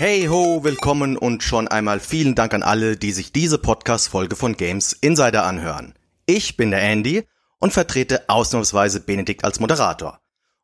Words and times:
Hey 0.00 0.28
ho, 0.28 0.64
willkommen 0.64 1.18
und 1.18 1.42
schon 1.42 1.68
einmal 1.68 2.00
vielen 2.00 2.34
Dank 2.34 2.54
an 2.54 2.62
alle, 2.62 2.96
die 2.96 3.12
sich 3.12 3.32
diese 3.32 3.58
Podcast-Folge 3.58 4.34
von 4.34 4.56
Games 4.56 4.94
Insider 4.94 5.44
anhören. 5.44 5.92
Ich 6.24 6.56
bin 6.56 6.70
der 6.70 6.80
Andy 6.80 7.24
und 7.58 7.74
vertrete 7.74 8.26
ausnahmsweise 8.30 9.00
Benedikt 9.00 9.44
als 9.44 9.60
Moderator. 9.60 10.18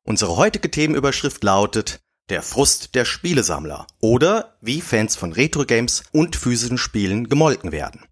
Unsere 0.04 0.38
heutige 0.38 0.70
Themenüberschrift 0.70 1.44
lautet 1.44 2.00
Der 2.30 2.40
Frust 2.40 2.94
der 2.94 3.04
Spielesammler 3.04 3.86
oder 4.00 4.56
wie 4.62 4.80
Fans 4.80 5.16
von 5.16 5.34
Retro-Games 5.34 6.04
und 6.12 6.34
physischen 6.34 6.78
Spielen 6.78 7.28
gemolken 7.28 7.72
werden. 7.72 8.06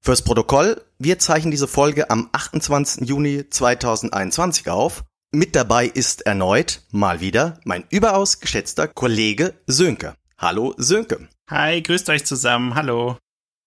Fürs 0.00 0.22
Protokoll, 0.22 0.80
wir 0.98 1.18
zeichnen 1.18 1.50
diese 1.50 1.68
Folge 1.68 2.08
am 2.08 2.30
28. 2.32 3.06
Juni 3.06 3.44
2021 3.46 4.70
auf. 4.70 5.04
Mit 5.32 5.54
dabei 5.54 5.84
ist 5.84 6.22
erneut, 6.22 6.80
mal 6.92 7.20
wieder, 7.20 7.60
mein 7.64 7.84
überaus 7.90 8.40
geschätzter 8.40 8.88
Kollege 8.88 9.52
Sönke. 9.66 10.14
Hallo 10.42 10.74
Sönke. 10.76 11.28
Hi, 11.48 11.80
grüßt 11.82 12.10
euch 12.10 12.24
zusammen, 12.24 12.74
hallo. 12.74 13.16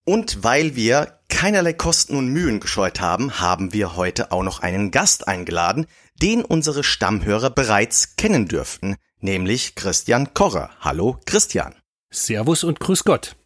Und 0.05 0.43
weil 0.43 0.75
wir 0.75 1.21
keinerlei 1.29 1.71
Kosten 1.71 2.17
und 2.17 2.27
Mühen 2.27 2.59
gescheut 2.59 2.99
haben, 2.99 3.39
haben 3.39 3.71
wir 3.71 3.95
heute 3.95 4.33
auch 4.33 4.43
noch 4.43 4.59
einen 4.59 4.91
Gast 4.91 5.25
eingeladen, 5.25 5.87
den 6.21 6.43
unsere 6.43 6.83
Stammhörer 6.83 7.49
bereits 7.49 8.17
kennen 8.17 8.49
dürften, 8.49 8.97
nämlich 9.21 9.75
Christian 9.75 10.33
Korrer. 10.33 10.69
Hallo 10.81 11.17
Christian. 11.25 11.75
Servus 12.13 12.65
und 12.65 12.81
Grüß 12.81 13.05
Gott. 13.05 13.37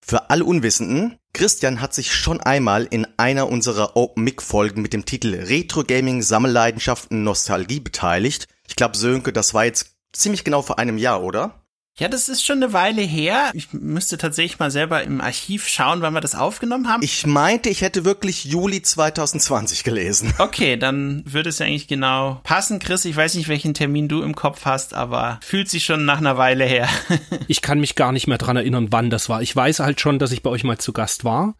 Für 0.00 0.30
alle 0.30 0.44
Unwissenden, 0.44 1.18
Christian 1.32 1.80
hat 1.80 1.94
sich 1.94 2.14
schon 2.14 2.40
einmal 2.40 2.84
in 2.84 3.08
einer 3.16 3.48
unserer 3.48 3.96
Open 3.96 4.22
Mic 4.22 4.40
Folgen 4.40 4.82
mit 4.82 4.92
dem 4.92 5.04
Titel 5.04 5.34
Retro 5.34 5.82
Gaming 5.82 6.22
Sammelleidenschaften 6.22 7.24
Nostalgie 7.24 7.80
beteiligt. 7.80 8.46
Ich 8.68 8.76
glaube, 8.76 8.96
Sönke, 8.96 9.32
das 9.32 9.52
war 9.52 9.64
jetzt 9.64 9.96
ziemlich 10.12 10.44
genau 10.44 10.62
vor 10.62 10.78
einem 10.78 10.96
Jahr, 10.96 11.24
oder? 11.24 11.61
Ja, 11.98 12.08
das 12.08 12.30
ist 12.30 12.42
schon 12.42 12.62
eine 12.62 12.72
Weile 12.72 13.02
her. 13.02 13.50
Ich 13.52 13.74
müsste 13.74 14.16
tatsächlich 14.16 14.58
mal 14.58 14.70
selber 14.70 15.02
im 15.02 15.20
Archiv 15.20 15.68
schauen, 15.68 16.00
wann 16.00 16.14
wir 16.14 16.22
das 16.22 16.34
aufgenommen 16.34 16.88
haben. 16.88 17.02
Ich 17.02 17.26
meinte, 17.26 17.68
ich 17.68 17.82
hätte 17.82 18.06
wirklich 18.06 18.44
Juli 18.44 18.80
2020 18.80 19.84
gelesen. 19.84 20.32
Okay, 20.42 20.76
dann 20.76 21.22
würde 21.24 21.50
es 21.50 21.60
ja 21.60 21.66
eigentlich 21.66 21.86
genau 21.86 22.40
passen, 22.42 22.78
Chris. 22.78 23.04
Ich 23.04 23.16
weiß 23.16 23.34
nicht, 23.34 23.48
welchen 23.48 23.74
Termin 23.74 24.08
du 24.08 24.22
im 24.22 24.34
Kopf 24.34 24.64
hast, 24.64 24.92
aber 24.92 25.38
fühlt 25.42 25.68
sich 25.68 25.84
schon 25.84 26.04
nach 26.04 26.18
einer 26.18 26.36
Weile 26.36 26.64
her. 26.64 26.88
ich 27.48 27.62
kann 27.62 27.78
mich 27.78 27.94
gar 27.94 28.12
nicht 28.12 28.26
mehr 28.26 28.38
dran 28.38 28.56
erinnern, 28.56 28.88
wann 28.90 29.08
das 29.08 29.28
war. 29.28 29.40
Ich 29.40 29.54
weiß 29.54 29.80
halt 29.80 30.00
schon, 30.00 30.18
dass 30.18 30.32
ich 30.32 30.42
bei 30.42 30.50
euch 30.50 30.64
mal 30.64 30.78
zu 30.78 30.92
Gast 30.92 31.24
war. 31.24 31.54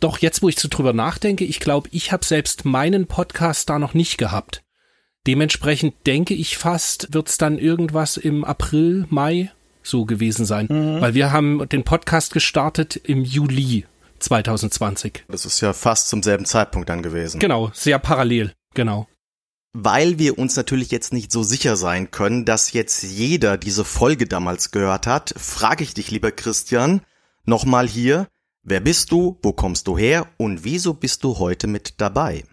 Doch 0.00 0.18
jetzt, 0.18 0.42
wo 0.42 0.48
ich 0.48 0.58
so 0.58 0.68
drüber 0.68 0.92
nachdenke, 0.92 1.44
ich 1.44 1.60
glaube, 1.60 1.88
ich 1.92 2.12
habe 2.12 2.24
selbst 2.24 2.64
meinen 2.64 3.06
Podcast 3.06 3.68
da 3.68 3.78
noch 3.78 3.94
nicht 3.94 4.16
gehabt. 4.16 4.62
Dementsprechend 5.26 5.94
denke 6.06 6.34
ich 6.34 6.56
fast, 6.56 7.12
wird 7.12 7.28
es 7.28 7.38
dann 7.38 7.58
irgendwas 7.58 8.16
im 8.16 8.44
April, 8.44 9.06
Mai 9.10 9.52
so 9.84 10.04
gewesen 10.04 10.44
sein. 10.44 10.66
Mhm. 10.68 11.00
Weil 11.00 11.14
wir 11.14 11.30
haben 11.30 11.68
den 11.68 11.84
Podcast 11.84 12.32
gestartet 12.32 12.96
im 12.96 13.22
Juli 13.24 13.86
2020. 14.18 15.24
Das 15.28 15.46
ist 15.46 15.60
ja 15.60 15.72
fast 15.72 16.08
zum 16.08 16.22
selben 16.22 16.46
Zeitpunkt 16.46 16.88
dann 16.88 17.02
gewesen. 17.02 17.38
Genau, 17.38 17.70
sehr 17.74 17.98
parallel, 17.98 18.52
genau. 18.74 19.06
Weil 19.72 20.18
wir 20.18 20.38
uns 20.38 20.56
natürlich 20.56 20.90
jetzt 20.90 21.12
nicht 21.12 21.32
so 21.32 21.42
sicher 21.42 21.76
sein 21.76 22.10
können, 22.10 22.44
dass 22.44 22.72
jetzt 22.72 23.02
jeder 23.02 23.58
diese 23.58 23.84
Folge 23.84 24.26
damals 24.26 24.70
gehört 24.70 25.06
hat, 25.06 25.34
frage 25.36 25.82
ich 25.84 25.94
dich, 25.94 26.10
lieber 26.10 26.30
Christian, 26.30 27.02
nochmal 27.44 27.88
hier, 27.88 28.28
wer 28.62 28.80
bist 28.80 29.10
du, 29.10 29.38
wo 29.42 29.52
kommst 29.52 29.88
du 29.88 29.98
her 29.98 30.26
und 30.36 30.64
wieso 30.64 30.94
bist 30.94 31.24
du 31.24 31.38
heute 31.38 31.66
mit 31.66 32.00
dabei? 32.00 32.44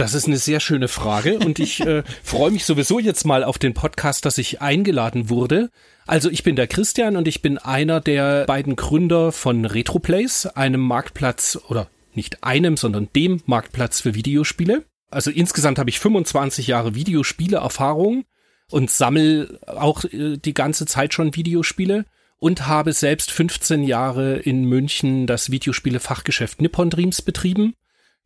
Das 0.00 0.14
ist 0.14 0.26
eine 0.26 0.38
sehr 0.38 0.60
schöne 0.60 0.88
Frage 0.88 1.38
und 1.38 1.58
ich 1.58 1.80
äh, 1.80 2.04
freue 2.22 2.50
mich 2.50 2.64
sowieso 2.64 2.98
jetzt 2.98 3.26
mal 3.26 3.44
auf 3.44 3.58
den 3.58 3.74
Podcast, 3.74 4.24
dass 4.24 4.38
ich 4.38 4.62
eingeladen 4.62 5.28
wurde. 5.28 5.68
Also 6.10 6.28
ich 6.28 6.42
bin 6.42 6.56
der 6.56 6.66
Christian 6.66 7.16
und 7.16 7.28
ich 7.28 7.40
bin 7.40 7.56
einer 7.56 8.00
der 8.00 8.44
beiden 8.46 8.74
Gründer 8.74 9.30
von 9.30 9.64
Retroplays, 9.64 10.44
einem 10.44 10.80
Marktplatz 10.80 11.56
oder 11.68 11.88
nicht 12.14 12.42
einem, 12.42 12.76
sondern 12.76 13.08
dem 13.14 13.42
Marktplatz 13.46 14.00
für 14.00 14.16
Videospiele. 14.16 14.82
Also 15.08 15.30
insgesamt 15.30 15.78
habe 15.78 15.88
ich 15.88 16.00
25 16.00 16.66
Jahre 16.66 16.96
Videospiele-Erfahrung 16.96 18.24
und 18.72 18.90
sammel 18.90 19.60
auch 19.68 20.02
äh, 20.02 20.36
die 20.36 20.52
ganze 20.52 20.84
Zeit 20.84 21.14
schon 21.14 21.36
Videospiele 21.36 22.06
und 22.38 22.66
habe 22.66 22.92
selbst 22.92 23.30
15 23.30 23.84
Jahre 23.84 24.36
in 24.38 24.64
München 24.64 25.28
das 25.28 25.52
Videospiele-Fachgeschäft 25.52 26.60
Nippon 26.60 26.90
Dreams 26.90 27.22
betrieben 27.22 27.74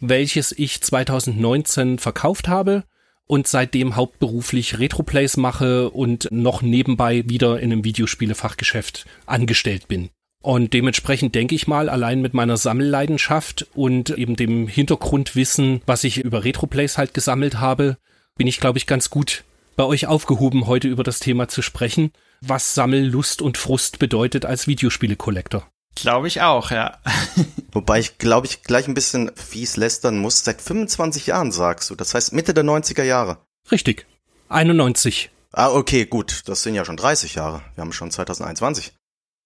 welches 0.00 0.52
ich 0.52 0.80
2019 0.80 1.98
verkauft 1.98 2.48
habe 2.48 2.84
und 3.26 3.46
seitdem 3.46 3.96
hauptberuflich 3.96 4.78
Retroplays 4.78 5.36
mache 5.36 5.90
und 5.90 6.28
noch 6.30 6.62
nebenbei 6.62 7.24
wieder 7.26 7.60
in 7.60 7.72
einem 7.72 7.84
Videospielefachgeschäft 7.84 9.06
angestellt 9.26 9.88
bin. 9.88 10.10
Und 10.42 10.74
dementsprechend 10.74 11.34
denke 11.34 11.54
ich 11.54 11.66
mal, 11.66 11.88
allein 11.88 12.20
mit 12.20 12.34
meiner 12.34 12.58
Sammelleidenschaft 12.58 13.66
und 13.74 14.10
eben 14.10 14.36
dem 14.36 14.68
Hintergrundwissen, 14.68 15.80
was 15.86 16.04
ich 16.04 16.18
über 16.18 16.44
Retroplays 16.44 16.98
halt 16.98 17.14
gesammelt 17.14 17.60
habe, 17.60 17.96
bin 18.36 18.46
ich, 18.46 18.60
glaube 18.60 18.76
ich, 18.76 18.86
ganz 18.86 19.08
gut 19.08 19.44
bei 19.74 19.84
euch 19.84 20.06
aufgehoben, 20.06 20.66
heute 20.66 20.88
über 20.88 21.02
das 21.02 21.18
Thema 21.18 21.48
zu 21.48 21.62
sprechen, 21.62 22.12
was 22.42 22.74
Sammellust 22.74 23.40
und 23.40 23.56
Frust 23.56 23.98
bedeutet 23.98 24.44
als 24.44 24.66
Videospiele-Collector. 24.66 25.66
Glaube 25.94 26.28
ich 26.28 26.40
auch, 26.40 26.70
ja. 26.70 26.98
Wobei 27.72 28.00
ich 28.00 28.18
glaube 28.18 28.46
ich 28.46 28.62
gleich 28.62 28.88
ein 28.88 28.94
bisschen 28.94 29.30
fies 29.36 29.76
lästern 29.76 30.18
muss. 30.18 30.44
Seit 30.44 30.60
25 30.60 31.26
Jahren 31.26 31.52
sagst 31.52 31.90
du. 31.90 31.94
Das 31.94 32.14
heißt 32.14 32.32
Mitte 32.32 32.54
der 32.54 32.64
90er 32.64 33.04
Jahre. 33.04 33.38
Richtig. 33.70 34.06
91. 34.48 35.30
Ah, 35.52 35.70
okay, 35.70 36.04
gut. 36.04 36.42
Das 36.46 36.62
sind 36.62 36.74
ja 36.74 36.84
schon 36.84 36.96
30 36.96 37.36
Jahre. 37.36 37.62
Wir 37.74 37.82
haben 37.82 37.92
schon 37.92 38.10
2021. 38.10 38.92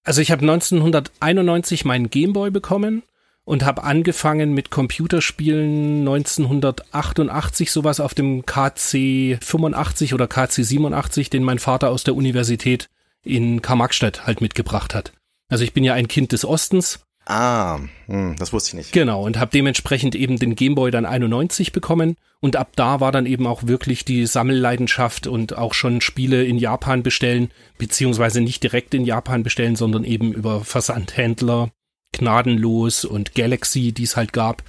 Also 0.05 0.23
ich 0.23 0.31
habe 0.31 0.43
1991 0.43 1.85
meinen 1.85 2.09
Gameboy 2.09 2.51
bekommen 2.51 3.03
und 3.45 3.65
habe 3.65 3.83
angefangen 3.83 4.53
mit 4.53 4.71
Computerspielen 4.71 6.01
1988 6.01 7.71
sowas 7.71 8.01
auf 8.01 8.15
dem 8.15 8.45
KC 8.47 9.39
85 9.43 10.15
oder 10.15 10.27
KC 10.27 10.65
87, 10.65 11.31
den 11.31 11.43
mein 11.43 11.59
Vater 11.59 11.91
aus 11.91 12.05
der 12.05 12.15
Universität 12.15 12.89
in 13.23 13.63
Karl-Marx-Stadt 13.63 14.27
halt 14.27 14.41
mitgebracht 14.41 14.95
hat. 14.95 15.13
Also 15.49 15.65
ich 15.65 15.73
bin 15.73 15.85
ja 15.85 15.95
ein 15.95 16.09
Kind 16.09 16.33
des 16.33 16.45
Ostens. 16.45 17.01
Ah, 17.27 17.81
hm, 18.07 18.37
das 18.39 18.55
wusste 18.55 18.71
ich 18.71 18.75
nicht. 18.75 18.93
Genau, 18.93 19.23
und 19.23 19.39
habe 19.39 19.51
dementsprechend 19.51 20.15
eben 20.15 20.39
den 20.39 20.55
Gameboy 20.55 20.91
dann 20.91 21.05
91 21.05 21.73
bekommen. 21.73 22.17
Und 22.41 22.57
ab 22.57 22.71
da 22.75 23.01
war 23.01 23.13
dann 23.13 23.27
eben 23.27 23.47
auch 23.47 23.67
wirklich 23.67 24.07
die 24.07 24.25
Sammelleidenschaft 24.27 25.27
und 25.27 25.57
auch 25.59 25.75
schon 25.75 26.01
Spiele 26.01 26.45
in 26.45 26.57
Japan 26.57 27.03
bestellen, 27.03 27.51
beziehungsweise 27.77 28.41
nicht 28.41 28.63
direkt 28.63 28.95
in 28.95 29.05
Japan 29.05 29.43
bestellen, 29.43 29.77
sondern 29.77 30.05
eben 30.05 30.33
über 30.33 30.65
Versandhändler, 30.65 31.71
Gnadenlos 32.13 33.05
und 33.05 33.35
Galaxy, 33.35 33.93
die 33.93 34.05
es 34.05 34.17
halt 34.17 34.33
gab. 34.33 34.63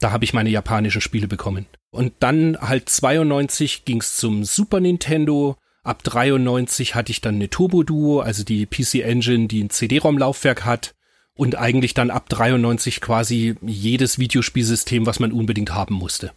Da 0.00 0.10
habe 0.10 0.24
ich 0.24 0.32
meine 0.32 0.50
japanischen 0.50 1.02
Spiele 1.02 1.28
bekommen. 1.28 1.66
Und 1.90 2.14
dann 2.20 2.58
halt 2.60 2.88
92 2.88 3.84
ging's 3.84 4.16
zum 4.16 4.44
Super 4.44 4.80
Nintendo 4.80 5.56
Ab 5.86 6.02
93 6.02 6.96
hatte 6.96 7.12
ich 7.12 7.20
dann 7.20 7.36
eine 7.36 7.48
Turbo 7.48 7.84
Duo, 7.84 8.18
also 8.18 8.42
die 8.42 8.66
PC 8.66 9.04
Engine, 9.04 9.46
die 9.46 9.62
ein 9.62 9.70
CD-ROM-Laufwerk 9.70 10.64
hat 10.64 10.96
und 11.36 11.56
eigentlich 11.56 11.94
dann 11.94 12.10
ab 12.10 12.28
93 12.28 13.00
quasi 13.00 13.54
jedes 13.62 14.18
Videospielsystem, 14.18 15.06
was 15.06 15.20
man 15.20 15.30
unbedingt 15.30 15.72
haben 15.72 15.94
musste. 15.94 16.32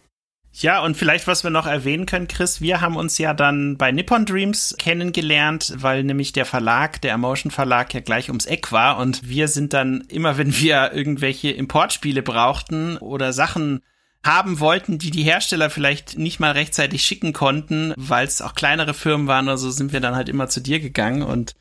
Ja, 0.52 0.80
und 0.84 0.96
vielleicht, 0.96 1.26
was 1.26 1.42
wir 1.42 1.50
noch 1.50 1.66
erwähnen 1.66 2.06
können, 2.06 2.28
Chris, 2.28 2.60
wir 2.60 2.80
haben 2.80 2.94
uns 2.94 3.18
ja 3.18 3.34
dann 3.34 3.76
bei 3.76 3.90
Nippon 3.90 4.24
Dreams 4.24 4.76
kennengelernt, 4.78 5.74
weil 5.78 6.04
nämlich 6.04 6.32
der 6.32 6.46
Verlag, 6.46 7.00
der 7.00 7.14
Emotion 7.14 7.50
Verlag, 7.50 7.92
ja 7.92 8.00
gleich 8.00 8.28
ums 8.28 8.46
Eck 8.46 8.70
war 8.70 8.98
und 8.98 9.28
wir 9.28 9.48
sind 9.48 9.72
dann 9.72 10.02
immer, 10.02 10.38
wenn 10.38 10.56
wir 10.56 10.92
irgendwelche 10.92 11.50
Importspiele 11.50 12.22
brauchten 12.22 12.98
oder 12.98 13.32
Sachen 13.32 13.80
haben 14.22 14.60
wollten, 14.60 14.98
die 14.98 15.10
die 15.10 15.22
Hersteller 15.22 15.70
vielleicht 15.70 16.18
nicht 16.18 16.40
mal 16.40 16.52
rechtzeitig 16.52 17.02
schicken 17.02 17.32
konnten, 17.32 17.94
weil 17.96 18.26
es 18.26 18.42
auch 18.42 18.54
kleinere 18.54 18.94
Firmen 18.94 19.26
waren 19.26 19.46
oder 19.46 19.56
so, 19.56 19.70
sind 19.70 19.92
wir 19.92 20.00
dann 20.00 20.14
halt 20.14 20.28
immer 20.28 20.48
zu 20.48 20.60
dir 20.60 20.78
gegangen 20.78 21.22
und 21.22 21.54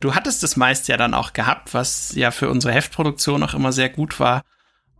du 0.00 0.14
hattest 0.14 0.42
das 0.42 0.56
meist 0.56 0.88
ja 0.88 0.96
dann 0.96 1.14
auch 1.14 1.32
gehabt, 1.32 1.72
was 1.72 2.14
ja 2.14 2.30
für 2.30 2.50
unsere 2.50 2.74
Heftproduktion 2.74 3.42
auch 3.42 3.54
immer 3.54 3.72
sehr 3.72 3.88
gut 3.88 4.20
war. 4.20 4.42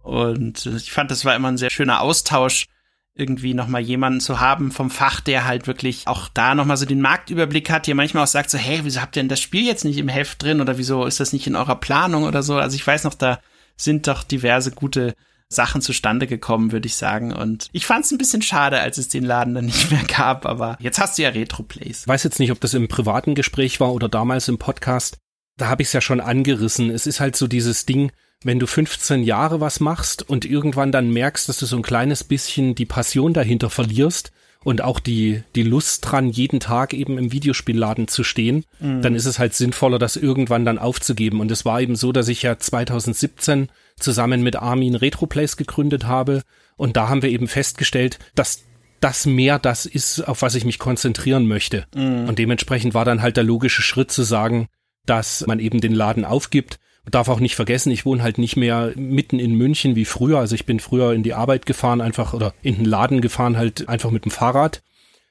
Und 0.03 0.67
ich 0.67 0.91
fand, 0.91 1.11
das 1.11 1.25
war 1.25 1.37
immer 1.37 1.49
ein 1.49 1.59
sehr 1.59 1.71
schöner 1.71 2.01
Austausch, 2.01 2.67
irgendwie 3.15 3.53
nochmal 3.53 3.83
jemanden 3.83 4.21
zu 4.21 4.41
haben 4.41 4.73
vom 4.73 4.91
Fach, 4.91 5.21
der 5.21 5.45
halt 5.45 5.67
wirklich 5.67 6.09
auch 6.09 6.29
da 6.29 6.55
nochmal 6.55 6.79
so 6.79 6.87
den 6.87 7.03
Marktüberblick 7.03 7.69
hat, 7.69 7.87
der 7.87 7.95
manchmal 7.95 8.25
auch 8.25 8.29
sagt 8.29 8.49
so, 8.49 8.57
hey, 8.57 8.81
wieso 8.85 9.03
habt 9.03 9.17
ihr 9.17 9.23
denn 9.23 9.29
das 9.29 9.41
Spiel 9.41 9.67
jetzt 9.67 9.85
nicht 9.85 9.99
im 9.99 10.09
Heft 10.09 10.43
drin 10.43 10.63
oder 10.63 10.79
wieso 10.79 11.05
ist 11.05 11.21
das 11.21 11.35
nicht 11.35 11.47
in 11.47 11.57
eurer 11.57 11.77
Planung 11.77 12.25
oder 12.25 12.43
so? 12.43 12.57
Also 12.57 12.75
ich 12.75 12.87
weiß 12.87 13.05
noch, 13.05 13.15
da 13.15 13.39
sind 13.77 14.09
doch 14.09 14.23
diverse 14.23 14.71
gute 14.71 15.15
Sachen 15.53 15.81
zustande 15.81 16.27
gekommen, 16.27 16.73
würde 16.73 16.87
ich 16.87 16.97
sagen. 16.97 17.33
Und 17.33 17.69
ich 17.73 17.87
fand 17.87 18.05
es 18.05 18.11
ein 18.11 18.19
bisschen 18.19 18.43
schade, 18.43 18.81
als 18.81 18.99
es 18.99 19.09
den 19.09 19.25
Laden 19.25 19.55
dann 19.55 19.65
nicht 19.67 19.91
mehr 19.91 20.05
gab, 20.05 20.47
aber 20.47 20.77
jetzt 20.81 20.99
hast 20.99 21.19
du 21.19 21.23
ja 21.23 21.31
Retro-Plays. 21.31 22.09
Weiß 22.09 22.25
jetzt 22.25 22.41
nicht, 22.41 22.53
ob 22.53 22.61
das 22.61 22.75
im 22.75 22.89
privaten 22.89 23.35
Gespräch 23.35 23.81
war 23.81 23.93
oder 23.93 24.09
damals 24.09 24.49
im 24.49 24.59
Podcast. 24.59 25.19
Da 25.59 25.69
habe 25.69 25.83
ich 25.83 25.89
es 25.89 25.93
ja 25.93 26.01
schon 26.01 26.21
angerissen. 26.21 26.91
Es 26.91 27.07
ist 27.07 27.21
halt 27.21 27.37
so 27.37 27.47
dieses 27.47 27.87
Ding, 27.87 28.11
wenn 28.43 28.59
du 28.59 28.67
15 28.67 29.23
Jahre 29.23 29.61
was 29.61 29.81
machst 29.81 30.29
und 30.29 30.45
irgendwann 30.45 30.93
dann 30.93 31.11
merkst, 31.11 31.49
dass 31.49 31.59
du 31.59 31.67
so 31.67 31.77
ein 31.77 31.83
kleines 31.83 32.25
bisschen 32.25 32.75
die 32.75 32.87
Passion 32.87 33.35
dahinter 33.35 33.71
verlierst 33.71 34.32
und 34.65 34.83
auch 34.83 35.01
die, 35.01 35.43
die 35.55 35.63
Lust 35.63 36.11
dran, 36.11 36.31
jeden 36.31 36.61
Tag 36.61 36.95
eben 36.95 37.19
im 37.19 37.33
Videospielladen 37.33 38.09
zu 38.09 38.25
stehen, 38.25 38.65
mhm. 38.81 39.03
dann 39.03 39.15
ist 39.15 39.27
es 39.27 39.39
halt 39.39 39.55
sinnvoller, 39.55 39.99
das 39.99 40.17
irgendwann 40.17 40.65
dann 40.65 40.79
aufzugeben. 40.79 41.41
Und 41.41 41.51
es 41.51 41.65
war 41.65 41.81
eben 41.81 41.97
so, 41.97 42.13
dass 42.13 42.29
ich 42.29 42.43
ja 42.43 42.59
2017 42.59 43.69
zusammen 43.99 44.43
mit 44.43 44.57
Armin 44.57 44.95
Retroplays 44.95 45.57
gegründet 45.57 46.07
habe. 46.07 46.43
Und 46.77 46.97
da 46.97 47.09
haben 47.09 47.23
wir 47.23 47.31
eben 47.31 47.49
festgestellt, 47.49 48.19
dass 48.35 48.65
das 49.01 49.27
mehr 49.27 49.59
das 49.59 49.85
ist, 49.85 50.21
auf 50.21 50.43
was 50.43 50.55
ich 50.55 50.65
mich 50.65 50.79
konzentrieren 50.79 51.47
möchte. 51.47 51.87
Mhm. 51.95 52.29
Und 52.29 52.39
dementsprechend 52.39 52.95
war 52.95 53.05
dann 53.05 53.21
halt 53.21 53.37
der 53.37 53.45
logische 53.45 53.83
Schritt 53.83 54.13
zu 54.13 54.23
sagen, 54.23 54.69
dass 55.07 55.45
man 55.47 55.59
eben 55.59 55.81
den 55.81 55.93
Laden 55.93 56.25
aufgibt. 56.25 56.79
Man 57.05 57.11
darf 57.11 57.29
auch 57.29 57.41
nicht 57.41 57.57
vergessen, 57.57 57.91
ich 57.91 58.07
wohne 58.07 58.23
halt 58.23 58.39
nicht 58.39 58.57
mehr 58.57 58.93
mitten 58.95 59.39
in 59.39 59.55
München 59.55 59.97
wie 59.97 60.05
früher. 60.05 60.39
Also 60.39 60.55
ich 60.55 60.67
bin 60.67 60.79
früher 60.79 61.13
in 61.13 61.23
die 61.23 61.35
Arbeit 61.35 61.67
gefahren, 61.67 62.01
einfach 62.01 62.33
oder 62.33 62.55
in 62.63 62.77
den 62.77 62.85
Laden 62.85 63.21
gefahren, 63.21 63.57
halt 63.57 63.89
einfach 63.89 64.11
mit 64.11 64.25
dem 64.25 64.31
Fahrrad. 64.31 64.83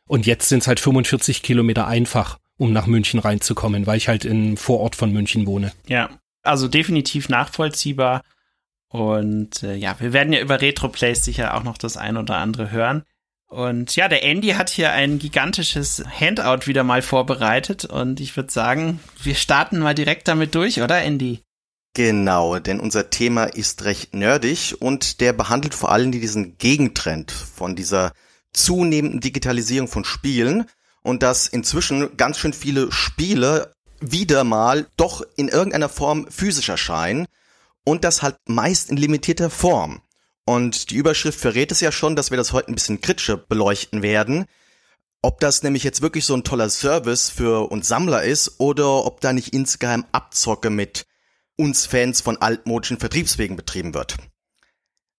Und 0.06 0.26
jetzt 0.26 0.50
sind 0.50 0.60
es 0.60 0.68
halt 0.68 0.82
45 0.82 1.42
Kilometer 1.44 1.88
einfach, 1.88 2.40
um 2.58 2.74
nach 2.74 2.88
München 2.88 3.20
reinzukommen, 3.20 3.88
weil 3.88 3.98
ich 3.98 4.10
halt 4.10 4.26
im 4.26 4.58
Vorort 4.58 4.98
von 4.98 5.14
München 5.14 5.46
wohne. 5.46 5.72
Ja, 5.88 6.10
also 6.44 6.68
definitiv 6.68 7.30
nachvollziehbar. 7.30 8.24
Und 8.90 9.64
äh, 9.64 9.76
ja, 9.76 9.98
wir 10.00 10.12
werden 10.12 10.34
ja 10.34 10.42
über 10.42 10.60
Retroplays 10.60 11.24
sicher 11.24 11.56
auch 11.56 11.64
noch 11.64 11.78
das 11.78 11.96
ein 11.96 12.18
oder 12.18 12.36
andere 12.36 12.72
hören. 12.72 13.04
Und 13.48 13.96
ja, 13.96 14.08
der 14.08 14.24
Andy 14.24 14.50
hat 14.50 14.70
hier 14.70 14.92
ein 14.92 15.20
gigantisches 15.20 16.04
Handout 16.20 16.68
wieder 16.68 16.84
mal 16.84 17.02
vorbereitet 17.02 17.84
und 17.84 18.20
ich 18.22 18.36
würde 18.38 18.52
sagen, 18.52 19.02
wir 19.22 19.36
starten 19.36 19.80
mal 19.80 19.94
direkt 19.94 20.30
damit 20.30 20.56
durch, 20.56 20.82
oder 20.82 21.02
Andy? 21.02 21.42
Genau, 21.94 22.58
denn 22.60 22.80
unser 22.80 23.10
Thema 23.10 23.46
ist 23.46 23.84
recht 23.84 24.16
nerdig 24.16 24.76
und 24.80 25.20
der 25.20 25.34
behandelt 25.34 25.74
vor 25.74 25.92
allem 25.92 26.12
diesen 26.14 26.58
Gegentrend 26.58 27.32
von 27.32 27.76
dieser 27.76 28.14
zunehmenden 28.54 29.20
Digitalisierung 29.20 29.90
von 29.90 30.06
Spielen 30.06 30.66
und 31.04 31.22
dass 31.22 31.48
inzwischen 31.48 32.16
ganz 32.16 32.38
schön 32.38 32.54
viele 32.54 32.92
Spiele 32.94 33.74
wieder 34.00 34.46
mal 34.46 34.88
doch 34.96 35.22
in 35.36 35.50
irgendeiner 35.50 35.90
Form 35.90 36.28
physisch 36.30 36.70
erscheinen 36.70 37.26
und 37.84 38.06
das 38.06 38.22
halt 38.22 38.38
meist 38.48 38.90
in 38.90 38.98
limitierter 38.98 39.50
Form. 39.50 40.02
Und 40.46 40.92
die 40.92 40.96
Überschrift 40.96 41.40
verrät 41.40 41.72
es 41.72 41.82
ja 41.82 41.92
schon, 41.92 42.16
dass 42.16 42.32
wir 42.32 42.38
das 42.38 42.54
heute 42.54 42.72
ein 42.72 42.76
bisschen 42.76 43.02
kritischer 43.02 43.38
beleuchten 43.38 44.02
werden. 44.02 44.46
Ob 45.22 45.40
das 45.40 45.62
nämlich 45.62 45.84
jetzt 45.84 46.02
wirklich 46.02 46.26
so 46.26 46.36
ein 46.36 46.44
toller 46.44 46.70
Service 46.70 47.30
für 47.30 47.70
uns 47.70 47.88
Sammler 47.88 48.24
ist 48.24 48.60
oder 48.60 49.06
ob 49.06 49.22
da 49.22 49.34
nicht 49.34 49.54
insgeheim 49.54 50.06
Abzocke 50.12 50.70
mit 50.70 51.06
uns 51.58 51.86
Fans 51.86 52.22
von 52.22 52.38
altmodischen 52.38 53.00
Vertriebswegen 53.00 53.56
betrieben 53.56 53.94
wird. 53.94 54.18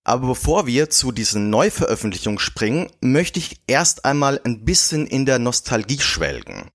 Aber 0.04 0.28
bevor 0.28 0.66
wir 0.66 0.90
zu 0.90 1.12
diesen 1.12 1.50
Neuveröffentlichungen 1.50 2.40
springen, 2.40 2.90
möchte 3.00 3.38
ich 3.38 3.62
erst 3.66 4.04
einmal 4.04 4.40
ein 4.44 4.64
bisschen 4.64 5.06
in 5.06 5.26
der 5.26 5.38
Nostalgie 5.38 6.00
schwelgen. 6.00 6.70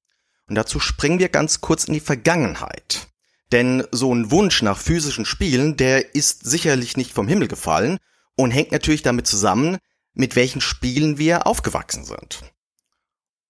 Und 0.47 0.55
dazu 0.55 0.79
springen 0.79 1.19
wir 1.19 1.29
ganz 1.29 1.59
kurz 1.59 1.85
in 1.85 1.93
die 1.93 1.99
Vergangenheit. 1.99 3.07
Denn 3.51 3.85
so 3.91 4.13
ein 4.13 4.31
Wunsch 4.31 4.61
nach 4.61 4.77
physischen 4.77 5.25
Spielen, 5.25 5.77
der 5.77 6.15
ist 6.15 6.45
sicherlich 6.45 6.95
nicht 6.95 7.13
vom 7.13 7.27
Himmel 7.27 7.47
gefallen 7.47 7.97
und 8.35 8.51
hängt 8.51 8.71
natürlich 8.71 9.01
damit 9.01 9.27
zusammen, 9.27 9.77
mit 10.13 10.35
welchen 10.35 10.61
Spielen 10.61 11.17
wir 11.17 11.47
aufgewachsen 11.47 12.05
sind. 12.05 12.41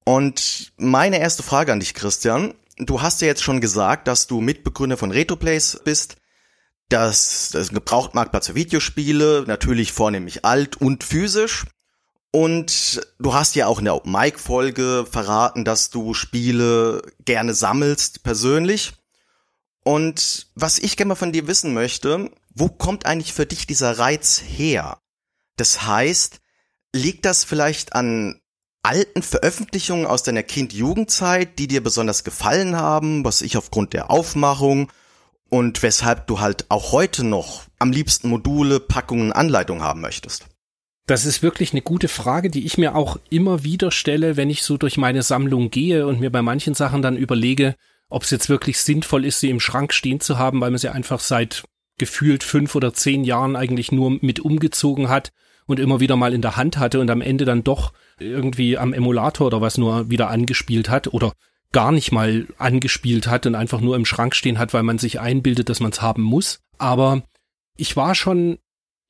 Und 0.06 0.72
meine 0.78 1.20
erste 1.20 1.44
Frage 1.44 1.72
an 1.72 1.80
dich, 1.80 1.94
Christian. 1.94 2.54
Du 2.78 3.02
hast 3.02 3.22
ja 3.22 3.28
jetzt 3.28 3.44
schon 3.44 3.62
gesagt, 3.62 4.08
dass 4.08 4.28
du 4.28 4.42
Mitbegründer 4.42 4.98
von 4.98 5.12
Retroplays 5.12 5.82
bist. 5.84 6.18
Das, 6.90 7.50
das 7.52 7.70
Gebrauchtmarktplatz 7.70 8.48
für 8.48 8.56
Videospiele, 8.56 9.44
natürlich 9.46 9.92
vornehmlich 9.92 10.46
alt 10.46 10.78
und 10.78 11.04
physisch. 11.04 11.66
Und 12.32 13.02
du 13.20 13.34
hast 13.34 13.56
ja 13.56 13.68
auch 13.68 13.80
in 13.80 13.86
der 13.86 14.02
Mike-Folge 14.06 15.06
verraten, 15.10 15.66
dass 15.66 15.90
du 15.90 16.14
Spiele 16.14 17.02
gerne 17.26 17.54
sammelst, 17.54 18.24
persönlich. 18.24 18.94
Und 19.84 20.48
was 20.54 20.80
ich 20.80 20.98
gerne 20.98 21.10
mal 21.10 21.16
von 21.16 21.32
dir 21.32 21.48
wissen 21.48 21.74
möchte, 21.74 22.30
wo 22.54 22.70
kommt 22.70 23.06
eigentlich 23.06 23.34
für 23.34 23.46
dich 23.46 23.68
dieser 23.68 23.98
Reiz 23.98 24.42
her? 24.46 25.00
Das 25.56 25.84
heißt, 25.84 26.40
liegt 26.94 27.26
das 27.26 27.44
vielleicht 27.44 27.94
an 27.94 28.42
alten 28.88 29.22
Veröffentlichungen 29.22 30.06
aus 30.06 30.24
deiner 30.24 30.44
Kind-Jugendzeit, 30.44 31.60
die 31.60 31.68
dir 31.68 31.84
besonders 31.84 32.24
gefallen 32.24 32.78
haben, 32.78 33.26
was 33.26 33.42
ich 33.42 33.58
aufgrund 33.58 33.92
der 33.92 34.10
Aufmachung 34.10 34.90
und 35.50 35.84
weshalb 35.84 36.26
du 36.28 36.40
halt 36.40 36.66
auch 36.70 36.94
heute 36.94 37.26
noch 37.26 37.64
am 37.80 37.92
liebsten 37.92 38.30
Module, 38.30 38.80
Packungen, 38.80 39.34
Anleitungen 39.34 39.84
haben 39.84 40.00
möchtest? 40.00 40.46
Das 41.06 41.26
ist 41.26 41.44
wirklich 41.44 41.74
eine 41.74 41.82
gute 41.82 42.08
Frage, 42.08 42.50
die 42.50 42.66
ich 42.66 42.78
mir 42.78 42.96
auch 42.96 43.18
immer 43.30 43.66
wieder 43.66 43.92
stelle, 43.92 44.38
wenn 44.38 44.50
ich 44.50 44.64
so 44.64 44.78
durch 44.78 44.96
meine 44.96 45.22
Sammlung 45.22 45.70
gehe 45.70 46.08
und 46.08 46.22
mir 46.22 46.32
bei 46.32 46.42
manchen 46.42 46.74
Sachen 46.74 47.02
dann 47.02 47.18
überlege, 47.18 47.76
ob 48.08 48.24
es 48.24 48.32
jetzt 48.32 48.48
wirklich 48.48 48.80
sinnvoll 48.80 49.26
ist, 49.26 49.42
sie 49.42 49.50
im 49.50 49.60
Schrank 49.60 49.94
stehen 49.94 50.22
zu 50.22 50.38
haben, 50.38 50.62
weil 50.62 50.72
man 50.72 50.80
sie 50.80 50.90
einfach 50.90 51.20
seit 51.20 51.66
gefühlt 51.98 52.42
fünf 52.42 52.74
oder 52.74 52.94
zehn 52.94 53.26
Jahren 53.26 53.58
eigentlich 53.58 53.92
nur 53.92 54.12
mit 54.22 54.40
umgezogen 54.40 55.10
hat 55.10 55.32
und 55.66 55.82
immer 55.82 56.00
wieder 56.00 56.16
mal 56.16 56.34
in 56.34 56.42
der 56.42 56.56
Hand 56.56 56.78
hatte 56.78 57.02
und 57.02 57.10
am 57.10 57.20
Ende 57.20 57.44
dann 57.44 57.66
doch 57.66 57.92
irgendwie 58.20 58.78
am 58.78 58.94
Emulator 58.94 59.48
oder 59.48 59.62
was 59.62 59.78
nur 59.78 60.10
wieder 60.10 60.30
angespielt 60.30 60.90
hat 60.90 61.14
oder 61.14 61.34
gar 61.72 61.92
nicht 61.92 62.12
mal 62.12 62.48
angespielt 62.58 63.28
hat 63.28 63.46
und 63.46 63.56
einfach 63.56 63.82
nur 63.82 63.96
im 63.96 64.06
Schrank 64.06 64.36
stehen 64.36 64.58
hat, 64.58 64.74
weil 64.74 64.84
man 64.84 64.98
sich 64.98 65.20
einbildet, 65.20 65.70
dass 65.70 65.80
man 65.80 65.92
es 65.92 66.02
haben 66.02 66.22
muss. 66.22 66.60
Aber 66.78 67.24
ich 67.76 67.96
war 67.96 68.16
schon 68.16 68.58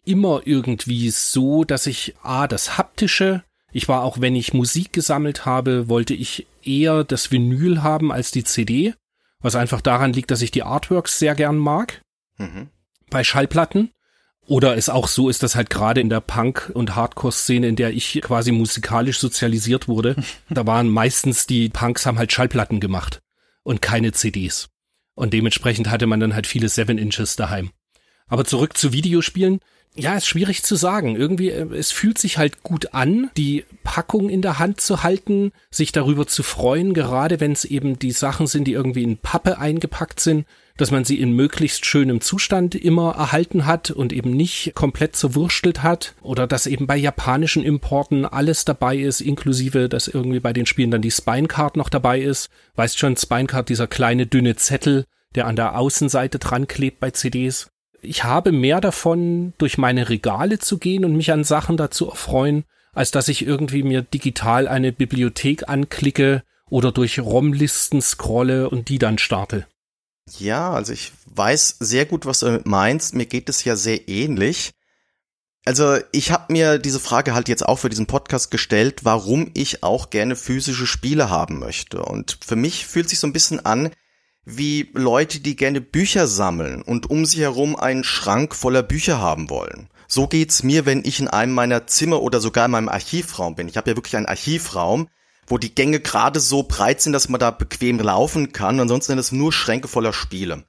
immer 0.06 0.42
irgendwie 0.46 1.10
so, 1.10 1.64
dass 1.64 1.86
ich 1.86 2.16
A, 2.24 2.48
das 2.48 2.78
haptische, 2.78 3.44
ich 3.72 3.88
war 3.88 4.04
auch, 4.04 4.22
wenn 4.22 4.36
ich 4.36 4.54
Musik 4.54 4.94
gesammelt 4.94 5.46
habe, 5.46 5.90
wollte 5.90 6.14
ich 6.14 6.48
eher 6.64 7.04
das 7.04 7.32
Vinyl 7.32 7.84
haben 7.84 8.12
als 8.12 8.32
die 8.32 8.44
CD, 8.44 8.94
was 9.40 9.56
einfach 9.56 9.82
daran 9.82 10.14
liegt, 10.14 10.32
dass 10.32 10.42
ich 10.42 10.52
die 10.52 10.64
Artworks 10.64 11.20
sehr 11.20 11.36
gern 11.36 11.58
mag. 11.58 12.02
Mhm. 12.38 12.70
Bei 13.10 13.24
Schallplatten. 13.24 13.92
Oder 14.48 14.78
es 14.78 14.88
auch 14.88 15.10
so 15.10 15.28
ist, 15.28 15.44
dass 15.44 15.56
halt 15.56 15.70
gerade 15.70 16.00
in 16.00 16.10
der 16.10 16.22
Punk- 16.22 16.72
und 16.74 16.96
Hardcore-Szene, 16.96 17.68
in 17.68 17.76
der 17.76 17.92
ich 17.92 18.22
quasi 18.22 18.54
musikalisch 18.54 19.20
sozialisiert 19.20 19.90
wurde, 19.90 20.16
da 20.50 20.66
waren 20.66 20.90
meistens 20.90 21.48
die 21.48 21.70
Punks 21.70 22.06
haben 22.06 22.18
halt 22.18 22.32
Schallplatten 22.32 22.80
gemacht 22.80 23.22
und 23.64 23.82
keine 23.82 24.14
CDs. 24.14 24.70
Und 25.16 25.34
dementsprechend 25.34 25.90
hatte 25.90 26.08
man 26.08 26.22
dann 26.22 26.34
halt 26.34 26.48
viele 26.48 26.70
Seven 26.70 26.98
Inches 26.98 27.36
daheim. 27.36 27.72
Aber 28.28 28.46
zurück 28.46 28.78
zu 28.78 28.94
Videospielen. 28.94 29.60
Ja, 29.96 30.16
ist 30.16 30.28
schwierig 30.28 30.64
zu 30.64 30.76
sagen. 30.76 31.16
Irgendwie, 31.16 31.50
äh, 31.50 31.74
es 31.74 31.92
fühlt 31.92 32.18
sich 32.18 32.38
halt 32.38 32.62
gut 32.62 32.94
an, 32.94 33.32
die 33.36 33.66
Packung 33.84 34.30
in 34.30 34.42
der 34.42 34.60
Hand 34.60 34.80
zu 34.80 35.04
halten, 35.04 35.52
sich 35.72 35.92
darüber 35.92 36.28
zu 36.28 36.44
freuen, 36.44 36.94
gerade 36.94 37.40
wenn 37.40 37.52
es 37.52 37.66
eben 37.66 37.98
die 38.00 38.12
Sachen 38.12 38.48
sind, 38.48 38.66
die 38.66 38.74
irgendwie 38.74 39.04
in 39.04 39.18
Pappe 39.18 39.58
eingepackt 39.58 40.20
sind, 40.20 40.46
dass 40.78 40.92
man 40.92 41.04
sie 41.06 41.20
in 41.20 41.32
möglichst 41.32 41.86
schönem 41.86 42.22
Zustand 42.22 42.76
immer 42.76 43.16
erhalten 43.16 43.66
hat 43.66 43.92
und 43.92 44.14
eben 44.14 44.32
nicht 44.32 44.74
komplett 44.76 45.16
zerwurstelt 45.16 45.84
hat 45.84 46.16
oder 46.22 46.48
dass 46.48 46.68
eben 46.68 46.88
bei 46.88 46.98
japanischen 46.98 47.64
Importen 47.64 48.26
alles 48.26 48.64
dabei 48.66 48.98
ist, 48.98 49.22
inklusive, 49.22 49.90
dass 49.90 50.08
irgendwie 50.08 50.40
bei 50.40 50.54
den 50.54 50.66
Spielen 50.66 50.92
dann 50.92 51.02
die 51.02 51.12
Spinecard 51.12 51.78
noch 51.78 51.90
dabei 51.90 52.22
ist. 52.22 52.50
Weißt 52.76 52.98
schon, 52.98 53.18
Spinecard, 53.18 53.70
dieser 53.70 53.88
kleine 53.88 54.28
dünne 54.28 54.56
Zettel, 54.56 55.06
der 55.36 55.48
an 55.48 55.56
der 55.56 55.78
Außenseite 55.78 56.40
dran 56.40 56.68
klebt 56.68 57.00
bei 57.00 57.12
CDs 57.12 57.70
ich 58.02 58.24
habe 58.24 58.52
mehr 58.52 58.82
davon, 58.82 59.54
durch 59.58 59.78
meine 59.78 60.10
Regale 60.10 60.60
zu 60.60 60.78
gehen 60.78 61.06
und 61.06 61.16
mich 61.16 61.32
an 61.32 61.44
Sachen 61.44 61.78
dazu 61.78 62.10
erfreuen, 62.10 62.64
als 62.94 63.12
dass 63.12 63.28
ich 63.28 63.46
irgendwie 63.46 63.84
mir 63.84 64.02
digital 64.02 64.68
eine 64.68 64.92
Bibliothek 64.92 65.68
anklicke 65.70 66.44
oder 66.70 66.92
durch 66.92 67.20
ROM-Listen 67.20 68.02
scrolle 68.02 68.70
und 68.70 68.90
die 68.90 69.00
dann 69.00 69.18
starte. 69.18 69.68
Ja, 70.38 70.72
also 70.72 70.94
ich 70.94 71.14
weiß 71.34 71.78
sehr 71.80 72.06
gut, 72.06 72.26
was 72.26 72.40
du 72.40 72.62
meinst. 72.66 73.16
Mir 73.16 73.26
geht 73.26 73.50
es 73.50 73.64
ja 73.64 73.76
sehr 73.76 74.10
ähnlich. 74.10 74.72
Also 75.66 75.98
ich 76.12 76.32
habe 76.32 76.54
mir 76.54 76.80
diese 76.80 77.00
Frage 77.00 77.34
halt 77.34 77.50
jetzt 77.50 77.66
auch 77.66 77.80
für 77.80 77.90
diesen 77.90 78.08
Podcast 78.08 78.52
gestellt, 78.52 79.04
warum 79.04 79.52
ich 79.54 79.84
auch 79.84 80.10
gerne 80.10 80.36
physische 80.36 80.88
Spiele 80.88 81.30
haben 81.30 81.60
möchte. 81.60 82.04
Und 82.04 82.40
für 82.46 82.56
mich 82.56 82.88
fühlt 82.88 83.10
sich 83.10 83.20
so 83.20 83.28
ein 83.28 83.34
bisschen 83.34 83.66
an, 83.66 83.92
wie 84.46 84.90
Leute, 84.94 85.42
die 85.42 85.58
gerne 85.58 85.82
Bücher 85.82 86.26
sammeln 86.26 86.82
und 86.82 87.10
um 87.10 87.26
sie 87.26 87.42
herum 87.42 87.76
einen 87.76 88.06
Schrank 88.06 88.56
voller 88.56 88.82
Bücher 88.82 89.20
haben 89.20 89.50
wollen. 89.50 89.90
So 90.08 90.28
geht's 90.28 90.64
mir, 90.64 90.86
wenn 90.86 91.04
ich 91.04 91.20
in 91.20 91.28
einem 91.28 91.54
meiner 91.54 91.86
Zimmer 91.86 92.22
oder 92.22 92.40
sogar 92.40 92.66
in 92.66 92.72
meinem 92.72 92.88
Archivraum 92.88 93.56
bin. 93.56 93.68
Ich 93.68 93.76
habe 93.76 93.90
ja 93.90 93.98
wirklich 93.98 94.16
einen 94.16 94.26
Archivraum, 94.26 95.10
wo 95.48 95.58
die 95.58 95.74
Gänge 95.74 96.00
gerade 96.00 96.40
so 96.40 96.64
breit 96.64 97.02
sind, 97.02 97.14
dass 97.14 97.30
man 97.30 97.40
da 97.40 97.52
bequem 97.52 98.00
laufen 98.00 98.52
kann. 98.52 98.80
Ansonsten 98.80 99.14
sind 99.14 99.20
es 99.20 99.32
nur 99.32 99.54
Schränke 99.54 99.88
voller 99.88 100.14
Spiele. 100.14 100.66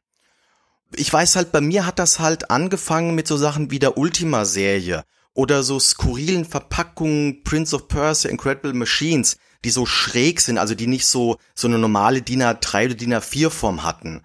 Ich 0.94 1.12
weiß 1.12 1.36
halt, 1.36 1.52
bei 1.52 1.60
mir 1.60 1.84
hat 1.84 1.98
das 1.98 2.18
halt 2.18 2.50
angefangen 2.50 3.14
mit 3.14 3.26
so 3.26 3.36
Sachen 3.36 3.70
wie 3.70 3.78
der 3.78 3.98
Ultima-Serie 3.98 5.04
oder 5.34 5.62
so 5.62 5.78
skurrilen 5.78 6.44
Verpackungen 6.44 7.42
Prince 7.42 7.76
of 7.76 7.88
Persia, 7.88 8.30
Incredible 8.30 8.72
Machines, 8.72 9.36
die 9.64 9.70
so 9.70 9.84
schräg 9.84 10.40
sind, 10.40 10.58
also 10.58 10.74
die 10.74 10.86
nicht 10.86 11.06
so, 11.06 11.36
so 11.54 11.68
eine 11.68 11.78
normale 11.78 12.22
DIN 12.22 12.42
A3 12.42 12.86
oder 12.86 12.94
DIN 12.94 13.14
A4 13.14 13.50
Form 13.50 13.82
hatten. 13.82 14.22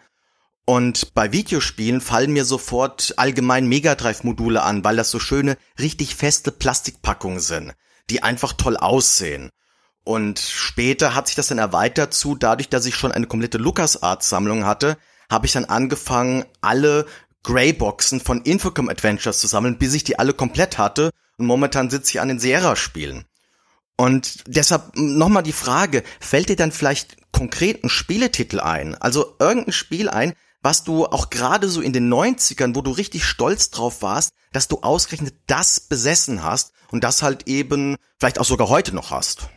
Und 0.65 1.13
bei 1.13 1.33
Videospielen 1.33 1.99
fallen 1.99 2.31
mir 2.31 2.45
sofort 2.45 3.15
allgemein 3.17 3.67
Megadrive-Module 3.67 4.61
an, 4.61 4.83
weil 4.83 4.95
das 4.95 5.11
so 5.11 5.19
schöne, 5.19 5.57
richtig 5.77 6.15
feste 6.15 6.51
Plastikpackungen 6.51 7.41
sind, 7.41 7.73
die 8.09 8.23
einfach 8.23 8.53
toll 8.53 8.77
aussehen. 8.77 9.49
Und 10.03 10.39
später 10.39 11.15
hat 11.15 11.27
sich 11.27 11.35
das 11.35 11.47
dann 11.47 11.57
erweitert 11.57 12.13
zu, 12.13 12.35
dadurch, 12.35 12.69
dass 12.69 12.85
ich 12.85 12.95
schon 12.95 13.11
eine 13.11 13.27
komplette 13.27 13.57
LucasArts-Sammlung 13.57 14.65
hatte, 14.65 14.97
habe 15.29 15.45
ich 15.45 15.53
dann 15.53 15.65
angefangen, 15.65 16.45
alle 16.61 17.05
Greyboxen 17.43 18.19
von 18.19 18.41
Infocom 18.41 18.89
Adventures 18.89 19.39
zu 19.39 19.47
sammeln, 19.47 19.77
bis 19.77 19.93
ich 19.93 20.03
die 20.03 20.19
alle 20.19 20.33
komplett 20.33 20.77
hatte. 20.77 21.11
Und 21.37 21.45
momentan 21.45 21.89
sitze 21.89 22.11
ich 22.11 22.21
an 22.21 22.27
den 22.27 22.39
Sierra-Spielen. 22.39 23.25
Und 23.95 24.43
deshalb 24.47 24.95
nochmal 24.95 25.43
die 25.43 25.53
Frage, 25.53 26.03
fällt 26.19 26.49
dir 26.49 26.55
dann 26.55 26.71
vielleicht 26.71 27.31
konkret 27.31 27.83
ein 27.83 27.89
Spieletitel 27.89 28.59
ein? 28.59 28.95
Also 28.95 29.35
irgendein 29.39 29.71
Spiel 29.71 30.09
ein, 30.09 30.33
was 30.61 30.83
du 30.83 31.05
auch 31.05 31.29
gerade 31.29 31.69
so 31.69 31.81
in 31.81 31.93
den 31.93 32.11
90ern, 32.11 32.75
wo 32.75 32.81
du 32.81 32.91
richtig 32.91 33.25
stolz 33.25 33.69
drauf 33.69 34.01
warst, 34.01 34.31
dass 34.51 34.67
du 34.67 34.79
ausgerechnet 34.81 35.35
das 35.47 35.79
besessen 35.79 36.43
hast 36.43 36.71
und 36.89 37.03
das 37.03 37.21
halt 37.21 37.47
eben 37.47 37.97
vielleicht 38.19 38.39
auch 38.39 38.45
sogar 38.45 38.69
heute 38.69 38.95
noch 38.95 39.11
hast. 39.11 39.49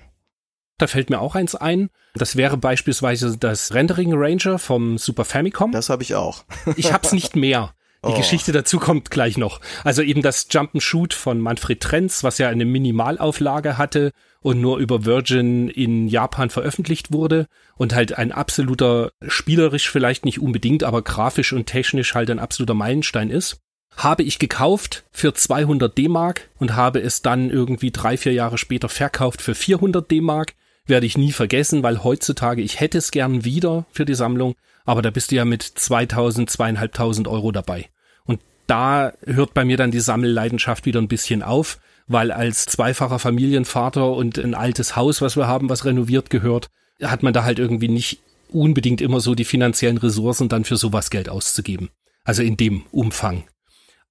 Da 0.79 0.87
fällt 0.87 1.11
mir 1.11 1.21
auch 1.21 1.35
eins 1.35 1.55
ein. 1.55 1.89
Das 2.15 2.37
wäre 2.37 2.57
beispielsweise 2.57 3.37
das 3.39 3.73
Rendering 3.73 4.13
Ranger 4.15 4.59
vom 4.59 4.99
Super 4.99 5.25
Famicom. 5.25 5.73
Das 5.73 5.89
habe 5.89 6.03
ich 6.03 6.15
auch. 6.15 6.45
ich 6.77 6.93
hab's 6.93 7.13
nicht 7.13 7.37
mehr. 7.37 7.73
Die 8.05 8.13
oh. 8.13 8.17
Geschichte 8.17 8.53
dazu 8.53 8.79
kommt 8.79 9.11
gleich 9.11 9.37
noch. 9.37 9.61
Also 9.83 10.03
eben 10.03 10.23
das 10.23 10.49
Jump'n'Shoot 10.51 11.15
von 11.15 11.41
Manfred 11.41 11.81
Trenz, 11.81 12.23
was 12.23 12.39
ja 12.39 12.49
eine 12.49 12.65
Minimalauflage 12.65 13.79
hatte 13.79 14.13
und 14.41 14.61
nur 14.61 14.79
über 14.79 15.05
Virgin 15.05 15.69
in 15.69 16.07
Japan 16.07 16.51
veröffentlicht 16.51 17.11
wurde 17.11 17.47
und 17.77 17.95
halt 17.95 18.17
ein 18.17 18.31
absoluter, 18.31 19.11
spielerisch 19.27 19.91
vielleicht 19.91 20.25
nicht 20.25 20.41
unbedingt, 20.41 20.85
aber 20.85 21.03
grafisch 21.03 21.53
und 21.53 21.67
technisch 21.67 22.15
halt 22.15 22.31
ein 22.31 22.39
absoluter 22.39 22.75
Meilenstein 22.75 23.31
ist. 23.31 23.59
Habe 23.97 24.23
ich 24.23 24.39
gekauft 24.39 25.05
für 25.11 25.33
200 25.33 25.97
D-Mark 25.97 26.51
und 26.59 26.77
habe 26.77 27.01
es 27.01 27.23
dann 27.23 27.51
irgendwie 27.51 27.91
drei, 27.91 28.17
vier 28.17 28.35
Jahre 28.35 28.59
später 28.59 28.89
verkauft 28.91 29.41
für 29.41 29.55
400 29.55 30.09
D-Mark. 30.11 30.55
Werde 30.87 31.07
ich 31.07 31.19
nie 31.19 31.33
vergessen, 31.33 31.83
weil 31.83 32.05
heutzutage, 32.05 32.63
ich 32.63 32.81
hätte 32.81 32.99
es 32.99 33.11
gern 33.11 33.45
wieder 33.45 33.87
für 33.91 34.05
die 34.05 34.15
Sammlung, 34.15 34.55
aber 34.85 35.03
da 35.03 35.11
bist 35.11 35.31
du 35.31 35.37
ja 35.37 35.45
mit 35.45 35.63
2000, 35.63 36.49
zweieinhalbtausend 36.49 37.27
Euro 37.27 37.51
dabei. 37.53 37.89
Und 38.25 38.41
da 38.67 39.13
hört 39.25 39.53
bei 39.53 39.65
mir 39.65 39.77
dann 39.77 39.91
die 39.91 40.01
Sammelleidenschaft 40.01 40.87
wieder 40.87 41.01
ein 41.01 41.09
bisschen 41.09 41.43
auf, 41.43 41.79
weil 42.07 42.31
als 42.31 42.67
zweifacher 42.67 43.19
Familienvater 43.19 44.13
und 44.13 44.39
ein 44.39 44.55
altes 44.55 44.95
Haus, 44.95 45.21
was 45.21 45.37
wir 45.37 45.49
haben, 45.49 45.69
was 45.69 45.85
renoviert 45.85 46.31
gehört, 46.31 46.69
hat 47.03 47.23
man 47.23 47.33
da 47.33 47.45
halt 47.45 47.59
irgendwie 47.59 47.89
nicht 47.89 48.21
unbedingt 48.53 49.01
immer 49.01 49.21
so 49.21 49.35
die 49.35 49.45
finanziellen 49.45 49.99
Ressourcen 49.99 50.49
dann 50.49 50.65
für 50.65 50.77
sowas 50.77 51.11
Geld 51.11 51.29
auszugeben. 51.29 51.91
Also 52.25 52.43
in 52.43 52.57
dem 52.57 52.85
Umfang. 52.93 53.45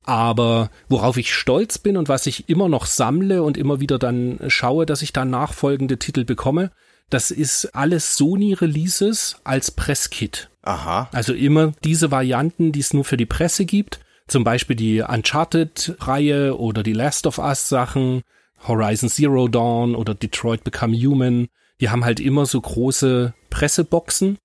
Aber 0.06 0.70
worauf 0.88 1.18
ich 1.18 1.34
stolz 1.34 1.80
bin 1.80 1.98
und 1.98 2.10
was 2.10 2.28
ich 2.28 2.48
immer 2.48 2.70
noch 2.70 2.86
sammle 2.86 3.44
und 3.44 3.58
immer 3.58 3.80
wieder 3.80 3.98
dann 3.98 4.40
schaue, 4.48 4.86
dass 4.86 5.02
ich 5.02 5.14
da 5.14 5.26
nachfolgende 5.26 5.98
Titel 5.98 6.26
bekomme, 6.26 6.72
das 7.10 7.32
ist 7.32 7.76
alles 7.76 8.16
Sony-Releases 8.18 9.38
als 9.44 9.72
Presskit. 9.72 10.50
Aha. 10.62 11.10
Also 11.12 11.34
immer 11.34 11.74
diese 11.84 12.12
Varianten, 12.12 12.72
die 12.72 12.80
es 12.80 12.94
nur 12.94 13.06
für 13.06 13.18
die 13.18 13.26
Presse 13.26 13.66
gibt. 13.66 14.00
Zum 14.28 14.44
Beispiel 14.44 14.76
die 14.76 15.02
Uncharted-Reihe 15.02 16.58
oder 16.58 16.82
die 16.82 16.94
Last 16.94 17.28
of 17.28 17.38
Us-Sachen, 17.38 18.22
Horizon 18.68 19.10
Zero 19.10 19.48
Dawn 19.48 19.96
oder 19.96 20.16
Detroit 20.16 20.64
Become 20.64 20.98
Human. 20.98 21.48
Die 21.80 21.90
haben 21.90 22.06
halt 22.06 22.20
immer 22.20 22.46
so 22.46 22.60
große 22.60 23.34
Presseboxen 23.52 24.38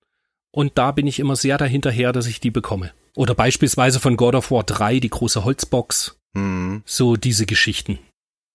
und 0.51 0.77
da 0.77 0.91
bin 0.91 1.07
ich 1.07 1.19
immer 1.19 1.35
sehr 1.35 1.57
dahinterher, 1.57 2.11
dass 2.11 2.27
ich 2.27 2.39
die 2.39 2.51
bekomme. 2.51 2.91
Oder 3.15 3.35
beispielsweise 3.35 3.99
von 3.99 4.17
God 4.17 4.35
of 4.35 4.51
War 4.51 4.63
3, 4.63 4.99
die 4.99 5.09
große 5.09 5.43
Holzbox. 5.43 6.17
Mhm. 6.33 6.83
So 6.85 7.15
diese 7.15 7.45
Geschichten. 7.45 7.99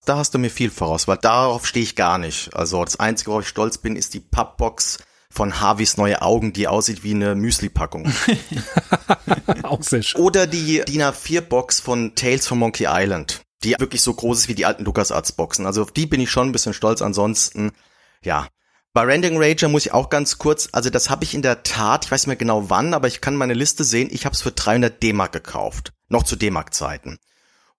Da 0.05 0.19
hast 0.19 0.35
du 0.35 0.39
mir 0.39 0.51
viel 0.51 0.71
voraus, 0.71 1.09
weil 1.09 1.19
darauf 1.19 1.67
stehe 1.67 1.83
ich 1.83 1.97
gar 1.97 2.19
nicht. 2.19 2.55
Also 2.55 2.85
das 2.85 3.01
Einzige, 3.01 3.31
worauf 3.31 3.43
ich 3.43 3.49
stolz 3.49 3.79
bin, 3.79 3.97
ist 3.97 4.15
die 4.15 4.21
Pappbox 4.21 4.99
von 5.31 5.61
Harveys 5.61 5.97
neue 5.97 6.23
Augen, 6.23 6.53
die 6.53 6.69
aussieht 6.69 7.03
wie 7.03 7.13
eine 7.13 7.35
Müsli-Packung. 7.35 8.11
Auch 9.65 9.83
sehr 9.83 10.03
schön. 10.03 10.21
Oder 10.21 10.47
die 10.47 10.83
DIN 10.87 11.03
A4-Box 11.03 11.81
von 11.81 12.15
Tales 12.15 12.47
from 12.47 12.61
Monkey 12.61 12.87
Island, 12.89 13.43
die 13.65 13.75
wirklich 13.79 14.03
so 14.03 14.15
groß 14.15 14.41
ist 14.41 14.49
wie 14.49 14.55
die 14.55 14.65
alten 14.65 14.85
LucasArts-Boxen. 14.85 15.67
Also 15.67 15.83
auf 15.83 15.93
die 15.93 16.07
bin 16.07 16.21
ich 16.21 16.31
schon 16.31 16.49
ein 16.49 16.53
bisschen 16.53 16.73
stolz. 16.73 17.03
Ansonsten, 17.03 17.73
ja. 18.23 18.49
Bei 18.97 19.03
Rending 19.03 19.37
Rager 19.37 19.69
muss 19.69 19.85
ich 19.85 19.93
auch 19.93 20.09
ganz 20.09 20.39
kurz, 20.39 20.71
also 20.73 20.89
das 20.89 21.11
habe 21.11 21.23
ich 21.23 21.35
in 21.35 21.43
der 21.43 21.63
Tat, 21.63 22.07
ich 22.07 22.11
weiß 22.11 22.23
nicht 22.23 22.29
mehr 22.29 22.37
genau 22.37 22.71
wann, 22.71 22.95
aber 22.95 23.09
ich 23.09 23.21
kann 23.21 23.37
meine 23.37 23.53
Liste 23.53 23.85
sehen, 23.85 24.09
ich 24.11 24.25
habe 24.25 24.35
es 24.35 24.41
für 24.41 24.53
300 24.53 25.03
D-Mark 25.03 25.33
gekauft. 25.33 25.93
Noch 26.09 26.23
zu 26.23 26.35
D-Mark-Zeiten. 26.35 27.19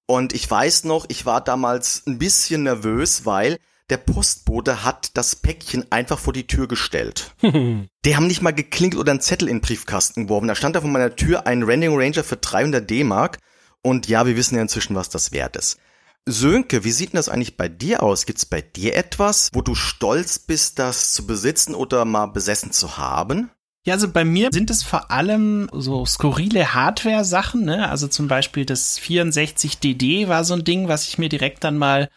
Und 0.06 0.32
ich 0.34 0.48
weiß 0.48 0.84
noch, 0.84 1.08
ich 1.08 1.26
war 1.26 1.44
damals 1.44 2.04
ein 2.06 2.20
bisschen 2.20 2.62
nervös, 2.62 3.26
weil 3.26 3.58
der 3.90 3.98
Postbote 3.98 4.84
hat 4.84 5.18
das 5.18 5.36
Päckchen 5.36 5.92
einfach 5.92 6.20
vor 6.20 6.34
die 6.34 6.46
Tür 6.46 6.68
gestellt. 6.68 7.34
die 7.42 8.16
haben 8.16 8.28
nicht 8.28 8.44
mal 8.44 8.54
geklingelt 8.54 9.02
oder 9.02 9.10
einen 9.10 9.20
Zettel 9.20 9.48
in 9.48 9.56
den 9.56 9.62
Briefkasten 9.62 10.26
geworfen. 10.28 10.48
Da 10.48 10.54
stand 10.54 10.76
da 10.76 10.82
vor 10.82 10.90
meiner 10.92 11.16
Tür 11.16 11.48
ein 11.48 11.64
Rending 11.64 12.00
Ranger 12.00 12.24
für 12.24 12.38
300 12.38 12.88
D-Mark. 12.88 13.40
Und 13.82 14.08
ja, 14.08 14.28
wir 14.28 14.38
wissen 14.38 14.54
ja 14.54 14.62
inzwischen, 14.62 14.96
was 14.96 15.10
das 15.10 15.32
wert 15.32 15.56
ist. 15.56 15.80
Sönke, 16.27 16.84
wie 16.84 16.91
sieht 16.91 17.13
denn 17.13 17.17
das 17.17 17.29
eigentlich 17.29 17.55
bei 17.55 17.69
dir 17.69 18.03
aus? 18.03 18.25
Gibt's 18.25 18.46
bei 18.46 18.62
dir 18.62 18.96
etwas, 18.96 19.50
wo 19.53 19.62
du 19.62 19.75
stolz 19.75 20.39
bist, 20.39 20.77
das 20.77 21.13
zu 21.13 21.25
besitzen 21.25 21.74
oder 21.74 22.03
mal 22.03 22.27
besessen 22.27 22.72
zu 22.72 22.98
haben? 22.98 23.50
Ja, 23.86 23.93
also 23.93 24.12
bei 24.12 24.25
mir 24.25 24.50
sind 24.51 24.69
es 24.69 24.84
vor 24.84 25.12
allem 25.12 25.69
so 25.72 26.05
skurrile 26.05 26.74
Hardware-Sachen, 26.74 27.63
ne? 27.63 27.89
Also 27.89 28.10
zum 28.10 28.27
Beispiel 28.27 28.65
das 28.65 29.00
64DD 29.00 30.27
war 30.27 30.43
so 30.43 30.55
ein 30.55 30.65
Ding, 30.65 30.89
was 30.89 31.07
ich 31.07 31.17
mir 31.17 31.29
direkt 31.29 31.63
dann 31.63 31.77
mal 31.77 32.10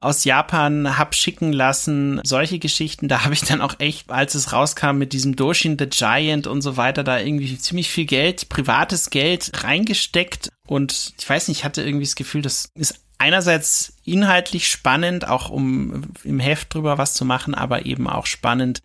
aus 0.00 0.24
Japan 0.24 0.96
hab 0.96 1.14
schicken 1.14 1.52
lassen. 1.52 2.22
Solche 2.24 2.58
Geschichten, 2.58 3.08
da 3.08 3.24
habe 3.24 3.34
ich 3.34 3.42
dann 3.42 3.60
auch 3.60 3.74
echt, 3.78 4.10
als 4.10 4.34
es 4.34 4.54
rauskam 4.54 4.96
mit 4.96 5.12
diesem 5.12 5.36
Doshin 5.36 5.76
the 5.78 5.90
Giant 5.90 6.46
und 6.46 6.62
so 6.62 6.78
weiter, 6.78 7.04
da 7.04 7.20
irgendwie 7.20 7.58
ziemlich 7.58 7.90
viel 7.90 8.06
Geld, 8.06 8.48
privates 8.48 9.10
Geld 9.10 9.50
reingesteckt. 9.62 10.48
Und 10.66 11.12
ich 11.18 11.28
weiß 11.28 11.48
nicht, 11.48 11.58
ich 11.58 11.64
hatte 11.66 11.82
irgendwie 11.82 12.06
das 12.06 12.14
Gefühl, 12.14 12.40
das 12.40 12.70
ist 12.74 12.98
einerseits 13.20 13.92
inhaltlich 14.04 14.68
spannend, 14.68 15.28
auch 15.28 15.50
um 15.50 16.02
im 16.24 16.40
Heft 16.40 16.74
drüber 16.74 16.98
was 16.98 17.14
zu 17.14 17.24
machen, 17.24 17.54
aber 17.54 17.86
eben 17.86 18.08
auch 18.08 18.26
spannend, 18.26 18.82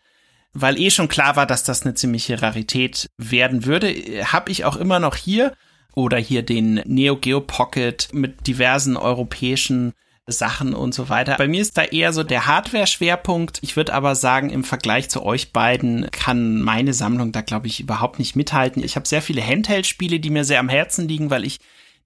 weil 0.53 0.79
eh 0.79 0.91
schon 0.91 1.07
klar 1.07 1.35
war, 1.35 1.45
dass 1.45 1.63
das 1.63 1.83
eine 1.83 1.95
ziemliche 1.95 2.41
Rarität 2.41 3.09
werden 3.17 3.65
würde. 3.65 3.93
Habe 4.25 4.51
ich 4.51 4.65
auch 4.65 4.75
immer 4.75 4.99
noch 4.99 5.15
hier 5.15 5.53
oder 5.95 6.17
hier 6.17 6.43
den 6.43 6.75
Neo 6.85 7.15
Geo 7.15 7.41
Pocket 7.41 8.09
mit 8.11 8.45
diversen 8.47 8.97
europäischen 8.97 9.93
Sachen 10.27 10.73
und 10.73 10.93
so 10.93 11.07
weiter. 11.07 11.35
Bei 11.37 11.47
mir 11.47 11.61
ist 11.61 11.77
da 11.77 11.83
eher 11.83 12.11
so 12.11 12.23
der 12.23 12.47
Hardware-Schwerpunkt. 12.47 13.59
Ich 13.61 13.77
würde 13.77 13.93
aber 13.93 14.15
sagen, 14.15 14.49
im 14.49 14.63
Vergleich 14.63 15.07
zu 15.09 15.23
euch 15.23 15.53
beiden 15.53 16.09
kann 16.11 16.61
meine 16.61 16.93
Sammlung 16.93 17.31
da, 17.31 17.41
glaube 17.41 17.67
ich, 17.67 17.79
überhaupt 17.79 18.17
nicht 18.19 18.35
mithalten. 18.35 18.83
Ich 18.83 18.95
habe 18.95 19.07
sehr 19.07 19.21
viele 19.21 19.45
Handheld-Spiele, 19.45 20.19
die 20.19 20.31
mir 20.31 20.43
sehr 20.43 20.59
am 20.59 20.69
Herzen 20.69 21.07
liegen, 21.07 21.29
weil 21.29 21.45
ich 21.45 21.59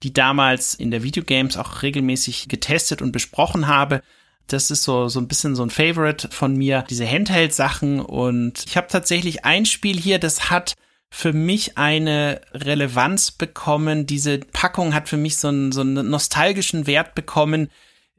die 0.04 0.14
damals 0.14 0.74
in 0.74 0.92
der 0.92 1.04
Videogames 1.04 1.58
auch 1.58 1.82
regelmäßig 1.82 2.48
getestet 2.48 3.02
und 3.02 3.12
besprochen 3.12 3.68
habe. 3.68 4.02
Das 4.48 4.72
ist 4.72 4.84
so, 4.84 5.08
so 5.10 5.20
ein 5.20 5.28
bisschen 5.28 5.56
so 5.56 5.64
ein 5.64 5.70
Favorite 5.70 6.30
von 6.32 6.56
mir, 6.56 6.86
diese 6.90 7.08
Handheld-Sachen. 7.08 8.00
Und 8.00 8.66
ich 8.66 8.78
habe 8.78 8.88
tatsächlich 8.88 9.46
ein 9.46 9.66
Spiel 9.66 10.00
hier, 10.00 10.20
das 10.20 10.50
hat 10.50 10.74
für 11.12 11.34
mich 11.34 11.78
eine 11.78 12.42
Relevanz 12.54 13.32
bekommen. 13.32 14.06
Diese 14.06 14.40
Packung 14.40 14.94
hat 14.94 15.10
für 15.10 15.18
mich 15.18 15.38
so 15.38 15.50
einen, 15.50 15.72
so 15.72 15.82
einen 15.82 16.10
nostalgischen 16.10 16.88
Wert 16.88 17.16
bekommen, 17.16 17.70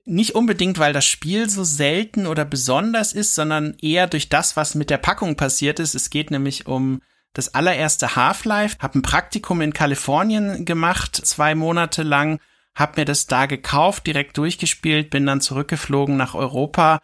nicht 0.05 0.35
unbedingt, 0.35 0.79
weil 0.79 0.93
das 0.93 1.05
Spiel 1.05 1.49
so 1.49 1.63
selten 1.63 2.27
oder 2.27 2.45
besonders 2.45 3.13
ist, 3.13 3.35
sondern 3.35 3.77
eher 3.81 4.07
durch 4.07 4.29
das, 4.29 4.57
was 4.57 4.75
mit 4.75 4.91
der 4.91 4.99
Packung 4.99 5.37
passiert 5.37 5.79
ist. 5.79 5.95
Es 5.95 6.11
geht 6.11 6.31
nämlich 6.31 6.67
um 6.67 7.01
das 7.33 7.55
allererste 7.55 8.17
Half-Life. 8.17 8.77
Hab 8.81 8.95
ein 8.95 9.03
Praktikum 9.03 9.61
in 9.61 9.73
Kalifornien 9.73 10.65
gemacht, 10.65 11.15
zwei 11.17 11.55
Monate 11.55 12.03
lang. 12.03 12.41
Hab 12.75 12.97
mir 12.97 13.05
das 13.05 13.27
da 13.27 13.47
gekauft, 13.47 14.07
direkt 14.07 14.37
durchgespielt, 14.39 15.11
bin 15.11 15.27
dann 15.27 15.41
zurückgeflogen 15.41 16.17
nach 16.17 16.35
Europa 16.35 17.01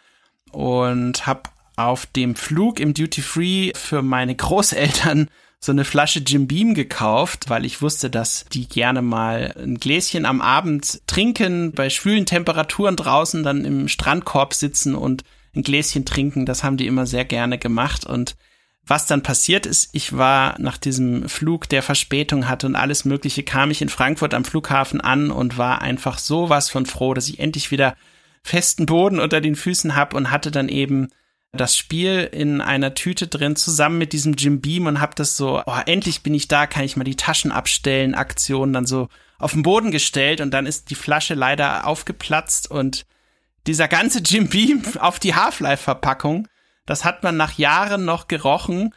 und 0.51 1.27
hab 1.27 1.53
auf 1.77 2.07
dem 2.07 2.35
Flug 2.35 2.81
im 2.81 2.95
Duty 2.95 3.21
Free 3.21 3.73
für 3.75 4.03
meine 4.03 4.35
Großeltern 4.35 5.29
so 5.59 5.73
eine 5.73 5.85
Flasche 5.85 6.21
Jim 6.21 6.47
Beam 6.47 6.75
gekauft, 6.75 7.49
weil 7.49 7.65
ich 7.65 7.83
wusste, 7.83 8.11
dass 8.11 8.45
die 8.53 8.69
gerne 8.69 9.03
mal 9.03 9.55
ein 9.57 9.79
Gläschen 9.79 10.25
am 10.25 10.41
Abend 10.41 11.01
trinken, 11.07 11.73
bei 11.73 11.91
schwülen 11.91 12.27
Temperaturen 12.27 12.97
draußen 12.97 13.43
dann 13.43 13.65
im 13.65 13.89
Strandkorb 13.89 14.55
sitzen 14.55 14.95
und 14.95 15.25
ein 15.55 15.63
Gläschen 15.63 16.05
trinken. 16.05 16.47
Das 16.47 16.63
haben 16.63 16.77
die 16.77 16.87
immer 16.87 17.07
sehr 17.07 17.25
gerne 17.25 17.59
gemacht 17.59 18.05
und 18.05 18.37
was 18.87 19.07
dann 19.07 19.23
passiert 19.23 19.67
ist, 19.67 19.91
ich 19.93 20.17
war 20.17 20.55
nach 20.61 20.79
diesem 20.79 21.29
Flug, 21.29 21.69
der 21.69 21.83
Verspätung 21.83 22.49
hatte 22.49 22.67
und 22.67 22.77
alles 22.77 23.05
Mögliche, 23.05 23.43
kam 23.43 23.73
ich 23.73 23.83
in 23.83 23.89
Frankfurt 23.89 24.33
am 24.33 24.45
Flughafen 24.45 25.01
an 25.01 25.33
und 25.33 25.59
war 25.59 25.83
einfach 25.83 26.19
sowas 26.19 26.71
von 26.71 26.87
froh, 26.87 27.13
dass 27.13 27.29
ich 27.29 27.41
endlich 27.41 27.73
wieder 27.73 27.97
festen 28.45 28.87
Boden 28.87 29.19
unter 29.19 29.41
den 29.41 29.57
Füßen 29.57 29.97
hab 29.97 30.15
und 30.15 30.31
hatte 30.31 30.53
dann 30.53 30.69
eben 30.69 31.09
das 31.53 31.77
Spiel 31.77 32.29
in 32.31 32.61
einer 32.61 32.95
Tüte 32.95 33.27
drin, 33.27 33.57
zusammen 33.57 33.99
mit 33.99 34.13
diesem 34.13 34.35
Jim 34.35 34.61
Beam 34.61 34.87
und 34.87 35.01
hab 35.01 35.17
das 35.17 35.37
so, 35.37 35.63
oh, 35.65 35.81
endlich 35.87 36.23
bin 36.23 36.35
ich 36.35 36.47
da, 36.47 36.67
kann 36.67 36.85
ich 36.85 36.97
mal 36.97 37.05
die 37.05 37.17
Taschen 37.17 37.51
abstellen, 37.51 38.15
Aktion 38.15 38.73
dann 38.73 38.87
so 38.87 39.09
auf 39.39 39.53
den 39.53 39.63
Boden 39.63 39.91
gestellt 39.91 40.41
und 40.41 40.53
dann 40.53 40.67
ist 40.67 40.91
die 40.91 40.95
Flasche 40.95 41.35
leider 41.35 41.87
aufgeplatzt 41.87 42.71
und 42.71 43.05
dieser 43.67 43.89
ganze 43.89 44.21
Jim 44.21 44.49
Beam 44.49 44.83
auf 45.01 45.19
die 45.19 45.35
Half-Life-Verpackung 45.35 46.47
Das 46.87 47.05
hat 47.05 47.23
man 47.23 47.37
nach 47.37 47.59
Jahren 47.59 48.05
noch 48.05 48.29
gerochen. 48.29 48.95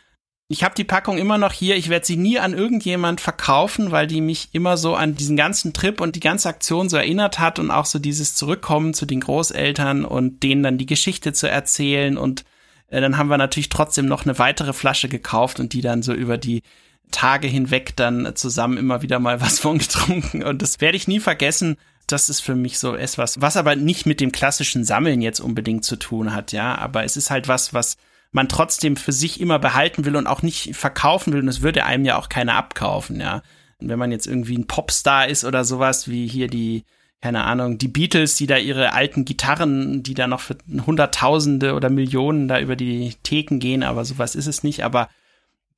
Ich 0.47 0.63
habe 0.63 0.73
die 0.73 0.83
Packung 0.83 1.17
immer 1.17 1.37
noch 1.37 1.51
hier. 1.53 1.75
Ich 1.75 1.89
werde 1.89 2.05
sie 2.05 2.17
nie 2.17 2.39
an 2.39 2.53
irgendjemand 2.53 3.21
verkaufen, 3.21 3.91
weil 3.91 4.07
die 4.07 4.21
mich 4.21 4.49
immer 4.53 4.77
so 4.77 4.95
an 4.95 5.15
diesen 5.15 5.37
ganzen 5.37 5.73
Trip 5.73 6.01
und 6.01 6.15
die 6.15 6.21
ganze 6.21 6.49
Aktion 6.49 6.89
so 6.89 6.97
erinnert 6.97 7.37
hat 7.39 7.59
und 7.59 7.69
auch 7.69 7.85
so 7.85 7.99
dieses 7.99 8.33
Zurückkommen 8.35 8.93
zu 8.93 9.05
den 9.05 9.19
Großeltern 9.19 10.05
und 10.05 10.41
denen 10.41 10.63
dann 10.63 10.79
die 10.79 10.87
Geschichte 10.87 11.33
zu 11.33 11.49
erzählen. 11.49 12.17
Und 12.17 12.45
äh, 12.87 12.99
dann 12.99 13.17
haben 13.17 13.29
wir 13.29 13.37
natürlich 13.37 13.69
trotzdem 13.69 14.07
noch 14.07 14.25
eine 14.25 14.39
weitere 14.39 14.73
Flasche 14.73 15.07
gekauft 15.07 15.59
und 15.59 15.73
die 15.73 15.81
dann 15.81 16.01
so 16.01 16.13
über 16.13 16.37
die 16.37 16.63
Tage 17.11 17.47
hinweg 17.47 17.95
dann 17.95 18.35
zusammen 18.35 18.77
immer 18.77 19.01
wieder 19.03 19.19
mal 19.19 19.41
was 19.41 19.59
von 19.59 19.77
getrunken. 19.77 20.43
Und 20.43 20.61
das 20.61 20.81
werde 20.81 20.97
ich 20.97 21.07
nie 21.07 21.19
vergessen 21.19 21.77
das 22.11 22.29
ist 22.29 22.41
für 22.41 22.55
mich 22.55 22.79
so 22.79 22.95
etwas, 22.95 23.41
was 23.41 23.57
aber 23.57 23.75
nicht 23.75 24.05
mit 24.05 24.19
dem 24.19 24.31
klassischen 24.31 24.83
Sammeln 24.83 25.21
jetzt 25.21 25.39
unbedingt 25.39 25.85
zu 25.85 25.95
tun 25.95 26.33
hat, 26.33 26.51
ja. 26.51 26.75
Aber 26.77 27.03
es 27.03 27.17
ist 27.17 27.29
halt 27.29 27.47
was, 27.47 27.73
was 27.73 27.97
man 28.31 28.49
trotzdem 28.49 28.95
für 28.95 29.11
sich 29.11 29.39
immer 29.39 29.59
behalten 29.59 30.05
will 30.05 30.15
und 30.15 30.27
auch 30.27 30.41
nicht 30.41 30.75
verkaufen 30.75 31.33
will. 31.33 31.41
Und 31.41 31.47
es 31.47 31.61
würde 31.61 31.85
einem 31.85 32.05
ja 32.05 32.17
auch 32.17 32.29
keiner 32.29 32.55
abkaufen, 32.55 33.19
ja. 33.19 33.41
Und 33.79 33.89
wenn 33.89 33.99
man 33.99 34.11
jetzt 34.11 34.27
irgendwie 34.27 34.57
ein 34.57 34.67
Popstar 34.67 35.27
ist 35.27 35.45
oder 35.45 35.63
sowas, 35.63 36.09
wie 36.09 36.27
hier 36.27 36.47
die, 36.47 36.83
keine 37.21 37.43
Ahnung, 37.43 37.77
die 37.77 37.87
Beatles, 37.87 38.35
die 38.35 38.47
da 38.47 38.57
ihre 38.57 38.93
alten 38.93 39.23
Gitarren, 39.25 40.03
die 40.03 40.13
da 40.13 40.27
noch 40.27 40.41
für 40.41 40.57
Hunderttausende 40.85 41.73
oder 41.73 41.89
Millionen 41.89 42.47
da 42.47 42.59
über 42.59 42.75
die 42.75 43.15
Theken 43.23 43.59
gehen, 43.59 43.83
aber 43.83 44.03
sowas 44.03 44.35
ist 44.35 44.47
es 44.47 44.63
nicht. 44.63 44.83
Aber 44.83 45.09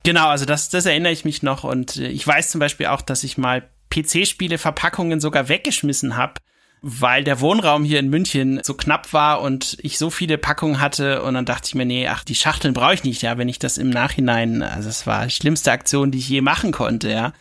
genau, 0.04 0.28
also 0.28 0.46
das, 0.46 0.70
das 0.70 0.86
erinnere 0.86 1.14
ich 1.14 1.26
mich 1.26 1.44
noch. 1.44 1.64
Und 1.64 1.98
ich 1.98 2.26
weiß 2.26 2.50
zum 2.50 2.60
Beispiel 2.60 2.88
auch, 2.88 3.02
dass 3.02 3.24
ich 3.24 3.38
mal 3.38 3.70
PC-Spiele-Verpackungen 3.92 5.20
sogar 5.20 5.50
weggeschmissen 5.50 6.18
habe, 6.18 6.36
weil 6.82 7.24
der 7.24 7.40
Wohnraum 7.42 7.84
hier 7.84 8.00
in 8.00 8.10
München 8.10 8.60
so 8.64 8.74
knapp 8.74 9.14
war 9.14 9.42
und 9.42 9.78
ich 9.82 10.00
so 10.00 10.10
viele 10.10 10.40
Packungen 10.40 10.82
hatte 10.82 11.22
und 11.22 11.36
dann 11.36 11.46
dachte 11.46 11.68
ich 11.68 11.76
mir, 11.76 11.86
nee, 11.86 12.08
ach, 12.08 12.24
die 12.24 12.36
Schachteln 12.36 12.74
brauche 12.74 12.96
ich 12.96 13.04
nicht, 13.04 13.22
ja, 13.22 13.38
wenn 13.38 13.50
ich 13.50 13.60
das 13.60 13.78
im 13.78 13.92
Nachhinein, 13.92 14.64
also 14.64 14.90
es 14.90 15.06
war 15.06 15.26
die 15.26 15.32
schlimmste 15.32 15.72
Aktion, 15.72 16.10
die 16.10 16.18
ich 16.18 16.30
je 16.30 16.42
machen 16.42 16.72
konnte, 16.72 17.12
ja. 17.12 17.34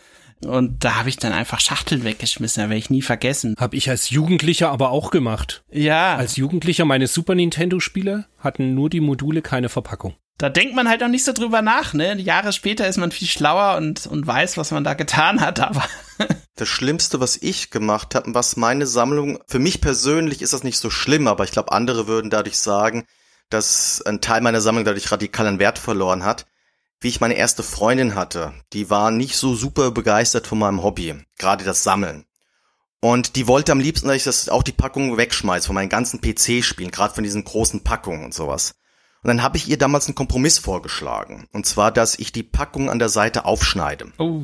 Und 0.44 0.84
da 0.84 0.96
habe 0.96 1.10
ich 1.10 1.18
dann 1.18 1.32
einfach 1.32 1.60
Schachteln 1.60 2.02
weggeschmissen, 2.02 2.62
da 2.62 2.70
werde 2.70 2.78
ich 2.78 2.88
nie 2.88 3.02
vergessen. 3.02 3.54
Habe 3.58 3.76
ich 3.76 3.90
als 3.90 4.08
Jugendlicher 4.10 4.70
aber 4.70 4.90
auch 4.90 5.10
gemacht. 5.10 5.62
Ja. 5.70 6.16
Als 6.16 6.36
Jugendlicher 6.36 6.86
meine 6.86 7.08
Super 7.08 7.34
Nintendo 7.34 7.78
Spiele 7.78 8.24
hatten 8.38 8.74
nur 8.74 8.88
die 8.88 9.00
Module 9.00 9.42
keine 9.42 9.68
Verpackung 9.68 10.14
da 10.40 10.48
denkt 10.48 10.74
man 10.74 10.88
halt 10.88 11.02
auch 11.02 11.08
nicht 11.08 11.26
so 11.26 11.34
drüber 11.34 11.60
nach, 11.60 11.92
ne? 11.92 12.18
Jahre 12.18 12.54
später 12.54 12.88
ist 12.88 12.96
man 12.96 13.12
viel 13.12 13.28
schlauer 13.28 13.76
und, 13.76 14.06
und 14.06 14.26
weiß, 14.26 14.56
was 14.56 14.70
man 14.70 14.84
da 14.84 14.94
getan 14.94 15.42
hat, 15.42 15.60
aber. 15.60 15.84
das 16.56 16.66
Schlimmste, 16.66 17.20
was 17.20 17.36
ich 17.36 17.68
gemacht 17.68 18.14
habe, 18.14 18.32
was 18.32 18.56
meine 18.56 18.86
Sammlung, 18.86 19.38
für 19.46 19.58
mich 19.58 19.82
persönlich 19.82 20.40
ist 20.40 20.54
das 20.54 20.64
nicht 20.64 20.78
so 20.78 20.88
schlimm, 20.88 21.28
aber 21.28 21.44
ich 21.44 21.50
glaube, 21.50 21.72
andere 21.72 22.06
würden 22.06 22.30
dadurch 22.30 22.56
sagen, 22.56 23.04
dass 23.50 24.00
ein 24.06 24.22
Teil 24.22 24.40
meiner 24.40 24.62
Sammlung 24.62 24.86
dadurch 24.86 25.12
radikal 25.12 25.46
an 25.46 25.58
Wert 25.58 25.78
verloren 25.78 26.24
hat. 26.24 26.46
Wie 27.02 27.08
ich 27.08 27.20
meine 27.20 27.34
erste 27.34 27.62
Freundin 27.62 28.14
hatte, 28.14 28.54
die 28.72 28.88
war 28.88 29.10
nicht 29.10 29.36
so 29.36 29.54
super 29.54 29.90
begeistert 29.90 30.46
von 30.46 30.58
meinem 30.58 30.82
Hobby, 30.82 31.16
gerade 31.36 31.66
das 31.66 31.82
Sammeln. 31.82 32.24
Und 33.02 33.36
die 33.36 33.46
wollte 33.46 33.72
am 33.72 33.80
liebsten, 33.80 34.08
dass 34.08 34.16
ich 34.16 34.24
das 34.24 34.48
auch 34.48 34.62
die 34.62 34.72
Packungen 34.72 35.18
wegschmeiße 35.18 35.66
von 35.66 35.74
meinen 35.74 35.90
ganzen 35.90 36.22
PC-Spielen, 36.22 36.90
gerade 36.90 37.14
von 37.14 37.24
diesen 37.24 37.44
großen 37.44 37.84
Packungen 37.84 38.24
und 38.24 38.32
sowas. 38.32 38.79
Und 39.22 39.28
dann 39.28 39.42
habe 39.42 39.58
ich 39.58 39.68
ihr 39.68 39.76
damals 39.76 40.06
einen 40.06 40.14
Kompromiss 40.14 40.58
vorgeschlagen. 40.58 41.46
Und 41.52 41.66
zwar, 41.66 41.92
dass 41.92 42.18
ich 42.18 42.32
die 42.32 42.42
Packung 42.42 42.88
an 42.88 42.98
der 42.98 43.10
Seite 43.10 43.44
aufschneide. 43.44 44.12
Oh. 44.18 44.42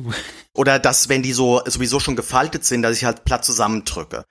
Oder 0.53 0.77
dass, 0.77 1.09
wenn 1.09 1.23
die 1.23 1.33
so 1.33 1.61
sowieso 1.65 1.99
schon 1.99 2.15
gefaltet 2.15 2.63
sind, 2.63 2.83
dass 2.83 2.95
ich 2.95 3.05
halt 3.05 3.25
platt 3.25 3.43
zusammendrücke. 3.43 4.25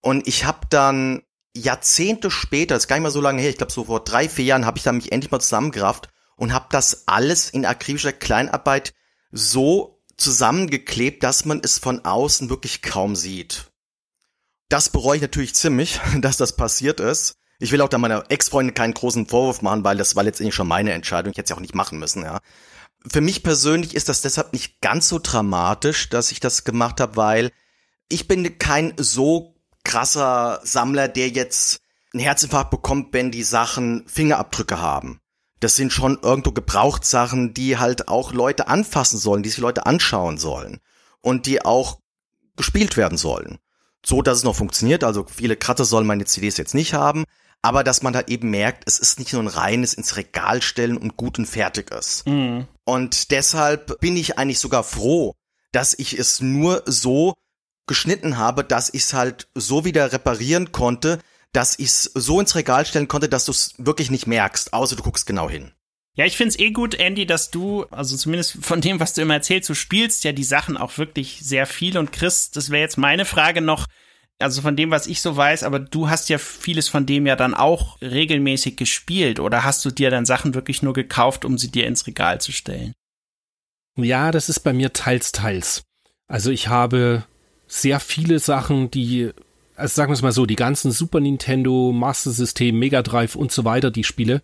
Und 0.00 0.26
ich 0.26 0.46
habe 0.46 0.66
dann 0.70 1.22
Jahrzehnte 1.54 2.30
später, 2.30 2.74
das 2.74 2.84
ist 2.84 2.88
gar 2.88 2.96
nicht 2.96 3.02
mal 3.02 3.10
so 3.10 3.20
lange 3.20 3.42
her, 3.42 3.50
ich 3.50 3.58
glaube 3.58 3.72
so 3.72 3.84
vor 3.84 4.00
drei, 4.00 4.28
vier 4.28 4.44
Jahren, 4.44 4.66
habe 4.66 4.78
ich 4.78 4.84
dann 4.84 4.96
mich 4.96 5.12
endlich 5.12 5.30
mal 5.30 5.40
zusammengerafft 5.40 6.08
und 6.36 6.54
habe 6.54 6.66
das 6.70 7.06
alles 7.06 7.50
in 7.50 7.66
akribischer 7.66 8.12
Kleinarbeit 8.12 8.94
so 9.30 10.02
zusammengeklebt, 10.16 11.22
dass 11.22 11.44
man 11.44 11.60
es 11.62 11.78
von 11.78 12.04
außen 12.04 12.48
wirklich 12.48 12.82
kaum 12.82 13.16
sieht. 13.16 13.70
Das 14.68 14.88
bereue 14.88 15.16
ich 15.16 15.22
natürlich 15.22 15.54
ziemlich, 15.54 16.00
dass 16.20 16.36
das 16.36 16.56
passiert 16.56 17.00
ist. 17.00 17.34
Ich 17.60 17.72
will 17.72 17.80
auch 17.82 17.88
da 17.88 17.98
meiner 17.98 18.24
Ex-Freundin 18.30 18.74
keinen 18.74 18.94
großen 18.94 19.26
Vorwurf 19.26 19.60
machen, 19.60 19.84
weil 19.84 19.98
das 19.98 20.16
war 20.16 20.24
letztendlich 20.24 20.54
schon 20.54 20.66
meine 20.66 20.92
Entscheidung. 20.92 21.30
Ich 21.30 21.36
hätte 21.38 21.44
es 21.44 21.50
ja 21.50 21.56
auch 21.56 21.60
nicht 21.60 21.74
machen 21.74 21.98
müssen, 21.98 22.24
ja. 22.24 22.40
Für 23.06 23.20
mich 23.20 23.42
persönlich 23.42 23.94
ist 23.94 24.08
das 24.08 24.22
deshalb 24.22 24.52
nicht 24.52 24.80
ganz 24.80 25.08
so 25.08 25.18
dramatisch, 25.22 26.08
dass 26.08 26.32
ich 26.32 26.40
das 26.40 26.64
gemacht 26.64 27.00
habe, 27.00 27.16
weil 27.16 27.50
ich 28.08 28.28
bin 28.28 28.58
kein 28.58 28.94
so 28.96 29.54
krasser 29.84 30.60
Sammler, 30.64 31.08
der 31.08 31.28
jetzt 31.28 31.80
einen 32.12 32.22
Herzinfarkt 32.22 32.70
bekommt, 32.70 33.12
wenn 33.12 33.30
die 33.30 33.42
Sachen 33.42 34.04
Fingerabdrücke 34.06 34.80
haben. 34.80 35.20
Das 35.60 35.76
sind 35.76 35.92
schon 35.92 36.18
irgendwo 36.22 36.52
Gebrauchtsachen, 36.52 37.52
die 37.52 37.78
halt 37.78 38.08
auch 38.08 38.32
Leute 38.32 38.68
anfassen 38.68 39.18
sollen, 39.18 39.42
die 39.42 39.50
sich 39.50 39.58
Leute 39.58 39.86
anschauen 39.86 40.38
sollen 40.38 40.80
und 41.20 41.46
die 41.46 41.62
auch 41.62 42.00
gespielt 42.56 42.96
werden 42.96 43.18
sollen. 43.18 43.58
So, 44.04 44.22
dass 44.22 44.38
es 44.38 44.44
noch 44.44 44.56
funktioniert. 44.56 45.04
Also 45.04 45.26
viele 45.26 45.56
Kratzer 45.56 45.84
sollen 45.84 46.06
meine 46.06 46.24
CDs 46.24 46.56
jetzt 46.56 46.74
nicht 46.74 46.94
haben, 46.94 47.24
aber 47.62 47.84
dass 47.84 48.02
man 48.02 48.12
da 48.12 48.22
eben 48.26 48.50
merkt, 48.50 48.84
es 48.86 48.98
ist 48.98 49.18
nicht 49.18 49.32
nur 49.32 49.42
ein 49.42 49.48
reines 49.48 49.94
ins 49.94 50.16
Regal 50.16 50.62
stellen 50.62 50.96
und 50.96 51.16
gut 51.16 51.38
und 51.38 51.46
fertig 51.46 51.90
ist. 51.90 52.26
Mhm. 52.26 52.66
Und 52.84 53.30
deshalb 53.30 54.00
bin 54.00 54.16
ich 54.16 54.38
eigentlich 54.38 54.58
sogar 54.58 54.84
froh, 54.84 55.34
dass 55.72 55.94
ich 55.98 56.18
es 56.18 56.40
nur 56.40 56.82
so 56.86 57.34
geschnitten 57.86 58.38
habe, 58.38 58.64
dass 58.64 58.92
ich 58.92 59.02
es 59.02 59.14
halt 59.14 59.48
so 59.54 59.84
wieder 59.84 60.12
reparieren 60.12 60.72
konnte, 60.72 61.18
dass 61.52 61.78
ich 61.78 61.88
es 61.88 62.04
so 62.14 62.40
ins 62.40 62.54
Regal 62.54 62.86
stellen 62.86 63.08
konnte, 63.08 63.28
dass 63.28 63.44
du 63.44 63.52
es 63.52 63.74
wirklich 63.78 64.10
nicht 64.10 64.26
merkst, 64.26 64.72
außer 64.72 64.96
du 64.96 65.02
guckst 65.02 65.26
genau 65.26 65.50
hin. 65.50 65.72
Ja, 66.14 66.24
ich 66.24 66.36
find's 66.36 66.58
eh 66.58 66.70
gut, 66.70 66.94
Andy, 66.94 67.24
dass 67.26 67.50
du, 67.50 67.84
also 67.90 68.16
zumindest 68.16 68.58
von 68.60 68.80
dem, 68.80 69.00
was 69.00 69.14
du 69.14 69.22
immer 69.22 69.34
erzählst, 69.34 69.68
du 69.68 69.74
spielst 69.74 70.24
ja 70.24 70.32
die 70.32 70.44
Sachen 70.44 70.76
auch 70.76 70.98
wirklich 70.98 71.40
sehr 71.42 71.66
viel. 71.66 71.96
Und 71.96 72.12
Chris, 72.12 72.50
das 72.50 72.70
wäre 72.70 72.82
jetzt 72.82 72.98
meine 72.98 73.24
Frage 73.24 73.60
noch, 73.60 73.86
also 74.40 74.62
von 74.62 74.76
dem, 74.76 74.90
was 74.90 75.06
ich 75.06 75.20
so 75.20 75.36
weiß, 75.36 75.62
aber 75.62 75.78
du 75.78 76.08
hast 76.08 76.28
ja 76.28 76.38
vieles 76.38 76.88
von 76.88 77.06
dem 77.06 77.26
ja 77.26 77.36
dann 77.36 77.54
auch 77.54 78.00
regelmäßig 78.00 78.76
gespielt 78.76 79.40
oder 79.40 79.64
hast 79.64 79.84
du 79.84 79.90
dir 79.90 80.10
dann 80.10 80.26
Sachen 80.26 80.54
wirklich 80.54 80.82
nur 80.82 80.92
gekauft, 80.92 81.44
um 81.44 81.58
sie 81.58 81.70
dir 81.70 81.86
ins 81.86 82.06
Regal 82.06 82.40
zu 82.40 82.52
stellen? 82.52 82.92
Ja, 83.96 84.30
das 84.30 84.48
ist 84.48 84.60
bei 84.60 84.72
mir 84.72 84.92
teils, 84.92 85.32
teils. 85.32 85.82
Also 86.26 86.50
ich 86.50 86.68
habe 86.68 87.24
sehr 87.66 88.00
viele 88.00 88.38
Sachen, 88.38 88.90
die, 88.90 89.30
also 89.76 89.94
sagen 89.94 90.10
wir 90.10 90.14
es 90.14 90.22
mal 90.22 90.32
so, 90.32 90.46
die 90.46 90.56
ganzen 90.56 90.90
Super 90.90 91.20
Nintendo, 91.20 91.92
Master 91.92 92.30
System, 92.30 92.78
Mega 92.78 93.02
Drive 93.02 93.36
und 93.36 93.52
so 93.52 93.64
weiter, 93.64 93.90
die 93.90 94.04
Spiele, 94.04 94.42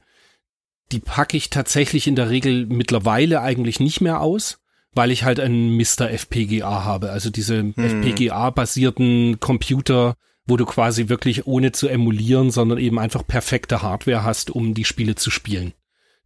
die 0.92 1.00
packe 1.00 1.36
ich 1.36 1.50
tatsächlich 1.50 2.06
in 2.06 2.16
der 2.16 2.30
Regel 2.30 2.66
mittlerweile 2.66 3.40
eigentlich 3.40 3.80
nicht 3.80 4.00
mehr 4.00 4.20
aus 4.20 4.58
weil 4.96 5.10
ich 5.10 5.24
halt 5.24 5.38
einen 5.38 5.76
Mr. 5.76 6.10
FPGA 6.10 6.84
habe, 6.84 7.10
also 7.10 7.30
diese 7.30 7.58
hm. 7.58 7.74
FPGA-basierten 7.76 9.38
Computer, 9.38 10.14
wo 10.46 10.56
du 10.56 10.64
quasi 10.64 11.08
wirklich 11.08 11.46
ohne 11.46 11.72
zu 11.72 11.88
emulieren, 11.88 12.50
sondern 12.50 12.78
eben 12.78 12.98
einfach 12.98 13.26
perfekte 13.26 13.82
Hardware 13.82 14.24
hast, 14.24 14.50
um 14.50 14.74
die 14.74 14.84
Spiele 14.84 15.14
zu 15.14 15.30
spielen. 15.30 15.74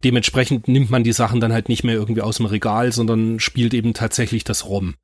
Dementsprechend 0.03 0.67
nimmt 0.67 0.89
man 0.89 1.03
die 1.03 1.11
Sachen 1.11 1.41
dann 1.41 1.53
halt 1.53 1.69
nicht 1.69 1.83
mehr 1.83 1.95
irgendwie 1.95 2.21
aus 2.21 2.37
dem 2.37 2.45
Regal, 2.47 2.91
sondern 2.91 3.39
spielt 3.39 3.73
eben 3.73 3.93
tatsächlich 3.93 4.43
das 4.43 4.65
ROM. 4.65 4.95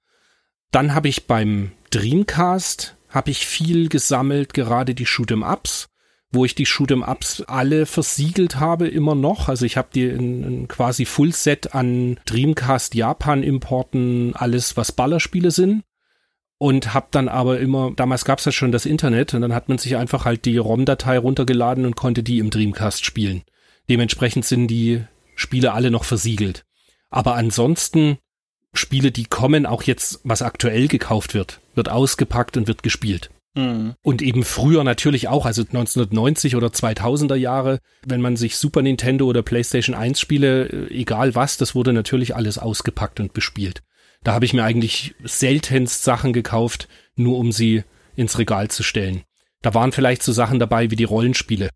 Dann 0.72 0.96
habe 0.96 1.10
ich 1.10 1.28
beim 1.28 1.72
Dreamcast 1.92 2.96
habe 3.10 3.32
ich 3.32 3.46
viel 3.46 3.90
gesammelt, 3.90 4.54
gerade 4.54 4.94
die 4.96 5.06
Shoot'em 5.06 5.50
Ups 5.50 5.88
wo 6.32 6.46
ich 6.46 6.56
die 6.56 6.66
Shoot'em 6.66 7.10
Ups 7.10 7.42
alle 7.42 7.86
versiegelt 7.86 8.60
habe, 8.60 8.88
immer 8.88 9.16
noch. 9.16 9.48
Also 9.48 9.66
ich 9.66 9.78
habe 9.78 9.90
die 9.94 10.04
in, 10.04 10.44
in 10.44 10.68
quasi 10.68 11.06
Full-Set 11.06 11.74
an 11.74 12.20
Dreamcast 12.26 12.96
Japan 12.96 13.44
Importen, 13.44 14.36
alles 14.36 14.76
was 14.76 14.92
Ballerspiele 14.92 15.52
sind. 15.52 15.84
Und 16.60 16.96
habe 16.96 17.08
dann 17.12 17.30
aber 17.30 17.60
immer, 17.60 17.92
damals 17.96 18.26
gab 18.26 18.40
es 18.40 18.46
ja 18.46 18.52
schon 18.52 18.72
das 18.72 18.88
Internet 18.88 19.36
und 19.36 19.42
dann 19.42 19.54
hat 19.54 19.70
man 19.70 19.78
sich 19.78 19.96
einfach 19.96 20.26
halt 20.26 20.46
die 20.46 20.58
ROM-Datei 20.58 21.20
runtergeladen 21.20 21.86
und 21.86 21.96
konnte 21.96 22.24
die 22.24 22.40
im 22.40 22.50
Dreamcast 22.50 23.06
spielen. 23.06 23.44
Dementsprechend 23.90 24.44
sind 24.44 24.68
die 24.68 25.04
Spiele 25.36 25.74
alle 25.74 25.92
noch 25.92 26.04
versiegelt. 26.04 26.66
Aber 27.12 27.36
ansonsten 27.36 28.18
Spiele, 28.74 29.12
die 29.12 29.26
kommen, 29.26 29.66
auch 29.66 29.84
jetzt, 29.84 30.20
was 30.24 30.42
aktuell 30.42 30.88
gekauft 30.88 31.34
wird, 31.36 31.62
wird 31.76 31.90
ausgepackt 31.90 32.58
und 32.58 32.68
wird 32.68 32.84
gespielt. 32.84 33.30
Mhm. 33.58 33.96
Und 34.04 34.22
eben 34.22 34.44
früher 34.44 34.84
natürlich 34.84 35.28
auch, 35.28 35.48
also 35.48 35.64
1990 35.64 36.56
oder 36.56 36.68
2000er 36.68 37.36
Jahre, 37.36 37.80
wenn 38.06 38.22
man 38.22 38.38
sich 38.38 38.56
Super 38.56 38.84
Nintendo 38.84 39.26
oder 39.26 39.42
PlayStation 39.42 39.96
1 39.96 40.20
Spiele, 40.20 40.68
äh, 40.70 40.94
egal 40.94 41.34
was, 41.34 41.58
das 41.58 41.74
wurde 41.74 41.92
natürlich 41.92 42.36
alles 42.36 42.60
ausgepackt 42.60 43.20
und 43.20 43.34
bespielt. 43.34 43.82
Da 44.24 44.34
habe 44.34 44.46
ich 44.46 44.54
mir 44.54 44.64
eigentlich 44.64 45.16
seltenst 45.24 46.04
Sachen 46.04 46.34
gekauft, 46.34 46.88
nur 47.16 47.38
um 47.40 47.52
sie 47.52 47.84
ins 48.16 48.38
Regal 48.38 48.70
zu 48.70 48.84
stellen. 48.84 49.24
Da 49.64 49.74
waren 49.74 49.92
vielleicht 49.92 50.22
so 50.22 50.32
Sachen 50.32 50.60
dabei 50.60 50.92
wie 50.92 50.96
die 50.96 51.04
Rollenspiele. 51.04 51.70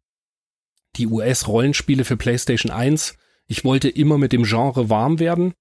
Die 0.98 1.08
US-Rollenspiele 1.08 2.06
für 2.06 2.18
PlayStation 2.18 2.72
1. 2.72 3.16
Ich 3.48 3.64
wollte 3.64 3.90
immer 3.90 4.20
mit 4.20 4.34
dem 4.34 4.44
Genre 4.44 4.90
warm 4.90 5.20
werden, 5.20 5.54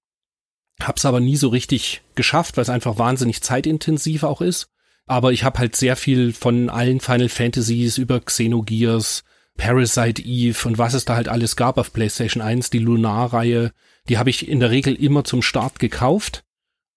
hab's 0.79 1.05
aber 1.05 1.19
nie 1.19 1.35
so 1.35 1.47
richtig 1.49 2.03
geschafft, 2.13 2.57
weil 2.57 2.63
es 2.63 2.69
einfach 2.69 2.99
wahnsinnig 2.99 3.41
zeitintensiv 3.41 4.23
auch 4.23 4.41
ist 4.41 4.70
aber 5.07 5.31
ich 5.31 5.43
habe 5.43 5.59
halt 5.59 5.75
sehr 5.75 5.95
viel 5.95 6.33
von 6.33 6.69
allen 6.69 6.99
Final 6.99 7.29
Fantasies 7.29 7.97
über 7.97 8.19
Xenogears, 8.19 9.23
Parasite 9.57 10.21
Eve 10.21 10.67
und 10.67 10.77
was 10.77 10.93
es 10.93 11.05
da 11.05 11.15
halt 11.15 11.27
alles 11.27 11.55
gab 11.55 11.77
auf 11.77 11.93
PlayStation 11.93 12.41
1, 12.41 12.69
die 12.69 12.79
Lunar-Reihe, 12.79 13.71
die 14.09 14.17
habe 14.17 14.29
ich 14.29 14.47
in 14.47 14.59
der 14.59 14.71
Regel 14.71 14.95
immer 14.95 15.23
zum 15.23 15.41
Start 15.41 15.79
gekauft. 15.79 16.43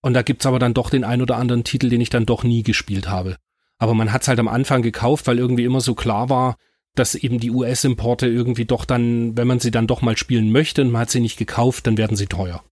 Und 0.00 0.14
da 0.14 0.22
gibt's 0.22 0.46
aber 0.46 0.58
dann 0.58 0.74
doch 0.74 0.90
den 0.90 1.04
ein 1.04 1.22
oder 1.22 1.36
anderen 1.36 1.64
Titel, 1.64 1.88
den 1.88 2.00
ich 2.00 2.10
dann 2.10 2.26
doch 2.26 2.44
nie 2.44 2.62
gespielt 2.62 3.08
habe. 3.08 3.36
Aber 3.78 3.94
man 3.94 4.12
hat's 4.12 4.28
halt 4.28 4.38
am 4.38 4.48
Anfang 4.48 4.82
gekauft, 4.82 5.26
weil 5.26 5.38
irgendwie 5.38 5.64
immer 5.64 5.80
so 5.80 5.94
klar 5.94 6.28
war, 6.28 6.56
dass 6.94 7.14
eben 7.14 7.40
die 7.40 7.50
US-Importe 7.50 8.26
irgendwie 8.26 8.66
doch 8.66 8.84
dann, 8.84 9.36
wenn 9.36 9.46
man 9.46 9.60
sie 9.60 9.70
dann 9.70 9.86
doch 9.86 10.02
mal 10.02 10.16
spielen 10.16 10.52
möchte 10.52 10.82
und 10.82 10.90
man 10.90 11.02
hat 11.02 11.10
sie 11.10 11.20
nicht 11.20 11.38
gekauft, 11.38 11.86
dann 11.86 11.98
werden 11.98 12.16
sie 12.16 12.26
teuer. 12.26 12.62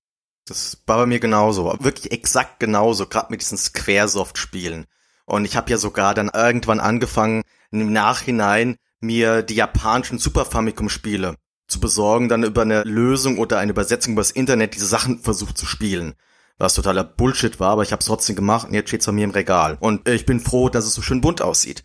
Das 0.46 0.82
war 0.86 0.98
bei 0.98 1.06
mir 1.06 1.20
genauso, 1.20 1.76
wirklich 1.80 2.12
exakt 2.12 2.60
genauso, 2.60 3.06
gerade 3.06 3.28
mit 3.30 3.40
diesen 3.40 3.58
Squaresoft-Spielen. 3.58 4.86
Und 5.32 5.46
ich 5.46 5.56
habe 5.56 5.70
ja 5.70 5.78
sogar 5.78 6.12
dann 6.12 6.28
irgendwann 6.28 6.78
angefangen, 6.78 7.40
im 7.70 7.90
Nachhinein 7.90 8.76
mir 9.00 9.40
die 9.40 9.54
japanischen 9.54 10.18
Super 10.18 10.44
Famicom-Spiele 10.44 11.36
zu 11.66 11.80
besorgen, 11.80 12.28
dann 12.28 12.42
über 12.42 12.60
eine 12.60 12.82
Lösung 12.82 13.38
oder 13.38 13.58
eine 13.58 13.70
Übersetzung 13.70 14.12
übers 14.12 14.30
Internet 14.30 14.74
diese 14.74 14.84
Sachen 14.84 15.20
versucht 15.20 15.56
zu 15.56 15.64
spielen. 15.64 16.12
Was 16.58 16.74
totaler 16.74 17.02
Bullshit 17.02 17.58
war, 17.60 17.70
aber 17.70 17.82
ich 17.82 17.92
habe 17.92 18.00
es 18.00 18.06
trotzdem 18.08 18.36
gemacht 18.36 18.68
und 18.68 18.74
jetzt 18.74 18.88
steht's 18.88 19.06
bei 19.06 19.12
mir 19.12 19.24
im 19.24 19.30
Regal. 19.30 19.78
Und 19.80 20.06
ich 20.06 20.26
bin 20.26 20.38
froh, 20.38 20.68
dass 20.68 20.84
es 20.84 20.92
so 20.92 21.00
schön 21.00 21.22
bunt 21.22 21.40
aussieht. 21.40 21.82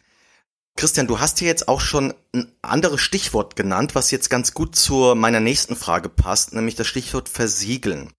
Christian, 0.75 1.07
du 1.07 1.21
hast 1.21 1.39
hier 1.39 1.47
jetzt 1.47 1.69
auch 1.69 1.79
schon 1.79 2.13
ein 2.35 2.51
anderes 2.61 2.99
Stichwort 2.99 3.55
genannt, 3.55 3.95
was 3.95 4.11
jetzt 4.11 4.29
ganz 4.29 4.53
gut 4.53 4.75
zu 4.75 5.15
meiner 5.15 5.39
nächsten 5.39 5.77
Frage 5.77 6.09
passt, 6.09 6.51
nämlich 6.51 6.75
das 6.75 6.87
Stichwort 6.87 7.29
versiegeln. 7.29 8.11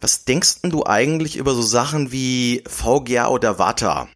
Was 0.00 0.24
denkst 0.24 0.62
denn 0.62 0.70
du 0.70 0.86
eigentlich 0.86 1.38
über 1.38 1.54
so 1.54 1.62
Sachen 1.62 2.12
wie 2.12 2.62
VGA 2.68 3.26
oder 3.26 3.58
WATA? 3.58 4.08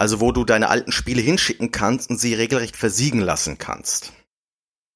Also 0.00 0.18
wo 0.22 0.32
du 0.32 0.46
deine 0.46 0.70
alten 0.70 0.92
Spiele 0.92 1.20
hinschicken 1.20 1.72
kannst 1.72 2.08
und 2.08 2.18
sie 2.18 2.32
regelrecht 2.32 2.74
versiegen 2.74 3.20
lassen 3.20 3.58
kannst. 3.58 4.14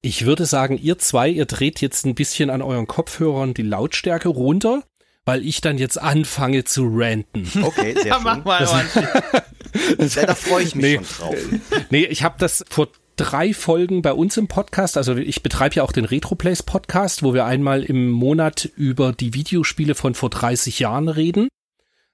Ich 0.00 0.24
würde 0.24 0.46
sagen, 0.46 0.78
ihr 0.78 0.98
zwei, 0.98 1.28
ihr 1.28 1.44
dreht 1.44 1.82
jetzt 1.82 2.06
ein 2.06 2.14
bisschen 2.14 2.48
an 2.48 2.62
euren 2.62 2.86
Kopfhörern 2.86 3.52
die 3.52 3.60
Lautstärke 3.60 4.30
runter, 4.30 4.82
weil 5.26 5.46
ich 5.46 5.60
dann 5.60 5.76
jetzt 5.76 6.00
anfange 6.00 6.64
zu 6.64 6.88
ranten. 6.90 7.46
Okay, 7.62 7.92
sehr 7.92 8.14
schön. 8.14 8.22
Mach 8.22 8.44
mal, 8.46 8.62
ja, 9.98 10.26
da 10.26 10.34
freue 10.34 10.62
ich 10.62 10.74
mich 10.74 10.82
nee, 10.82 10.94
schon 10.94 11.04
drauf. 11.04 11.36
Nee, 11.90 12.06
ich 12.06 12.22
habe 12.22 12.36
das 12.38 12.64
vor 12.70 12.88
drei 13.16 13.52
Folgen 13.52 14.00
bei 14.00 14.14
uns 14.14 14.38
im 14.38 14.48
Podcast. 14.48 14.96
Also 14.96 15.16
ich 15.16 15.42
betreibe 15.42 15.74
ja 15.74 15.82
auch 15.82 15.92
den 15.92 16.06
Retroplays 16.06 16.62
Podcast, 16.62 17.22
wo 17.22 17.34
wir 17.34 17.44
einmal 17.44 17.82
im 17.82 18.10
Monat 18.10 18.70
über 18.74 19.12
die 19.12 19.34
Videospiele 19.34 19.94
von 19.94 20.14
vor 20.14 20.30
30 20.30 20.78
Jahren 20.78 21.10
reden. 21.10 21.48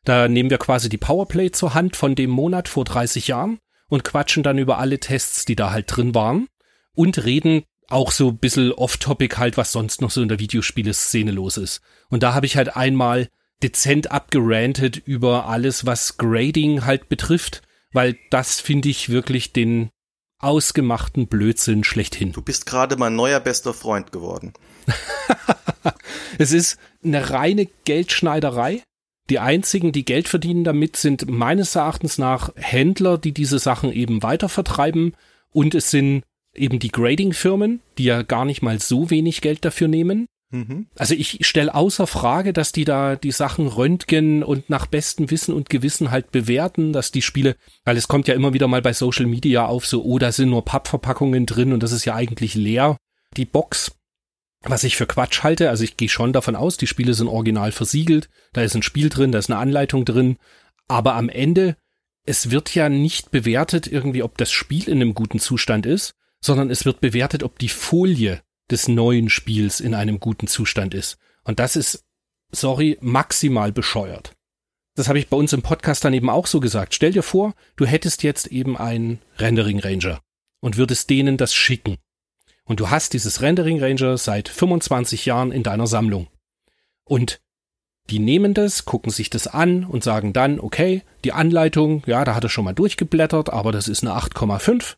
Da 0.05 0.29
nehmen 0.29 0.51
wir 0.51 0.59
quasi 0.59 0.89
die 0.89 0.99
Powerplay 0.99 1.51
zur 1.51 1.75
Hand 1.75 1.97
von 1.97 2.15
dem 2.15 2.31
Monat 2.31 2.69
vor 2.69 2.85
30 2.85 3.29
Jahren 3.29 3.59
und 3.89 4.05
quatschen 4.05 4.43
dann 4.43 4.59
über 4.59 4.79
alle 4.79 4.99
Tests, 4.99 5.45
die 5.45 5.57
da 5.57 5.71
halt 5.71 5.95
drin 5.95 6.15
waren 6.15 6.49
und 6.95 7.25
reden 7.25 7.65
auch 7.89 8.13
so 8.13 8.29
ein 8.29 8.39
bisschen 8.39 8.73
off-topic 8.73 9.37
halt, 9.37 9.57
was 9.57 9.73
sonst 9.73 10.01
noch 10.01 10.11
so 10.11 10.23
in 10.23 10.29
der 10.29 10.39
Videospiele-Szene 10.39 11.33
los 11.33 11.57
ist. 11.57 11.81
Und 12.09 12.23
da 12.23 12.35
habe 12.35 12.47
ich 12.47 12.57
halt 12.57 12.77
einmal 12.77 13.29
dezent 13.63 14.11
abgerantet 14.11 14.97
über 14.97 15.47
alles, 15.47 15.85
was 15.87 16.17
Grading 16.17 16.85
halt 16.85 17.09
betrifft, 17.09 17.63
weil 17.93 18.17
das 18.31 18.61
finde 18.61 18.89
ich 18.89 19.09
wirklich 19.09 19.53
den 19.53 19.91
ausgemachten 20.39 21.27
Blödsinn 21.27 21.85
schlechthin. 21.85 22.33
Du 22.33 22.41
bist 22.41 22.65
gerade 22.65 22.97
mein 22.97 23.15
neuer 23.15 23.41
bester 23.41 23.75
Freund 23.75 24.13
geworden. 24.13 24.55
es 26.39 26.53
ist 26.53 26.79
eine 27.05 27.31
reine 27.31 27.67
Geldschneiderei. 27.85 28.83
Die 29.31 29.39
einzigen, 29.39 29.93
die 29.93 30.05
Geld 30.05 30.29
verdienen 30.29 30.65
damit, 30.65 30.97
sind 30.97 31.31
meines 31.31 31.77
Erachtens 31.77 32.19
nach 32.19 32.51
Händler, 32.57 33.17
die 33.17 33.33
diese 33.33 33.61
Sachen 33.61 33.93
eben 33.93 34.23
weitervertreiben. 34.23 35.15
Und 35.53 35.75
es 35.75 35.91
sind 35.91 36.25
eben 36.55 36.81
die 36.81 36.91
Grading-Firmen, 36.91 37.81
die 37.97 38.05
ja 38.05 38.23
gar 38.23 38.45
nicht 38.45 38.61
mal 38.61 38.81
so 38.81 39.09
wenig 39.09 39.41
Geld 39.41 39.65
dafür 39.65 39.89
nehmen. 39.89 40.27
Mhm. 40.51 40.87
Also 40.97 41.15
ich 41.15 41.47
stelle 41.47 41.75
außer 41.75 42.09
Frage, 42.09 42.53
dass 42.53 42.73
die 42.73 42.85
da 42.85 43.15
die 43.15 43.31
Sachen 43.31 43.69
röntgen 43.69 44.43
und 44.43 44.69
nach 44.69 44.87
bestem 44.87 45.31
Wissen 45.31 45.55
und 45.55 45.71
Gewissen 45.71 46.11
halt 46.11 46.33
bewerten, 46.33 46.93
dass 46.93 47.13
die 47.13 47.23
Spiele, 47.23 47.55
weil 47.85 47.97
es 47.97 48.09
kommt 48.09 48.27
ja 48.27 48.35
immer 48.35 48.53
wieder 48.53 48.67
mal 48.67 48.83
bei 48.83 48.93
Social 48.93 49.27
Media 49.27 49.67
auf, 49.67 49.87
so, 49.87 50.03
oh, 50.03 50.19
da 50.19 50.33
sind 50.33 50.51
nur 50.51 50.65
Pappverpackungen 50.65 51.47
drin 51.47 51.73
und 51.73 51.85
das 51.85 51.93
ist 51.93 52.05
ja 52.05 52.17
eigentlich 52.17 52.57
leer, 52.57 52.97
die 53.37 53.45
Box. 53.45 53.93
Was 54.63 54.85
ich 54.85 54.97
für 54.97 55.07
Quatsch 55.07 55.43
halte, 55.43 55.71
also 55.71 55.85
ich 55.85 55.97
gehe 55.97 56.09
schon 56.09 56.33
davon 56.33 56.55
aus, 56.55 56.77
die 56.77 56.87
Spiele 56.87 57.15
sind 57.15 57.29
original 57.29 57.73
versiegelt, 57.73 58.29
da 58.53 58.63
ist 58.63 58.75
ein 58.75 58.83
Spiel 58.83 59.09
drin, 59.09 59.33
da 59.33 59.39
ist 59.39 59.51
eine 59.51 59.59
Anleitung 59.59 60.05
drin, 60.05 60.37
aber 60.87 61.15
am 61.15 61.29
Ende, 61.29 61.77
es 62.27 62.51
wird 62.51 62.75
ja 62.75 62.89
nicht 62.89 63.31
bewertet 63.31 63.87
irgendwie, 63.87 64.23
ob 64.23 64.37
das 64.37 64.53
Spiel 64.53 64.89
in 64.89 65.01
einem 65.01 65.15
guten 65.15 65.39
Zustand 65.39 65.87
ist, 65.87 66.15
sondern 66.43 66.71
es 66.71 66.85
wird 66.85 67.01
bewertet, 67.01 67.43
ob 67.43 67.59
die 67.59 67.69
Folie 67.69 68.43
des 68.71 68.89
neuen 68.89 69.31
Spiels 69.31 69.81
in 69.81 69.95
einem 69.95 70.21
guten 70.21 70.47
Zustand 70.47 70.95
ist. 70.95 71.17
Und 71.45 71.59
das 71.59 71.77
ist, 71.77 72.05
sorry, 72.53 72.99
maximal 73.01 73.73
bescheuert. 73.73 74.35
Das 74.95 75.09
habe 75.09 75.19
ich 75.19 75.29
bei 75.29 75.37
uns 75.37 75.53
im 75.53 75.63
Podcast 75.63 76.05
dann 76.05 76.13
eben 76.13 76.29
auch 76.29 76.47
so 76.47 76.61
gesagt. 76.61 76.95
Stell 76.95 77.13
dir 77.13 77.23
vor, 77.23 77.55
du 77.77 77.87
hättest 77.87 78.23
jetzt 78.23 78.49
eben 78.49 78.77
einen 78.77 79.21
Rendering 79.39 79.79
Ranger 79.79 80.21
und 80.61 80.77
würdest 80.77 81.09
denen 81.09 81.37
das 81.37 81.55
schicken. 81.55 81.97
Und 82.71 82.79
du 82.79 82.89
hast 82.89 83.15
dieses 83.15 83.43
Rendering 83.43 83.83
Ranger 83.83 84.17
seit 84.17 84.49
25 84.49 85.27
Jahren 85.27 85.51
in 85.51 85.65
deiner 85.65 85.89
Sammlung. 85.89 86.29
Und 87.03 87.41
die 88.11 88.21
nehmen 88.21 88.55
das, 88.55 88.85
gucken 88.85 89.11
sich 89.11 89.29
das 89.29 89.49
an 89.49 89.85
und 89.85 90.05
sagen 90.05 90.33
dann, 90.33 90.61
okay, 90.61 91.03
die 91.25 91.33
Anleitung, 91.33 92.05
ja, 92.07 92.25
da 92.25 92.37
hat 92.37 92.45
er 92.45 92.49
schon 92.49 92.65
mal 92.65 92.73
durchgeblättert, 92.73 93.53
aber 93.53 93.73
das 93.73 93.89
ist 93.89 94.05
eine 94.05 94.15
8,5. 94.15 94.95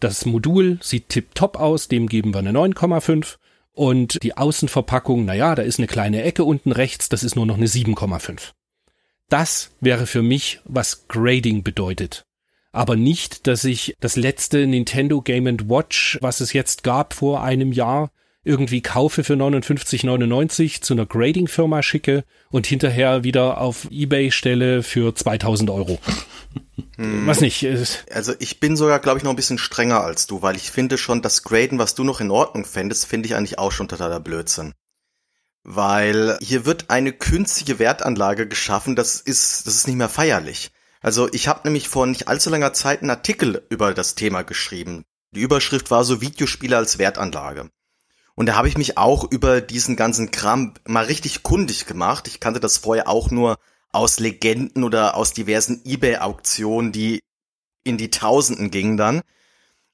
Das 0.00 0.26
Modul 0.26 0.80
sieht 0.82 1.10
tipptopp 1.10 1.60
aus, 1.60 1.86
dem 1.86 2.08
geben 2.08 2.34
wir 2.34 2.40
eine 2.40 2.50
9,5. 2.50 3.36
Und 3.70 4.20
die 4.24 4.36
Außenverpackung, 4.36 5.24
naja, 5.24 5.54
da 5.54 5.62
ist 5.62 5.78
eine 5.78 5.86
kleine 5.86 6.24
Ecke 6.24 6.42
unten 6.42 6.72
rechts, 6.72 7.08
das 7.08 7.22
ist 7.22 7.36
nur 7.36 7.46
noch 7.46 7.56
eine 7.56 7.66
7,5. 7.66 8.50
Das 9.28 9.70
wäre 9.78 10.08
für 10.08 10.22
mich, 10.22 10.60
was 10.64 11.06
Grading 11.06 11.62
bedeutet. 11.62 12.24
Aber 12.72 12.96
nicht, 12.96 13.46
dass 13.46 13.64
ich 13.64 13.96
das 14.00 14.16
letzte 14.16 14.66
Nintendo 14.66 15.20
Game 15.20 15.46
Watch, 15.68 16.18
was 16.22 16.40
es 16.40 16.54
jetzt 16.54 16.82
gab 16.82 17.12
vor 17.12 17.42
einem 17.42 17.70
Jahr, 17.72 18.10
irgendwie 18.44 18.80
kaufe 18.80 19.22
für 19.22 19.34
59,99 19.34 20.82
zu 20.82 20.94
einer 20.94 21.06
Grading-Firma 21.06 21.82
schicke 21.82 22.24
und 22.50 22.66
hinterher 22.66 23.22
wieder 23.22 23.60
auf 23.60 23.86
Ebay 23.90 24.32
stelle 24.32 24.82
für 24.82 25.14
2000 25.14 25.70
Euro. 25.70 26.00
Hm. 26.96 27.26
Was 27.26 27.40
nicht. 27.40 27.64
Also 28.10 28.34
ich 28.38 28.58
bin 28.58 28.76
sogar, 28.76 28.98
glaube 28.98 29.18
ich, 29.18 29.24
noch 29.24 29.30
ein 29.30 29.36
bisschen 29.36 29.58
strenger 29.58 30.02
als 30.02 30.26
du, 30.26 30.42
weil 30.42 30.56
ich 30.56 30.70
finde 30.70 30.98
schon, 30.98 31.22
das 31.22 31.44
Graden, 31.44 31.78
was 31.78 31.94
du 31.94 32.04
noch 32.04 32.20
in 32.20 32.30
Ordnung 32.30 32.64
fändest, 32.64 33.06
finde 33.06 33.26
ich 33.26 33.36
eigentlich 33.36 33.58
auch 33.58 33.72
schon 33.72 33.88
totaler 33.88 34.20
Blödsinn. 34.20 34.74
Weil 35.62 36.36
hier 36.40 36.66
wird 36.66 36.90
eine 36.90 37.12
künstliche 37.12 37.78
Wertanlage 37.78 38.48
geschaffen, 38.48 38.96
das 38.96 39.20
ist, 39.20 39.66
das 39.66 39.76
ist 39.76 39.86
nicht 39.86 39.96
mehr 39.96 40.08
feierlich. 40.08 40.72
Also 41.02 41.28
ich 41.32 41.48
habe 41.48 41.62
nämlich 41.64 41.88
vor 41.88 42.06
nicht 42.06 42.28
allzu 42.28 42.48
langer 42.48 42.72
Zeit 42.72 43.00
einen 43.00 43.10
Artikel 43.10 43.66
über 43.68 43.92
das 43.92 44.14
Thema 44.14 44.42
geschrieben. 44.42 45.04
Die 45.32 45.40
Überschrift 45.40 45.90
war 45.90 46.04
so 46.04 46.20
Videospiele 46.20 46.76
als 46.76 46.98
Wertanlage. 46.98 47.70
Und 48.34 48.46
da 48.46 48.54
habe 48.54 48.68
ich 48.68 48.78
mich 48.78 48.96
auch 48.96 49.30
über 49.30 49.60
diesen 49.60 49.96
ganzen 49.96 50.30
Kram 50.30 50.74
mal 50.86 51.04
richtig 51.04 51.42
kundig 51.42 51.86
gemacht. 51.86 52.28
Ich 52.28 52.40
kannte 52.40 52.60
das 52.60 52.78
vorher 52.78 53.08
auch 53.08 53.30
nur 53.30 53.56
aus 53.90 54.20
Legenden 54.20 54.84
oder 54.84 55.16
aus 55.16 55.32
diversen 55.32 55.82
eBay-Auktionen, 55.84 56.92
die 56.92 57.20
in 57.84 57.98
die 57.98 58.10
Tausenden 58.10 58.70
gingen 58.70 58.96
dann. 58.96 59.22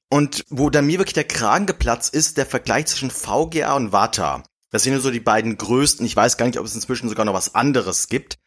Und 0.09 0.45
wo 0.49 0.69
dann 0.69 0.87
mir 0.87 0.99
wirklich 0.99 1.13
der 1.13 1.25
Kragen 1.25 1.65
geplatzt 1.65 2.13
ist, 2.13 2.37
der 2.37 2.45
Vergleich 2.45 2.87
zwischen 2.87 3.11
VGA 3.11 3.75
und 3.75 3.91
Vata. 3.91 4.43
Das 4.71 4.83
sind 4.83 4.99
so 5.01 5.11
die 5.11 5.19
beiden 5.19 5.57
größten. 5.57 6.05
Ich 6.05 6.15
weiß 6.15 6.37
gar 6.37 6.45
nicht, 6.45 6.59
ob 6.59 6.65
es 6.65 6.75
inzwischen 6.75 7.09
sogar 7.09 7.25
noch 7.25 7.33
was 7.33 7.55
anderes 7.55 8.07
gibt. 8.07 8.37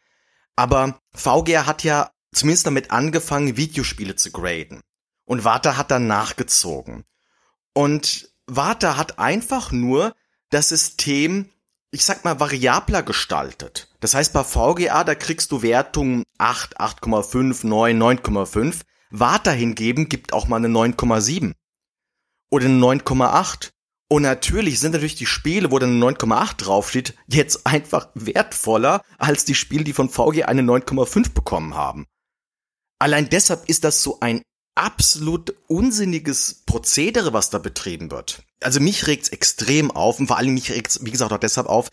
Aber 0.55 0.99
VGA 1.13 1.65
hat 1.65 1.83
ja 1.83 2.12
zumindest 2.33 2.67
damit 2.67 2.91
angefangen, 2.91 3.57
Videospiele 3.57 4.15
zu 4.15 4.31
graden. 4.31 4.81
Und 5.25 5.45
Vata 5.45 5.77
hat 5.77 5.91
dann 5.91 6.07
nachgezogen. 6.07 7.05
Und 7.73 8.29
Vata 8.45 8.97
hat 8.97 9.19
einfach 9.19 9.71
nur 9.71 10.13
das 10.49 10.69
System, 10.69 11.49
ich 11.91 12.03
sag 12.03 12.23
mal, 12.23 12.39
variabler 12.39 13.03
gestaltet. 13.03 13.89
Das 13.99 14.13
heißt, 14.13 14.33
bei 14.33 14.43
VGA, 14.43 15.03
da 15.03 15.15
kriegst 15.15 15.51
du 15.51 15.61
Wertungen 15.61 16.23
8, 16.37 16.79
8,5, 16.79 17.65
9, 17.65 18.01
9,5. 18.01 18.81
Vata 19.09 19.51
hingeben 19.51 20.09
gibt 20.09 20.33
auch 20.33 20.47
mal 20.47 20.57
eine 20.57 20.67
9,7. 20.67 21.53
Oder 22.49 22.65
eine 22.65 22.79
9,8. 22.79 23.71
Und 24.09 24.23
natürlich 24.23 24.79
sind 24.79 24.91
natürlich 24.91 25.15
die 25.15 25.25
Spiele, 25.25 25.71
wo 25.71 25.79
dann 25.79 26.01
eine 26.03 26.15
9,8 26.15 26.57
draufsteht, 26.57 27.15
jetzt 27.27 27.65
einfach 27.65 28.09
wertvoller 28.13 29.01
als 29.17 29.45
die 29.45 29.55
Spiele, 29.55 29.83
die 29.83 29.93
von 29.93 30.09
VGA 30.09 30.45
eine 30.45 30.61
9,5 30.61 31.33
bekommen 31.33 31.73
haben. 31.75 32.05
Allein 33.03 33.27
deshalb 33.27 33.67
ist 33.67 33.83
das 33.83 34.01
so 34.01 34.21
ein 34.21 34.43
absolut 34.75 35.53
unsinniges 35.67 36.63
Prozedere, 36.65 37.33
was 37.33 37.49
da 37.49 37.57
betrieben 37.57 38.11
wird. 38.11 38.43
Also 38.61 38.79
mich 38.79 39.07
regt's 39.07 39.27
extrem 39.27 39.91
auf 39.91 40.21
und 40.21 40.27
vor 40.27 40.37
allem 40.37 40.53
mich 40.53 40.71
regt's, 40.71 41.03
wie 41.03 41.11
gesagt, 41.11 41.33
auch 41.33 41.37
deshalb 41.37 41.67
auf, 41.67 41.89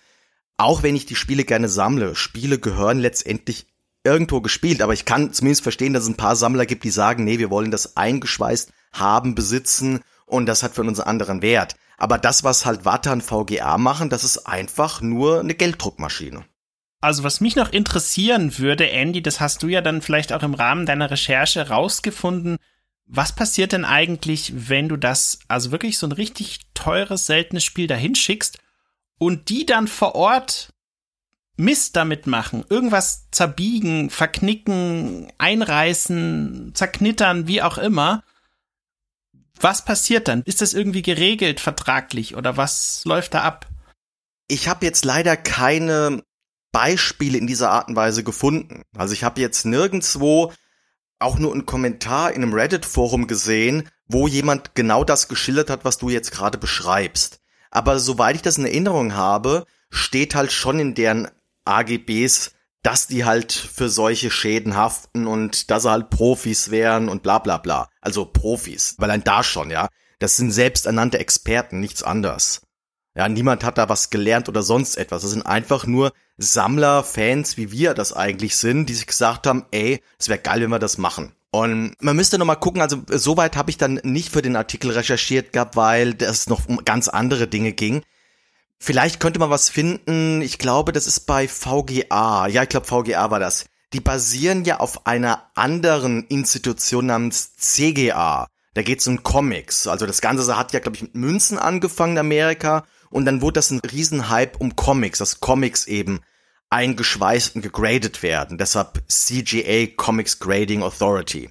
auch 0.57 0.85
wenn 0.85 0.95
ich 0.95 1.07
die 1.07 1.17
Spiele 1.17 1.43
gerne 1.43 1.69
sammle. 1.69 2.15
Spiele 2.15 2.61
gehören 2.61 3.01
letztendlich 3.01 3.67
irgendwo 4.05 4.41
gespielt, 4.41 4.83
aber 4.83 4.93
ich 4.93 5.05
kann 5.05 5.33
zumindest 5.33 5.65
verstehen, 5.65 5.95
dass 5.95 6.05
es 6.05 6.09
ein 6.09 6.17
paar 6.17 6.37
Sammler 6.37 6.65
gibt, 6.65 6.85
die 6.85 6.91
sagen, 6.91 7.25
nee, 7.25 7.41
wir 7.41 7.51
wollen 7.51 7.73
das 7.73 7.97
eingeschweißt 7.97 8.71
haben, 8.93 9.35
besitzen 9.35 10.05
und 10.27 10.47
das 10.47 10.63
hat 10.63 10.77
für 10.77 10.83
uns 10.83 11.01
einen 11.01 11.09
anderen 11.09 11.43
Wert. 11.43 11.75
Aber 11.99 12.19
das, 12.19 12.45
was 12.45 12.67
halt 12.67 12.85
Wata 12.85 13.13
und 13.13 13.25
VGA 13.25 13.79
machen, 13.79 14.11
das 14.11 14.23
ist 14.23 14.47
einfach 14.47 15.01
nur 15.01 15.41
eine 15.41 15.57
Gelddruckmaschine. 15.57 16.45
Also 17.01 17.25
was 17.25 17.41
mich 17.41 17.57
noch 17.57 17.73
interessieren 17.73 18.59
würde, 18.59 18.91
Andy, 18.91 19.23
das 19.23 19.41
hast 19.41 19.63
du 19.63 19.69
ja 19.69 19.81
dann 19.81 20.03
vielleicht 20.03 20.33
auch 20.33 20.43
im 20.43 20.55
Rahmen 20.55 20.85
deiner 20.85 21.11
Recherche 21.11 21.69
rausgefunden. 21.69 22.59
Was 23.07 23.35
passiert 23.35 23.73
denn 23.73 23.85
eigentlich, 23.85 24.53
wenn 24.69 24.89
du 24.89 24.97
das, 24.97 25.41
also 25.49 25.73
wirklich 25.73 25.99
so 25.99 26.07
ein 26.07 26.13
richtig 26.13 26.61
teures, 26.75 27.27
seltenes 27.27 27.65
Spiel 27.65 27.87
dahin 27.87 28.15
schickst 28.15 28.59
und 29.19 29.49
die 29.49 29.67
dann 29.67 29.89
vor 29.89 30.15
Ort 30.15 30.71
Mist 31.57 31.97
damit 31.97 32.27
machen, 32.27 32.65
irgendwas 32.69 33.29
zerbiegen, 33.31 34.09
verknicken, 34.11 35.31
einreißen, 35.39 36.73
zerknittern, 36.75 37.47
wie 37.47 37.63
auch 37.63 37.77
immer. 37.77 38.25
Was 39.61 39.85
passiert 39.85 40.29
dann? 40.29 40.43
Ist 40.43 40.63
das 40.63 40.73
irgendwie 40.73 41.03
geregelt 41.03 41.61
vertraglich 41.61 42.35
oder 42.35 42.57
was 42.57 43.03
läuft 43.05 43.35
da 43.35 43.43
ab? 43.43 43.67
Ich 44.49 44.69
habe 44.69 44.87
jetzt 44.87 45.05
leider 45.05 45.37
keine 45.37 46.23
Beispiele 46.73 47.39
in 47.39 47.47
dieser 47.47 47.71
Art 47.71 47.89
und 47.89 47.97
Weise 47.97 48.25
gefunden. 48.25 48.83
Also 48.97 49.15
ich 49.15 49.25
habe 49.25 49.41
jetzt 49.41 49.65
nirgendwo 49.65 50.53
auch 51.19 51.39
nur 51.39 51.53
einen 51.53 51.67
Kommentar 51.67 52.33
in 52.33 52.43
einem 52.43 52.55
Reddit-Forum 52.55 53.27
gesehen, 53.27 53.89
wo 54.07 54.27
jemand 54.27 54.75
genau 54.75 55.05
das 55.05 55.29
geschildert 55.29 55.71
hat, 55.71 55.85
was 55.85 55.99
du 55.99 56.09
jetzt 56.09 56.33
gerade 56.33 56.59
beschreibst. 56.59 57.41
Aber 57.71 58.01
soweit 58.01 58.37
ich 58.37 58.43
das 58.43 58.59
in 58.59 58.65
Erinnerung 58.65 59.15
habe, 59.15 59.67
steht 59.91 60.35
halt 60.35 60.53
schon 60.53 60.81
in 60.81 60.95
deren 60.95 61.29
AGBs, 61.65 62.53
dass 62.83 63.07
die 63.07 63.25
halt 63.25 63.53
für 63.53 63.89
solche 63.89 64.31
Schäden 64.31 64.77
haften 64.77 65.27
und 65.27 65.71
dass 65.71 65.83
sie 65.83 65.91
halt 65.91 66.11
Profis 66.11 66.71
wären 66.71 67.09
und 67.09 67.23
bla 67.23 67.39
bla 67.39 67.59
bla. 67.59 67.89
Also 68.01 68.25
Profis, 68.25 68.95
weil 68.99 69.11
ein 69.11 69.25
da 69.25 69.43
schon, 69.43 69.71
ja. 69.71 69.89
Das 70.19 70.37
sind 70.37 70.51
selbsternannte 70.51 71.19
Experten, 71.19 71.81
nichts 71.81 72.03
anderes. 72.03 72.63
Ja, 73.15 73.29
niemand 73.29 73.65
hat 73.65 73.79
da 73.79 73.89
was 73.89 74.11
gelernt 74.11 74.49
oder 74.49 74.63
sonst 74.63 74.97
etwas. 74.97 75.23
Das 75.23 75.31
sind 75.31 75.45
einfach 75.45 75.87
nur 75.87 76.13
Sammler, 76.43 77.05
Fans, 77.05 77.59
wie 77.59 77.71
wir 77.71 77.93
das 77.93 78.15
eigentlich 78.15 78.57
sind, 78.57 78.87
die 78.87 78.95
sich 78.95 79.07
gesagt 79.07 79.47
haben, 79.47 79.67
ey, 79.71 80.03
es 80.19 80.29
wäre 80.29 80.39
geil, 80.39 80.63
wenn 80.63 80.71
wir 80.71 80.79
das 80.79 80.97
machen. 80.97 81.33
Und 81.51 81.95
man 82.01 82.17
müsste 82.17 82.39
noch 82.39 82.47
mal 82.47 82.55
gucken, 82.57 82.81
also 82.81 83.03
soweit 83.09 83.57
habe 83.57 83.71
ich 83.71 83.77
dann 83.77 84.01
nicht 84.05 84.33
für 84.33 84.41
den 84.41 84.57
Artikel 84.57 84.91
recherchiert 84.91 85.53
gehabt, 85.53 85.77
weil 85.77 86.17
es 86.21 86.49
noch 86.49 86.67
um 86.67 86.85
ganz 86.85 87.09
andere 87.09 87.47
Dinge 87.47 87.73
ging. 87.73 88.03
Vielleicht 88.79 89.21
könnte 89.21 89.39
man 89.39 89.51
was 89.51 89.69
finden. 89.69 90.41
Ich 90.41 90.59
glaube, 90.59 90.93
das 90.93 91.07
ist 91.07 91.21
bei 91.27 91.47
VGA. 91.47 92.47
Ja, 92.47 92.63
ich 92.63 92.69
glaube, 92.71 92.87
VGA 92.87 93.31
war 93.31 93.41
das. 93.41 93.67
Die 93.93 94.01
basieren 94.01 94.65
ja 94.65 94.81
auf 94.81 95.07
einer 95.07 95.51
anderen 95.55 96.25
Institution 96.29 97.07
namens 97.07 97.57
CGA. 97.57 98.47
Da 98.73 98.83
geht 98.83 99.01
es 99.01 99.07
um 99.09 99.23
Comics. 99.23 99.87
Also 99.89 100.07
das 100.07 100.23
Ganze 100.23 100.57
hat 100.57 100.73
ja, 100.73 100.81
glaube 100.81 100.97
ich, 100.97 101.03
mit 101.03 101.15
Münzen 101.17 101.59
angefangen 101.59 102.13
in 102.13 102.19
Amerika. 102.19 102.85
Und 103.11 103.27
dann 103.27 103.43
wurde 103.43 103.55
das 103.55 103.71
ein 103.71 103.81
Riesenhype 103.81 104.57
um 104.59 104.77
Comics, 104.77 105.19
dass 105.19 105.41
Comics 105.41 105.87
eben 105.87 106.21
eingeschweißt 106.71 107.57
und 107.57 107.63
gegradet 107.63 108.23
werden. 108.23 108.57
Deshalb 108.57 109.03
CGA 109.09 109.87
Comics 109.97 110.39
Grading 110.39 110.83
Authority. 110.83 111.51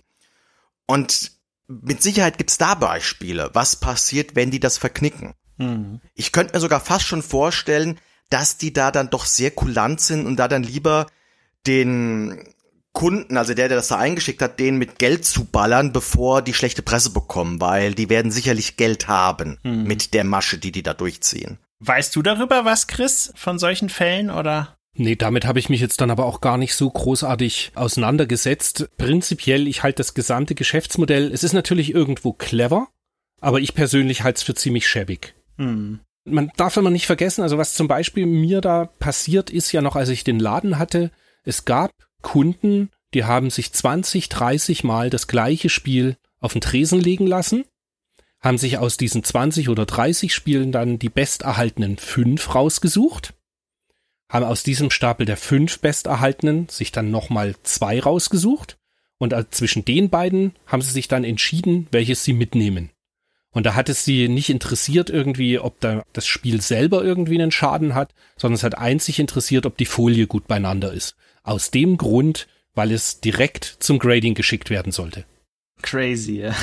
Und 0.88 1.32
mit 1.68 2.02
Sicherheit 2.02 2.38
gibt's 2.38 2.58
da 2.58 2.74
Beispiele. 2.74 3.52
Was 3.54 3.76
passiert, 3.76 4.36
wenn 4.36 4.50
die 4.50 4.60
das 4.60 4.78
verknicken? 4.78 5.36
Mhm. 5.58 6.02
Ich 6.16 6.32
könnte 6.32 6.54
mir 6.54 6.62
sogar 6.62 6.80
fast 6.80 7.06
schon 7.06 7.22
vorstellen, 7.22 8.00
dass 8.30 8.58
die 8.58 8.74
da 8.74 8.92
dann 8.92 9.10
doch 9.10 9.26
sehr 9.26 9.52
kulant 9.52 10.02
sind 10.02 10.26
und 10.26 10.38
da 10.38 10.48
dann 10.48 10.64
lieber 10.64 11.08
den 11.68 12.54
Kunden, 12.94 13.38
also 13.38 13.54
der, 13.54 13.68
der 13.68 13.78
das 13.78 13.90
da 13.90 13.98
eingeschickt 13.98 14.42
hat, 14.42 14.60
den 14.60 14.78
mit 14.78 14.98
Geld 14.98 15.26
zu 15.26 15.46
ballern, 15.46 15.94
bevor 15.94 16.42
die 16.42 16.54
schlechte 16.54 16.82
Presse 16.82 17.12
bekommen, 17.12 17.62
weil 17.62 17.94
die 17.94 18.10
werden 18.10 18.32
sicherlich 18.32 18.78
Geld 18.78 19.08
haben 19.08 19.60
mhm. 19.64 19.84
mit 19.84 20.14
der 20.14 20.24
Masche, 20.24 20.58
die 20.58 20.72
die 20.72 20.84
da 20.84 20.94
durchziehen. 20.94 21.60
Weißt 21.80 22.16
du 22.16 22.22
darüber 22.22 22.66
was, 22.66 22.88
Chris, 22.88 23.32
von 23.36 23.60
solchen 23.60 23.90
Fällen 23.90 24.32
oder? 24.32 24.79
Nee, 25.00 25.16
damit 25.16 25.46
habe 25.46 25.60
ich 25.60 25.70
mich 25.70 25.80
jetzt 25.80 26.02
dann 26.02 26.12
aber 26.12 26.26
auch 26.26 26.42
gar 26.42 26.58
nicht 26.58 26.76
so 26.76 26.90
großartig 26.90 27.72
auseinandergesetzt. 27.74 28.90
Prinzipiell, 28.98 29.66
ich 29.70 29.82
halte 29.82 29.98
das 29.98 30.14
gesamte 30.14 30.56
Geschäftsmodell, 30.56 31.32
es 31.32 31.46
ist 31.46 31.54
natürlich 31.54 31.94
irgendwo 31.94 32.34
clever, 32.34 32.90
aber 33.40 33.62
ich 33.62 33.74
persönlich 33.74 34.24
halte 34.24 34.40
es 34.40 34.44
für 34.44 34.56
ziemlich 34.56 34.90
schäbig. 34.90 35.36
Hm. 35.58 36.02
Man 36.26 36.52
darf 36.58 36.76
immer 36.76 36.90
nicht 36.90 37.06
vergessen, 37.06 37.44
also 37.44 37.58
was 37.58 37.76
zum 37.76 37.88
Beispiel 37.88 38.26
mir 38.26 38.60
da 38.60 38.88
passiert 39.00 39.50
ist 39.50 39.72
ja 39.72 39.82
noch, 39.82 39.96
als 39.96 40.10
ich 40.10 40.26
den 40.26 40.38
Laden 40.38 40.78
hatte, 40.78 41.12
es 41.46 41.64
gab 41.64 41.92
Kunden, 42.22 42.90
die 43.14 43.24
haben 43.24 43.50
sich 43.52 43.72
20, 43.72 44.28
30 44.28 44.84
Mal 44.84 45.10
das 45.10 45.28
gleiche 45.28 45.70
Spiel 45.70 46.18
auf 46.42 46.52
den 46.52 46.62
Tresen 46.62 47.00
legen 47.00 47.26
lassen, 47.26 47.64
haben 48.42 48.58
sich 48.58 48.78
aus 48.78 48.98
diesen 48.98 49.24
20 49.24 49.70
oder 49.70 49.86
30 49.86 50.34
Spielen 50.34 50.74
dann 50.74 51.00
die 51.00 51.10
besterhaltenen 51.10 51.98
fünf 51.98 52.54
rausgesucht, 52.54 53.34
haben 54.30 54.46
aus 54.46 54.64
diesem 54.64 54.92
Stapel 54.92 55.26
der 55.26 55.38
fünf 55.38 55.80
besterhaltenen 55.80 56.70
sich 56.70 56.92
dann 56.92 57.12
nochmal 57.12 57.56
zwei 57.64 58.00
rausgesucht 58.00 58.78
und 59.18 59.36
zwischen 59.52 59.84
den 59.84 60.10
beiden 60.10 60.54
haben 60.66 60.82
sie 60.82 60.92
sich 60.92 61.08
dann 61.08 61.24
entschieden, 61.24 61.88
welches 61.92 62.24
sie 62.24 62.34
mitnehmen. 62.34 62.92
Und 63.52 63.66
da 63.66 63.74
hat 63.76 63.90
es 63.90 64.06
sie 64.06 64.30
nicht 64.30 64.50
interessiert 64.50 65.10
irgendwie, 65.10 65.60
ob 65.60 65.80
da 65.80 66.04
das 66.14 66.28
Spiel 66.28 66.62
selber 66.62 67.04
irgendwie 67.04 67.42
einen 67.42 67.52
Schaden 67.52 67.96
hat, 67.96 68.14
sondern 68.38 68.56
es 68.56 68.64
hat 68.64 68.78
einzig 68.78 69.20
interessiert, 69.20 69.66
ob 69.66 69.76
die 69.78 69.86
Folie 69.86 70.28
gut 70.28 70.48
beieinander 70.48 70.94
ist. 70.94 71.16
Aus 71.44 71.72
dem 71.72 71.98
Grund, 71.98 72.48
weil 72.76 72.92
es 72.92 73.22
direkt 73.22 73.66
zum 73.80 73.98
Grading 73.98 74.36
geschickt 74.36 74.70
werden 74.70 74.92
sollte. 74.92 75.26
Crazy, 75.82 76.42
ja. 76.42 76.56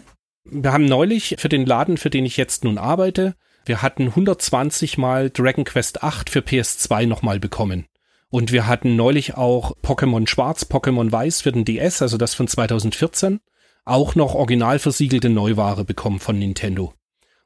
wir 0.44 0.72
haben 0.72 0.84
neulich 0.84 1.36
für 1.38 1.48
den 1.48 1.64
Laden, 1.64 1.96
für 1.96 2.10
den 2.10 2.26
ich 2.26 2.36
jetzt 2.36 2.62
nun 2.62 2.76
arbeite, 2.76 3.34
wir 3.64 3.82
hatten 3.82 4.08
120 4.08 4.98
mal 4.98 5.30
Dragon 5.30 5.64
Quest 5.64 6.02
8 6.02 6.30
für 6.30 6.40
PS2 6.40 7.06
nochmal 7.06 7.40
bekommen. 7.40 7.86
Und 8.28 8.52
wir 8.52 8.66
hatten 8.66 8.96
neulich 8.96 9.36
auch 9.36 9.76
Pokémon 9.82 10.26
Schwarz, 10.28 10.64
Pokémon 10.64 11.10
Weiß 11.12 11.42
für 11.42 11.52
den 11.52 11.64
DS, 11.64 12.02
also 12.02 12.16
das 12.16 12.34
von 12.34 12.48
2014 12.48 13.40
auch 13.84 14.14
noch 14.14 14.34
original 14.34 14.78
versiegelte 14.78 15.28
Neuware 15.28 15.84
bekommen 15.84 16.18
von 16.18 16.38
Nintendo. 16.38 16.94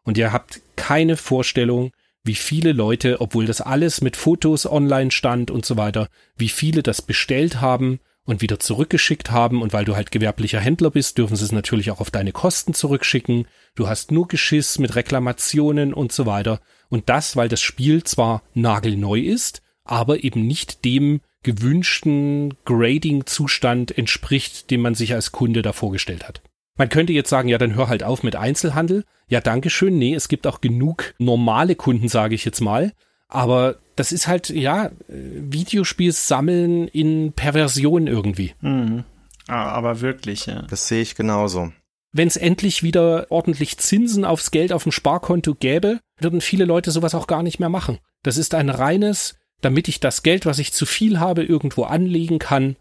Und 0.04 0.16
ihr 0.16 0.32
habt 0.32 0.60
keine 0.76 1.16
Vorstellung, 1.16 1.90
wie 2.24 2.34
viele 2.34 2.72
Leute, 2.72 3.20
obwohl 3.20 3.46
das 3.46 3.60
alles 3.60 4.00
mit 4.00 4.16
Fotos 4.16 4.64
online 4.70 5.10
stand 5.10 5.50
und 5.50 5.66
so 5.66 5.76
weiter, 5.76 6.08
wie 6.36 6.48
viele 6.48 6.82
das 6.82 7.02
bestellt 7.02 7.60
haben 7.60 8.00
und 8.28 8.42
wieder 8.42 8.60
zurückgeschickt 8.60 9.30
haben. 9.30 9.62
Und 9.62 9.72
weil 9.72 9.86
du 9.86 9.96
halt 9.96 10.12
gewerblicher 10.12 10.60
Händler 10.60 10.90
bist, 10.90 11.16
dürfen 11.16 11.34
sie 11.34 11.44
es 11.44 11.50
natürlich 11.50 11.90
auch 11.90 12.00
auf 12.00 12.10
deine 12.10 12.32
Kosten 12.32 12.74
zurückschicken. 12.74 13.48
Du 13.74 13.88
hast 13.88 14.12
nur 14.12 14.28
Geschiss 14.28 14.78
mit 14.78 14.94
Reklamationen 14.96 15.94
und 15.94 16.12
so 16.12 16.26
weiter. 16.26 16.60
Und 16.90 17.08
das, 17.08 17.36
weil 17.36 17.48
das 17.48 17.62
Spiel 17.62 18.04
zwar 18.04 18.42
nagelneu 18.52 19.18
ist, 19.18 19.62
aber 19.82 20.22
eben 20.24 20.46
nicht 20.46 20.84
dem 20.84 21.22
gewünschten 21.42 22.52
Grading-Zustand 22.66 23.96
entspricht, 23.96 24.70
den 24.70 24.82
man 24.82 24.94
sich 24.94 25.14
als 25.14 25.32
Kunde 25.32 25.62
da 25.62 25.72
vorgestellt 25.72 26.28
hat. 26.28 26.42
Man 26.76 26.90
könnte 26.90 27.14
jetzt 27.14 27.30
sagen, 27.30 27.48
ja, 27.48 27.56
dann 27.56 27.76
hör 27.76 27.88
halt 27.88 28.02
auf 28.02 28.22
mit 28.22 28.36
Einzelhandel. 28.36 29.04
Ja, 29.28 29.40
dankeschön. 29.40 29.96
Nee, 29.96 30.14
es 30.14 30.28
gibt 30.28 30.46
auch 30.46 30.60
genug 30.60 31.14
normale 31.18 31.76
Kunden, 31.76 32.08
sage 32.08 32.34
ich 32.34 32.44
jetzt 32.44 32.60
mal. 32.60 32.92
Aber 33.28 33.76
das 33.96 34.12
ist 34.12 34.26
halt, 34.26 34.48
ja, 34.50 34.90
Videospiels 35.08 36.28
sammeln 36.28 36.88
in 36.88 37.32
Perversion 37.32 38.06
irgendwie. 38.06 38.54
Mhm. 38.60 39.04
Aber 39.46 40.00
wirklich, 40.00 40.46
ja. 40.46 40.62
Das 40.62 40.88
sehe 40.88 41.02
ich 41.02 41.14
genauso. 41.14 41.72
Wenn 42.12 42.28
es 42.28 42.36
endlich 42.36 42.82
wieder 42.82 43.26
ordentlich 43.30 43.78
Zinsen 43.78 44.24
aufs 44.24 44.50
Geld 44.50 44.72
auf 44.72 44.82
dem 44.82 44.92
Sparkonto 44.92 45.54
gäbe, 45.54 46.00
würden 46.18 46.40
viele 46.40 46.64
Leute 46.64 46.90
sowas 46.90 47.14
auch 47.14 47.26
gar 47.26 47.42
nicht 47.42 47.60
mehr 47.60 47.68
machen. 47.68 47.98
Das 48.22 48.36
ist 48.36 48.54
ein 48.54 48.70
reines 48.70 49.38
damit 49.60 49.88
ich 49.88 50.00
das 50.00 50.22
Geld, 50.22 50.46
was 50.46 50.58
ich 50.58 50.72
zu 50.72 50.86
viel 50.86 51.18
habe, 51.18 51.42
irgendwo 51.42 51.84
anlegen 51.84 52.38
kann, 52.38 52.76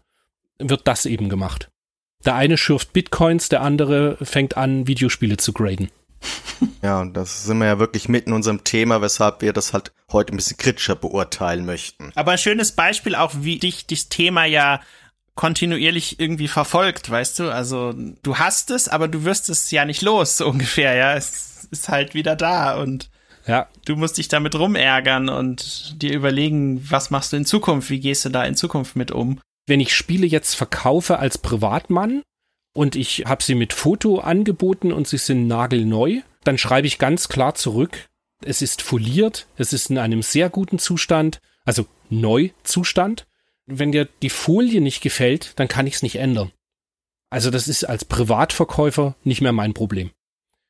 wird 0.58 0.86
das 0.86 1.06
eben 1.06 1.28
gemacht. 1.28 1.70
Der 2.24 2.34
eine 2.34 2.56
schürft 2.56 2.92
Bitcoins, 2.92 3.48
der 3.48 3.62
andere 3.62 4.16
fängt 4.22 4.56
an, 4.56 4.86
Videospiele 4.86 5.36
zu 5.36 5.52
graden. 5.52 5.90
Ja, 6.82 7.00
und 7.00 7.14
das 7.14 7.44
sind 7.44 7.58
wir 7.58 7.66
ja 7.66 7.78
wirklich 7.78 8.08
mitten 8.08 8.30
in 8.30 8.34
unserem 8.34 8.64
Thema, 8.64 9.00
weshalb 9.00 9.42
wir 9.42 9.52
das 9.52 9.72
halt 9.72 9.92
heute 10.12 10.32
ein 10.32 10.36
bisschen 10.36 10.56
kritischer 10.56 10.96
beurteilen 10.96 11.66
möchten. 11.66 12.12
Aber 12.14 12.32
ein 12.32 12.38
schönes 12.38 12.72
Beispiel 12.72 13.14
auch, 13.14 13.32
wie 13.40 13.58
dich 13.58 13.86
das 13.86 14.08
Thema 14.08 14.44
ja 14.44 14.80
kontinuierlich 15.34 16.18
irgendwie 16.18 16.48
verfolgt, 16.48 17.10
weißt 17.10 17.38
du? 17.38 17.50
Also 17.50 17.94
du 18.22 18.38
hast 18.38 18.70
es, 18.70 18.88
aber 18.88 19.06
du 19.06 19.24
wirst 19.24 19.48
es 19.48 19.70
ja 19.70 19.84
nicht 19.84 20.02
los, 20.02 20.36
so 20.36 20.48
ungefähr, 20.48 20.94
ja. 20.94 21.14
Es 21.14 21.68
ist 21.70 21.88
halt 21.88 22.14
wieder 22.14 22.34
da 22.34 22.76
und 22.76 23.10
ja. 23.46 23.66
Du 23.86 23.96
musst 23.96 24.18
dich 24.18 24.28
damit 24.28 24.54
rumärgern 24.54 25.28
und 25.28 26.02
dir 26.02 26.12
überlegen, 26.12 26.84
was 26.90 27.10
machst 27.10 27.32
du 27.32 27.36
in 27.36 27.46
Zukunft? 27.46 27.88
Wie 27.88 28.00
gehst 28.00 28.24
du 28.24 28.28
da 28.28 28.44
in 28.44 28.56
Zukunft 28.56 28.94
mit 28.94 29.10
um? 29.10 29.40
Wenn 29.66 29.80
ich 29.80 29.94
Spiele 29.94 30.26
jetzt 30.26 30.54
verkaufe 30.54 31.18
als 31.18 31.38
Privatmann 31.38 32.22
und 32.78 32.94
ich 32.94 33.24
habe 33.26 33.42
sie 33.42 33.56
mit 33.56 33.72
Foto 33.72 34.20
angeboten 34.20 34.92
und 34.92 35.08
sie 35.08 35.18
sind 35.18 35.48
nagelneu, 35.48 36.20
dann 36.44 36.58
schreibe 36.58 36.86
ich 36.86 37.00
ganz 37.00 37.28
klar 37.28 37.56
zurück, 37.56 38.06
es 38.44 38.62
ist 38.62 38.82
foliert, 38.82 39.48
es 39.56 39.72
ist 39.72 39.90
in 39.90 39.98
einem 39.98 40.22
sehr 40.22 40.48
guten 40.48 40.78
Zustand, 40.78 41.40
also 41.64 41.86
Neuzustand. 42.08 43.26
Wenn 43.66 43.90
dir 43.90 44.08
die 44.22 44.30
Folie 44.30 44.80
nicht 44.80 45.00
gefällt, 45.00 45.54
dann 45.56 45.66
kann 45.66 45.88
ich 45.88 45.94
es 45.94 46.02
nicht 46.04 46.20
ändern. 46.20 46.52
Also 47.30 47.50
das 47.50 47.66
ist 47.66 47.82
als 47.82 48.04
Privatverkäufer 48.04 49.16
nicht 49.24 49.40
mehr 49.40 49.52
mein 49.52 49.74
Problem. 49.74 50.12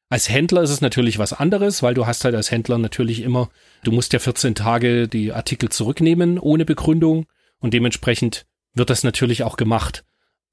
Als 0.08 0.30
Händler 0.30 0.62
ist 0.62 0.70
es 0.70 0.80
natürlich 0.80 1.18
was 1.18 1.34
anderes, 1.34 1.82
weil 1.82 1.92
du 1.92 2.06
hast 2.06 2.24
halt 2.24 2.34
als 2.34 2.50
Händler 2.50 2.78
natürlich 2.78 3.20
immer, 3.20 3.50
du 3.84 3.92
musst 3.92 4.14
ja 4.14 4.18
14 4.18 4.54
Tage 4.54 5.08
die 5.08 5.34
Artikel 5.34 5.68
zurücknehmen 5.68 6.38
ohne 6.38 6.64
Begründung 6.64 7.26
und 7.58 7.74
dementsprechend 7.74 8.46
wird 8.72 8.88
das 8.88 9.04
natürlich 9.04 9.42
auch 9.42 9.58
gemacht. 9.58 10.06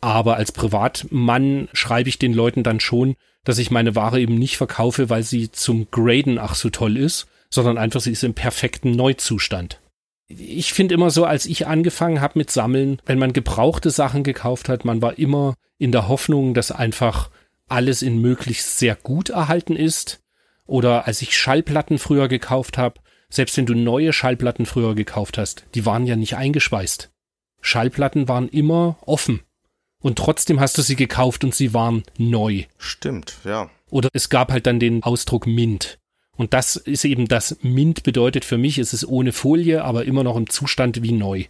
Aber 0.05 0.35
als 0.35 0.51
Privatmann 0.51 1.67
schreibe 1.73 2.09
ich 2.09 2.19
den 2.19 2.31
Leuten 2.31 2.61
dann 2.61 2.79
schon, 2.79 3.15
dass 3.43 3.57
ich 3.57 3.71
meine 3.71 3.95
Ware 3.95 4.21
eben 4.21 4.35
nicht 4.35 4.55
verkaufe, 4.55 5.09
weil 5.09 5.23
sie 5.23 5.51
zum 5.51 5.89
Graden 5.89 6.37
ach 6.37 6.53
so 6.53 6.69
toll 6.69 6.95
ist, 6.95 7.25
sondern 7.49 7.79
einfach 7.79 8.01
sie 8.01 8.11
ist 8.11 8.23
im 8.23 8.35
perfekten 8.35 8.91
Neuzustand. 8.91 9.81
Ich 10.27 10.73
finde 10.73 10.93
immer 10.93 11.09
so, 11.09 11.25
als 11.25 11.47
ich 11.47 11.65
angefangen 11.65 12.21
habe 12.21 12.37
mit 12.37 12.51
Sammeln, 12.51 13.01
wenn 13.07 13.17
man 13.17 13.33
gebrauchte 13.33 13.89
Sachen 13.89 14.21
gekauft 14.21 14.69
hat, 14.69 14.85
man 14.85 15.01
war 15.01 15.17
immer 15.17 15.55
in 15.79 15.91
der 15.91 16.07
Hoffnung, 16.07 16.53
dass 16.53 16.71
einfach 16.71 17.31
alles 17.67 18.03
in 18.03 18.21
möglichst 18.21 18.77
sehr 18.77 18.93
gut 18.93 19.29
erhalten 19.29 19.75
ist. 19.75 20.19
Oder 20.67 21.07
als 21.07 21.23
ich 21.23 21.35
Schallplatten 21.35 21.97
früher 21.97 22.27
gekauft 22.27 22.77
habe, 22.77 22.99
selbst 23.29 23.57
wenn 23.57 23.65
du 23.65 23.73
neue 23.73 24.13
Schallplatten 24.13 24.67
früher 24.67 24.93
gekauft 24.93 25.39
hast, 25.39 25.65
die 25.73 25.87
waren 25.87 26.05
ja 26.05 26.15
nicht 26.15 26.35
eingeschweißt. 26.35 27.09
Schallplatten 27.59 28.27
waren 28.27 28.49
immer 28.49 28.97
offen. 29.07 29.41
Und 30.05 30.19
trotzdem 30.19 30.59
hast 30.59 30.77
du 30.77 30.83
sie 30.83 30.95
gekauft 30.95 31.43
und 31.43 31.55
sie 31.55 31.73
waren 31.73 32.03
neu. 32.19 32.65
Stimmt, 32.77 33.37
ja. 33.43 33.71
Oder 33.89 34.09
es 34.13 34.29
gab 34.29 34.51
halt 34.51 34.67
dann 34.67 34.79
den 34.79 35.01
Ausdruck 35.01 35.47
Mint. 35.47 35.97
Und 36.37 36.53
das 36.53 36.75
ist 36.75 37.05
eben 37.05 37.27
das 37.27 37.57
Mint 37.63 38.03
bedeutet 38.03 38.45
für 38.45 38.59
mich, 38.59 38.77
es 38.77 38.93
ist 38.93 39.07
ohne 39.07 39.31
Folie, 39.31 39.83
aber 39.83 40.05
immer 40.05 40.23
noch 40.23 40.37
im 40.37 40.47
Zustand 40.47 41.01
wie 41.01 41.11
neu. 41.11 41.45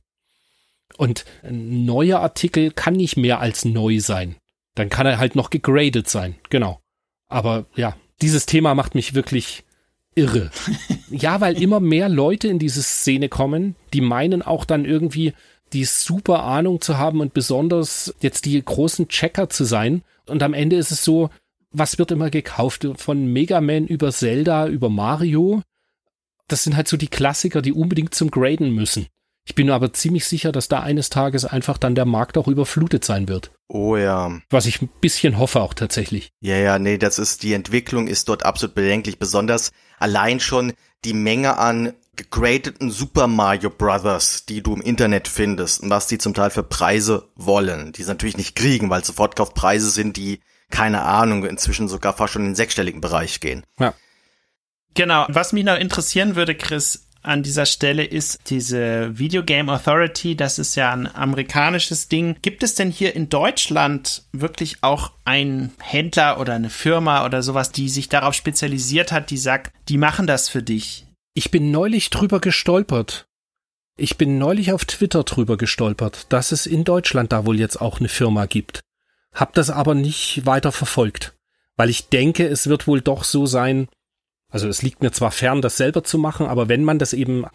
Und 0.95 1.25
ein 1.43 1.83
neuer 1.83 2.21
Artikel 2.21 2.71
kann 2.71 2.93
nicht 2.93 3.17
mehr 3.17 3.41
als 3.41 3.65
neu 3.65 3.99
sein. 3.99 4.37
Dann 4.73 4.87
kann 4.87 5.05
er 5.05 5.17
halt 5.17 5.35
noch 5.35 5.49
gegradet 5.49 6.09
sein. 6.09 6.35
Genau. 6.49 6.79
Aber 7.27 7.65
ja, 7.75 7.97
dieses 8.21 8.45
Thema 8.45 8.73
macht 8.73 8.95
mich 8.95 9.13
wirklich 9.13 9.65
irre. 10.15 10.49
ja, 11.09 11.41
weil 11.41 11.61
immer 11.61 11.81
mehr 11.81 12.07
Leute 12.07 12.47
in 12.47 12.59
diese 12.59 12.83
Szene 12.83 13.27
kommen, 13.27 13.75
die 13.91 13.99
meinen 13.99 14.41
auch 14.41 14.63
dann 14.63 14.85
irgendwie 14.85 15.33
die 15.73 15.85
super 15.85 16.43
Ahnung 16.43 16.81
zu 16.81 16.97
haben 16.97 17.19
und 17.19 17.33
besonders 17.33 18.13
jetzt 18.21 18.45
die 18.45 18.63
großen 18.63 19.07
Checker 19.07 19.49
zu 19.49 19.63
sein. 19.63 20.03
Und 20.27 20.43
am 20.43 20.53
Ende 20.53 20.75
ist 20.75 20.91
es 20.91 21.03
so, 21.03 21.29
was 21.71 21.97
wird 21.97 22.11
immer 22.11 22.29
gekauft? 22.29 22.87
Von 22.95 23.27
Mega 23.27 23.61
Man 23.61 23.87
über 23.87 24.11
Zelda, 24.11 24.67
über 24.67 24.89
Mario. 24.89 25.61
Das 26.47 26.63
sind 26.63 26.75
halt 26.75 26.87
so 26.87 26.97
die 26.97 27.07
Klassiker, 27.07 27.61
die 27.61 27.73
unbedingt 27.73 28.15
zum 28.15 28.31
Graden 28.31 28.71
müssen. 28.71 29.07
Ich 29.47 29.53
bin 29.53 29.69
aber 29.69 29.93
ziemlich 29.93 30.25
sicher, 30.25 30.51
dass 30.51 30.67
da 30.67 30.79
eines 30.79 31.09
Tages 31.11 31.45
einfach 31.45 31.77
dann 31.77 31.93
der 31.93 32.05
Markt 32.05 32.37
auch 32.37 32.47
überflutet 32.47 33.05
sein 33.05 33.27
wird. 33.27 33.51
Oh 33.67 33.95
ja. 33.95 34.39
Was 34.49 34.65
ich 34.65 34.81
ein 34.81 34.89
bisschen 35.01 35.37
hoffe 35.37 35.61
auch 35.61 35.75
tatsächlich. 35.75 36.29
Ja, 36.41 36.57
ja, 36.57 36.79
nee, 36.79 36.97
das 36.97 37.19
ist, 37.19 37.43
die 37.43 37.53
Entwicklung 37.53 38.07
ist 38.07 38.27
dort 38.27 38.43
absolut 38.43 38.73
bedenklich. 38.73 39.19
Besonders 39.19 39.71
allein 39.99 40.39
schon 40.39 40.73
die 41.03 41.13
Menge 41.13 41.57
an 41.57 41.93
gegradeten 42.15 42.91
Super 42.91 43.27
Mario 43.27 43.69
Brothers, 43.69 44.45
die 44.45 44.61
du 44.61 44.75
im 44.75 44.81
Internet 44.81 45.27
findest 45.27 45.81
und 45.81 45.89
was 45.89 46.07
die 46.07 46.17
zum 46.17 46.33
Teil 46.33 46.49
für 46.49 46.63
Preise 46.63 47.29
wollen, 47.35 47.91
die 47.91 48.03
sie 48.03 48.09
natürlich 48.09 48.37
nicht 48.37 48.55
kriegen, 48.55 48.89
weil 48.89 49.03
Sofortkaufpreise 49.03 49.89
sind, 49.89 50.17
die, 50.17 50.41
keine 50.69 51.03
Ahnung, 51.03 51.45
inzwischen 51.45 51.87
sogar 51.87 52.13
fast 52.13 52.33
schon 52.33 52.43
in 52.43 52.49
den 52.49 52.55
sechsstelligen 52.55 53.01
Bereich 53.01 53.39
gehen. 53.39 53.63
Ja. 53.79 53.93
Genau. 54.93 55.25
Was 55.29 55.53
mich 55.53 55.65
noch 55.65 55.77
interessieren 55.77 56.35
würde, 56.35 56.55
Chris, 56.55 57.05
an 57.25 57.43
dieser 57.43 57.65
Stelle 57.65 58.03
ist 58.03 58.39
diese 58.49 59.17
Video 59.17 59.43
Game 59.43 59.69
Authority. 59.69 60.35
Das 60.35 60.59
ist 60.59 60.75
ja 60.75 60.93
ein 60.93 61.13
amerikanisches 61.13 62.07
Ding. 62.07 62.37
Gibt 62.41 62.63
es 62.63 62.75
denn 62.75 62.91
hier 62.91 63.15
in 63.15 63.29
Deutschland 63.29 64.23
wirklich 64.31 64.77
auch 64.81 65.11
einen 65.25 65.73
Händler 65.79 66.39
oder 66.39 66.53
eine 66.53 66.69
Firma 66.69 67.25
oder 67.25 67.41
sowas, 67.41 67.71
die 67.71 67.89
sich 67.89 68.09
darauf 68.09 68.35
spezialisiert 68.35 69.11
hat, 69.11 69.31
die 69.31 69.37
sagt, 69.37 69.73
die 69.89 69.97
machen 69.97 70.27
das 70.27 70.49
für 70.49 70.61
dich? 70.61 71.04
Ich 71.37 71.51
bin 71.51 71.69
neulich 71.69 72.11
drüber 72.11 72.39
gestolpert. 72.39 73.27
Ich 73.97 74.17
bin 74.17 74.37
neulich 74.37 74.71
auf 74.71 74.85
Twitter 74.85 75.23
drüber 75.23 75.57
gestolpert, 75.57 76.27
dass 76.31 76.53
es 76.53 76.65
in 76.65 76.85
Deutschland 76.85 77.33
da 77.33 77.45
wohl 77.45 77.59
jetzt 77.59 77.81
auch 77.81 77.99
eine 77.99 78.07
Firma 78.07 78.45
gibt. 78.45 78.79
Hab 79.33 79.53
das 79.53 79.69
aber 79.69 79.95
nicht 79.95 80.45
weiter 80.45 80.71
verfolgt, 80.71 81.33
weil 81.75 81.89
ich 81.89 82.07
denke, 82.07 82.47
es 82.47 82.67
wird 82.67 82.87
wohl 82.87 83.01
doch 83.01 83.25
so 83.25 83.47
sein, 83.47 83.89
also 84.49 84.69
es 84.69 84.81
liegt 84.81 85.01
mir 85.01 85.11
zwar 85.11 85.31
fern, 85.31 85.61
das 85.61 85.75
selber 85.75 86.05
zu 86.05 86.17
machen, 86.17 86.45
aber 86.45 86.69
wenn 86.69 86.85
man 86.85 86.99
das 86.99 87.11
eben 87.11 87.45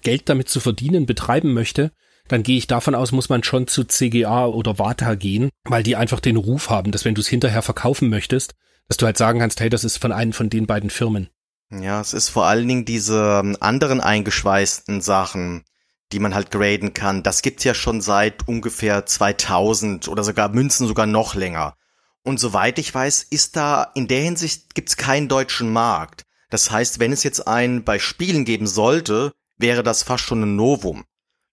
Geld 0.00 0.30
damit 0.30 0.48
zu 0.48 0.58
verdienen 0.58 1.04
betreiben 1.04 1.52
möchte, 1.52 1.92
dann 2.28 2.42
gehe 2.42 2.56
ich 2.56 2.68
davon 2.68 2.94
aus, 2.94 3.12
muss 3.12 3.28
man 3.28 3.44
schon 3.44 3.66
zu 3.66 3.84
CGA 3.84 4.46
oder 4.46 4.78
Vata 4.78 5.14
gehen, 5.14 5.50
weil 5.64 5.82
die 5.82 5.96
einfach 5.96 6.20
den 6.20 6.36
Ruf 6.36 6.70
haben, 6.70 6.90
dass 6.90 7.04
wenn 7.04 7.14
du 7.14 7.20
es 7.20 7.28
hinterher 7.28 7.60
verkaufen 7.60 8.08
möchtest, 8.08 8.54
dass 8.88 8.96
du 8.96 9.04
halt 9.04 9.18
sagen 9.18 9.40
kannst, 9.40 9.60
hey, 9.60 9.68
das 9.68 9.84
ist 9.84 9.98
von 9.98 10.12
einem 10.12 10.32
von 10.32 10.48
den 10.48 10.66
beiden 10.66 10.88
Firmen. 10.88 11.28
Ja, 11.70 12.00
es 12.00 12.12
ist 12.12 12.28
vor 12.28 12.46
allen 12.46 12.68
Dingen 12.68 12.84
diese 12.84 13.40
ähm, 13.42 13.56
anderen 13.60 14.00
eingeschweißten 14.00 15.00
Sachen, 15.00 15.64
die 16.12 16.20
man 16.20 16.34
halt 16.34 16.50
graden 16.50 16.94
kann. 16.94 17.22
Das 17.22 17.42
gibt's 17.42 17.64
ja 17.64 17.74
schon 17.74 18.00
seit 18.00 18.46
ungefähr 18.46 19.04
2000 19.04 20.08
oder 20.08 20.22
sogar 20.22 20.48
Münzen 20.48 20.86
sogar 20.86 21.06
noch 21.06 21.34
länger. 21.34 21.76
Und 22.22 22.38
soweit 22.38 22.78
ich 22.78 22.94
weiß, 22.94 23.24
ist 23.24 23.56
da 23.56 23.90
in 23.94 24.08
der 24.08 24.20
Hinsicht 24.20 24.74
gibt's 24.74 24.96
keinen 24.96 25.28
deutschen 25.28 25.72
Markt. 25.72 26.22
Das 26.50 26.70
heißt, 26.70 27.00
wenn 27.00 27.12
es 27.12 27.24
jetzt 27.24 27.46
einen 27.46 27.84
bei 27.84 27.98
Spielen 27.98 28.44
geben 28.44 28.66
sollte, 28.68 29.32
wäre 29.56 29.82
das 29.82 30.04
fast 30.04 30.24
schon 30.24 30.42
ein 30.42 30.56
Novum. 30.56 31.04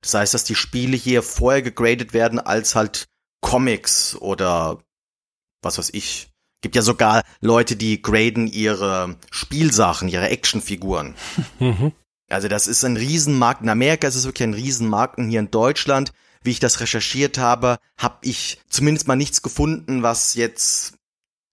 Das 0.02 0.13
heißt, 0.13 0.34
dass 0.34 0.43
die 0.43 0.56
Spiele 0.56 0.97
hier 0.97 1.23
vorher 1.23 1.62
gegradet 1.62 2.13
werden 2.13 2.39
als 2.39 2.76
halt 2.76 3.08
Comics 3.41 4.15
oder 4.15 4.84
was 5.62 5.78
weiß 5.78 5.91
ich. 5.93 6.33
Gibt 6.63 6.78
ja 6.78 6.82
sogar 6.82 7.23
Leute, 7.41 7.76
die 7.76 8.02
graden 8.02 8.47
ihre 8.47 9.17
Spielsachen, 9.30 10.08
ihre 10.08 10.30
Actionfiguren. 10.30 11.13
Mhm. 11.60 11.91
Also 12.30 12.47
das 12.47 12.67
ist 12.67 12.86
ein 12.86 12.95
Riesenmarkt. 12.95 13.62
In 13.62 13.69
Amerika 13.69 14.08
ist 14.08 14.15
es 14.15 14.23
wirklich 14.23 14.47
ein 14.47 14.54
Riesenmarkt 14.54 15.17
und 15.17 15.30
hier 15.30 15.41
in 15.41 15.52
Deutschland, 15.52 16.13
wie 16.41 16.52
ich 16.52 16.62
das 16.62 16.80
recherchiert 16.80 17.38
habe, 17.38 17.78
habe 17.97 18.15
ich 18.21 18.62
zumindest 18.69 19.10
mal 19.10 19.17
nichts 19.17 19.41
gefunden, 19.41 20.04
was 20.04 20.36
jetzt 20.36 20.93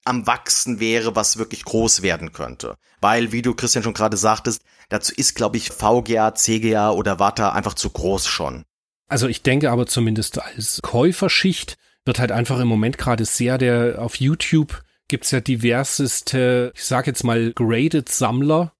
am 0.05 0.29
Wachsen 0.29 0.79
wäre, 0.79 1.16
was 1.16 1.38
wirklich 1.38 1.64
groß 1.64 2.03
werden 2.03 2.33
könnte. 2.33 2.77
Weil, 3.01 3.33
wie 3.33 3.42
du 3.42 3.55
Christian 3.55 3.83
schon 3.83 3.94
gerade 3.94 4.16
sagtest, 4.16 4.62
dazu 4.90 5.12
ist, 5.16 5.35
glaube 5.35 5.57
ich, 5.57 5.70
VGA, 5.70 6.37
CGA 6.37 6.90
oder 6.90 7.18
WATA 7.18 7.51
einfach 7.51 7.75
zu 7.75 7.90
groß 7.90 8.29
schon. 8.29 8.64
Also 9.09 9.27
ich 9.27 9.42
denke 9.42 9.73
aber 9.73 9.87
zumindest 9.87 10.40
als 10.40 10.81
Käuferschicht 10.83 11.77
wird 12.05 12.20
halt 12.20 12.31
einfach 12.31 12.61
im 12.61 12.68
Moment 12.68 12.96
gerade 12.96 13.25
sehr 13.25 13.59
der 13.59 13.96
auf 14.01 14.14
YouTube 14.14 14.85
gibt's 15.11 15.31
ja 15.31 15.40
diverseste, 15.40 16.73
ich 16.75 16.85
sag 16.85 17.07
jetzt 17.07 17.25
mal 17.25 17.53
graded 17.53 18.09
Sammler, 18.09 18.73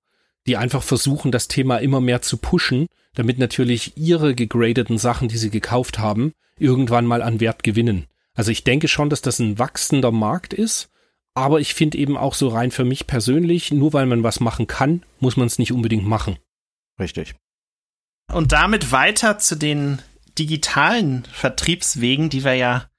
die 0.47 0.57
einfach 0.57 0.83
versuchen, 0.83 1.31
das 1.31 1.49
Thema 1.49 1.77
immer 1.77 2.01
mehr 2.01 2.23
zu 2.23 2.39
pushen, 2.39 2.87
damit 3.15 3.39
natürlich 3.39 3.99
ihre 3.99 4.35
gegradeten 4.35 4.97
Sachen, 4.97 5.29
die 5.29 5.37
sie 5.37 5.51
gekauft 5.51 5.99
haben, 5.99 6.33
irgendwann 6.59 7.05
mal 7.05 7.21
an 7.21 7.41
Wert 7.41 7.63
gewinnen. 7.63 8.07
Also 8.35 8.51
ich 8.51 8.65
denke 8.65 8.89
schon, 8.89 9.11
dass 9.11 9.21
das 9.21 9.39
ein 9.39 9.59
wachsender 9.59 10.13
Markt 10.13 10.55
ist 10.55 10.91
aber 11.35 11.61
ich 11.61 11.75
finde 11.75 11.99
eben 11.99 12.17
auch 12.17 12.35
so 12.35 12.49
rein 12.49 12.71
für 12.71 12.85
mich 12.85 13.07
persönlich, 13.07 13.73
nur 13.73 13.93
weil 13.93 14.07
man 14.07 14.23
was 14.23 14.41
machen 14.41 14.67
kann, 14.67 15.05
muss 15.21 15.37
man 15.37 15.47
es 15.47 15.59
nicht 15.59 15.73
unbedingt 15.73 16.07
machen. 16.07 16.39
Richtig. 16.99 17.35
Und 18.33 18.53
damit 18.53 18.93
weiter 18.93 19.39
zu 19.39 19.57
den 19.57 20.03
digitalen 20.39 21.25
Vertriebswegen, 21.25 22.31
die 22.31 22.45
wir 22.45 22.55
ja 22.55 22.90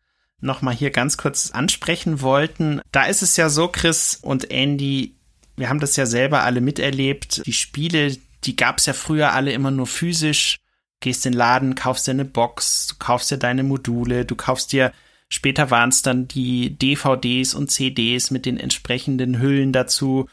nochmal 0.42 0.76
hier 0.76 0.92
ganz 0.92 1.18
kurz 1.18 1.52
ansprechen 1.52 2.22
wollten. 2.22 2.82
Da 2.92 3.06
ist 3.06 3.22
es 3.22 3.38
ja 3.38 3.50
so, 3.50 3.68
Chris 3.68 4.20
und 4.22 4.52
Andy, 4.52 5.16
wir 5.56 5.70
haben 5.70 5.80
das 5.80 5.96
ja 5.96 6.06
selber 6.06 6.44
alle 6.44 6.62
miterlebt. 6.62 7.46
Die 7.46 7.54
Spiele, 7.54 8.18
die 8.44 8.56
gab 8.56 8.80
es 8.80 8.86
ja 8.86 8.94
früher 8.94 9.34
alle 9.34 9.54
immer 9.54 9.72
nur 9.72 9.88
physisch. 9.88 10.58
Gehst 11.00 11.26
in 11.26 11.32
den 11.32 11.38
Laden, 11.38 11.76
kaufst 11.76 12.08
dir 12.08 12.12
eine 12.12 12.26
Box, 12.26 12.88
du 12.88 12.96
kaufst 13.00 13.32
dir 13.32 13.38
deine 13.38 13.64
Module, 13.64 14.26
du 14.26 14.36
kaufst 14.36 14.72
dir 14.72 14.92
Später 15.34 15.72
waren 15.72 15.90
es 15.90 16.02
dann 16.02 16.28
die 16.28 16.78
DVDs 16.78 17.54
und 17.54 17.72
CDs 17.72 18.32
mit 18.32 18.46
den 18.46 18.58
entsprechenden 18.60 19.40
Hüllen 19.40 19.72
dazu. 19.72 20.28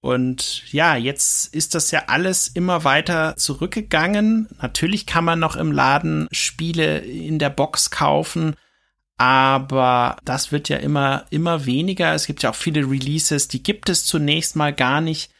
Und 0.00 0.64
ja, 0.72 0.96
jetzt 0.96 1.54
ist 1.54 1.76
das 1.76 1.92
ja 1.92 2.04
alles 2.08 2.48
immer 2.48 2.82
weiter 2.82 3.36
zurückgegangen. 3.36 4.48
Natürlich 4.60 5.06
kann 5.06 5.24
man 5.24 5.38
noch 5.38 5.54
im 5.54 5.70
Laden 5.70 6.26
Spiele 6.32 6.98
in 6.98 7.38
der 7.38 7.50
Box 7.50 7.92
kaufen, 7.92 8.56
aber 9.20 10.16
das 10.24 10.50
wird 10.50 10.70
ja 10.70 10.78
immer, 10.78 11.26
immer 11.28 11.66
weniger. 11.66 12.14
Es 12.14 12.26
gibt 12.26 12.42
ja 12.42 12.50
auch 12.50 12.54
viele 12.54 12.90
Releases, 12.90 13.48
die 13.48 13.62
gibt 13.62 13.90
es 13.90 14.06
zunächst 14.06 14.56
mal 14.56 14.72
gar 14.72 15.02
nicht 15.02 15.30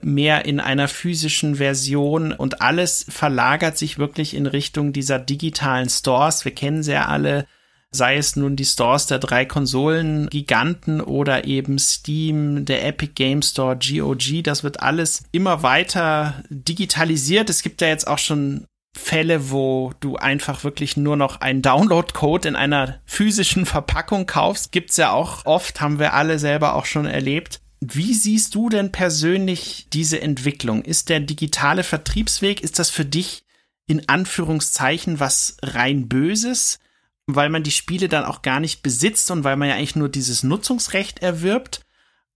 mehr 0.00 0.46
in 0.46 0.58
einer 0.58 0.88
physischen 0.88 1.56
Version 1.56 2.32
und 2.32 2.62
alles 2.62 3.04
verlagert 3.10 3.76
sich 3.76 3.98
wirklich 3.98 4.32
in 4.32 4.46
Richtung 4.46 4.94
dieser 4.94 5.18
digitalen 5.18 5.90
Stores. 5.90 6.46
Wir 6.46 6.54
kennen 6.54 6.82
sie 6.82 6.92
ja 6.92 7.08
alle 7.08 7.46
sei 7.90 8.16
es 8.16 8.36
nun 8.36 8.56
die 8.56 8.64
Stores 8.64 9.06
der 9.06 9.18
drei 9.18 9.44
Konsolen-Giganten 9.44 11.00
oder 11.00 11.44
eben 11.46 11.78
Steam, 11.78 12.64
der 12.64 12.84
Epic 12.84 13.12
Game 13.14 13.42
Store, 13.42 13.76
GOG, 13.76 14.42
das 14.42 14.64
wird 14.64 14.80
alles 14.80 15.22
immer 15.32 15.62
weiter 15.62 16.42
digitalisiert. 16.50 17.48
Es 17.48 17.62
gibt 17.62 17.80
ja 17.80 17.88
jetzt 17.88 18.06
auch 18.06 18.18
schon 18.18 18.66
Fälle, 18.96 19.50
wo 19.50 19.92
du 20.00 20.16
einfach 20.16 20.64
wirklich 20.64 20.96
nur 20.96 21.16
noch 21.16 21.40
einen 21.40 21.62
Download-Code 21.62 22.48
in 22.48 22.56
einer 22.56 23.00
physischen 23.04 23.66
Verpackung 23.66 24.26
kaufst. 24.26 24.72
Gibt's 24.72 24.96
ja 24.96 25.12
auch 25.12 25.44
oft, 25.44 25.80
haben 25.80 25.98
wir 25.98 26.14
alle 26.14 26.38
selber 26.38 26.74
auch 26.74 26.86
schon 26.86 27.06
erlebt. 27.06 27.60
Wie 27.80 28.14
siehst 28.14 28.54
du 28.54 28.68
denn 28.68 28.90
persönlich 28.90 29.86
diese 29.92 30.20
Entwicklung? 30.20 30.82
Ist 30.82 31.08
der 31.08 31.20
digitale 31.20 31.84
Vertriebsweg, 31.84 32.62
ist 32.62 32.78
das 32.78 32.90
für 32.90 33.04
dich 33.04 33.44
in 33.86 34.08
Anführungszeichen 34.08 35.20
was 35.20 35.56
rein 35.62 36.08
Böses, 36.08 36.78
weil 37.26 37.50
man 37.50 37.62
die 37.62 37.70
Spiele 37.70 38.08
dann 38.08 38.24
auch 38.24 38.42
gar 38.42 38.60
nicht 38.60 38.82
besitzt 38.82 39.30
und 39.30 39.44
weil 39.44 39.56
man 39.56 39.68
ja 39.68 39.74
eigentlich 39.74 39.96
nur 39.96 40.08
dieses 40.08 40.42
Nutzungsrecht 40.42 41.20
erwirbt? 41.20 41.82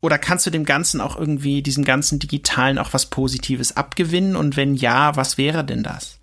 Oder 0.02 0.18
kannst 0.18 0.46
du 0.46 0.50
dem 0.50 0.64
Ganzen 0.64 1.00
auch 1.00 1.16
irgendwie, 1.16 1.62
diesem 1.62 1.84
ganzen 1.84 2.18
Digitalen 2.18 2.78
auch 2.78 2.92
was 2.92 3.06
Positives 3.06 3.76
abgewinnen? 3.76 4.36
Und 4.36 4.56
wenn 4.56 4.74
ja, 4.74 5.16
was 5.16 5.36
wäre 5.36 5.64
denn 5.64 5.82
das? 5.82 6.19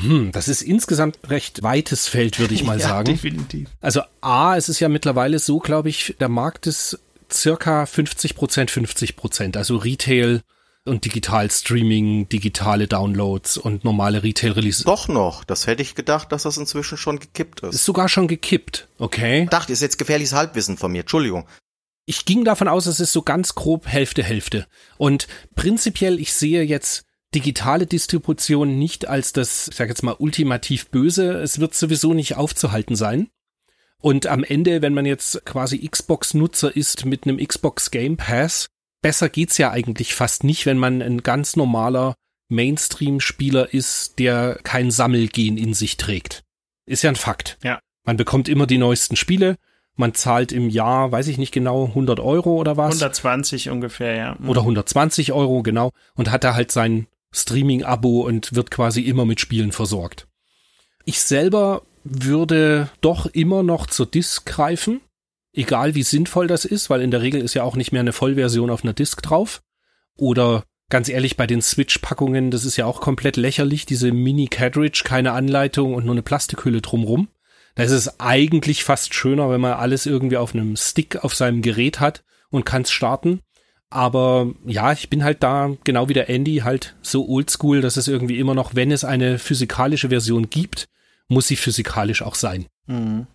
Hm, 0.00 0.32
das 0.32 0.48
ist 0.48 0.62
insgesamt 0.62 1.18
recht 1.28 1.62
weites 1.62 2.08
Feld, 2.08 2.38
würde 2.38 2.54
ich 2.54 2.64
mal 2.64 2.80
ja, 2.80 2.88
sagen. 2.88 3.06
Definitiv. 3.06 3.68
Also 3.80 4.02
A, 4.20 4.56
es 4.56 4.68
ist 4.68 4.80
ja 4.80 4.88
mittlerweile 4.88 5.38
so, 5.38 5.58
glaube 5.58 5.88
ich, 5.88 6.16
der 6.20 6.28
Markt 6.28 6.66
ist 6.66 6.98
circa 7.32 7.86
50 7.86 8.34
Prozent, 8.34 8.70
50 8.70 9.16
Prozent. 9.16 9.56
Also 9.56 9.76
Retail 9.76 10.42
und 10.84 11.04
Digital 11.04 11.50
Streaming, 11.50 12.28
digitale 12.28 12.86
Downloads 12.86 13.56
und 13.56 13.84
normale 13.84 14.22
Retail 14.22 14.52
Releases. 14.52 14.84
Doch 14.84 15.08
noch. 15.08 15.42
Das 15.42 15.66
hätte 15.66 15.82
ich 15.82 15.96
gedacht, 15.96 16.30
dass 16.30 16.44
das 16.44 16.56
inzwischen 16.58 16.96
schon 16.96 17.18
gekippt 17.18 17.60
ist. 17.60 17.74
Ist 17.74 17.84
sogar 17.84 18.08
schon 18.08 18.28
gekippt. 18.28 18.86
Okay. 18.98 19.44
Ich 19.44 19.50
dachte, 19.50 19.72
ist 19.72 19.82
jetzt 19.82 19.98
gefährliches 19.98 20.34
Halbwissen 20.34 20.76
von 20.76 20.92
mir. 20.92 21.00
Entschuldigung 21.00 21.46
ich 22.06 22.24
ging 22.24 22.44
davon 22.44 22.68
aus, 22.68 22.86
es 22.86 23.00
ist 23.00 23.12
so 23.12 23.22
ganz 23.22 23.54
grob 23.54 23.86
Hälfte 23.86 24.22
Hälfte. 24.22 24.66
Und 24.96 25.26
prinzipiell, 25.56 26.18
ich 26.20 26.32
sehe 26.32 26.62
jetzt 26.62 27.04
digitale 27.36 27.86
Distribution 27.86 28.78
nicht 28.78 29.06
als 29.06 29.34
das, 29.34 29.68
ich 29.68 29.76
sag 29.76 29.90
jetzt 29.90 30.02
mal, 30.02 30.16
ultimativ 30.18 30.88
böse. 30.88 31.34
Es 31.34 31.60
wird 31.60 31.74
sowieso 31.74 32.14
nicht 32.14 32.36
aufzuhalten 32.36 32.96
sein. 32.96 33.28
Und 34.00 34.26
am 34.26 34.42
Ende, 34.42 34.80
wenn 34.80 34.94
man 34.94 35.04
jetzt 35.04 35.44
quasi 35.44 35.86
Xbox-Nutzer 35.86 36.74
ist 36.74 37.04
mit 37.04 37.24
einem 37.24 37.36
Xbox 37.36 37.90
Game 37.90 38.16
Pass, 38.16 38.68
besser 39.02 39.28
geht's 39.28 39.58
ja 39.58 39.70
eigentlich 39.70 40.14
fast 40.14 40.44
nicht, 40.44 40.64
wenn 40.64 40.78
man 40.78 41.02
ein 41.02 41.22
ganz 41.22 41.56
normaler 41.56 42.14
Mainstream-Spieler 42.48 43.74
ist, 43.74 44.18
der 44.18 44.58
kein 44.62 44.90
Sammelgehen 44.90 45.58
in 45.58 45.74
sich 45.74 45.98
trägt. 45.98 46.42
Ist 46.86 47.02
ja 47.02 47.10
ein 47.10 47.16
Fakt. 47.16 47.58
Ja. 47.62 47.80
Man 48.06 48.16
bekommt 48.16 48.48
immer 48.48 48.66
die 48.66 48.78
neuesten 48.78 49.16
Spiele 49.16 49.58
man 49.96 50.12
zahlt 50.14 50.52
im 50.52 50.68
Jahr, 50.68 51.10
weiß 51.10 51.26
ich 51.28 51.38
nicht 51.38 51.52
genau, 51.52 51.86
100 51.86 52.20
Euro 52.20 52.56
oder 52.56 52.76
was? 52.76 53.00
120 53.02 53.70
ungefähr, 53.70 54.14
ja. 54.14 54.36
Oder 54.46 54.60
120 54.60 55.32
Euro, 55.32 55.62
genau. 55.62 55.90
Und 56.14 56.30
hat 56.30 56.44
da 56.44 56.54
halt 56.54 56.70
sein 56.70 57.06
Streaming-Abo 57.36 58.22
und 58.22 58.54
wird 58.54 58.70
quasi 58.70 59.02
immer 59.02 59.24
mit 59.24 59.40
Spielen 59.40 59.72
versorgt. 59.72 60.26
Ich 61.04 61.20
selber 61.20 61.82
würde 62.04 62.88
doch 63.00 63.26
immer 63.26 63.62
noch 63.62 63.86
zur 63.86 64.06
Disk 64.06 64.46
greifen, 64.46 65.00
egal 65.52 65.94
wie 65.94 66.02
sinnvoll 66.02 66.46
das 66.46 66.64
ist, 66.64 66.90
weil 66.90 67.00
in 67.00 67.10
der 67.10 67.22
Regel 67.22 67.40
ist 67.40 67.54
ja 67.54 67.62
auch 67.62 67.76
nicht 67.76 67.92
mehr 67.92 68.00
eine 68.00 68.12
Vollversion 68.12 68.70
auf 68.70 68.84
einer 68.84 68.92
Disk 68.92 69.22
drauf. 69.22 69.62
Oder 70.16 70.64
ganz 70.88 71.08
ehrlich, 71.08 71.36
bei 71.36 71.46
den 71.46 71.62
Switch-Packungen, 71.62 72.50
das 72.50 72.64
ist 72.64 72.76
ja 72.76 72.86
auch 72.86 73.00
komplett 73.00 73.36
lächerlich, 73.36 73.86
diese 73.86 74.12
Mini-Cartridge, 74.12 75.02
keine 75.04 75.32
Anleitung 75.32 75.94
und 75.94 76.04
nur 76.04 76.14
eine 76.14 76.22
Plastikhülle 76.22 76.80
drumrum. 76.80 77.28
Da 77.74 77.82
ist 77.82 77.92
es 77.92 78.20
eigentlich 78.20 78.84
fast 78.84 79.14
schöner, 79.14 79.50
wenn 79.50 79.60
man 79.60 79.74
alles 79.74 80.06
irgendwie 80.06 80.38
auf 80.38 80.54
einem 80.54 80.76
Stick 80.76 81.24
auf 81.24 81.34
seinem 81.34 81.60
Gerät 81.60 82.00
hat 82.00 82.24
und 82.50 82.64
kann 82.64 82.82
es 82.82 82.90
starten. 82.90 83.40
Aber 83.90 84.52
ja, 84.64 84.92
ich 84.92 85.10
bin 85.10 85.22
halt 85.22 85.42
da, 85.42 85.70
genau 85.84 86.08
wie 86.08 86.14
der 86.14 86.28
Andy, 86.28 86.58
halt 86.58 86.96
so 87.02 87.28
oldschool, 87.28 87.80
dass 87.80 87.96
es 87.96 88.08
irgendwie 88.08 88.38
immer 88.38 88.54
noch, 88.54 88.74
wenn 88.74 88.90
es 88.90 89.04
eine 89.04 89.38
physikalische 89.38 90.08
Version 90.08 90.50
gibt, 90.50 90.88
muss 91.28 91.46
sie 91.48 91.56
physikalisch 91.56 92.22
auch 92.22 92.34
sein. 92.34 92.66
Mhm. 92.86 93.26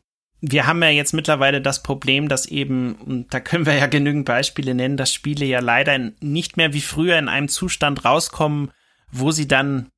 Wir 0.43 0.65
haben 0.65 0.81
ja 0.81 0.89
jetzt 0.89 1.13
mittlerweile 1.13 1.61
das 1.61 1.83
Problem, 1.83 2.27
dass 2.27 2.47
eben, 2.47 2.95
und 2.95 3.33
da 3.33 3.39
können 3.39 3.67
wir 3.67 3.75
ja 3.75 3.85
genügend 3.85 4.25
Beispiele 4.25 4.73
nennen, 4.73 4.97
dass 4.97 5.13
Spiele 5.13 5.45
ja 5.45 5.59
leider 5.59 6.11
nicht 6.19 6.57
mehr 6.57 6.73
wie 6.73 6.81
früher 6.81 7.17
in 7.19 7.29
einem 7.29 7.47
Zustand 7.47 8.03
rauskommen, 8.05 8.71
wo 9.11 9.31
sie 9.31 9.47
dann 9.47 9.89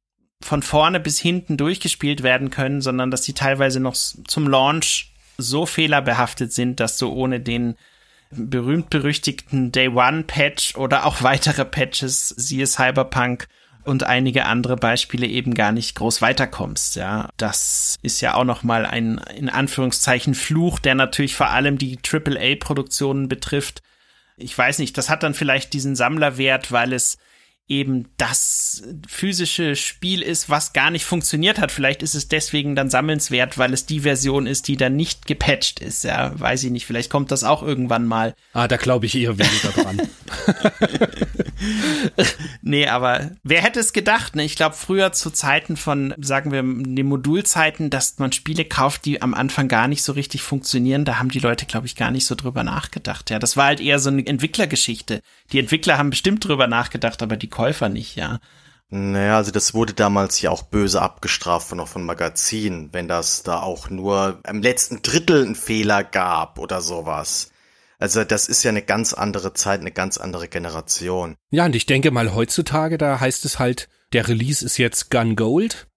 von 0.42 0.62
vorne 0.62 1.00
bis 1.00 1.18
hinten 1.18 1.56
durchgespielt 1.56 2.24
werden 2.24 2.50
können, 2.50 2.82
sondern 2.82 3.10
dass 3.10 3.22
die 3.22 3.34
teilweise 3.34 3.80
noch 3.80 3.94
zum 3.96 4.48
Launch 4.48 5.14
so 5.38 5.66
fehlerbehaftet 5.66 6.52
sind, 6.52 6.82
dass 6.82 6.98
du 6.98 7.10
ohne 7.10 7.40
den 7.40 7.76
berühmt-berüchtigten 8.36 9.72
Day 9.72 9.90
One 9.90 10.24
Patch 10.24 10.76
oder 10.76 11.06
auch 11.06 11.22
weitere 11.24 11.66
Patches, 11.66 12.30
siehe 12.30 12.68
Cyberpunk 12.68 13.48
und 13.84 14.04
einige 14.04 14.46
andere 14.46 14.76
Beispiele 14.76 15.28
eben 15.28 15.54
gar 15.54 15.72
nicht 15.72 15.96
groß 15.96 16.22
weiterkommst, 16.22 16.96
ja. 16.96 17.30
Das 17.38 17.98
ist 18.02 18.22
ja 18.22 18.36
auch 18.36 18.46
nochmal 18.46 18.86
ein, 18.86 19.20
in 19.36 19.50
Anführungszeichen 19.50 20.36
Fluch, 20.36 20.80
der 20.80 20.96
natürlich 20.96 21.36
vor 21.36 21.50
allem 21.50 21.78
die 21.78 22.00
AAA-Produktionen 22.00 23.28
betrifft. 23.28 23.82
Ich 24.38 24.58
weiß 24.58 24.80
nicht, 24.80 24.98
das 24.98 25.10
hat 25.10 25.24
dann 25.24 25.34
vielleicht 25.34 25.74
diesen 25.74 25.96
Sammlerwert, 25.96 26.72
weil 26.72 26.94
es 26.94 27.18
eben 27.68 28.10
das 28.18 28.84
physische 29.08 29.76
Spiel 29.76 30.22
ist, 30.22 30.50
was 30.50 30.74
gar 30.74 30.92
nicht 30.92 31.06
funktioniert 31.06 31.60
hat. 31.60 31.72
Vielleicht 31.72 32.04
ist 32.04 32.14
es 32.14 32.28
deswegen 32.28 32.76
dann 32.76 32.90
sammelnswert, 32.90 33.58
weil 33.58 33.74
es 33.74 33.86
die 33.86 34.02
Version 34.02 34.48
ist, 34.48 34.68
die 34.68 34.76
dann 34.76 34.96
nicht 34.96 35.28
gepatcht 35.28 35.80
ist. 35.80 36.04
Ja, 36.04 36.38
weiß 36.38 36.66
ich 36.66 36.72
nicht. 36.72 36.86
Vielleicht 36.86 37.10
kommt 37.10 37.32
das 37.32 37.46
auch 37.46 37.64
irgendwann 37.64 38.06
mal. 38.06 38.36
Ah, 38.52 38.68
da 38.68 38.76
glaube 38.76 39.06
ich 39.06 39.16
eher 39.16 39.38
weniger 39.38 39.70
dran. 39.70 40.02
nee, 42.62 42.88
aber 42.88 43.32
wer 43.44 43.62
hätte 43.62 43.80
es 43.80 43.94
gedacht? 43.94 44.36
Ne? 44.36 44.44
Ich 44.44 44.56
glaube, 44.56 44.76
früher 44.76 45.14
zu 45.14 45.32
Zeiten 45.32 45.78
von, 45.78 46.14
sagen 46.20 46.52
wir, 46.52 46.62
den 46.62 47.08
Modulzeiten, 47.08 47.90
dass 47.90 48.20
man 48.20 48.34
Spiele 48.34 48.66
kauft, 48.66 49.06
die 49.06 49.22
am 49.22 49.34
Anfang 49.34 49.70
gar 49.70 49.88
nicht 49.88 50.04
so 50.04 50.12
richtig 50.12 50.42
funktionieren, 50.42 51.06
da 51.06 51.20
haben 51.20 51.30
die 51.30 51.40
Leute, 51.40 51.66
glaube 51.66 51.88
ich, 51.88 51.96
gar 51.96 52.12
nicht 52.12 52.26
so 52.26 52.36
drüber 52.36 52.64
nachgedacht. 52.64 53.30
Ja, 53.30 53.40
das 53.40 53.56
war 53.56 53.68
halt 53.68 53.80
eher 53.80 54.00
so 54.00 54.10
eine 54.10 54.26
Entwicklergeschichte. 54.26 55.22
Die 55.52 55.60
Entwickler 55.60 55.98
haben 55.98 56.10
bestimmt 56.10 56.46
drüber 56.46 56.68
nachgedacht, 56.68 57.24
aber 57.24 57.38
die 57.38 57.50
Käufer 57.54 57.88
nicht, 57.88 58.16
ja. 58.16 58.40
Naja, 58.90 59.38
also 59.38 59.52
das 59.52 59.74
wurde 59.74 59.94
damals 59.94 60.42
ja 60.42 60.50
auch 60.50 60.64
böse 60.64 61.02
abgestraft 61.02 61.68
von 61.68 61.80
auch 61.80 61.88
von 61.88 62.04
Magazinen, 62.04 62.90
wenn 62.94 63.08
das 63.08 63.44
da 63.44 63.62
auch 63.62 63.90
nur 63.90 64.40
im 64.48 64.62
letzten 64.62 65.02
Drittel 65.02 65.46
einen 65.46 65.56
Fehler 65.56 66.04
gab 66.04 66.58
oder 66.58 66.82
sowas. 66.82 67.52
Also 68.00 68.24
das 68.24 68.48
ist 68.48 68.64
ja 68.64 68.70
eine 68.70 68.82
ganz 68.82 69.14
andere 69.14 69.54
Zeit, 69.54 69.80
eine 69.80 69.92
ganz 69.92 70.18
andere 70.18 70.48
Generation. 70.48 71.36
Ja, 71.52 71.66
und 71.66 71.76
ich 71.76 71.86
denke 71.86 72.10
mal 72.12 72.34
heutzutage, 72.34 72.98
da 72.98 73.20
heißt 73.20 73.46
es 73.46 73.60
halt, 73.60 73.88
der 74.14 74.28
Release 74.28 74.66
ist 74.66 74.78
jetzt 74.78 75.12
Gun 75.12 75.36
Gold. 75.36 75.88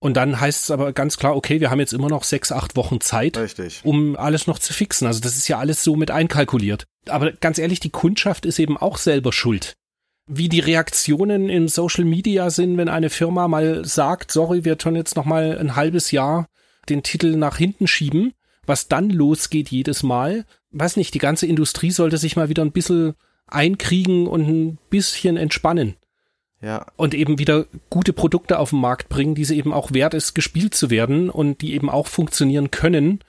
Und 0.00 0.14
dann 0.16 0.40
heißt 0.40 0.64
es 0.64 0.70
aber 0.70 0.92
ganz 0.92 1.16
klar, 1.16 1.34
okay, 1.36 1.60
wir 1.60 1.70
haben 1.70 1.80
jetzt 1.80 1.92
immer 1.92 2.08
noch 2.08 2.22
sechs, 2.22 2.52
acht 2.52 2.76
Wochen 2.76 3.00
Zeit, 3.00 3.36
Richtig. 3.36 3.80
um 3.84 4.16
alles 4.16 4.46
noch 4.46 4.58
zu 4.58 4.72
fixen. 4.72 5.06
Also 5.06 5.20
das 5.20 5.36
ist 5.36 5.48
ja 5.48 5.58
alles 5.58 5.82
so 5.82 5.96
mit 5.96 6.10
einkalkuliert. 6.10 6.84
Aber 7.08 7.32
ganz 7.32 7.58
ehrlich, 7.58 7.80
die 7.80 7.90
Kundschaft 7.90 8.46
ist 8.46 8.58
eben 8.58 8.76
auch 8.76 8.96
selber 8.96 9.32
schuld 9.32 9.74
wie 10.28 10.48
die 10.48 10.60
Reaktionen 10.60 11.48
in 11.48 11.68
Social 11.68 12.04
Media 12.04 12.50
sind, 12.50 12.76
wenn 12.76 12.88
eine 12.88 13.10
Firma 13.10 13.48
mal 13.48 13.84
sagt, 13.84 14.30
sorry, 14.30 14.64
wir 14.64 14.78
tun 14.78 14.94
jetzt 14.94 15.16
noch 15.16 15.24
mal 15.24 15.58
ein 15.58 15.74
halbes 15.74 16.10
Jahr 16.10 16.48
den 16.88 17.02
Titel 17.02 17.36
nach 17.36 17.56
hinten 17.56 17.86
schieben, 17.86 18.34
was 18.66 18.88
dann 18.88 19.10
losgeht 19.10 19.70
jedes 19.70 20.02
Mal. 20.02 20.44
Weiß 20.70 20.96
nicht, 20.96 21.14
die 21.14 21.18
ganze 21.18 21.46
Industrie 21.46 21.90
sollte 21.90 22.18
sich 22.18 22.36
mal 22.36 22.50
wieder 22.50 22.62
ein 22.62 22.72
bisschen 22.72 23.14
einkriegen 23.46 24.26
und 24.26 24.46
ein 24.48 24.78
bisschen 24.90 25.38
entspannen. 25.38 25.96
Ja. 26.60 26.86
Und 26.96 27.14
eben 27.14 27.38
wieder 27.38 27.66
gute 27.88 28.12
Produkte 28.12 28.58
auf 28.58 28.70
den 28.70 28.80
Markt 28.80 29.08
bringen, 29.08 29.34
die 29.34 29.44
sie 29.44 29.56
eben 29.56 29.72
auch 29.72 29.92
wert 29.92 30.12
ist, 30.12 30.34
gespielt 30.34 30.74
zu 30.74 30.90
werden 30.90 31.30
und 31.30 31.62
die 31.62 31.72
eben 31.72 31.88
auch 31.88 32.06
funktionieren 32.06 32.70
können. 32.70 33.20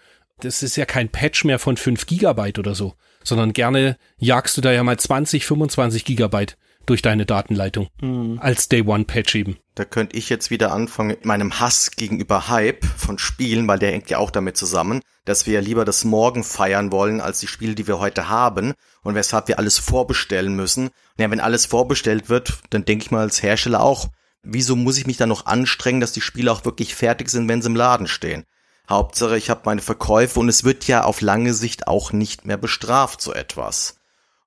Das 0.42 0.64
ist 0.64 0.76
ja 0.76 0.86
kein 0.86 1.10
Patch 1.10 1.46
mehr 1.46 1.60
von 1.60 1.78
5 1.78 2.06
Gigabyte 2.08 2.60
oder 2.60 2.76
so, 2.76 2.96
sondern 3.24 3.54
gerne 3.54 3.98
jagst 4.18 4.58
du 4.58 4.62
da 4.62 4.72
ja 4.72 4.84
mal 4.84 4.98
20, 4.98 5.46
25 5.46 6.06
Gigabyte 6.06 6.58
durch 6.90 7.02
deine 7.02 7.26
Datenleitung. 7.26 7.88
Mhm. 8.02 8.40
Als 8.42 8.68
Day 8.70 8.82
One 8.82 9.06
Patch 9.06 9.36
eben. 9.36 9.58
Da 9.76 9.86
könnte 9.86 10.18
ich 10.18 10.30
jetzt 10.30 10.50
wieder 10.50 10.72
anfangen 10.72 11.10
mit 11.10 11.26
meinem 11.26 11.60
Hass 11.60 11.92
gegenüber 11.92 12.50
Hype 12.50 12.86
von 12.86 13.18
Spielen, 13.18 13.68
weil 13.68 13.80
der 13.80 13.92
hängt 13.92 14.10
ja 14.10 14.18
auch 14.18 14.32
damit 14.32 14.58
zusammen, 14.58 15.02
dass 15.26 15.46
wir 15.46 15.54
ja 15.54 15.60
lieber 15.62 15.86
das 15.86 16.04
Morgen 16.04 16.44
feiern 16.44 16.92
wollen 16.92 17.22
als 17.22 17.40
die 17.40 17.48
Spiele, 17.48 17.76
die 17.76 17.88
wir 17.88 18.00
heute 18.00 18.30
haben 18.30 18.74
und 19.04 19.16
weshalb 19.16 19.48
wir 19.48 19.60
alles 19.60 19.78
vorbestellen 19.78 20.56
müssen. 20.56 20.88
Und 20.88 20.94
ja, 21.18 21.30
wenn 21.32 21.40
alles 21.40 21.66
vorbestellt 21.66 22.30
wird, 22.30 22.60
dann 22.72 22.86
denke 22.86 23.06
ich 23.06 23.12
mal 23.12 23.22
als 23.22 23.44
Hersteller 23.44 23.82
auch, 23.82 24.10
wieso 24.44 24.76
muss 24.76 24.98
ich 24.98 25.08
mich 25.08 25.18
dann 25.18 25.30
noch 25.30 25.46
anstrengen, 25.46 26.02
dass 26.02 26.12
die 26.12 26.22
Spiele 26.22 26.52
auch 26.52 26.66
wirklich 26.66 26.96
fertig 26.96 27.30
sind, 27.30 27.48
wenn 27.48 27.62
sie 27.62 27.70
im 27.70 27.76
Laden 27.76 28.08
stehen? 28.08 28.46
Hauptsache, 28.90 29.38
ich 29.38 29.52
habe 29.52 29.62
meine 29.66 29.82
Verkäufe 29.82 30.40
und 30.40 30.50
es 30.50 30.64
wird 30.64 30.88
ja 30.88 31.04
auf 31.04 31.22
lange 31.22 31.54
Sicht 31.54 31.88
auch 31.88 32.12
nicht 32.12 32.46
mehr 32.46 32.58
bestraft, 32.58 33.22
so 33.22 33.34
etwas. 33.34 33.99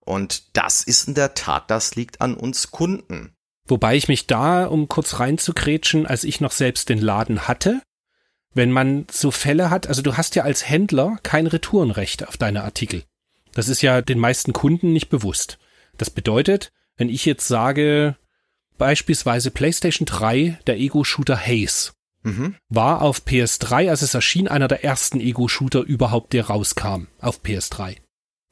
Und 0.04 0.56
das 0.56 0.82
ist 0.82 1.08
in 1.08 1.14
der 1.14 1.34
Tat, 1.34 1.70
das 1.70 1.94
liegt 1.94 2.20
an 2.20 2.34
uns 2.34 2.70
Kunden. 2.70 3.34
Wobei 3.66 3.96
ich 3.96 4.08
mich 4.08 4.26
da, 4.26 4.66
um 4.66 4.88
kurz 4.88 5.20
reinzukrätschen, 5.20 6.06
als 6.06 6.24
ich 6.24 6.40
noch 6.40 6.52
selbst 6.52 6.88
den 6.88 7.00
Laden 7.00 7.46
hatte, 7.46 7.80
wenn 8.54 8.70
man 8.70 9.06
so 9.10 9.30
Fälle 9.30 9.70
hat, 9.70 9.86
also 9.86 10.02
du 10.02 10.16
hast 10.16 10.34
ja 10.34 10.42
als 10.42 10.68
Händler 10.68 11.18
kein 11.22 11.46
Retourenrecht 11.46 12.26
auf 12.28 12.36
deine 12.36 12.64
Artikel. 12.64 13.04
Das 13.54 13.68
ist 13.68 13.82
ja 13.82 14.02
den 14.02 14.18
meisten 14.18 14.52
Kunden 14.52 14.92
nicht 14.92 15.08
bewusst. 15.08 15.58
Das 15.96 16.10
bedeutet, 16.10 16.72
wenn 16.96 17.08
ich 17.08 17.24
jetzt 17.24 17.46
sage, 17.48 18.16
beispielsweise 18.78 19.50
PlayStation 19.50 20.06
3, 20.06 20.58
der 20.66 20.78
Ego-Shooter 20.78 21.38
Haze, 21.38 21.92
mhm. 22.22 22.56
war 22.68 23.02
auf 23.02 23.22
PS3, 23.24 23.90
als 23.90 24.02
es 24.02 24.14
erschien, 24.14 24.48
einer 24.48 24.68
der 24.68 24.84
ersten 24.84 25.20
Ego-Shooter 25.20 25.82
überhaupt, 25.82 26.32
der 26.32 26.46
rauskam 26.46 27.06
auf 27.20 27.42
PS3. 27.42 27.96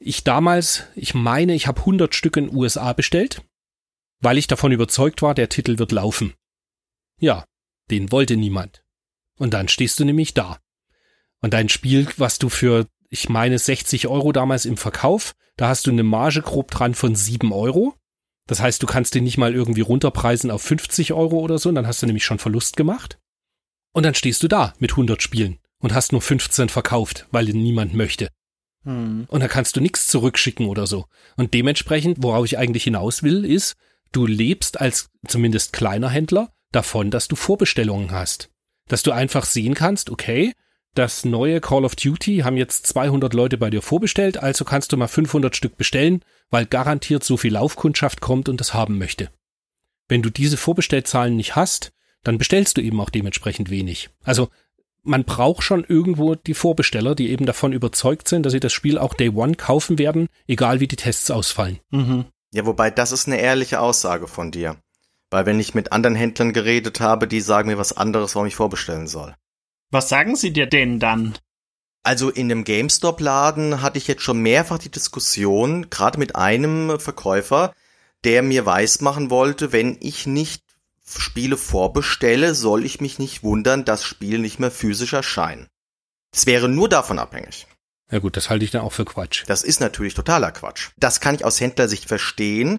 Ich 0.03 0.23
damals, 0.23 0.85
ich 0.95 1.13
meine, 1.13 1.53
ich 1.53 1.67
habe 1.67 1.79
100 1.79 2.15
Stück 2.15 2.35
in 2.35 2.53
USA 2.53 2.93
bestellt, 2.93 3.43
weil 4.19 4.37
ich 4.37 4.47
davon 4.47 4.71
überzeugt 4.71 5.21
war, 5.21 5.35
der 5.35 5.49
Titel 5.49 5.77
wird 5.77 5.91
laufen. 5.91 6.33
Ja, 7.19 7.45
den 7.91 8.11
wollte 8.11 8.35
niemand. 8.35 8.83
Und 9.37 9.53
dann 9.53 9.67
stehst 9.67 9.99
du 9.99 10.05
nämlich 10.05 10.33
da. 10.33 10.59
Und 11.41 11.53
dein 11.53 11.69
Spiel, 11.69 12.07
was 12.17 12.39
du 12.39 12.49
für, 12.49 12.87
ich 13.09 13.29
meine, 13.29 13.59
60 13.59 14.07
Euro 14.07 14.31
damals 14.31 14.65
im 14.65 14.77
Verkauf, 14.77 15.33
da 15.55 15.67
hast 15.67 15.85
du 15.85 15.91
eine 15.91 16.03
Marge 16.03 16.41
grob 16.41 16.71
dran 16.71 16.95
von 16.95 17.15
7 17.15 17.51
Euro. 17.51 17.95
Das 18.47 18.59
heißt, 18.59 18.81
du 18.81 18.87
kannst 18.87 19.13
den 19.13 19.23
nicht 19.23 19.37
mal 19.37 19.53
irgendwie 19.53 19.81
runterpreisen 19.81 20.49
auf 20.49 20.63
50 20.63 21.13
Euro 21.13 21.39
oder 21.39 21.59
so, 21.59 21.69
und 21.69 21.75
dann 21.75 21.87
hast 21.87 22.01
du 22.01 22.07
nämlich 22.07 22.25
schon 22.25 22.39
Verlust 22.39 22.75
gemacht. 22.75 23.19
Und 23.93 24.03
dann 24.03 24.15
stehst 24.15 24.41
du 24.41 24.47
da 24.47 24.73
mit 24.79 24.91
100 24.91 25.21
Spielen 25.21 25.59
und 25.79 25.93
hast 25.93 26.11
nur 26.11 26.21
15 26.21 26.69
verkauft, 26.69 27.27
weil 27.31 27.49
ihn 27.49 27.61
niemand 27.61 27.93
möchte. 27.93 28.29
Hm. 28.83 29.25
Und 29.27 29.39
da 29.41 29.47
kannst 29.47 29.75
du 29.75 29.81
nichts 29.81 30.07
zurückschicken 30.07 30.67
oder 30.67 30.87
so. 30.87 31.05
Und 31.37 31.53
dementsprechend, 31.53 32.21
worauf 32.21 32.45
ich 32.45 32.57
eigentlich 32.57 32.83
hinaus 32.83 33.23
will, 33.23 33.45
ist, 33.45 33.75
du 34.11 34.25
lebst 34.25 34.79
als 34.79 35.09
zumindest 35.27 35.73
kleiner 35.73 36.09
Händler 36.09 36.53
davon, 36.71 37.11
dass 37.11 37.27
du 37.27 37.35
Vorbestellungen 37.35 38.11
hast. 38.11 38.49
Dass 38.87 39.03
du 39.03 39.11
einfach 39.11 39.45
sehen 39.45 39.73
kannst, 39.73 40.09
okay, 40.09 40.53
das 40.93 41.23
neue 41.23 41.61
Call 41.61 41.85
of 41.85 41.95
Duty 41.95 42.39
haben 42.39 42.57
jetzt 42.57 42.85
200 42.87 43.33
Leute 43.33 43.57
bei 43.57 43.69
dir 43.69 43.81
vorbestellt, 43.81 44.37
also 44.37 44.65
kannst 44.65 44.91
du 44.91 44.97
mal 44.97 45.07
500 45.07 45.55
Stück 45.55 45.77
bestellen, 45.77 46.23
weil 46.49 46.65
garantiert 46.65 47.23
so 47.23 47.37
viel 47.37 47.53
Laufkundschaft 47.53 48.19
kommt 48.19 48.49
und 48.49 48.59
das 48.59 48.73
haben 48.73 48.97
möchte. 48.97 49.29
Wenn 50.09 50.21
du 50.21 50.29
diese 50.29 50.57
Vorbestellzahlen 50.57 51.37
nicht 51.37 51.55
hast, 51.55 51.93
dann 52.23 52.37
bestellst 52.37 52.77
du 52.77 52.81
eben 52.81 52.99
auch 52.99 53.09
dementsprechend 53.09 53.69
wenig. 53.69 54.09
Also 54.23 54.49
man 55.03 55.23
braucht 55.23 55.63
schon 55.63 55.83
irgendwo 55.83 56.35
die 56.35 56.53
Vorbesteller, 56.53 57.15
die 57.15 57.31
eben 57.31 57.45
davon 57.45 57.73
überzeugt 57.73 58.27
sind, 58.27 58.45
dass 58.45 58.53
sie 58.53 58.59
das 58.59 58.73
Spiel 58.73 58.97
auch 58.97 59.13
Day 59.13 59.29
One 59.29 59.55
kaufen 59.55 59.97
werden, 59.97 60.27
egal 60.47 60.79
wie 60.79 60.87
die 60.87 60.95
Tests 60.95 61.31
ausfallen. 61.31 61.79
Mhm. 61.89 62.25
Ja, 62.53 62.65
wobei 62.65 62.91
das 62.91 63.11
ist 63.11 63.27
eine 63.27 63.39
ehrliche 63.39 63.79
Aussage 63.79 64.27
von 64.27 64.51
dir. 64.51 64.77
Weil 65.29 65.45
wenn 65.45 65.59
ich 65.59 65.73
mit 65.73 65.93
anderen 65.93 66.15
Händlern 66.15 66.53
geredet 66.53 66.99
habe, 66.99 67.27
die 67.27 67.39
sagen 67.39 67.69
mir 67.69 67.77
was 67.77 67.95
anderes, 67.95 68.35
warum 68.35 68.47
ich 68.47 68.55
vorbestellen 68.55 69.07
soll. 69.07 69.33
Was 69.89 70.09
sagen 70.09 70.35
sie 70.35 70.51
dir 70.51 70.67
denn 70.67 70.99
dann? 70.99 71.37
Also 72.03 72.29
in 72.29 72.49
dem 72.49 72.63
GameStop-Laden 72.63 73.81
hatte 73.81 73.97
ich 73.97 74.07
jetzt 74.07 74.23
schon 74.23 74.39
mehrfach 74.39 74.79
die 74.79 74.91
Diskussion, 74.91 75.89
gerade 75.89 76.19
mit 76.19 76.35
einem 76.35 76.99
Verkäufer, 76.99 77.73
der 78.23 78.41
mir 78.41 78.65
weismachen 78.65 79.29
wollte, 79.29 79.71
wenn 79.71 79.97
ich 80.01 80.25
nicht 80.27 80.63
Spiele 81.19 81.57
vorbestelle, 81.57 82.55
soll 82.55 82.85
ich 82.85 83.01
mich 83.01 83.19
nicht 83.19 83.43
wundern, 83.43 83.85
dass 83.85 84.03
Spiele 84.03 84.39
nicht 84.39 84.59
mehr 84.59 84.71
physisch 84.71 85.13
erscheinen. 85.13 85.67
Es 86.33 86.45
wäre 86.45 86.69
nur 86.69 86.89
davon 86.89 87.19
abhängig. 87.19 87.67
Ja 88.11 88.19
gut, 88.19 88.37
das 88.37 88.49
halte 88.49 88.65
ich 88.65 88.71
dann 88.71 88.81
auch 88.81 88.93
für 88.93 89.05
Quatsch. 89.05 89.43
Das 89.47 89.63
ist 89.63 89.79
natürlich 89.79 90.13
totaler 90.13 90.51
Quatsch. 90.51 90.89
Das 90.97 91.19
kann 91.21 91.35
ich 91.35 91.45
aus 91.45 91.59
Händlersicht 91.59 92.07
verstehen. 92.07 92.77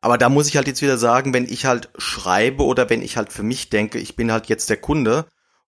Aber 0.00 0.18
da 0.18 0.28
muss 0.28 0.48
ich 0.48 0.56
halt 0.56 0.66
jetzt 0.66 0.82
wieder 0.82 0.98
sagen, 0.98 1.32
wenn 1.32 1.46
ich 1.46 1.64
halt 1.64 1.88
schreibe 1.96 2.64
oder 2.64 2.90
wenn 2.90 3.02
ich 3.02 3.16
halt 3.16 3.32
für 3.32 3.42
mich 3.42 3.70
denke, 3.70 3.98
ich 3.98 4.14
bin 4.14 4.30
halt 4.30 4.46
jetzt 4.46 4.68
der 4.70 4.76
Kunde 4.76 5.26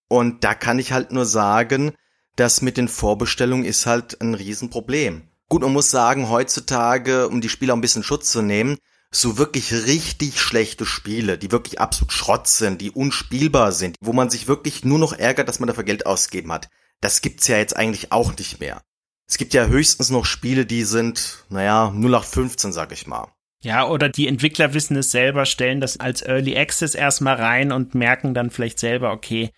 und 0.08 0.44
da 0.44 0.54
kann 0.54 0.78
ich 0.78 0.92
halt 0.92 1.12
nur 1.12 1.24
sagen, 1.24 1.94
das 2.36 2.62
mit 2.62 2.76
den 2.76 2.88
Vorbestellungen 2.88 3.64
ist 3.64 3.86
halt 3.86 4.20
ein 4.20 4.34
Riesenproblem. 4.34 5.28
Gut, 5.48 5.62
man 5.62 5.72
muss 5.72 5.90
sagen, 5.90 6.28
heutzutage, 6.28 7.28
um 7.28 7.40
die 7.40 7.48
Spieler 7.48 7.74
ein 7.74 7.80
bisschen 7.80 8.02
Schutz 8.02 8.30
zu 8.30 8.42
nehmen, 8.42 8.76
so 9.10 9.38
wirklich 9.38 9.72
richtig 9.72 10.40
schlechte 10.40 10.84
Spiele, 10.84 11.38
die 11.38 11.50
wirklich 11.50 11.80
absolut 11.80 12.12
Schrott 12.12 12.46
sind, 12.46 12.80
die 12.80 12.90
unspielbar 12.90 13.72
sind, 13.72 13.96
wo 14.00 14.12
man 14.12 14.30
sich 14.30 14.48
wirklich 14.48 14.84
nur 14.84 14.98
noch 14.98 15.12
ärgert, 15.12 15.48
dass 15.48 15.60
man 15.60 15.66
dafür 15.66 15.84
Geld 15.84 16.06
ausgegeben 16.06 16.52
hat. 16.52 16.68
Das 17.00 17.20
gibt's 17.20 17.48
ja 17.48 17.56
jetzt 17.56 17.76
eigentlich 17.76 18.12
auch 18.12 18.36
nicht 18.36 18.60
mehr. 18.60 18.82
Es 19.26 19.38
gibt 19.38 19.54
ja 19.54 19.66
höchstens 19.66 20.10
noch 20.10 20.24
Spiele, 20.24 20.66
die 20.66 20.84
sind, 20.84 21.44
naja, 21.48 21.88
0815, 21.88 22.72
sag 22.72 22.92
ich 22.92 23.06
mal. 23.06 23.28
Ja, 23.62 23.88
oder 23.88 24.08
die 24.08 24.28
Entwickler 24.28 24.72
wissen 24.72 24.96
es 24.96 25.10
selber, 25.10 25.44
stellen 25.44 25.80
das 25.80 25.98
als 25.98 26.22
Early 26.22 26.56
Access 26.56 26.94
erstmal 26.94 27.36
rein 27.36 27.72
und 27.72 27.94
merken 27.94 28.32
dann 28.32 28.50
vielleicht 28.50 28.78
selber, 28.78 29.12
okay, 29.12 29.50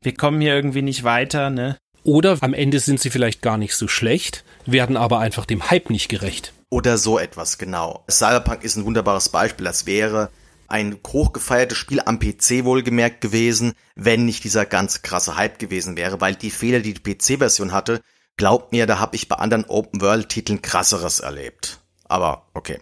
wir 0.00 0.14
kommen 0.14 0.40
hier 0.40 0.54
irgendwie 0.54 0.82
nicht 0.82 1.04
weiter, 1.04 1.50
ne? 1.50 1.76
Oder 2.04 2.36
am 2.42 2.54
Ende 2.54 2.80
sind 2.80 3.00
sie 3.00 3.10
vielleicht 3.10 3.42
gar 3.42 3.56
nicht 3.56 3.74
so 3.74 3.88
schlecht, 3.88 4.44
werden 4.66 4.96
aber 4.96 5.18
einfach 5.18 5.46
dem 5.46 5.70
Hype 5.70 5.90
nicht 5.90 6.08
gerecht. 6.08 6.52
Oder 6.74 6.98
so 6.98 7.20
etwas, 7.20 7.58
genau. 7.58 8.04
Cyberpunk 8.10 8.64
ist 8.64 8.74
ein 8.74 8.84
wunderbares 8.84 9.28
Beispiel. 9.28 9.64
Das 9.64 9.86
wäre 9.86 10.30
ein 10.66 10.98
hochgefeiertes 11.06 11.78
Spiel 11.78 12.00
am 12.00 12.18
PC 12.18 12.64
wohlgemerkt 12.64 13.20
gewesen, 13.20 13.74
wenn 13.94 14.24
nicht 14.24 14.42
dieser 14.42 14.66
ganz 14.66 15.02
krasse 15.02 15.36
Hype 15.36 15.60
gewesen 15.60 15.96
wäre, 15.96 16.20
weil 16.20 16.34
die 16.34 16.50
Fehler, 16.50 16.80
die 16.80 16.92
die 16.92 17.14
PC-Version 17.14 17.70
hatte, 17.70 18.02
glaubt 18.36 18.72
mir, 18.72 18.86
da 18.86 18.98
habe 18.98 19.14
ich 19.14 19.28
bei 19.28 19.36
anderen 19.36 19.66
Open-World-Titeln 19.66 20.62
krasseres 20.62 21.20
erlebt. 21.20 21.78
Aber 22.06 22.48
okay. 22.54 22.80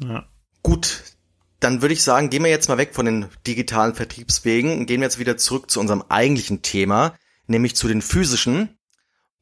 Ja. 0.00 0.24
Gut, 0.62 1.02
dann 1.58 1.82
würde 1.82 1.94
ich 1.94 2.04
sagen, 2.04 2.30
gehen 2.30 2.44
wir 2.44 2.50
jetzt 2.52 2.68
mal 2.68 2.78
weg 2.78 2.94
von 2.94 3.06
den 3.06 3.26
digitalen 3.44 3.96
Vertriebswegen 3.96 4.78
und 4.78 4.86
gehen 4.86 5.00
wir 5.00 5.06
jetzt 5.06 5.18
wieder 5.18 5.36
zurück 5.36 5.68
zu 5.68 5.80
unserem 5.80 6.04
eigentlichen 6.08 6.62
Thema, 6.62 7.16
nämlich 7.48 7.74
zu 7.74 7.88
den 7.88 8.02
physischen. 8.02 8.78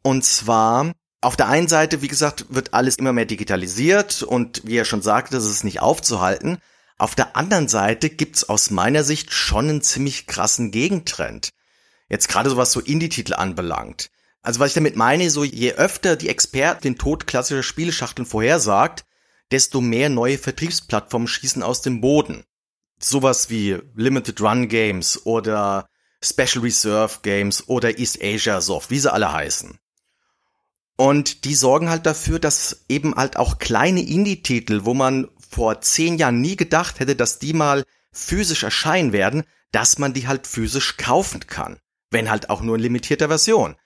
Und 0.03 0.25
zwar, 0.25 0.91
auf 1.21 1.37
der 1.37 1.49
einen 1.49 1.69
Seite, 1.69 2.01
wie 2.01 2.09
gesagt, 2.09 2.47
wird 2.49 2.73
alles 2.73 2.97
immer 2.97 3.13
mehr 3.13 3.27
digitalisiert 3.27 4.23
und 4.23 4.63
wie 4.65 4.77
er 4.77 4.87
schon 4.87 5.03
sagte, 5.03 5.35
das 5.35 5.45
ist 5.45 5.65
nicht 5.65 5.81
aufzuhalten. 5.81 6.59
Auf 6.97 7.15
der 7.15 7.37
anderen 7.37 7.69
Seite 7.69 8.09
gibt's 8.09 8.49
aus 8.49 8.71
meiner 8.71 9.05
Sicht 9.05 9.33
schon 9.33 9.69
einen 9.69 9.83
ziemlich 9.83 10.27
krassen 10.27 10.71
Gegentrend. 10.71 11.51
Jetzt 12.09 12.29
gerade 12.29 12.51
so 12.51 12.57
was 12.57 12.73
so 12.73 12.81
Indie-Titel 12.81 13.35
anbelangt. 13.35 14.11
Also 14.43 14.61
was 14.61 14.69
ich 14.69 14.75
damit 14.75 14.97
meine, 14.97 15.29
so 15.31 15.45
je 15.45 15.73
öfter 15.75 16.17
die 16.17 16.31
Experten 16.31 16.83
den 16.83 16.99
Tod 16.99 17.27
klassischer 17.27 17.63
Spieleschachteln 17.63 18.27
vorhersagt, 18.27 19.05
desto 19.51 19.81
mehr 19.81 20.09
neue 20.09 20.39
Vertriebsplattformen 20.39 21.29
schießen 21.29 21.63
aus 21.63 21.83
dem 21.83 22.01
Boden. 22.01 22.45
Sowas 22.99 23.51
wie 23.51 23.79
Limited 23.95 24.41
Run 24.41 24.69
Games 24.69 25.21
oder 25.25 25.87
Special 26.23 26.63
Reserve 26.63 27.19
Games 27.23 27.69
oder 27.69 27.99
East 27.99 28.23
Asia 28.23 28.61
Soft, 28.61 28.91
wie 28.91 28.99
sie 28.99 29.13
alle 29.13 29.33
heißen. 29.33 29.79
Und 31.01 31.47
die 31.47 31.55
sorgen 31.55 31.89
halt 31.89 32.05
dafür, 32.05 32.39
dass 32.39 32.85
eben 32.91 33.15
halt 33.15 33.39
auch 33.39 33.59
kleine 33.59 34.03
Indie-Titel, 34.03 34.81
wo 34.85 34.93
man 34.93 35.31
vor 35.39 35.81
zehn 35.81 36.19
Jahren 36.19 36.43
nie 36.43 36.57
gedacht 36.57 37.01
hätte, 37.01 37.17
dass 37.17 37.39
die 37.39 37.55
mal 37.55 37.85
physisch 38.13 38.65
erscheinen 38.65 39.15
werden, 39.15 39.45
dass 39.73 39.97
man 39.97 40.13
die 40.13 40.29
halt 40.29 40.47
physisch 40.47 40.99
kaufen 40.99 41.41
kann. 41.47 41.79
Wenn 42.11 42.29
halt 42.29 42.51
auch 42.51 42.61
nur 42.61 42.77
in 42.77 42.83
limitierter 42.83 43.29
Version. 43.29 43.77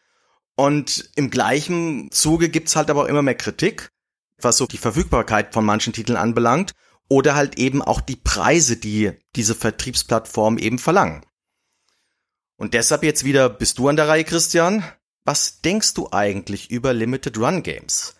Und 0.57 1.09
im 1.15 1.31
gleichen 1.31 2.11
Zuge 2.11 2.49
gibt's 2.49 2.75
halt 2.75 2.91
aber 2.91 3.05
auch 3.05 3.09
immer 3.09 3.23
mehr 3.23 3.37
Kritik, 3.37 3.93
was 4.39 4.57
so 4.57 4.67
die 4.67 4.77
Verfügbarkeit 4.77 5.55
von 5.55 5.65
manchen 5.65 5.93
Titeln 5.93 6.17
anbelangt 6.17 6.73
oder 7.09 7.37
halt 7.37 7.59
eben 7.59 7.81
auch 7.81 8.01
die 8.01 8.17
Preise, 8.17 8.77
die 8.77 9.12
diese 9.37 9.55
Vertriebsplattformen 9.55 10.59
eben 10.59 10.81
verlangen. 10.81 11.25
Und 12.57 12.75
deshalb 12.75 13.05
jetzt 13.05 13.23
wieder 13.23 13.49
bist 13.49 13.79
du 13.79 13.87
an 13.87 13.95
der 13.95 14.09
Reihe, 14.09 14.25
Christian. 14.25 14.83
Was 15.25 15.62
denkst 15.62 15.95
du 15.95 16.09
eigentlich 16.12 16.70
über 16.70 16.93
Limited 16.93 17.39
Run 17.39 17.62
Games? 17.62 18.16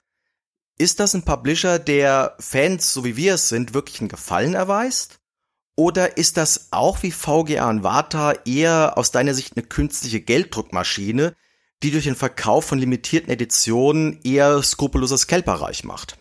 Ist 0.79 1.01
das 1.01 1.15
ein 1.15 1.25
Publisher, 1.25 1.79
der 1.79 2.35
Fans, 2.41 2.93
so 2.93 3.05
wie 3.05 3.17
wir 3.17 3.35
es 3.35 3.49
sind, 3.49 3.75
wirklich 3.75 4.01
einen 4.01 4.09
Gefallen 4.09 4.55
erweist? 4.55 5.21
Oder 5.77 6.17
ist 6.17 6.37
das 6.37 6.69
auch 6.71 7.03
wie 7.03 7.11
VGA 7.11 7.69
und 7.69 7.83
Vata 7.83 8.33
eher 8.45 8.97
aus 8.97 9.11
deiner 9.11 9.35
Sicht 9.35 9.57
eine 9.57 9.67
künstliche 9.67 10.21
Gelddruckmaschine, 10.21 11.35
die 11.83 11.91
durch 11.91 12.05
den 12.05 12.15
Verkauf 12.15 12.65
von 12.65 12.79
limitierten 12.79 13.31
Editionen 13.31 14.21
eher 14.25 14.63
skrupelloser 14.63 15.19
Scalper 15.19 15.55
reich 15.55 15.85
macht? 15.85 16.17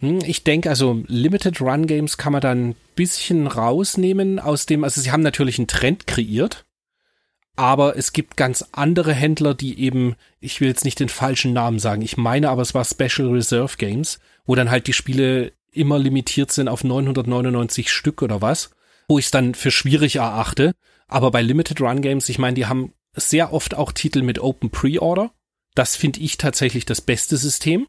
Hm, 0.00 0.18
ich 0.24 0.44
denke, 0.44 0.68
also 0.68 1.02
Limited 1.06 1.60
Run 1.60 1.86
Games 1.86 2.18
kann 2.18 2.32
man 2.32 2.42
dann 2.42 2.70
ein 2.70 2.76
bisschen 2.96 3.46
rausnehmen 3.46 4.38
aus 4.38 4.66
dem, 4.66 4.84
also 4.84 5.00
sie 5.00 5.12
haben 5.12 5.22
natürlich 5.22 5.58
einen 5.58 5.68
Trend 5.68 6.06
kreiert, 6.06 6.66
aber 7.56 7.96
es 7.96 8.12
gibt 8.12 8.36
ganz 8.36 8.64
andere 8.72 9.12
Händler, 9.12 9.54
die 9.54 9.80
eben, 9.80 10.16
ich 10.40 10.60
will 10.60 10.68
jetzt 10.68 10.84
nicht 10.84 11.00
den 11.00 11.08
falschen 11.08 11.52
Namen 11.52 11.78
sagen, 11.78 12.02
ich 12.02 12.16
meine 12.16 12.48
aber 12.48 12.62
es 12.62 12.74
war 12.74 12.84
Special 12.84 13.28
Reserve 13.28 13.76
Games, 13.76 14.18
wo 14.46 14.54
dann 14.54 14.70
halt 14.70 14.86
die 14.86 14.92
Spiele 14.92 15.52
immer 15.72 15.98
limitiert 15.98 16.50
sind 16.52 16.68
auf 16.68 16.84
999 16.84 17.90
Stück 17.90 18.22
oder 18.22 18.42
was, 18.42 18.70
wo 19.08 19.18
ich 19.18 19.26
es 19.26 19.30
dann 19.30 19.54
für 19.54 19.70
schwierig 19.70 20.16
erachte. 20.16 20.72
Aber 21.06 21.30
bei 21.30 21.42
Limited 21.42 21.80
Run 21.80 22.02
Games, 22.02 22.28
ich 22.28 22.38
meine, 22.38 22.54
die 22.54 22.66
haben 22.66 22.92
sehr 23.14 23.52
oft 23.52 23.74
auch 23.74 23.92
Titel 23.92 24.22
mit 24.22 24.38
Open 24.38 24.70
Pre-Order. 24.70 25.32
Das 25.74 25.96
finde 25.96 26.20
ich 26.20 26.38
tatsächlich 26.38 26.84
das 26.84 27.00
beste 27.00 27.36
System. 27.36 27.86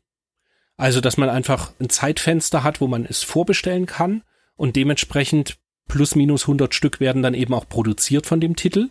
Also, 0.78 1.02
dass 1.02 1.18
man 1.18 1.30
einfach 1.30 1.74
ein 1.80 1.90
Zeitfenster 1.90 2.64
hat, 2.64 2.82
wo 2.82 2.88
man 2.88 3.06
es 3.06 3.24
vorbestellen 3.24 3.86
kann 3.86 4.24
und 4.56 4.76
dementsprechend 4.76 5.58
plus 5.88 6.16
minus 6.16 6.44
100 6.44 6.74
Stück 6.74 7.00
werden 7.00 7.22
dann 7.22 7.34
eben 7.34 7.54
auch 7.54 7.68
produziert 7.68 8.26
von 8.26 8.40
dem 8.40 8.56
Titel. 8.56 8.90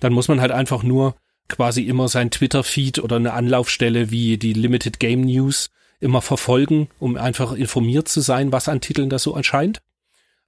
Dann 0.00 0.12
muss 0.12 0.28
man 0.28 0.40
halt 0.40 0.52
einfach 0.52 0.82
nur 0.82 1.16
quasi 1.48 1.82
immer 1.82 2.08
sein 2.08 2.30
Twitter-Feed 2.30 2.98
oder 2.98 3.16
eine 3.16 3.32
Anlaufstelle 3.32 4.10
wie 4.10 4.36
die 4.36 4.52
Limited 4.52 4.98
Game 4.98 5.22
News 5.22 5.70
immer 6.00 6.20
verfolgen, 6.20 6.88
um 6.98 7.16
einfach 7.16 7.52
informiert 7.52 8.08
zu 8.08 8.20
sein, 8.20 8.52
was 8.52 8.68
an 8.68 8.80
Titeln 8.80 9.08
da 9.08 9.18
so 9.18 9.34
erscheint. 9.34 9.80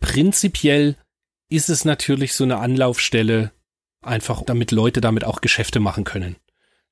Prinzipiell 0.01 0.97
ist 1.49 1.71
es 1.71 1.85
natürlich 1.85 2.35
so 2.35 2.45
eine 2.45 2.59
Anlaufstelle, 2.59 3.53
einfach 4.03 4.43
damit 4.43 4.71
Leute 4.71 5.01
damit 5.01 5.25
auch 5.25 5.41
Geschäfte 5.41 5.81
machen 5.81 6.05
können. 6.05 6.37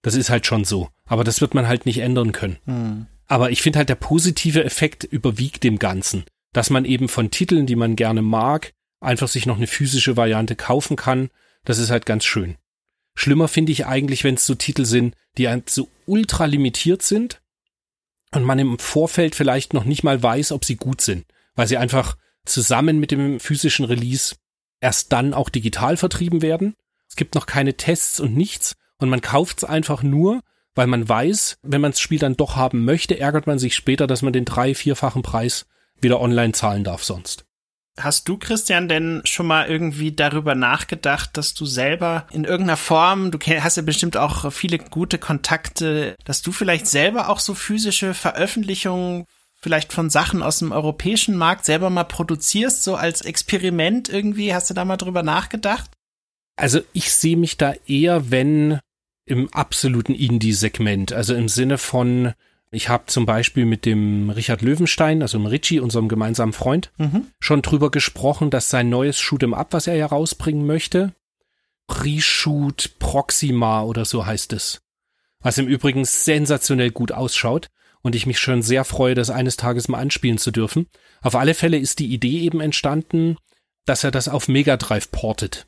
Das 0.02 0.14
ist 0.14 0.30
halt 0.30 0.46
schon 0.46 0.64
so. 0.64 0.88
Aber 1.06 1.24
das 1.24 1.40
wird 1.40 1.54
man 1.54 1.68
halt 1.68 1.86
nicht 1.86 1.98
ändern 1.98 2.32
können. 2.32 2.58
Hm. 2.64 3.06
Aber 3.26 3.50
ich 3.50 3.62
finde 3.62 3.78
halt, 3.78 3.88
der 3.88 3.96
positive 3.96 4.64
Effekt 4.64 5.04
überwiegt 5.04 5.64
dem 5.64 5.78
Ganzen. 5.78 6.24
Dass 6.52 6.70
man 6.70 6.84
eben 6.84 7.08
von 7.08 7.30
Titeln, 7.30 7.66
die 7.66 7.76
man 7.76 7.96
gerne 7.96 8.22
mag, 8.22 8.72
einfach 9.00 9.28
sich 9.28 9.46
noch 9.46 9.56
eine 9.56 9.66
physische 9.66 10.16
Variante 10.16 10.56
kaufen 10.56 10.96
kann. 10.96 11.28
Das 11.66 11.78
ist 11.78 11.90
halt 11.90 12.06
ganz 12.06 12.24
schön. 12.24 12.56
Schlimmer 13.14 13.48
finde 13.48 13.72
ich 13.72 13.86
eigentlich, 13.86 14.24
wenn 14.24 14.36
es 14.36 14.46
so 14.46 14.54
Titel 14.54 14.86
sind, 14.86 15.14
die 15.36 15.48
so 15.66 15.88
ultra 16.06 16.46
limitiert 16.46 17.02
sind 17.02 17.42
und 18.32 18.44
man 18.44 18.58
im 18.58 18.78
Vorfeld 18.78 19.34
vielleicht 19.34 19.74
noch 19.74 19.84
nicht 19.84 20.04
mal 20.04 20.22
weiß, 20.22 20.52
ob 20.52 20.64
sie 20.64 20.76
gut 20.76 21.00
sind, 21.00 21.26
weil 21.54 21.66
sie 21.66 21.76
einfach 21.76 22.16
zusammen 22.44 22.98
mit 22.98 23.10
dem 23.10 23.40
physischen 23.40 23.84
Release 23.84 24.36
erst 24.80 25.12
dann 25.12 25.34
auch 25.34 25.48
digital 25.48 25.96
vertrieben 25.96 26.40
werden. 26.40 26.74
Es 27.08 27.16
gibt 27.16 27.34
noch 27.34 27.46
keine 27.46 27.76
Tests 27.76 28.20
und 28.20 28.36
nichts 28.36 28.76
und 28.98 29.08
man 29.08 29.20
kauft 29.20 29.58
es 29.58 29.64
einfach 29.64 30.02
nur, 30.02 30.42
weil 30.74 30.86
man 30.86 31.08
weiß, 31.08 31.58
wenn 31.62 31.80
man 31.80 31.92
das 31.92 32.00
Spiel 32.00 32.18
dann 32.18 32.36
doch 32.36 32.54
haben 32.54 32.84
möchte, 32.84 33.18
ärgert 33.18 33.46
man 33.46 33.58
sich 33.58 33.74
später, 33.74 34.06
dass 34.06 34.22
man 34.22 34.32
den 34.32 34.44
drei-, 34.44 34.74
vierfachen 34.74 35.22
Preis 35.22 35.66
wieder 36.00 36.20
online 36.20 36.52
zahlen 36.52 36.84
darf 36.84 37.02
sonst. 37.02 37.45
Hast 37.98 38.28
du, 38.28 38.36
Christian, 38.36 38.88
denn 38.88 39.22
schon 39.24 39.46
mal 39.46 39.68
irgendwie 39.68 40.12
darüber 40.12 40.54
nachgedacht, 40.54 41.36
dass 41.36 41.54
du 41.54 41.64
selber 41.64 42.26
in 42.30 42.44
irgendeiner 42.44 42.76
Form, 42.76 43.30
du 43.30 43.38
hast 43.38 43.76
ja 43.76 43.82
bestimmt 43.82 44.16
auch 44.18 44.52
viele 44.52 44.78
gute 44.78 45.18
Kontakte, 45.18 46.14
dass 46.24 46.42
du 46.42 46.52
vielleicht 46.52 46.86
selber 46.86 47.30
auch 47.30 47.40
so 47.40 47.54
physische 47.54 48.12
Veröffentlichungen 48.12 49.24
vielleicht 49.66 49.92
von 49.92 50.10
Sachen 50.10 50.42
aus 50.42 50.58
dem 50.58 50.72
europäischen 50.72 51.36
Markt 51.36 51.64
selber 51.64 51.90
mal 51.90 52.04
produzierst, 52.04 52.84
so 52.84 52.96
als 52.96 53.22
Experiment 53.22 54.08
irgendwie? 54.08 54.54
Hast 54.54 54.70
du 54.70 54.74
da 54.74 54.84
mal 54.84 54.96
drüber 54.96 55.22
nachgedacht? 55.22 55.90
Also 56.56 56.80
ich 56.92 57.12
sehe 57.12 57.36
mich 57.36 57.56
da 57.56 57.74
eher, 57.86 58.30
wenn 58.30 58.78
im 59.24 59.52
absoluten 59.52 60.14
Indie-Segment, 60.14 61.12
also 61.12 61.34
im 61.34 61.48
Sinne 61.48 61.78
von, 61.78 62.32
ich 62.70 62.88
habe 62.88 63.06
zum 63.06 63.26
Beispiel 63.26 63.64
mit 63.64 63.84
dem 63.84 64.30
Richard 64.30 64.62
Löwenstein, 64.62 65.22
also 65.22 65.38
dem 65.38 65.46
Richie, 65.46 65.80
unserem 65.80 66.08
gemeinsamen 66.08 66.52
Freund, 66.52 66.92
mhm. 66.98 67.28
schon 67.38 67.62
drüber 67.62 67.90
gesprochen, 67.90 68.50
dass 68.50 68.70
sein 68.70 68.88
neues 68.88 69.18
Shoot'em 69.18 69.54
Up, 69.54 69.72
was 69.72 69.86
er 69.86 69.94
ja 69.94 70.06
rausbringen 70.06 70.66
möchte, 70.66 71.14
Reshoot 71.88 72.98
Proxima 72.98 73.82
oder 73.82 74.04
so 74.04 74.26
heißt 74.26 74.52
es. 74.52 74.80
Was 75.40 75.58
im 75.58 75.68
Übrigen 75.68 76.04
sensationell 76.04 76.90
gut 76.90 77.12
ausschaut 77.12 77.68
und 78.02 78.14
ich 78.14 78.26
mich 78.26 78.38
schon 78.38 78.62
sehr 78.62 78.84
freue, 78.84 79.14
das 79.14 79.30
eines 79.30 79.56
Tages 79.56 79.88
mal 79.88 79.98
anspielen 79.98 80.38
zu 80.38 80.50
dürfen. 80.50 80.86
Auf 81.22 81.36
alle 81.36 81.54
Fälle 81.54 81.78
ist 81.78 81.98
die 81.98 82.12
Idee 82.12 82.40
eben 82.40 82.60
entstanden, 82.60 83.36
dass 83.84 84.02
er 84.02 84.10
das 84.10 84.28
auf 84.28 84.48
Mega 84.48 84.76
Drive 84.76 85.10
portet. 85.10 85.66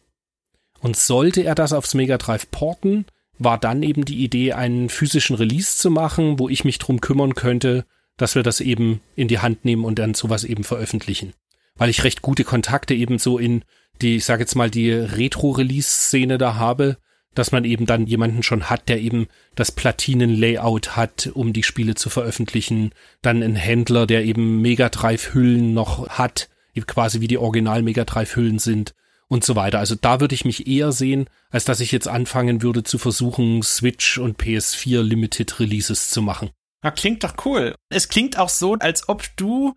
Und 0.80 0.96
sollte 0.96 1.42
er 1.42 1.54
das 1.54 1.72
aufs 1.72 1.94
Mega 1.94 2.18
Drive 2.18 2.50
porten, 2.50 3.06
war 3.38 3.58
dann 3.58 3.82
eben 3.82 4.04
die 4.04 4.22
Idee, 4.24 4.52
einen 4.52 4.88
physischen 4.88 5.36
Release 5.36 5.76
zu 5.76 5.90
machen, 5.90 6.38
wo 6.38 6.48
ich 6.48 6.64
mich 6.64 6.78
drum 6.78 7.00
kümmern 7.00 7.34
könnte, 7.34 7.84
dass 8.16 8.34
wir 8.34 8.42
das 8.42 8.60
eben 8.60 9.00
in 9.14 9.28
die 9.28 9.38
Hand 9.38 9.64
nehmen 9.64 9.84
und 9.84 9.98
dann 9.98 10.14
sowas 10.14 10.44
eben 10.44 10.64
veröffentlichen. 10.64 11.34
Weil 11.76 11.90
ich 11.90 12.04
recht 12.04 12.22
gute 12.22 12.44
Kontakte 12.44 12.94
eben 12.94 13.18
so 13.18 13.38
in 13.38 13.62
die, 14.02 14.16
ich 14.16 14.24
sage 14.24 14.42
jetzt 14.42 14.54
mal, 14.54 14.70
die 14.70 14.90
Retro-Release-Szene 14.90 16.38
da 16.38 16.54
habe, 16.56 16.98
dass 17.34 17.52
man 17.52 17.64
eben 17.64 17.86
dann 17.86 18.06
jemanden 18.06 18.42
schon 18.42 18.68
hat, 18.68 18.88
der 18.88 19.00
eben 19.00 19.28
das 19.54 19.70
Platinen-Layout 19.70 20.96
hat, 20.96 21.30
um 21.34 21.52
die 21.52 21.62
Spiele 21.62 21.94
zu 21.94 22.10
veröffentlichen. 22.10 22.90
Dann 23.22 23.42
ein 23.42 23.54
Händler, 23.54 24.06
der 24.06 24.24
eben 24.24 24.60
Mega 24.60 24.88
Drive-Hüllen 24.88 25.72
noch 25.72 26.08
hat, 26.08 26.48
quasi 26.86 27.20
wie 27.20 27.28
die 27.28 27.38
Original 27.38 27.82
Mega 27.82 28.04
Drive-Hüllen 28.04 28.58
sind 28.58 28.94
und 29.28 29.44
so 29.44 29.56
weiter. 29.56 29.78
Also 29.78 29.94
da 29.94 30.20
würde 30.20 30.34
ich 30.34 30.44
mich 30.44 30.66
eher 30.66 30.92
sehen, 30.92 31.28
als 31.50 31.64
dass 31.64 31.80
ich 31.80 31.92
jetzt 31.92 32.08
anfangen 32.08 32.62
würde 32.62 32.82
zu 32.82 32.98
versuchen, 32.98 33.62
Switch 33.62 34.18
und 34.18 34.40
PS4 34.40 35.02
Limited 35.02 35.60
Releases 35.60 36.10
zu 36.10 36.22
machen. 36.22 36.50
Ja, 36.82 36.90
klingt 36.90 37.24
doch 37.24 37.34
cool. 37.44 37.74
Es 37.88 38.08
klingt 38.08 38.38
auch 38.38 38.48
so, 38.48 38.74
als 38.74 39.08
ob 39.08 39.24
du 39.36 39.74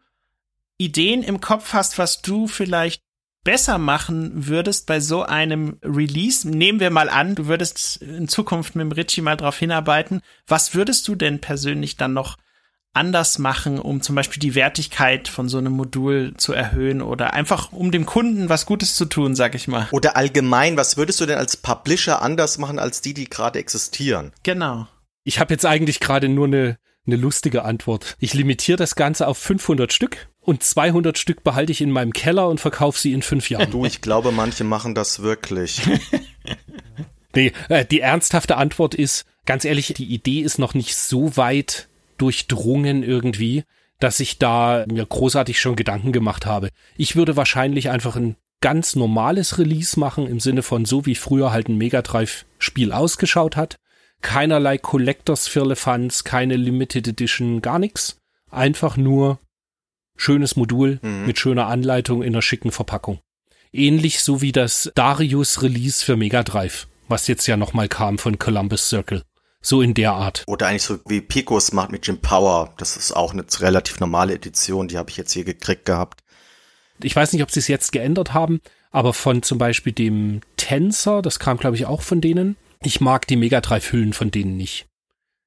Ideen 0.77 1.23
im 1.23 1.41
Kopf 1.41 1.73
hast, 1.73 1.97
was 1.97 2.21
du 2.21 2.47
vielleicht 2.47 3.03
besser 3.43 3.77
machen 3.77 4.47
würdest 4.47 4.85
bei 4.85 4.99
so 4.99 5.23
einem 5.23 5.79
Release. 5.83 6.47
Nehmen 6.47 6.79
wir 6.79 6.91
mal 6.91 7.09
an, 7.09 7.35
du 7.35 7.47
würdest 7.47 7.97
in 7.97 8.27
Zukunft 8.27 8.75
mit 8.75 8.83
dem 8.83 8.91
Richie 8.91 9.21
mal 9.21 9.35
drauf 9.35 9.57
hinarbeiten. 9.57 10.21
Was 10.47 10.75
würdest 10.75 11.07
du 11.07 11.15
denn 11.15 11.41
persönlich 11.41 11.97
dann 11.97 12.13
noch 12.13 12.37
anders 12.93 13.39
machen, 13.39 13.79
um 13.79 14.01
zum 14.01 14.15
Beispiel 14.15 14.39
die 14.39 14.55
Wertigkeit 14.55 15.27
von 15.27 15.47
so 15.47 15.57
einem 15.57 15.73
Modul 15.73 16.33
zu 16.37 16.53
erhöhen 16.53 17.01
oder 17.01 17.33
einfach 17.33 17.71
um 17.71 17.91
dem 17.91 18.05
Kunden 18.05 18.49
was 18.49 18.65
Gutes 18.65 18.95
zu 18.95 19.05
tun, 19.05 19.35
sag 19.35 19.55
ich 19.55 19.67
mal. 19.67 19.87
Oder 19.91 20.17
allgemein, 20.17 20.77
was 20.77 20.97
würdest 20.97 21.21
du 21.21 21.25
denn 21.25 21.37
als 21.37 21.55
Publisher 21.57 22.21
anders 22.21 22.57
machen 22.57 22.79
als 22.79 23.01
die, 23.01 23.13
die 23.13 23.29
gerade 23.29 23.59
existieren? 23.59 24.33
Genau. 24.43 24.87
Ich 25.23 25.39
habe 25.39 25.53
jetzt 25.53 25.65
eigentlich 25.65 25.99
gerade 25.99 26.27
nur 26.27 26.47
eine, 26.47 26.77
eine 27.07 27.15
lustige 27.15 27.63
Antwort. 27.63 28.17
Ich 28.19 28.33
limitiere 28.33 28.77
das 28.77 28.95
Ganze 28.95 29.27
auf 29.27 29.37
500 29.37 29.93
Stück 29.93 30.27
und 30.41 30.63
200 30.63 31.17
Stück 31.17 31.43
behalte 31.43 31.71
ich 31.71 31.81
in 31.81 31.91
meinem 31.91 32.13
Keller 32.13 32.49
und 32.49 32.59
verkaufe 32.59 32.99
sie 32.99 33.13
in 33.13 33.21
fünf 33.21 33.49
Jahren. 33.49 33.71
Du, 33.71 33.85
ich 33.85 34.01
glaube, 34.01 34.31
manche 34.31 34.63
machen 34.63 34.95
das 34.95 35.21
wirklich. 35.21 35.81
nee, 37.35 37.53
äh, 37.69 37.85
die 37.85 38.01
ernsthafte 38.01 38.57
Antwort 38.57 38.95
ist, 38.95 39.25
ganz 39.45 39.63
ehrlich, 39.63 39.93
die 39.95 40.11
Idee 40.11 40.41
ist 40.41 40.57
noch 40.57 40.73
nicht 40.73 40.95
so 40.97 41.37
weit 41.37 41.87
durchdrungen 42.21 43.03
irgendwie, 43.03 43.63
dass 43.99 44.19
ich 44.19 44.37
da 44.37 44.85
mir 44.87 45.05
großartig 45.05 45.59
schon 45.59 45.75
Gedanken 45.75 46.11
gemacht 46.11 46.45
habe. 46.45 46.69
Ich 46.97 47.15
würde 47.15 47.35
wahrscheinlich 47.35 47.89
einfach 47.89 48.15
ein 48.15 48.35
ganz 48.61 48.95
normales 48.95 49.57
Release 49.57 49.99
machen, 49.99 50.27
im 50.27 50.39
Sinne 50.39 50.63
von 50.63 50.85
so 50.85 51.05
wie 51.05 51.15
früher 51.15 51.51
halt 51.51 51.67
ein 51.67 51.77
Mega 51.77 52.01
Drive 52.01 52.45
Spiel 52.59 52.91
ausgeschaut 52.91 53.55
hat. 53.55 53.75
Keinerlei 54.21 54.77
Collectors 54.77 55.47
Firlefanz, 55.47 56.23
keine 56.23 56.55
Limited 56.55 57.07
Edition, 57.07 57.61
gar 57.61 57.79
nichts. 57.79 58.17
Einfach 58.51 58.97
nur 58.97 59.39
schönes 60.15 60.55
Modul 60.55 60.99
mhm. 61.01 61.25
mit 61.25 61.39
schöner 61.39 61.67
Anleitung 61.67 62.21
in 62.21 62.33
einer 62.33 62.43
schicken 62.43 62.71
Verpackung. 62.71 63.19
Ähnlich 63.73 64.21
so 64.21 64.41
wie 64.41 64.51
das 64.51 64.91
Darius 64.93 65.63
Release 65.63 66.05
für 66.05 66.17
Mega 66.17 66.43
Drive, 66.43 66.87
was 67.07 67.27
jetzt 67.27 67.47
ja 67.47 67.57
nochmal 67.57 67.87
kam 67.87 68.19
von 68.19 68.37
Columbus 68.37 68.89
Circle. 68.89 69.23
So 69.61 69.81
in 69.81 69.93
der 69.93 70.13
Art. 70.13 70.43
Oder 70.47 70.67
eigentlich 70.67 70.83
so 70.83 70.99
wie 71.05 71.21
Picos 71.21 71.71
macht 71.71 71.91
mit 71.91 72.05
Jim 72.07 72.19
Power. 72.19 72.73
Das 72.77 72.97
ist 72.97 73.11
auch 73.11 73.31
eine 73.33 73.45
relativ 73.59 73.99
normale 73.99 74.33
Edition, 74.33 74.87
die 74.87 74.97
habe 74.97 75.09
ich 75.09 75.17
jetzt 75.17 75.31
hier 75.31 75.43
gekriegt 75.43 75.85
gehabt. 75.85 76.21
Ich 77.03 77.15
weiß 77.15 77.33
nicht, 77.33 77.43
ob 77.43 77.51
sie 77.51 77.59
es 77.59 77.67
jetzt 77.67 77.91
geändert 77.91 78.33
haben, 78.33 78.61
aber 78.91 79.13
von 79.13 79.43
zum 79.43 79.57
Beispiel 79.57 79.93
dem 79.93 80.41
Tensor, 80.57 81.21
das 81.21 81.39
kam 81.39 81.57
glaube 81.57 81.75
ich 81.75 81.85
auch 81.85 82.01
von 82.01 82.21
denen. 82.21 82.57
Ich 82.83 83.01
mag 83.01 83.27
die 83.27 83.35
Mega 83.35 83.61
Drive 83.61 83.91
Hüllen 83.91 84.13
von 84.13 84.31
denen 84.31 84.57
nicht. 84.57 84.87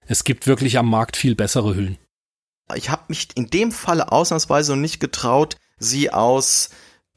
Es 0.06 0.24
gibt 0.24 0.46
wirklich 0.46 0.78
am 0.78 0.88
Markt 0.88 1.16
viel 1.16 1.34
bessere 1.34 1.74
Hüllen. 1.74 1.98
Ich 2.74 2.90
habe 2.90 3.04
mich 3.08 3.28
in 3.34 3.50
dem 3.50 3.72
Falle 3.72 4.12
ausnahmsweise 4.12 4.72
noch 4.72 4.80
nicht 4.80 5.00
getraut, 5.00 5.56
sie 5.78 6.10
aus 6.10 6.70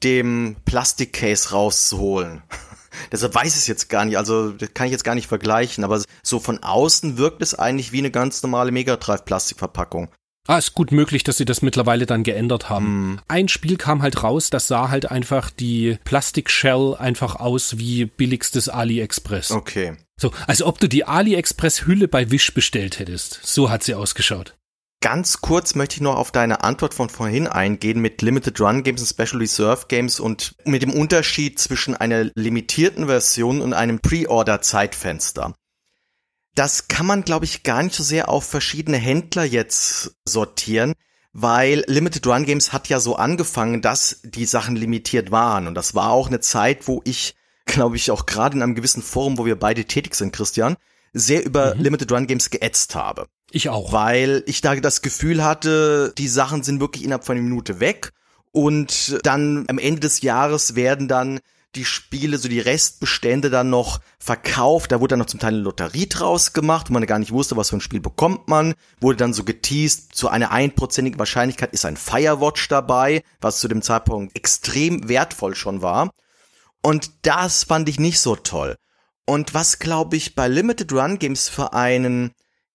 dem 0.04 0.58
Plastikcase 0.66 1.52
rauszuholen. 1.52 2.44
Deshalb 3.12 3.36
weiß 3.36 3.54
ich 3.54 3.62
es 3.62 3.68
jetzt 3.68 3.90
gar 3.90 4.06
nicht, 4.06 4.18
also 4.18 4.52
das 4.52 4.74
kann 4.74 4.88
ich 4.88 4.92
jetzt 4.92 5.04
gar 5.04 5.16
nicht 5.16 5.28
vergleichen, 5.28 5.84
aber 5.84 6.02
so 6.24 6.40
von 6.40 6.64
außen 6.64 7.18
wirkt 7.18 7.42
es 7.42 7.56
eigentlich 7.56 7.92
wie 7.92 8.00
eine 8.00 8.12
ganz 8.12 8.42
normale 8.44 8.72
Megadrive-Plastikverpackung. 8.72 10.10
Ah, 10.48 10.58
ist 10.58 10.76
gut 10.76 10.94
möglich, 10.94 11.26
dass 11.26 11.38
sie 11.38 11.46
das 11.46 11.62
mittlerweile 11.62 12.06
dann 12.06 12.24
geändert 12.24 12.70
haben. 12.70 12.86
Mm. 13.16 13.20
Ein 13.28 13.48
Spiel 13.50 13.76
kam 13.76 14.02
halt 14.02 14.24
raus, 14.24 14.50
das 14.50 14.68
sah 14.68 14.90
halt 14.90 15.12
einfach 15.12 15.50
die 15.50 16.00
Plastikshell 16.06 16.96
einfach 16.98 17.36
aus 17.36 17.78
wie 17.78 18.06
billigstes 18.06 18.70
AliExpress. 18.70 19.52
Okay. 19.52 19.98
So, 20.20 20.32
also 20.48 20.66
ob 20.66 20.80
du 20.80 20.88
die 20.88 21.04
AliExpress-Hülle 21.04 22.08
bei 22.08 22.32
Wish 22.32 22.54
bestellt 22.54 22.98
hättest. 22.98 23.42
So 23.44 23.70
hat 23.70 23.84
sie 23.84 23.94
ausgeschaut. 23.94 24.56
Ganz 25.00 25.42
kurz 25.42 25.76
möchte 25.76 25.96
ich 25.96 26.02
noch 26.02 26.16
auf 26.16 26.32
deine 26.32 26.64
Antwort 26.64 26.96
von 26.96 27.10
vorhin 27.10 27.46
eingehen 27.46 28.00
mit 28.00 28.24
Limited 28.24 28.60
Run 28.60 28.82
Games 28.82 29.02
und 29.02 29.08
Special 29.08 29.40
Reserve 29.40 29.86
Games 29.88 30.20
und 30.20 30.56
mit 30.66 30.82
dem 30.82 30.92
Unterschied 30.92 31.60
zwischen 31.60 31.96
einer 31.96 32.32
limitierten 32.34 33.06
Version 33.06 33.62
und 33.62 33.74
einem 33.74 34.00
Pre-Order 34.00 34.62
Zeitfenster. 34.62 35.54
Das 36.56 36.88
kann 36.88 37.06
man, 37.06 37.24
glaube 37.24 37.46
ich, 37.46 37.62
gar 37.62 37.84
nicht 37.84 37.94
so 37.94 38.02
sehr 38.02 38.30
auf 38.30 38.44
verschiedene 38.44 38.98
Händler 38.98 39.44
jetzt 39.44 40.16
sortieren, 40.26 40.94
weil 41.32 41.84
Limited 41.86 42.26
Run 42.26 42.46
Games 42.46 42.74
hat 42.74 42.90
ja 42.90 43.00
so 43.00 43.16
angefangen, 43.16 43.84
dass 43.84 44.22
die 44.24 44.46
Sachen 44.46 44.76
limitiert 44.76 45.30
waren. 45.30 45.68
Und 45.68 45.76
das 45.76 45.94
war 45.94 46.10
auch 46.10 46.28
eine 46.28 46.40
Zeit, 46.40 46.88
wo 46.88 47.02
ich, 47.04 47.36
glaube 47.68 47.98
ich, 47.98 48.10
auch 48.10 48.26
gerade 48.26 48.56
in 48.56 48.64
einem 48.64 48.74
gewissen 48.74 49.04
Forum, 49.04 49.38
wo 49.38 49.46
wir 49.46 49.60
beide 49.60 49.86
tätig 49.86 50.16
sind, 50.16 50.34
Christian, 50.34 50.76
sehr 51.14 51.46
über 51.46 51.76
mhm. 51.76 51.82
Limited 51.82 52.12
Run 52.12 52.26
Games 52.26 52.50
geätzt 52.50 52.96
habe. 52.96 53.28
Ich 53.52 53.70
auch. 53.70 53.92
Weil 53.92 54.44
ich 54.46 54.62
da 54.62 54.76
das 54.76 55.02
Gefühl 55.02 55.44
hatte, 55.44 56.14
die 56.18 56.28
Sachen 56.28 56.64
sind 56.64 56.80
wirklich 56.80 57.04
innerhalb 57.04 57.26
von 57.26 57.38
einer 57.38 57.44
Minute 57.44 57.80
weg 57.80 58.12
und 58.52 59.20
dann 59.24 59.66
am 59.68 59.78
Ende 59.78 60.00
des 60.02 60.22
Jahres 60.22 60.76
werden 60.76 61.08
dann 61.08 61.40
die 61.76 61.86
Spiele, 61.86 62.38
so 62.38 62.50
die 62.50 62.60
Restbestände 62.60 63.50
dann 63.50 63.70
noch 63.70 64.00
verkauft. 64.20 64.92
Da 64.92 65.00
wurde 65.00 65.12
dann 65.12 65.20
noch 65.20 65.28
zum 65.28 65.40
Teil 65.40 65.54
eine 65.54 65.64
Lotterie 65.64 66.08
draus 66.08 66.54
gemacht, 66.54 66.90
wo 66.90 66.94
man 66.94 67.06
gar 67.06 67.20
nicht 67.20 67.32
wusste, 67.32 67.56
was 67.56 67.70
für 67.70 67.78
ein 67.78 67.82
Spiel 67.82 68.00
bekommt 68.00 68.48
man. 68.48 68.74
Wurde 69.00 69.18
dann 69.18 69.34
so 69.34 69.44
geteased, 69.44 70.16
zu 70.16 70.30
einer 70.30 70.52
einprozentigen 70.52 71.20
Wahrscheinlichkeit 71.20 71.74
ist 71.74 71.86
ein 71.86 71.98
Firewatch 71.98 72.68
dabei, 72.68 73.22
was 73.42 73.60
zu 73.60 73.68
dem 73.68 73.82
Zeitpunkt 73.82 74.36
extrem 74.36 75.08
wertvoll 75.08 75.56
schon 75.56 75.82
war. 75.82 76.12
Und 76.82 77.12
das 77.24 77.66
fand 77.66 77.88
ich 77.90 78.00
nicht 78.00 78.20
so 78.20 78.36
toll. 78.36 78.76
Und 79.26 79.54
was, 79.54 79.80
glaube 79.80 80.16
ich, 80.16 80.36
bei 80.36 80.48
Limited 80.48 80.92
Run 80.94 81.20
Games 81.20 81.50
für 81.50 81.74
einen 81.74 82.32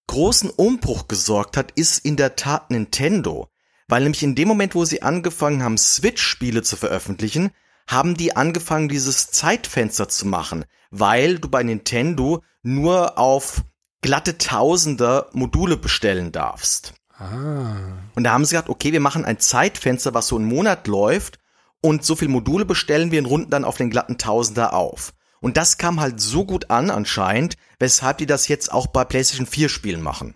großen 0.06 0.50
Umbruch 0.50 1.08
gesorgt 1.08 1.56
hat, 1.56 1.72
ist 1.72 2.04
in 2.04 2.16
der 2.16 2.36
Tat 2.36 2.70
Nintendo. 2.70 3.48
Weil 3.88 4.02
nämlich 4.02 4.22
in 4.22 4.34
dem 4.34 4.48
Moment, 4.48 4.74
wo 4.74 4.84
sie 4.84 5.02
angefangen 5.02 5.62
haben, 5.62 5.78
Switch-Spiele 5.78 6.62
zu 6.62 6.76
veröffentlichen, 6.76 7.50
haben 7.86 8.16
die 8.16 8.36
angefangen, 8.36 8.88
dieses 8.88 9.30
Zeitfenster 9.30 10.08
zu 10.08 10.26
machen, 10.26 10.64
weil 10.90 11.38
du 11.38 11.48
bei 11.48 11.62
Nintendo 11.62 12.42
nur 12.62 13.18
auf 13.18 13.62
glatte 14.00 14.38
Tausender 14.38 15.28
Module 15.32 15.76
bestellen 15.76 16.32
darfst. 16.32 16.94
Ah. 17.16 17.76
Und 18.14 18.24
da 18.24 18.32
haben 18.32 18.44
sie 18.44 18.54
gesagt, 18.54 18.68
okay, 18.68 18.92
wir 18.92 19.00
machen 19.00 19.24
ein 19.24 19.38
Zeitfenster, 19.38 20.14
was 20.14 20.28
so 20.28 20.36
einen 20.36 20.46
Monat 20.46 20.86
läuft 20.86 21.38
und 21.80 22.04
so 22.04 22.16
viel 22.16 22.28
Module 22.28 22.64
bestellen 22.64 23.10
wir 23.10 23.20
und 23.20 23.26
runden 23.26 23.50
dann 23.50 23.64
auf 23.64 23.76
den 23.76 23.90
glatten 23.90 24.18
Tausender 24.18 24.74
auf. 24.74 25.12
Und 25.42 25.56
das 25.56 25.76
kam 25.76 26.00
halt 26.00 26.20
so 26.20 26.46
gut 26.46 26.70
an 26.70 26.88
anscheinend, 26.88 27.56
weshalb 27.78 28.18
die 28.18 28.26
das 28.26 28.48
jetzt 28.48 28.72
auch 28.72 28.86
bei 28.86 29.04
PlayStation 29.04 29.46
4 29.46 29.68
Spielen 29.68 30.00
machen. 30.00 30.34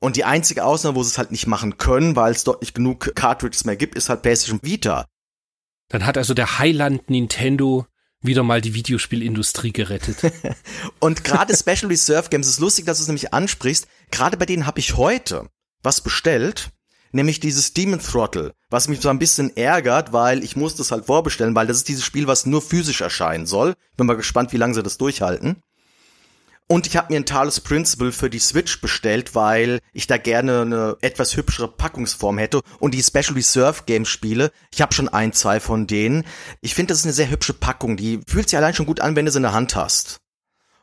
Und 0.00 0.16
die 0.16 0.24
einzige 0.24 0.64
Ausnahme, 0.64 0.96
wo 0.96 1.02
sie 1.02 1.10
es 1.10 1.18
halt 1.18 1.30
nicht 1.30 1.46
machen 1.46 1.78
können, 1.78 2.16
weil 2.16 2.32
es 2.32 2.42
dort 2.42 2.62
nicht 2.62 2.74
genug 2.74 3.14
Cartridges 3.14 3.64
mehr 3.64 3.76
gibt, 3.76 3.94
ist 3.94 4.08
halt 4.08 4.22
PlayStation 4.22 4.60
Vita. 4.62 5.04
Dann 5.88 6.06
hat 6.06 6.16
also 6.16 6.34
der 6.34 6.58
Highland 6.58 7.10
Nintendo 7.10 7.86
wieder 8.22 8.42
mal 8.42 8.60
die 8.60 8.74
Videospielindustrie 8.74 9.72
gerettet. 9.72 10.32
und 10.98 11.22
gerade 11.22 11.54
Special 11.54 11.86
Reserve 11.86 12.30
Games 12.30 12.48
ist 12.48 12.58
lustig, 12.58 12.86
dass 12.86 12.98
du 12.98 13.02
es 13.02 13.08
nämlich 13.08 13.34
ansprichst. 13.34 13.86
Gerade 14.10 14.36
bei 14.36 14.46
denen 14.46 14.66
habe 14.66 14.80
ich 14.80 14.96
heute 14.96 15.48
was 15.82 16.00
bestellt, 16.00 16.70
nämlich 17.16 17.40
dieses 17.40 17.72
Demon 17.72 18.00
Throttle, 18.00 18.52
was 18.70 18.86
mich 18.86 19.00
so 19.00 19.08
ein 19.08 19.18
bisschen 19.18 19.56
ärgert, 19.56 20.12
weil 20.12 20.44
ich 20.44 20.54
muss 20.54 20.76
das 20.76 20.92
halt 20.92 21.06
vorbestellen, 21.06 21.56
weil 21.56 21.66
das 21.66 21.78
ist 21.78 21.88
dieses 21.88 22.04
Spiel, 22.04 22.28
was 22.28 22.46
nur 22.46 22.62
physisch 22.62 23.00
erscheinen 23.00 23.46
soll. 23.46 23.74
Bin 23.96 24.06
mal 24.06 24.16
gespannt, 24.16 24.52
wie 24.52 24.58
lange 24.58 24.74
sie 24.74 24.82
das 24.82 24.98
durchhalten. 24.98 25.62
Und 26.68 26.88
ich 26.88 26.96
habe 26.96 27.12
mir 27.12 27.20
ein 27.20 27.26
Talos 27.26 27.60
Principle 27.60 28.10
für 28.10 28.28
die 28.28 28.40
Switch 28.40 28.80
bestellt, 28.80 29.36
weil 29.36 29.78
ich 29.92 30.08
da 30.08 30.16
gerne 30.16 30.62
eine 30.62 30.96
etwas 31.00 31.36
hübschere 31.36 31.68
Packungsform 31.68 32.38
hätte. 32.38 32.60
Und 32.80 32.92
die 32.92 33.02
Special 33.02 33.34
Reserve 33.34 33.84
Games 33.86 34.08
Spiele, 34.08 34.50
ich 34.72 34.82
habe 34.82 34.92
schon 34.92 35.08
ein, 35.08 35.32
zwei 35.32 35.60
von 35.60 35.86
denen. 35.86 36.24
Ich 36.60 36.74
finde, 36.74 36.92
das 36.92 36.98
ist 36.98 37.04
eine 37.04 37.12
sehr 37.12 37.30
hübsche 37.30 37.54
Packung. 37.54 37.96
Die 37.96 38.20
fühlt 38.26 38.48
sich 38.48 38.56
allein 38.56 38.74
schon 38.74 38.86
gut 38.86 39.00
an, 39.00 39.14
wenn 39.14 39.26
du 39.26 39.30
sie 39.30 39.38
in 39.38 39.44
der 39.44 39.52
Hand 39.52 39.76
hast. 39.76 40.18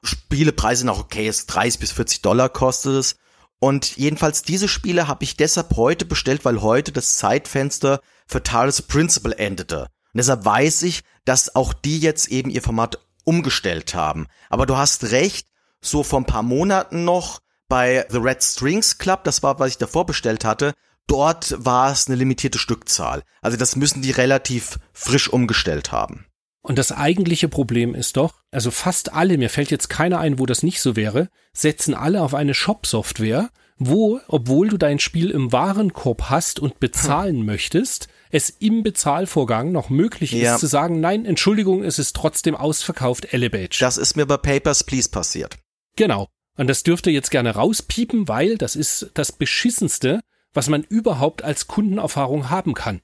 Spielepreise 0.03 0.79
sind 0.79 0.89
auch 0.89 0.99
okay, 0.99 1.27
ist 1.27 1.47
30 1.47 1.79
bis 1.79 1.91
40 1.91 2.21
Dollar 2.21 2.49
kostet 2.49 2.93
es. 2.93 3.15
Und 3.63 3.95
jedenfalls 3.95 4.41
diese 4.41 4.67
Spiele 4.67 5.07
habe 5.07 5.23
ich 5.23 5.37
deshalb 5.37 5.77
heute 5.77 6.03
bestellt, 6.03 6.43
weil 6.43 6.61
heute 6.61 6.91
das 6.91 7.15
Zeitfenster 7.15 8.01
für 8.27 8.43
Talos 8.43 8.81
Principle 8.81 9.37
endete. 9.37 9.83
Und 9.83 10.17
deshalb 10.17 10.43
weiß 10.43 10.81
ich, 10.81 11.03
dass 11.23 11.55
auch 11.55 11.71
die 11.71 11.97
jetzt 11.99 12.27
eben 12.27 12.49
ihr 12.49 12.61
Format 12.61 12.99
umgestellt 13.23 13.95
haben. 13.95 14.27
Aber 14.49 14.65
du 14.65 14.75
hast 14.75 15.11
recht, 15.11 15.47
so 15.79 16.03
vor 16.03 16.19
ein 16.19 16.25
paar 16.25 16.43
Monaten 16.43 17.05
noch 17.05 17.39
bei 17.69 18.05
The 18.09 18.17
Red 18.17 18.43
Strings 18.43 18.97
Club, 18.97 19.23
das 19.23 19.43
war, 19.43 19.59
was 19.59 19.69
ich 19.69 19.77
davor 19.77 20.05
bestellt 20.05 20.43
hatte, 20.43 20.73
dort 21.07 21.55
war 21.57 21.89
es 21.89 22.07
eine 22.07 22.17
limitierte 22.17 22.59
Stückzahl. 22.59 23.23
Also 23.41 23.55
das 23.55 23.77
müssen 23.77 24.01
die 24.01 24.11
relativ 24.11 24.77
frisch 24.91 25.29
umgestellt 25.29 25.93
haben. 25.93 26.25
Und 26.63 26.77
das 26.77 26.93
eigentliche 26.93 27.49
Problem 27.49 27.93
ist 27.93 28.15
doch, 28.15 28.35
also 28.49 28.71
fast 28.71 29.13
alle, 29.13 29.37
mir 29.37 29.49
fällt 29.49 29.69
jetzt 29.69 29.89
keiner 29.89 30.19
ein, 30.19 30.39
wo 30.39 30.45
das 30.45 30.63
nicht 30.63 30.79
so 30.79 30.95
wäre, 30.95 31.29
setzen 31.51 31.93
alle 31.93 32.21
auf 32.21 32.33
eine 32.33 32.53
Shop-Software, 32.53 33.49
wo, 33.77 34.21
obwohl 34.27 34.69
du 34.69 34.77
dein 34.77 34.99
Spiel 34.99 35.29
im 35.29 35.51
Warenkorb 35.51 36.29
hast 36.29 36.59
und 36.61 36.79
bezahlen 36.79 37.39
hm. 37.39 37.45
möchtest, 37.45 38.07
es 38.31 38.49
im 38.49 38.81
Bezahlvorgang 38.81 39.73
noch 39.73 39.89
möglich 39.89 40.31
ja. 40.31 40.55
ist 40.55 40.61
zu 40.61 40.67
sagen, 40.67 41.01
nein, 41.01 41.25
Entschuldigung, 41.25 41.83
es 41.83 41.99
ist 41.99 42.15
trotzdem 42.15 42.55
ausverkauft, 42.55 43.33
Elevate. 43.33 43.77
Das 43.79 43.97
ist 43.97 44.15
mir 44.15 44.25
bei 44.25 44.37
Papers, 44.37 44.85
Please 44.85 45.09
passiert. 45.09 45.57
Genau. 45.97 46.29
Und 46.57 46.67
das 46.67 46.83
dürfte 46.83 47.11
jetzt 47.11 47.29
gerne 47.29 47.55
rauspiepen, 47.55 48.27
weil 48.27 48.57
das 48.57 48.75
ist 48.75 49.11
das 49.15 49.33
Beschissenste, 49.33 50.21
was 50.53 50.69
man 50.69 50.83
überhaupt 50.83 51.43
als 51.43 51.67
Kundenerfahrung 51.67 52.49
haben 52.49 52.73
kann. 52.73 53.01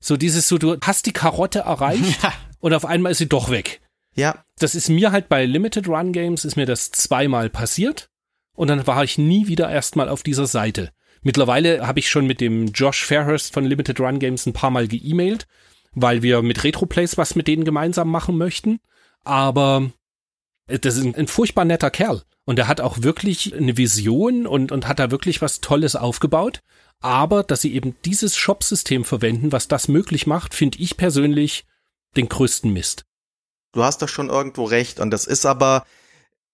So 0.00 0.16
dieses 0.16 0.48
so, 0.48 0.58
du 0.58 0.76
hast 0.82 1.06
die 1.06 1.12
Karotte 1.12 1.60
erreicht 1.60 2.20
und 2.60 2.72
auf 2.72 2.84
einmal 2.84 3.12
ist 3.12 3.18
sie 3.18 3.28
doch 3.28 3.50
weg. 3.50 3.80
Ja. 4.14 4.44
Das 4.58 4.74
ist 4.74 4.88
mir 4.88 5.12
halt 5.12 5.28
bei 5.28 5.44
Limited 5.44 5.88
Run 5.88 6.12
Games 6.12 6.44
ist 6.44 6.56
mir 6.56 6.66
das 6.66 6.90
zweimal 6.90 7.50
passiert 7.50 8.08
und 8.54 8.68
dann 8.68 8.86
war 8.86 9.04
ich 9.04 9.18
nie 9.18 9.46
wieder 9.46 9.70
erstmal 9.70 10.08
auf 10.08 10.22
dieser 10.22 10.46
Seite. 10.46 10.90
Mittlerweile 11.22 11.86
habe 11.86 11.98
ich 11.98 12.08
schon 12.08 12.26
mit 12.26 12.40
dem 12.40 12.68
Josh 12.68 13.04
Fairhurst 13.04 13.52
von 13.52 13.64
Limited 13.64 14.00
Run 14.00 14.18
Games 14.18 14.46
ein 14.46 14.52
paar 14.52 14.70
Mal 14.70 14.88
geemailt, 14.88 15.46
weil 15.92 16.22
wir 16.22 16.42
mit 16.42 16.64
Retroplays 16.64 17.18
was 17.18 17.34
mit 17.34 17.48
denen 17.48 17.64
gemeinsam 17.64 18.10
machen 18.10 18.38
möchten. 18.38 18.78
Aber 19.24 19.90
das 20.66 20.96
ist 20.96 21.04
ein, 21.04 21.14
ein 21.14 21.26
furchtbar 21.26 21.64
netter 21.64 21.90
Kerl. 21.90 22.22
Und 22.44 22.58
er 22.60 22.68
hat 22.68 22.80
auch 22.80 23.02
wirklich 23.02 23.54
eine 23.54 23.76
Vision 23.76 24.46
und, 24.46 24.70
und 24.70 24.86
hat 24.86 25.00
da 25.00 25.10
wirklich 25.10 25.42
was 25.42 25.60
Tolles 25.60 25.96
aufgebaut. 25.96 26.60
Aber 27.00 27.42
dass 27.42 27.60
sie 27.60 27.74
eben 27.74 27.96
dieses 28.04 28.36
Shop-System 28.36 29.04
verwenden, 29.04 29.52
was 29.52 29.68
das 29.68 29.88
möglich 29.88 30.26
macht, 30.26 30.54
finde 30.54 30.78
ich 30.78 30.96
persönlich 30.96 31.64
den 32.16 32.28
größten 32.28 32.72
Mist. 32.72 33.04
Du 33.72 33.84
hast 33.84 34.02
doch 34.02 34.08
schon 34.08 34.30
irgendwo 34.30 34.64
recht. 34.64 35.00
Und 35.00 35.10
das 35.10 35.26
ist 35.26 35.44
aber, 35.44 35.84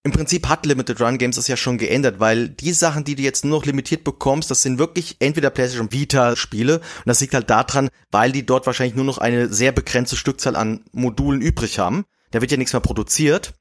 im 0.03 0.11
Prinzip 0.11 0.49
hat 0.49 0.65
Limited 0.65 0.99
Run 0.99 1.17
Games 1.17 1.37
das 1.37 1.47
ja 1.47 1.55
schon 1.55 1.77
geändert, 1.77 2.19
weil 2.19 2.49
die 2.49 2.73
Sachen, 2.73 3.05
die 3.05 3.15
du 3.15 3.21
jetzt 3.21 3.45
nur 3.45 3.59
noch 3.59 3.65
limitiert 3.65 4.03
bekommst, 4.03 4.51
das 4.51 4.61
sind 4.61 4.77
wirklich 4.77 5.15
entweder 5.19 5.49
PlayStation 5.49 5.93
Vita 5.93 6.35
Spiele 6.35 6.79
und 6.79 7.05
das 7.05 7.21
liegt 7.21 7.33
halt 7.33 7.49
daran, 7.49 7.89
weil 8.11 8.33
die 8.33 8.45
dort 8.45 8.65
wahrscheinlich 8.65 8.95
nur 8.95 9.05
noch 9.05 9.17
eine 9.17 9.47
sehr 9.47 9.71
begrenzte 9.71 10.17
Stückzahl 10.17 10.57
an 10.57 10.83
Modulen 10.91 11.41
übrig 11.41 11.79
haben. 11.79 12.05
Da 12.31 12.41
wird 12.41 12.51
ja 12.51 12.57
nichts 12.57 12.73
mehr 12.73 12.81
produziert. 12.81 13.53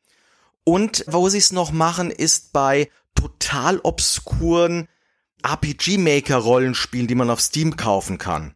Und 0.65 1.05
wo 1.07 1.29
sie 1.29 1.39
es 1.39 1.53
noch 1.53 1.71
machen, 1.71 2.11
ist 2.11 2.53
bei 2.53 2.89
total 3.15 3.79
obskuren 3.81 4.89
RPG 5.45 5.99
Maker 5.99 6.39
Rollenspielen, 6.39 7.07
die 7.07 7.15
man 7.15 7.31
auf 7.31 7.41
Steam 7.41 7.77
kaufen 7.77 8.19
kann. 8.19 8.55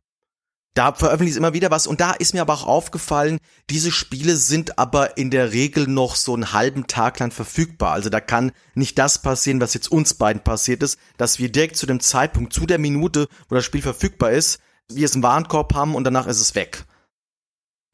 Da 0.77 0.93
veröffentlichen 0.93 1.33
sie 1.33 1.39
immer 1.39 1.55
wieder 1.55 1.71
was 1.71 1.87
und 1.87 2.03
da 2.03 2.13
ist 2.13 2.35
mir 2.35 2.43
aber 2.43 2.53
auch 2.53 2.67
aufgefallen, 2.67 3.39
diese 3.71 3.91
Spiele 3.91 4.37
sind 4.37 4.79
aber 4.79 5.17
in 5.17 5.31
der 5.31 5.53
Regel 5.53 5.87
noch 5.87 6.17
so 6.17 6.35
einen 6.35 6.53
halben 6.53 6.87
Tag 6.87 7.19
lang 7.19 7.31
verfügbar. 7.31 7.93
Also 7.93 8.11
da 8.11 8.21
kann 8.21 8.53
nicht 8.75 8.99
das 8.99 9.23
passieren, 9.23 9.59
was 9.63 9.73
jetzt 9.73 9.91
uns 9.91 10.13
beiden 10.13 10.45
passiert 10.45 10.83
ist, 10.83 10.99
dass 11.17 11.39
wir 11.39 11.51
direkt 11.51 11.79
zu 11.79 11.87
dem 11.87 12.01
Zeitpunkt, 12.01 12.53
zu 12.53 12.67
der 12.67 12.79
Minute, 12.79 13.27
wo 13.49 13.55
das 13.55 13.65
Spiel 13.65 13.81
verfügbar 13.81 14.33
ist, 14.33 14.61
wir 14.93 15.07
es 15.07 15.15
im 15.15 15.23
Warenkorb 15.23 15.75
haben 15.75 15.95
und 15.95 16.05
danach 16.05 16.27
ist 16.27 16.43
es 16.43 16.55
weg. 16.55 16.85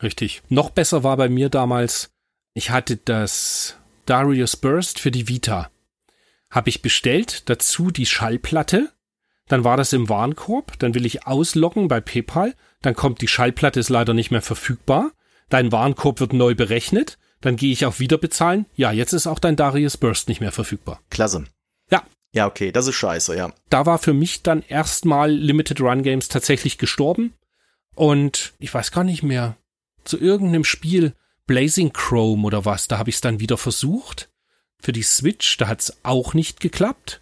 Richtig. 0.03 0.43
Noch 0.49 0.71
besser 0.71 1.05
war 1.05 1.17
bei 1.17 1.29
mir 1.29 1.51
damals, 1.51 2.11
ich 2.53 2.71
hatte 2.71 2.97
das 2.97 3.77
Darius 4.07 4.57
Burst 4.57 4.99
für 4.99 5.13
die 5.13 5.29
Vita. 5.29 5.71
Habe 6.51 6.69
ich 6.69 6.83
bestellt, 6.83 7.49
dazu 7.49 7.93
die 7.93 8.07
Schallplatte 8.07 8.91
dann 9.53 9.65
war 9.65 9.77
das 9.77 9.93
im 9.93 10.09
Warenkorb, 10.09 10.79
dann 10.79 10.95
will 10.95 11.05
ich 11.05 11.27
ausloggen 11.27 11.89
bei 11.89 12.01
PayPal, 12.01 12.55
dann 12.83 12.95
kommt 12.95 13.21
die 13.21 13.29
Schallplatte 13.29 13.81
ist 13.81 13.89
leider 13.89 14.15
nicht 14.15 14.31
mehr 14.31 14.43
verfügbar, 14.43 15.13
dein 15.49 15.73
Warenkorb 15.73 16.21
wird 16.21 16.33
neu 16.33 16.55
berechnet, 16.55 17.19
dann 17.41 17.57
gehe 17.57 17.73
ich 17.73 17.87
auf 17.87 18.01
Wiederbezahlen, 18.01 18.67
ja, 18.75 18.93
jetzt 18.93 19.13
ist 19.13 19.27
auch 19.27 19.39
dein 19.39 19.57
Darius 19.57 19.97
Burst 19.97 20.29
nicht 20.29 20.41
mehr 20.41 20.53
verfügbar. 20.53 21.01
Klasse. 21.11 21.45
Ja. 21.91 22.03
Ja, 22.33 22.47
okay, 22.47 22.73
das 22.73 22.87
ist 22.87 22.95
scheiße, 22.95 23.37
ja. 23.37 23.53
Da 23.69 23.87
war 23.87 23.99
für 23.99 24.15
mich 24.15 24.43
dann 24.43 24.63
erstmal 24.63 25.31
Limited 25.31 25.81
Run 25.81 26.03
Games 26.03 26.29
tatsächlich 26.29 26.79
gestorben 26.79 27.35
und 27.95 28.53
ich 28.59 28.73
weiß 28.73 28.91
gar 28.91 29.05
nicht 29.05 29.23
mehr, 29.23 29.57
zu 30.05 30.19
irgendeinem 30.19 30.65
Spiel, 30.65 31.15
Blazing 31.47 31.93
Chrome 31.93 32.47
oder 32.47 32.65
was, 32.65 32.89
da 32.89 32.99
habe 32.99 33.11
ich 33.11 33.17
es 33.17 33.21
dann 33.21 33.41
wieder 33.41 33.59
versucht. 33.59 34.31
Für 34.79 34.93
die 34.93 35.03
Switch, 35.03 35.57
da 35.59 35.69
hat 35.69 35.81
es 35.81 35.97
auch 36.03 36.35
nicht 36.35 36.61
geklappt 36.61 37.22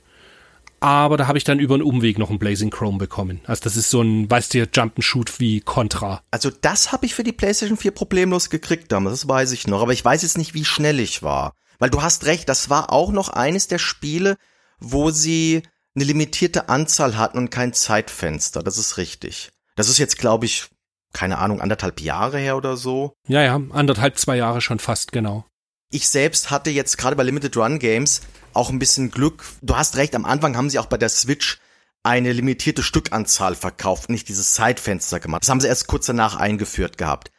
aber 0.80 1.16
da 1.16 1.26
habe 1.26 1.38
ich 1.38 1.44
dann 1.44 1.60
über 1.60 1.74
einen 1.74 1.82
Umweg 1.82 2.18
noch 2.18 2.30
einen 2.30 2.38
Blazing 2.38 2.70
Chrome 2.70 2.98
bekommen. 2.98 3.40
Also 3.44 3.62
das 3.64 3.76
ist 3.76 3.90
so 3.90 4.02
ein, 4.02 4.30
weißt 4.30 4.54
du, 4.54 4.62
Jump'n'Shoot 4.62 5.38
wie 5.38 5.60
Contra. 5.60 6.22
Also 6.30 6.50
das 6.50 6.90
habe 6.92 7.06
ich 7.06 7.14
für 7.14 7.22
die 7.22 7.32
PlayStation 7.32 7.76
4 7.76 7.92
problemlos 7.92 8.50
gekriegt 8.50 8.90
damals, 8.90 9.20
das 9.20 9.28
weiß 9.28 9.52
ich 9.52 9.66
noch, 9.66 9.82
aber 9.82 9.92
ich 9.92 10.04
weiß 10.04 10.22
jetzt 10.22 10.38
nicht, 10.38 10.54
wie 10.54 10.64
schnell 10.64 10.98
ich 10.98 11.22
war. 11.22 11.54
Weil 11.78 11.90
du 11.90 12.02
hast 12.02 12.26
recht, 12.26 12.48
das 12.48 12.70
war 12.70 12.92
auch 12.92 13.12
noch 13.12 13.28
eines 13.28 13.68
der 13.68 13.78
Spiele, 13.78 14.36
wo 14.78 15.10
sie 15.10 15.62
eine 15.94 16.04
limitierte 16.04 16.68
Anzahl 16.68 17.16
hatten 17.16 17.38
und 17.38 17.50
kein 17.50 17.72
Zeitfenster, 17.72 18.62
das 18.62 18.78
ist 18.78 18.96
richtig. 18.96 19.50
Das 19.76 19.88
ist 19.88 19.98
jetzt, 19.98 20.18
glaube 20.18 20.46
ich, 20.46 20.68
keine 21.12 21.38
Ahnung, 21.38 21.60
anderthalb 21.60 22.00
Jahre 22.00 22.38
her 22.38 22.56
oder 22.56 22.76
so. 22.76 23.14
Ja, 23.26 23.42
ja, 23.42 23.60
anderthalb, 23.70 24.18
zwei 24.18 24.36
Jahre 24.36 24.60
schon 24.60 24.78
fast, 24.78 25.12
genau. 25.12 25.44
Ich 25.92 26.08
selbst 26.08 26.52
hatte 26.52 26.70
jetzt 26.70 26.98
gerade 26.98 27.16
bei 27.16 27.24
Limited 27.24 27.56
Run 27.56 27.80
Games 27.80 28.22
auch 28.52 28.70
ein 28.70 28.78
bisschen 28.78 29.10
Glück. 29.10 29.44
Du 29.60 29.76
hast 29.76 29.96
recht, 29.96 30.14
am 30.14 30.24
Anfang 30.24 30.56
haben 30.56 30.70
sie 30.70 30.78
auch 30.78 30.86
bei 30.86 30.96
der 30.96 31.08
Switch 31.08 31.58
eine 32.04 32.32
limitierte 32.32 32.84
Stückanzahl 32.84 33.56
verkauft, 33.56 34.08
nicht 34.08 34.28
dieses 34.28 34.54
Zeitfenster 34.54 35.18
gemacht. 35.18 35.42
Das 35.42 35.48
haben 35.50 35.60
sie 35.60 35.66
erst 35.66 35.88
kurz 35.88 36.06
danach 36.06 36.36
eingeführt 36.36 36.96
gehabt. 36.96 37.32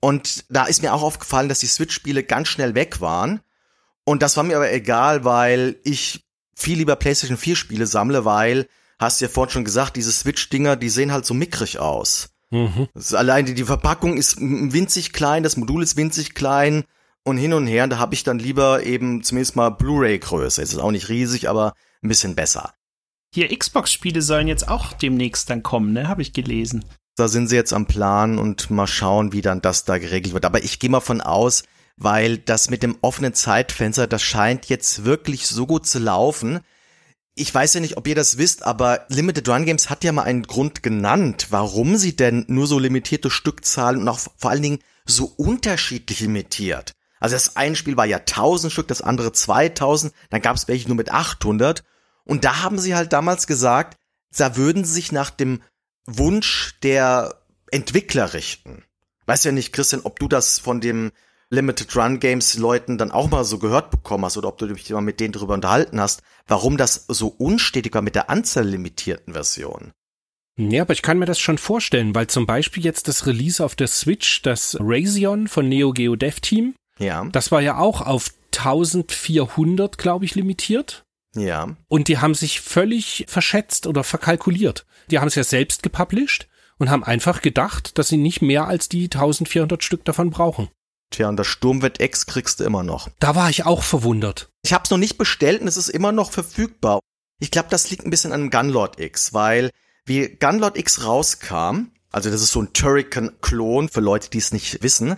Und 0.00 0.46
da 0.48 0.64
ist 0.64 0.82
mir 0.82 0.94
auch 0.94 1.02
aufgefallen, 1.02 1.50
dass 1.50 1.60
die 1.60 1.66
Switch-Spiele 1.66 2.24
ganz 2.24 2.48
schnell 2.48 2.74
weg 2.74 3.00
waren. 3.02 3.40
Und 4.04 4.22
das 4.22 4.36
war 4.36 4.42
mir 4.42 4.56
aber 4.56 4.72
egal, 4.72 5.24
weil 5.24 5.76
ich 5.84 6.24
viel 6.56 6.78
lieber 6.78 6.96
PlayStation 6.96 7.36
4 7.36 7.56
Spiele 7.56 7.86
sammle, 7.86 8.24
weil, 8.24 8.68
hast 8.98 9.20
du 9.20 9.26
ja 9.26 9.30
vorhin 9.30 9.52
schon 9.52 9.64
gesagt, 9.64 9.96
diese 9.96 10.12
Switch-Dinger, 10.12 10.76
die 10.76 10.88
sehen 10.88 11.12
halt 11.12 11.26
so 11.26 11.34
mickrig 11.34 11.78
aus. 11.78 12.30
Mhm. 12.50 12.88
alleine 13.12 13.54
die 13.54 13.64
Verpackung 13.64 14.18
ist 14.18 14.38
winzig 14.38 15.12
klein, 15.14 15.42
das 15.42 15.56
Modul 15.56 15.82
ist 15.82 15.96
winzig 15.96 16.34
klein 16.34 16.84
und 17.24 17.36
hin 17.36 17.52
und 17.52 17.66
her. 17.66 17.86
Da 17.86 17.98
habe 17.98 18.14
ich 18.14 18.24
dann 18.24 18.38
lieber 18.38 18.82
eben 18.84 19.22
zumindest 19.22 19.56
mal 19.56 19.70
Blu-ray-Größe. 19.70 20.62
Es 20.62 20.72
ist 20.72 20.78
auch 20.78 20.90
nicht 20.90 21.08
riesig, 21.08 21.48
aber 21.48 21.74
ein 22.02 22.08
bisschen 22.08 22.34
besser. 22.34 22.74
Hier 23.34 23.56
Xbox-Spiele 23.56 24.20
sollen 24.20 24.48
jetzt 24.48 24.68
auch 24.68 24.92
demnächst 24.92 25.48
dann 25.48 25.62
kommen, 25.62 25.92
ne? 25.92 26.08
Habe 26.08 26.22
ich 26.22 26.32
gelesen. 26.32 26.84
Da 27.16 27.28
sind 27.28 27.48
sie 27.48 27.56
jetzt 27.56 27.72
am 27.72 27.86
Plan 27.86 28.38
und 28.38 28.70
mal 28.70 28.86
schauen, 28.86 29.32
wie 29.32 29.42
dann 29.42 29.62
das 29.62 29.84
da 29.84 29.98
geregelt 29.98 30.34
wird. 30.34 30.44
Aber 30.44 30.62
ich 30.62 30.78
gehe 30.78 30.90
mal 30.90 31.00
von 31.00 31.20
aus, 31.20 31.64
weil 31.96 32.38
das 32.38 32.70
mit 32.70 32.82
dem 32.82 32.96
offenen 33.00 33.34
Zeitfenster, 33.34 34.06
das 34.06 34.22
scheint 34.22 34.66
jetzt 34.66 35.04
wirklich 35.04 35.46
so 35.46 35.66
gut 35.66 35.86
zu 35.86 35.98
laufen. 35.98 36.60
Ich 37.34 37.54
weiß 37.54 37.74
ja 37.74 37.80
nicht, 37.80 37.96
ob 37.96 38.06
ihr 38.06 38.14
das 38.14 38.36
wisst, 38.36 38.62
aber 38.64 39.06
Limited 39.08 39.48
Run 39.48 39.64
Games 39.64 39.88
hat 39.88 40.04
ja 40.04 40.12
mal 40.12 40.24
einen 40.24 40.42
Grund 40.42 40.82
genannt, 40.82 41.46
warum 41.50 41.96
sie 41.96 42.14
denn 42.16 42.44
nur 42.48 42.66
so 42.66 42.78
limitierte 42.78 43.30
Stückzahlen 43.30 44.00
und 44.00 44.08
auch 44.08 44.20
vor 44.36 44.50
allen 44.50 44.62
Dingen 44.62 44.78
so 45.06 45.32
unterschiedlich 45.36 46.20
limitiert. 46.20 46.92
Also 47.22 47.36
das 47.36 47.54
eine 47.54 47.76
Spiel 47.76 47.96
war 47.96 48.04
ja 48.04 48.16
1000 48.18 48.72
Stück, 48.72 48.88
das 48.88 49.00
andere 49.00 49.30
2000, 49.32 50.12
dann 50.30 50.42
gab 50.42 50.56
es 50.56 50.66
welche 50.66 50.88
nur 50.88 50.96
mit 50.96 51.12
800 51.12 51.84
und 52.24 52.44
da 52.44 52.64
haben 52.64 52.80
sie 52.80 52.96
halt 52.96 53.12
damals 53.12 53.46
gesagt, 53.46 53.96
da 54.36 54.56
würden 54.56 54.84
sie 54.84 54.94
sich 54.94 55.12
nach 55.12 55.30
dem 55.30 55.62
Wunsch 56.04 56.80
der 56.82 57.44
Entwickler 57.70 58.34
richten. 58.34 58.82
Weiß 59.26 59.44
ja 59.44 59.52
nicht, 59.52 59.72
Christian, 59.72 60.00
ob 60.02 60.18
du 60.18 60.26
das 60.26 60.58
von 60.58 60.80
dem 60.80 61.12
Limited 61.48 61.94
Run 61.94 62.18
Games 62.18 62.58
Leuten 62.58 62.98
dann 62.98 63.12
auch 63.12 63.30
mal 63.30 63.44
so 63.44 63.58
gehört 63.58 63.92
bekommen 63.92 64.24
hast 64.24 64.36
oder 64.36 64.48
ob 64.48 64.58
du 64.58 64.66
dich 64.66 64.90
mal 64.90 65.00
mit 65.00 65.20
denen 65.20 65.32
darüber 65.32 65.54
unterhalten 65.54 66.00
hast, 66.00 66.22
warum 66.48 66.76
das 66.76 67.04
so 67.06 67.28
unstetig 67.28 67.94
war 67.94 68.02
mit 68.02 68.16
der 68.16 68.30
Anzahl 68.30 68.66
limitierten 68.66 69.32
Versionen. 69.34 69.92
Ja, 70.56 70.82
aber 70.82 70.92
ich 70.92 71.02
kann 71.02 71.20
mir 71.20 71.26
das 71.26 71.38
schon 71.38 71.58
vorstellen, 71.58 72.16
weil 72.16 72.26
zum 72.26 72.46
Beispiel 72.46 72.84
jetzt 72.84 73.06
das 73.06 73.26
Release 73.26 73.64
auf 73.64 73.76
der 73.76 73.86
Switch, 73.86 74.42
das 74.42 74.76
Razion 74.80 75.46
von 75.46 75.68
Neo 75.68 75.92
Geo 75.92 76.16
Dev 76.16 76.40
Team, 76.40 76.74
ja. 76.98 77.24
das 77.32 77.52
war 77.52 77.60
ja 77.60 77.78
auch 77.78 78.00
auf 78.00 78.32
1400, 78.56 79.98
glaube 79.98 80.24
ich, 80.24 80.34
limitiert. 80.34 81.04
Ja. 81.34 81.76
Und 81.88 82.08
die 82.08 82.18
haben 82.18 82.34
sich 82.34 82.60
völlig 82.60 83.24
verschätzt 83.28 83.86
oder 83.86 84.04
verkalkuliert. 84.04 84.84
Die 85.10 85.18
haben 85.18 85.28
es 85.28 85.34
ja 85.34 85.44
selbst 85.44 85.82
gepublished 85.82 86.48
und 86.78 86.90
haben 86.90 87.04
einfach 87.04 87.42
gedacht, 87.42 87.98
dass 87.98 88.08
sie 88.08 88.16
nicht 88.16 88.42
mehr 88.42 88.66
als 88.66 88.88
die 88.88 89.04
1400 89.04 89.82
Stück 89.82 90.04
davon 90.04 90.30
brauchen. 90.30 90.68
Tja, 91.10 91.28
und 91.28 91.36
das 91.36 91.46
Sturmwett 91.46 92.00
X 92.00 92.26
kriegst 92.26 92.60
du 92.60 92.64
immer 92.64 92.82
noch. 92.82 93.08
Da 93.18 93.34
war 93.34 93.50
ich 93.50 93.64
auch 93.64 93.82
verwundert. 93.82 94.50
Ich 94.64 94.72
habe 94.72 94.84
es 94.84 94.90
noch 94.90 94.98
nicht 94.98 95.18
bestellt 95.18 95.60
und 95.60 95.68
es 95.68 95.76
ist 95.76 95.88
immer 95.88 96.12
noch 96.12 96.32
verfügbar. 96.32 97.00
Ich 97.38 97.50
glaube, 97.50 97.68
das 97.70 97.90
liegt 97.90 98.04
ein 98.04 98.10
bisschen 98.10 98.32
an 98.32 98.50
Gunlord 98.50 98.98
X, 98.98 99.32
weil 99.34 99.70
wie 100.06 100.28
Gunlord 100.28 100.78
X 100.78 101.04
rauskam, 101.04 101.90
also 102.10 102.30
das 102.30 102.42
ist 102.42 102.52
so 102.52 102.62
ein 102.62 102.72
Turrican-Klon 102.72 103.88
für 103.88 104.00
Leute, 104.00 104.30
die 104.30 104.38
es 104.38 104.52
nicht 104.52 104.82
wissen, 104.82 105.16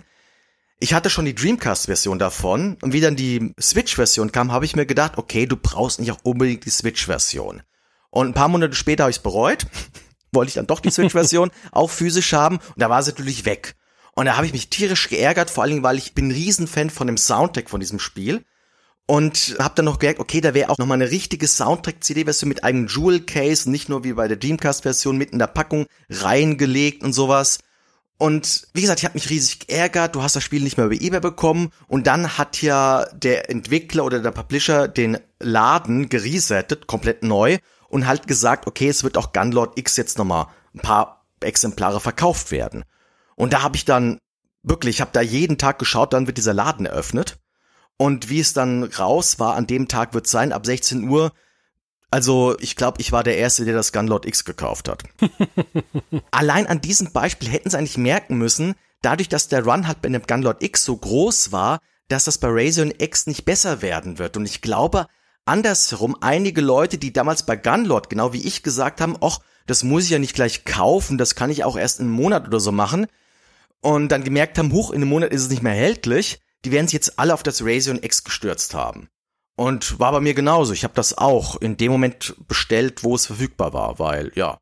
ich 0.79 0.93
hatte 0.93 1.09
schon 1.09 1.25
die 1.25 1.35
Dreamcast-Version 1.35 2.19
davon 2.19 2.77
und 2.81 2.93
wie 2.93 3.01
dann 3.01 3.15
die 3.15 3.53
Switch-Version 3.59 4.31
kam, 4.31 4.51
habe 4.51 4.65
ich 4.65 4.75
mir 4.75 4.85
gedacht, 4.85 5.17
okay, 5.17 5.45
du 5.45 5.55
brauchst 5.55 5.99
nicht 5.99 6.11
auch 6.11 6.19
unbedingt 6.23 6.65
die 6.65 6.69
Switch-Version. 6.69 7.61
Und 8.09 8.27
ein 8.27 8.33
paar 8.33 8.49
Monate 8.49 8.75
später 8.75 9.03
habe 9.03 9.11
ich 9.11 9.17
es 9.17 9.23
bereut, 9.23 9.65
wollte 10.31 10.49
ich 10.49 10.55
dann 10.55 10.67
doch 10.67 10.79
die 10.79 10.91
Switch-Version 10.91 11.51
auch 11.71 11.89
physisch 11.89 12.33
haben 12.33 12.57
und 12.57 12.81
da 12.81 12.89
war 12.89 13.01
sie 13.03 13.11
natürlich 13.11 13.45
weg. 13.45 13.75
Und 14.15 14.25
da 14.25 14.37
habe 14.37 14.45
ich 14.45 14.53
mich 14.53 14.69
tierisch 14.69 15.09
geärgert, 15.09 15.49
vor 15.49 15.63
allen 15.63 15.71
Dingen, 15.71 15.83
weil 15.83 15.97
ich 15.97 16.13
bin 16.13 16.29
ein 16.29 16.31
Riesenfan 16.31 16.89
von 16.89 17.07
dem 17.07 17.17
Soundtrack 17.17 17.69
von 17.69 17.81
diesem 17.81 17.99
Spiel 17.99 18.45
und 19.07 19.55
habe 19.59 19.75
dann 19.75 19.85
noch 19.85 19.99
gemerkt, 19.99 20.19
okay, 20.19 20.41
da 20.41 20.53
wäre 20.53 20.69
auch 20.69 20.77
noch 20.77 20.87
mal 20.87 20.95
eine 20.95 21.11
richtige 21.11 21.47
Soundtrack-CD-Version 21.47 22.49
mit 22.49 22.63
einem 22.63 22.87
Jewel-Case, 22.87 23.69
nicht 23.69 23.87
nur 23.89 24.03
wie 24.03 24.13
bei 24.13 24.27
der 24.27 24.37
Dreamcast-Version 24.37 25.17
mit 25.17 25.31
in 25.31 25.39
der 25.39 25.47
Packung 25.47 25.85
reingelegt 26.09 27.03
und 27.03 27.13
sowas. 27.13 27.59
Und 28.17 28.67
wie 28.73 28.81
gesagt, 28.81 28.99
ich 28.99 29.05
habe 29.05 29.15
mich 29.15 29.29
riesig 29.29 29.67
geärgert, 29.67 30.15
du 30.15 30.23
hast 30.23 30.35
das 30.35 30.43
Spiel 30.43 30.61
nicht 30.61 30.77
mehr 30.77 30.85
über 30.85 30.95
eBay 30.95 31.19
bekommen 31.19 31.71
und 31.87 32.07
dann 32.07 32.37
hat 32.37 32.61
ja 32.61 33.05
der 33.13 33.49
Entwickler 33.49 34.05
oder 34.05 34.19
der 34.19 34.31
Publisher 34.31 34.87
den 34.87 35.17
Laden 35.39 36.07
geresettet, 36.07 36.87
komplett 36.87 37.23
neu 37.23 37.57
und 37.89 38.07
halt 38.07 38.27
gesagt, 38.27 38.67
okay, 38.67 38.87
es 38.87 39.03
wird 39.03 39.17
auch 39.17 39.33
Gunlord 39.33 39.77
X 39.77 39.97
jetzt 39.97 40.17
nochmal 40.17 40.47
ein 40.73 40.79
paar 40.79 41.25
Exemplare 41.41 41.99
verkauft 41.99 42.51
werden. 42.51 42.85
Und 43.35 43.51
da 43.51 43.63
habe 43.63 43.75
ich 43.75 43.83
dann 43.83 44.19
wirklich, 44.63 44.97
ich 44.97 45.01
habe 45.01 45.11
da 45.13 45.21
jeden 45.21 45.57
Tag 45.57 45.77
geschaut, 45.77 46.13
dann 46.13 46.25
wird 46.25 46.37
dieser 46.37 46.53
Laden 46.53 46.85
eröffnet. 46.85 47.37
Und 47.97 48.29
wie 48.29 48.39
es 48.39 48.53
dann 48.53 48.83
raus 48.83 49.39
war, 49.39 49.55
an 49.55 49.67
dem 49.67 49.87
Tag 49.87 50.13
wird 50.13 50.27
sein, 50.27 50.53
ab 50.53 50.65
16 50.65 51.07
Uhr 51.07 51.31
also, 52.15 52.55
ich 52.61 52.77
glaube, 52.77 53.01
ich 53.01 53.11
war 53.11 53.25
der 53.25 53.37
Erste, 53.37 53.65
der 53.65 53.73
das 53.73 53.91
Gunlord 53.91 54.25
X 54.25 54.45
gekauft 54.45 54.87
hat. 54.87 55.03
Allein 56.31 56.65
an 56.65 56.79
diesem 56.79 57.11
Beispiel 57.11 57.49
hätten 57.49 57.69
sie 57.69 57.77
eigentlich 57.77 57.97
merken 57.97 58.37
müssen, 58.37 58.75
dadurch, 59.01 59.27
dass 59.27 59.49
der 59.49 59.65
Run 59.65 59.85
halt 59.85 60.01
bei 60.01 60.07
dem 60.07 60.25
Gunlord 60.25 60.63
X 60.63 60.85
so 60.85 60.95
groß 60.95 61.51
war, 61.51 61.79
dass 62.07 62.23
das 62.23 62.37
bei 62.37 62.47
Razion 62.49 62.93
X 62.97 63.27
nicht 63.27 63.43
besser 63.43 63.81
werden 63.81 64.17
wird. 64.17 64.37
Und 64.37 64.45
ich 64.45 64.61
glaube, 64.61 65.07
andersherum, 65.43 66.15
einige 66.21 66.61
Leute, 66.61 66.97
die 66.97 67.11
damals 67.11 67.45
bei 67.45 67.57
Gunlord, 67.57 68.09
genau 68.09 68.31
wie 68.31 68.47
ich 68.47 68.63
gesagt 68.63 69.01
haben, 69.01 69.17
ach, 69.19 69.39
das 69.67 69.83
muss 69.83 70.05
ich 70.05 70.11
ja 70.11 70.19
nicht 70.19 70.35
gleich 70.35 70.63
kaufen, 70.63 71.17
das 71.17 71.35
kann 71.35 71.49
ich 71.49 71.65
auch 71.65 71.75
erst 71.75 71.99
in 71.99 72.05
einem 72.05 72.15
Monat 72.15 72.47
oder 72.47 72.61
so 72.61 72.71
machen. 72.71 73.07
Und 73.81 74.07
dann 74.07 74.23
gemerkt 74.23 74.57
haben, 74.57 74.71
hoch, 74.71 74.91
in 74.91 75.01
einem 75.01 75.09
Monat 75.09 75.33
ist 75.33 75.41
es 75.41 75.49
nicht 75.49 75.63
mehr 75.63 75.73
erhältlich, 75.73 76.39
die 76.63 76.71
werden 76.71 76.87
sich 76.87 76.93
jetzt 76.93 77.19
alle 77.19 77.33
auf 77.33 77.43
das 77.43 77.61
Razion 77.61 78.01
X 78.01 78.23
gestürzt 78.23 78.73
haben. 78.73 79.09
Und 79.55 79.99
war 79.99 80.11
bei 80.11 80.19
mir 80.19 80.33
genauso. 80.33 80.73
Ich 80.73 80.83
habe 80.83 80.93
das 80.93 81.17
auch 81.17 81.55
in 81.55 81.77
dem 81.77 81.91
Moment 81.91 82.35
bestellt, 82.47 83.03
wo 83.03 83.15
es 83.15 83.25
verfügbar 83.25 83.73
war, 83.73 83.99
weil 83.99 84.31
ja, 84.35 84.57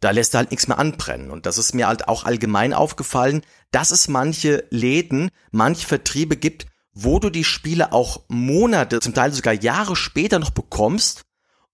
da 0.00 0.10
lässt 0.10 0.34
er 0.34 0.38
halt 0.38 0.50
nichts 0.50 0.68
mehr 0.68 0.78
anbrennen. 0.78 1.30
Und 1.30 1.46
das 1.46 1.58
ist 1.58 1.74
mir 1.74 1.88
halt 1.88 2.08
auch 2.08 2.24
allgemein 2.24 2.72
aufgefallen, 2.72 3.42
dass 3.70 3.90
es 3.90 4.08
manche 4.08 4.64
Läden, 4.70 5.30
manche 5.50 5.86
Vertriebe 5.86 6.36
gibt, 6.36 6.66
wo 6.92 7.18
du 7.18 7.30
die 7.30 7.44
Spiele 7.44 7.92
auch 7.92 8.22
Monate, 8.28 9.00
zum 9.00 9.14
Teil 9.14 9.32
sogar 9.32 9.54
Jahre 9.54 9.96
später 9.96 10.38
noch 10.38 10.50
bekommst. 10.50 11.22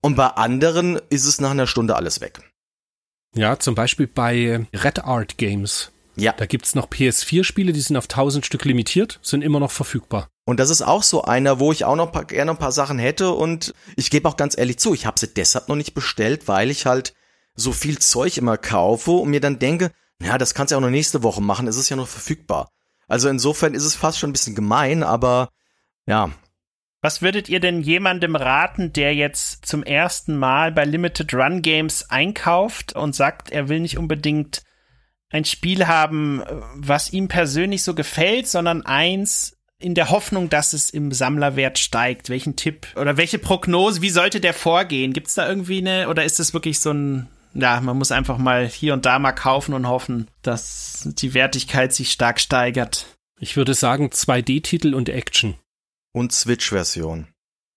Und 0.01 0.17
bei 0.17 0.27
anderen 0.27 1.01
ist 1.09 1.25
es 1.25 1.41
nach 1.41 1.53
einer 1.53 1.67
Stunde 1.67 1.97
alles 1.97 2.21
weg. 2.21 2.41
Ja, 3.35 3.59
zum 3.59 3.75
Beispiel 3.75 4.07
bei 4.07 4.67
Red 4.73 5.05
Art 5.05 5.39
Games. 5.39 5.91
Ja. 6.17 6.33
Da 6.33 6.47
gibt's 6.47 6.75
noch 6.75 6.89
PS4-Spiele, 6.89 7.73
die 7.73 7.81
sind 7.81 7.97
auf 7.97 8.05
1000 8.05 8.47
Stück 8.47 8.65
limitiert, 8.65 9.19
sind 9.23 9.43
immer 9.43 9.61
noch 9.61 9.71
verfügbar. 9.71 10.29
Und 10.45 10.61
das 10.61 10.71
ist 10.71 10.83
auch 10.83 11.03
so 11.03 11.23
einer, 11.23 11.59
wo 11.59 11.73
ich 11.73 11.85
auch 11.85 11.97
noch 11.97 12.13
paar, 12.13 12.27
gerne 12.27 12.51
ein 12.51 12.59
paar 12.59 12.73
Sachen 12.73 12.99
hätte 12.99 13.31
und 13.31 13.73
ich 13.97 14.11
gebe 14.11 14.29
auch 14.29 14.37
ganz 14.37 14.57
ehrlich 14.59 14.79
zu, 14.79 14.93
ich 14.93 15.07
habe 15.07 15.19
sie 15.19 15.33
deshalb 15.33 15.69
noch 15.69 15.77
nicht 15.77 15.95
bestellt, 15.95 16.49
weil 16.49 16.71
ich 16.71 16.85
halt 16.85 17.15
so 17.55 17.73
viel 17.73 17.99
Zeug 17.99 18.37
immer 18.37 18.59
kaufe 18.59 19.13
und 19.13 19.31
mir 19.31 19.41
dann 19.41 19.59
denke, 19.59 19.91
ja, 20.21 20.37
das 20.37 20.55
kannst 20.55 20.71
du 20.71 20.75
ja 20.75 20.79
auch 20.79 20.83
noch 20.83 20.91
nächste 20.91 21.23
Woche 21.23 21.41
machen, 21.41 21.67
es 21.67 21.77
ist 21.77 21.89
ja 21.89 21.97
noch 21.97 22.09
verfügbar. 22.09 22.71
Also 23.09 23.29
insofern 23.29 23.75
ist 23.75 23.85
es 23.85 23.95
fast 23.95 24.19
schon 24.19 24.31
ein 24.31 24.35
bisschen 24.35 24.55
gemein, 24.55 25.03
aber 25.03 25.49
ja. 26.07 26.31
Was 27.01 27.23
würdet 27.23 27.49
ihr 27.49 27.61
denn 27.61 27.83
jemandem 27.83 28.35
raten, 28.35 28.93
der 28.93 29.15
jetzt 29.15 29.67
zum 29.67 29.83
ersten 29.83 30.37
Mal 30.37 30.73
bei 30.73 30.85
Limited 30.85 31.33
Run 31.35 31.63
Games 31.63 32.11
einkauft 32.11 32.95
und 32.95 33.15
sagt, 33.15 33.51
er 33.51 33.69
will 33.69 33.81
nicht 33.81 33.99
unbedingt 33.99 34.63
ein 35.31 35.45
Spiel 35.45 35.87
haben, 35.87 36.43
was 36.77 37.13
ihm 37.13 37.29
persönlich 37.29 37.83
so 37.83 37.95
gefällt, 37.95 38.47
sondern 38.47 38.87
eins, 38.87 39.57
in 39.85 39.95
der 39.95 40.09
Hoffnung, 40.11 40.49
dass 40.49 40.73
es 40.73 40.89
im 40.89 41.13
Sammlerwert 41.13 41.79
steigt? 41.79 42.31
Welchen 42.31 42.57
Tipp 42.57 42.87
oder 42.97 43.19
welche 43.19 43.39
Prognose, 43.39 44.01
wie 44.01 44.11
sollte 44.11 44.41
der 44.41 44.55
vorgehen? 44.55 45.13
Gibt 45.13 45.29
es 45.29 45.35
da 45.35 45.47
irgendwie 45.47 45.79
eine, 45.79 46.09
oder 46.09 46.25
ist 46.25 46.41
es 46.41 46.55
wirklich 46.55 46.81
so 46.81 46.91
ein, 46.91 47.29
ja, 47.53 47.81
man 47.83 47.99
muss 47.99 48.11
einfach 48.11 48.39
mal 48.39 48.67
hier 48.67 48.95
und 48.95 49.05
da 49.05 49.19
mal 49.19 49.33
kaufen 49.33 49.75
und 49.75 49.87
hoffen, 49.87 50.29
dass 50.41 51.07
die 51.19 51.35
Wertigkeit 51.35 51.93
sich 51.93 52.11
stark 52.11 52.41
steigert? 52.41 53.07
Ich 53.39 53.57
würde 53.57 53.75
sagen 53.75 54.09
2D-Titel 54.09 54.95
und 54.95 55.11
Action. 55.11 55.55
Und 56.13 56.33
Switch-Version. 56.33 57.29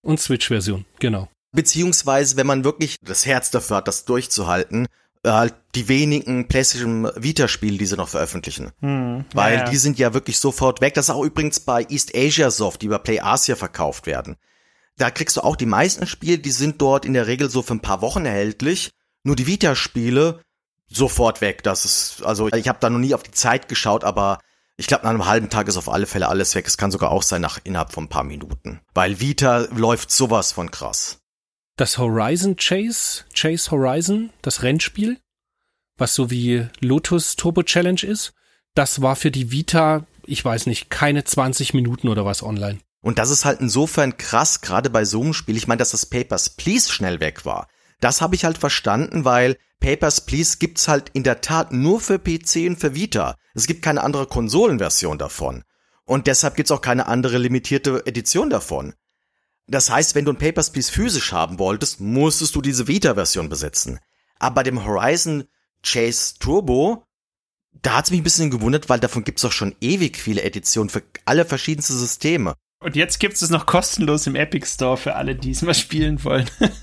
Und 0.02 0.18
Switch-Version, 0.18 0.86
genau. 1.00 1.28
Beziehungsweise, 1.52 2.36
wenn 2.36 2.46
man 2.46 2.64
wirklich 2.64 2.96
das 3.02 3.26
Herz 3.26 3.50
dafür 3.50 3.78
hat, 3.78 3.88
das 3.88 4.06
durchzuhalten, 4.06 4.86
halt 5.34 5.54
die 5.74 5.88
wenigen 5.88 6.48
PlayStation 6.48 7.10
Vita-Spiele, 7.14 7.78
die 7.78 7.86
sie 7.86 7.96
noch 7.96 8.08
veröffentlichen. 8.08 8.72
Hm, 8.80 9.24
Weil 9.32 9.54
ja, 9.54 9.64
ja. 9.64 9.70
die 9.70 9.76
sind 9.76 9.98
ja 9.98 10.14
wirklich 10.14 10.38
sofort 10.38 10.80
weg. 10.80 10.94
Das 10.94 11.08
ist 11.08 11.14
auch 11.14 11.24
übrigens 11.24 11.60
bei 11.60 11.86
East 11.88 12.16
Asia 12.16 12.50
Soft, 12.50 12.82
die 12.82 12.86
über 12.86 12.98
Play 12.98 13.20
Asia 13.20 13.56
verkauft 13.56 14.06
werden. 14.06 14.36
Da 14.96 15.10
kriegst 15.10 15.36
du 15.36 15.42
auch 15.42 15.56
die 15.56 15.66
meisten 15.66 16.06
Spiele, 16.06 16.38
die 16.38 16.50
sind 16.50 16.80
dort 16.82 17.04
in 17.04 17.12
der 17.12 17.26
Regel 17.26 17.48
so 17.48 17.62
für 17.62 17.74
ein 17.74 17.80
paar 17.80 18.02
Wochen 18.02 18.26
erhältlich. 18.26 18.90
Nur 19.22 19.36
die 19.36 19.46
Vita-Spiele 19.46 20.40
sofort 20.88 21.40
weg. 21.40 21.62
Das 21.62 21.84
ist, 21.84 22.22
also 22.24 22.48
ich 22.48 22.68
habe 22.68 22.78
da 22.80 22.90
noch 22.90 22.98
nie 22.98 23.14
auf 23.14 23.22
die 23.22 23.30
Zeit 23.30 23.68
geschaut, 23.68 24.04
aber 24.04 24.38
ich 24.76 24.86
glaube, 24.86 25.04
nach 25.04 25.10
einem 25.10 25.26
halben 25.26 25.50
Tag 25.50 25.68
ist 25.68 25.76
auf 25.76 25.88
alle 25.88 26.06
Fälle 26.06 26.28
alles 26.28 26.54
weg. 26.54 26.66
Es 26.66 26.78
kann 26.78 26.90
sogar 26.90 27.10
auch 27.10 27.22
sein, 27.22 27.42
nach 27.42 27.58
innerhalb 27.62 27.92
von 27.92 28.04
ein 28.04 28.08
paar 28.08 28.24
Minuten. 28.24 28.80
Weil 28.94 29.20
Vita 29.20 29.66
läuft 29.74 30.10
sowas 30.10 30.52
von 30.52 30.70
krass. 30.70 31.18
Das 31.78 31.96
Horizon 31.96 32.56
Chase, 32.56 33.22
Chase 33.32 33.70
Horizon, 33.70 34.30
das 34.42 34.64
Rennspiel, 34.64 35.16
was 35.96 36.12
so 36.12 36.28
wie 36.28 36.66
Lotus 36.80 37.36
Turbo 37.36 37.62
Challenge 37.62 38.02
ist, 38.02 38.32
das 38.74 39.00
war 39.00 39.14
für 39.14 39.30
die 39.30 39.52
Vita, 39.52 40.04
ich 40.26 40.44
weiß 40.44 40.66
nicht, 40.66 40.90
keine 40.90 41.22
20 41.22 41.74
Minuten 41.74 42.08
oder 42.08 42.24
was 42.24 42.42
online. 42.42 42.80
Und 43.00 43.20
das 43.20 43.30
ist 43.30 43.44
halt 43.44 43.60
insofern 43.60 44.16
krass, 44.16 44.60
gerade 44.60 44.90
bei 44.90 45.04
so 45.04 45.22
einem 45.22 45.34
Spiel. 45.34 45.56
Ich 45.56 45.68
meine, 45.68 45.78
dass 45.78 45.92
das 45.92 46.04
Papers, 46.04 46.56
Please 46.56 46.92
schnell 46.92 47.20
weg 47.20 47.44
war. 47.44 47.68
Das 48.00 48.20
habe 48.20 48.34
ich 48.34 48.44
halt 48.44 48.58
verstanden, 48.58 49.24
weil 49.24 49.56
Papers, 49.78 50.26
Please 50.26 50.56
gibt's 50.58 50.88
halt 50.88 51.10
in 51.12 51.22
der 51.22 51.42
Tat 51.42 51.72
nur 51.72 52.00
für 52.00 52.18
PC 52.18 52.66
und 52.66 52.80
für 52.80 52.96
Vita. 52.96 53.36
Es 53.54 53.68
gibt 53.68 53.82
keine 53.82 54.02
andere 54.02 54.26
Konsolenversion 54.26 55.16
davon. 55.16 55.62
Und 56.04 56.26
deshalb 56.26 56.56
gibt's 56.56 56.72
auch 56.72 56.80
keine 56.80 57.06
andere 57.06 57.38
limitierte 57.38 58.04
Edition 58.04 58.50
davon. 58.50 58.94
Das 59.68 59.90
heißt, 59.90 60.14
wenn 60.14 60.24
du 60.24 60.32
ein 60.32 60.38
Papers, 60.38 60.70
Please 60.70 60.90
physisch 60.90 61.32
haben 61.32 61.58
wolltest, 61.58 62.00
musstest 62.00 62.54
du 62.56 62.62
diese 62.62 62.88
Vita-Version 62.88 63.48
besitzen. 63.48 64.00
Aber 64.38 64.56
bei 64.56 64.62
dem 64.62 64.84
Horizon 64.84 65.44
Chase 65.82 66.34
Turbo, 66.40 67.04
da 67.82 67.98
hat's 67.98 68.10
mich 68.10 68.20
ein 68.20 68.24
bisschen 68.24 68.50
gewundert, 68.50 68.88
weil 68.88 68.98
davon 68.98 69.24
gibt's 69.24 69.42
doch 69.42 69.52
schon 69.52 69.76
ewig 69.80 70.16
viele 70.16 70.42
Editionen 70.42 70.88
für 70.88 71.02
alle 71.26 71.44
verschiedenste 71.44 71.92
Systeme. 71.92 72.54
Und 72.80 72.96
jetzt 72.96 73.18
gibt 73.18 73.34
es 73.34 73.50
noch 73.50 73.66
kostenlos 73.66 74.26
im 74.26 74.36
Epic 74.36 74.66
Store 74.66 74.96
für 74.96 75.16
alle, 75.16 75.34
die 75.34 75.50
es 75.50 75.62
mal 75.62 75.74
spielen 75.74 76.22
wollen. 76.24 76.48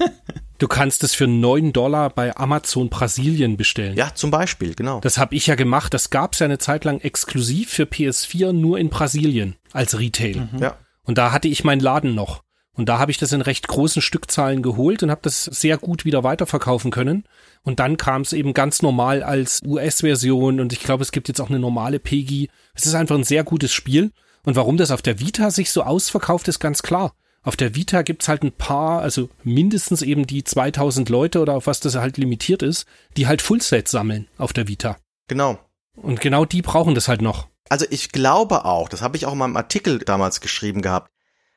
Du 0.58 0.70
kannst 0.70 1.04
es 1.04 1.14
für 1.14 1.28
neun 1.28 1.74
Dollar 1.74 2.10
bei 2.10 2.36
Amazon 2.38 2.90
Brasilien 2.90 3.58
bestellen. 3.58 3.98
Ja, 3.98 4.16
zum 4.16 4.32
Beispiel, 4.32 4.74
genau. 4.74 5.02
Das 5.02 5.18
habe 5.18 5.36
ich 5.36 5.48
ja 5.48 5.56
gemacht. 5.56 5.94
Das 5.94 6.12
gab's 6.12 6.40
ja 6.40 6.46
eine 6.46 6.60
Zeit 6.60 6.86
lang 6.86 7.02
exklusiv 7.02 7.72
für 7.72 7.84
PS4 7.84 8.54
nur 8.54 8.80
in 8.80 8.90
Brasilien 8.90 9.58
als 9.74 10.00
Retail. 10.00 10.48
Ja. 10.58 10.78
Und 11.04 11.18
da 11.18 11.34
hatte 11.34 11.50
ich 11.50 11.66
meinen 11.66 11.82
Laden 11.82 12.16
noch. 12.16 12.45
Und 12.76 12.89
da 12.89 12.99
habe 12.99 13.11
ich 13.11 13.17
das 13.17 13.32
in 13.32 13.41
recht 13.41 13.67
großen 13.67 14.01
Stückzahlen 14.01 14.61
geholt 14.61 15.01
und 15.01 15.09
habe 15.09 15.21
das 15.23 15.45
sehr 15.45 15.78
gut 15.78 16.03
wieder 16.05 16.23
weiterverkaufen 16.23 16.91
können. 16.91 17.23
Und 17.63 17.80
dann 17.80 17.97
kam 17.97 18.21
es 18.21 18.34
eben 18.34 18.53
ganz 18.53 18.82
normal 18.82 19.23
als 19.23 19.61
US-Version 19.65 20.59
und 20.59 20.73
ich 20.73 20.82
glaube, 20.82 21.03
es 21.03 21.11
gibt 21.11 21.28
jetzt 21.28 21.39
auch 21.39 21.49
eine 21.49 21.59
normale 21.59 21.99
PEGI. 21.99 22.49
Es 22.73 22.86
ist 22.86 22.95
einfach 22.95 23.15
ein 23.15 23.23
sehr 23.23 23.43
gutes 23.43 23.71
Spiel. 23.71 24.11
Und 24.43 24.55
warum 24.55 24.78
das 24.78 24.91
auf 24.91 25.01
der 25.01 25.19
Vita 25.19 25.49
sich 25.51 25.71
so 25.71 25.84
ausverkauft, 25.84 26.47
ist 26.47 26.59
ganz 26.59 26.84
klar. 26.84 27.13
Auf 27.43 27.55
der 27.55 27.76
Vita 27.76 28.01
gibt's 28.01 28.28
halt 28.28 28.43
ein 28.43 28.51
paar, 28.51 29.01
also 29.01 29.30
mindestens 29.43 30.01
eben 30.01 30.28
die 30.28 30.43
2000 30.43 31.09
Leute 31.09 31.41
oder 31.41 31.53
auf 31.53 31.67
was 31.67 31.80
das 31.80 31.95
halt 31.95 32.17
limitiert 32.17 32.63
ist, 32.63 32.86
die 33.17 33.28
halt 33.28 33.41
Fullsets 33.41 33.91
sammeln 33.91 34.28
auf 34.38 34.51
der 34.51 34.67
Vita. 34.67 34.97
Genau. 35.28 35.59
Und 35.95 36.21
genau 36.21 36.45
die 36.45 36.61
brauchen 36.61 36.95
das 36.95 37.07
halt 37.07 37.21
noch. 37.21 37.47
Also 37.69 37.86
ich 37.89 38.11
glaube 38.11 38.65
auch, 38.65 38.89
das 38.89 39.01
habe 39.01 39.15
ich 39.17 39.26
auch 39.26 39.34
in 39.34 39.39
meinem 39.39 39.57
Artikel 39.57 39.99
damals 39.99 40.41
geschrieben 40.41 40.82
gehabt, 40.82 41.09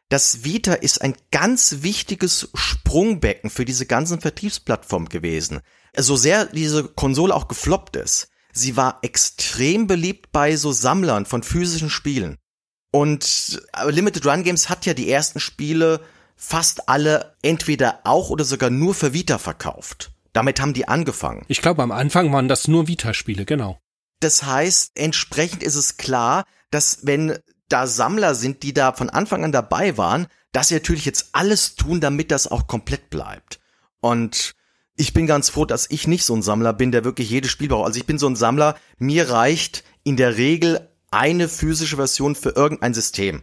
das 0.08 0.44
Vita 0.44 0.74
ist 0.74 1.02
ein 1.02 1.14
ganz 1.30 1.78
wichtiges 1.80 2.48
Sprungbecken 2.54 3.50
für 3.50 3.64
diese 3.64 3.86
ganzen 3.86 4.20
Vertriebsplattformen 4.20 5.08
gewesen. 5.08 5.60
So 5.96 6.16
sehr 6.16 6.46
diese 6.46 6.84
Konsole 6.84 7.34
auch 7.34 7.48
gefloppt 7.48 7.96
ist, 7.96 8.28
sie 8.52 8.76
war 8.76 8.98
extrem 9.02 9.86
beliebt 9.86 10.32
bei 10.32 10.56
so 10.56 10.72
Sammlern 10.72 11.26
von 11.26 11.42
physischen 11.42 11.90
Spielen. 11.90 12.36
Und 12.90 13.62
äh, 13.74 13.90
Limited 13.90 14.24
Run 14.26 14.44
Games 14.44 14.68
hat 14.68 14.86
ja 14.86 14.94
die 14.94 15.10
ersten 15.10 15.40
Spiele 15.40 16.00
fast 16.36 16.88
alle 16.88 17.34
entweder 17.42 18.00
auch 18.04 18.30
oder 18.30 18.44
sogar 18.44 18.70
nur 18.70 18.94
für 18.94 19.12
Vita 19.12 19.38
verkauft. 19.38 20.12
Damit 20.32 20.60
haben 20.60 20.72
die 20.72 20.88
angefangen. 20.88 21.44
Ich 21.48 21.60
glaube, 21.60 21.82
am 21.82 21.90
Anfang 21.90 22.32
waren 22.32 22.48
das 22.48 22.68
nur 22.68 22.86
Vita-Spiele, 22.86 23.44
genau. 23.44 23.78
Das 24.20 24.44
heißt, 24.44 24.92
entsprechend 24.94 25.62
ist 25.62 25.74
es 25.74 25.96
klar, 25.96 26.44
dass 26.70 27.00
wenn 27.02 27.38
da 27.68 27.86
Sammler 27.86 28.34
sind, 28.34 28.62
die 28.62 28.72
da 28.72 28.92
von 28.92 29.10
Anfang 29.10 29.44
an 29.44 29.52
dabei 29.52 29.96
waren, 29.96 30.26
dass 30.52 30.68
sie 30.68 30.74
natürlich 30.74 31.04
jetzt 31.04 31.30
alles 31.32 31.74
tun, 31.74 32.00
damit 32.00 32.30
das 32.30 32.46
auch 32.46 32.66
komplett 32.66 33.10
bleibt. 33.10 33.60
Und 34.00 34.54
ich 34.96 35.12
bin 35.12 35.26
ganz 35.26 35.50
froh, 35.50 35.64
dass 35.64 35.90
ich 35.90 36.08
nicht 36.08 36.24
so 36.24 36.34
ein 36.34 36.42
Sammler 36.42 36.72
bin, 36.72 36.90
der 36.90 37.04
wirklich 37.04 37.30
jedes 37.30 37.50
Spiel 37.50 37.68
braucht. 37.68 37.86
Also 37.86 38.00
ich 38.00 38.06
bin 38.06 38.18
so 38.18 38.28
ein 38.28 38.36
Sammler, 38.36 38.76
mir 38.98 39.30
reicht 39.30 39.84
in 40.02 40.16
der 40.16 40.36
Regel 40.36 40.88
eine 41.10 41.48
physische 41.48 41.96
Version 41.96 42.34
für 42.34 42.50
irgendein 42.50 42.94
System. 42.94 43.42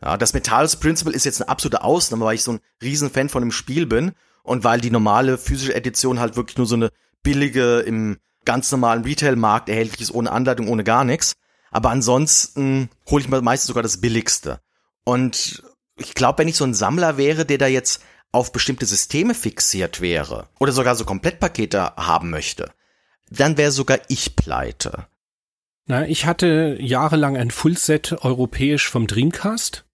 Ja, 0.00 0.16
das 0.16 0.32
Metals 0.32 0.76
Principle 0.76 1.14
ist 1.14 1.24
jetzt 1.24 1.42
eine 1.42 1.48
absolute 1.50 1.82
Ausnahme, 1.82 2.24
weil 2.24 2.36
ich 2.36 2.44
so 2.44 2.52
ein 2.52 2.60
Riesenfan 2.82 3.28
von 3.28 3.42
dem 3.42 3.52
Spiel 3.52 3.86
bin 3.86 4.12
und 4.42 4.64
weil 4.64 4.80
die 4.80 4.90
normale 4.90 5.38
physische 5.38 5.74
Edition 5.74 6.20
halt 6.20 6.36
wirklich 6.36 6.56
nur 6.56 6.66
so 6.66 6.76
eine 6.76 6.90
billige 7.22 7.80
im 7.80 8.18
ganz 8.44 8.70
normalen 8.70 9.04
Retail-Markt 9.04 9.68
erhältlich 9.68 10.00
ist, 10.00 10.14
ohne 10.14 10.32
Anleitung, 10.32 10.68
ohne 10.68 10.84
gar 10.84 11.04
nichts. 11.04 11.34
Aber 11.70 11.90
ansonsten 11.90 12.90
hole 13.08 13.22
ich 13.22 13.28
mir 13.28 13.40
meistens 13.42 13.68
sogar 13.68 13.82
das 13.82 14.00
Billigste. 14.00 14.60
Und 15.04 15.62
ich 15.96 16.14
glaube, 16.14 16.38
wenn 16.38 16.48
ich 16.48 16.56
so 16.56 16.64
ein 16.64 16.74
Sammler 16.74 17.16
wäre, 17.16 17.44
der 17.44 17.58
da 17.58 17.66
jetzt 17.66 18.02
auf 18.32 18.52
bestimmte 18.52 18.86
Systeme 18.86 19.34
fixiert 19.34 20.00
wäre 20.00 20.48
oder 20.58 20.72
sogar 20.72 20.94
so 20.94 21.04
Komplettpakete 21.04 21.96
haben 21.96 22.30
möchte, 22.30 22.70
dann 23.30 23.56
wäre 23.56 23.72
sogar 23.72 23.98
ich 24.08 24.36
pleite. 24.36 25.06
Na, 25.86 26.06
ich 26.06 26.26
hatte 26.26 26.76
jahrelang 26.80 27.36
ein 27.36 27.50
Fullset 27.50 28.12
europäisch 28.20 28.88
vom 28.88 29.06
Dreamcast. 29.06 29.84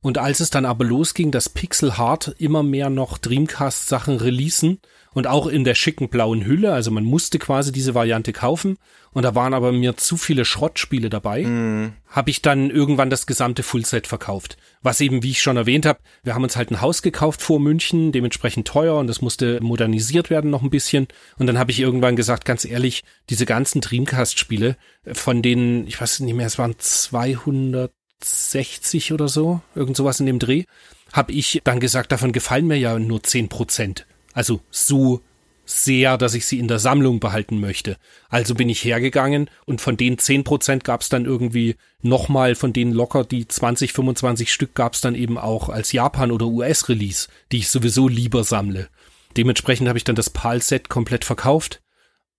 Und 0.00 0.18
als 0.18 0.40
es 0.40 0.50
dann 0.50 0.64
aber 0.64 0.84
losging, 0.84 1.30
dass 1.30 1.48
Pixel 1.48 1.96
Hard 1.96 2.34
immer 2.38 2.64
mehr 2.64 2.90
noch 2.90 3.18
Dreamcast 3.18 3.88
Sachen 3.88 4.16
releasen 4.16 4.80
und 5.14 5.26
auch 5.26 5.46
in 5.46 5.64
der 5.64 5.74
schicken 5.74 6.08
blauen 6.08 6.44
Hülle, 6.44 6.72
also 6.72 6.90
man 6.90 7.04
musste 7.04 7.38
quasi 7.38 7.72
diese 7.72 7.94
Variante 7.94 8.32
kaufen 8.32 8.78
und 9.12 9.24
da 9.24 9.34
waren 9.34 9.54
aber 9.54 9.72
mir 9.72 9.96
zu 9.96 10.16
viele 10.16 10.44
Schrottspiele 10.44 11.10
dabei, 11.10 11.44
Mm. 11.44 11.92
habe 12.06 12.30
ich 12.30 12.42
dann 12.42 12.70
irgendwann 12.70 13.10
das 13.10 13.26
gesamte 13.26 13.62
Fullset 13.62 14.06
verkauft. 14.06 14.56
Was 14.82 15.00
eben, 15.00 15.22
wie 15.22 15.30
ich 15.30 15.42
schon 15.42 15.56
erwähnt 15.56 15.86
habe, 15.86 16.00
wir 16.22 16.34
haben 16.34 16.42
uns 16.42 16.56
halt 16.56 16.70
ein 16.70 16.80
Haus 16.80 17.02
gekauft 17.02 17.42
vor 17.42 17.60
München, 17.60 18.12
dementsprechend 18.12 18.66
teuer 18.66 18.98
und 18.98 19.06
das 19.06 19.20
musste 19.20 19.60
modernisiert 19.62 20.30
werden 20.30 20.50
noch 20.50 20.62
ein 20.62 20.70
bisschen. 20.70 21.08
Und 21.38 21.46
dann 21.46 21.58
habe 21.58 21.70
ich 21.70 21.80
irgendwann 21.80 22.16
gesagt, 22.16 22.44
ganz 22.44 22.64
ehrlich, 22.64 23.02
diese 23.28 23.46
ganzen 23.46 23.80
Dreamcast-Spiele, 23.80 24.76
von 25.12 25.42
denen, 25.42 25.86
ich 25.86 26.00
weiß 26.00 26.20
nicht 26.20 26.34
mehr, 26.34 26.46
es 26.46 26.58
waren 26.58 26.74
260 26.78 29.12
oder 29.12 29.28
so, 29.28 29.60
irgend 29.74 29.96
sowas 29.96 30.20
in 30.20 30.26
dem 30.26 30.38
Dreh, 30.38 30.64
habe 31.12 31.32
ich 31.32 31.60
dann 31.64 31.80
gesagt, 31.80 32.12
davon 32.12 32.32
gefallen 32.32 32.66
mir 32.66 32.78
ja 32.78 32.98
nur 32.98 33.22
10 33.22 33.48
Prozent. 33.48 34.06
Also 34.32 34.60
so 34.70 35.20
sehr, 35.64 36.18
dass 36.18 36.34
ich 36.34 36.46
sie 36.46 36.58
in 36.58 36.68
der 36.68 36.78
Sammlung 36.78 37.20
behalten 37.20 37.60
möchte. 37.60 37.96
Also 38.28 38.54
bin 38.54 38.68
ich 38.68 38.84
hergegangen 38.84 39.48
und 39.64 39.80
von 39.80 39.96
den 39.96 40.16
10% 40.16 40.82
gab 40.82 41.02
es 41.02 41.08
dann 41.08 41.24
irgendwie 41.24 41.76
nochmal 42.02 42.54
von 42.54 42.72
denen 42.72 42.92
locker 42.92 43.24
die 43.24 43.46
20, 43.46 43.92
25 43.92 44.52
Stück 44.52 44.74
gab 44.74 44.94
es 44.94 45.00
dann 45.00 45.14
eben 45.14 45.38
auch 45.38 45.68
als 45.68 45.92
Japan- 45.92 46.32
oder 46.32 46.46
US-Release, 46.46 47.28
die 47.52 47.58
ich 47.58 47.70
sowieso 47.70 48.08
lieber 48.08 48.44
sammle. 48.44 48.88
Dementsprechend 49.36 49.88
habe 49.88 49.98
ich 49.98 50.04
dann 50.04 50.16
das 50.16 50.30
PAL-Set 50.30 50.88
komplett 50.88 51.24
verkauft 51.24 51.80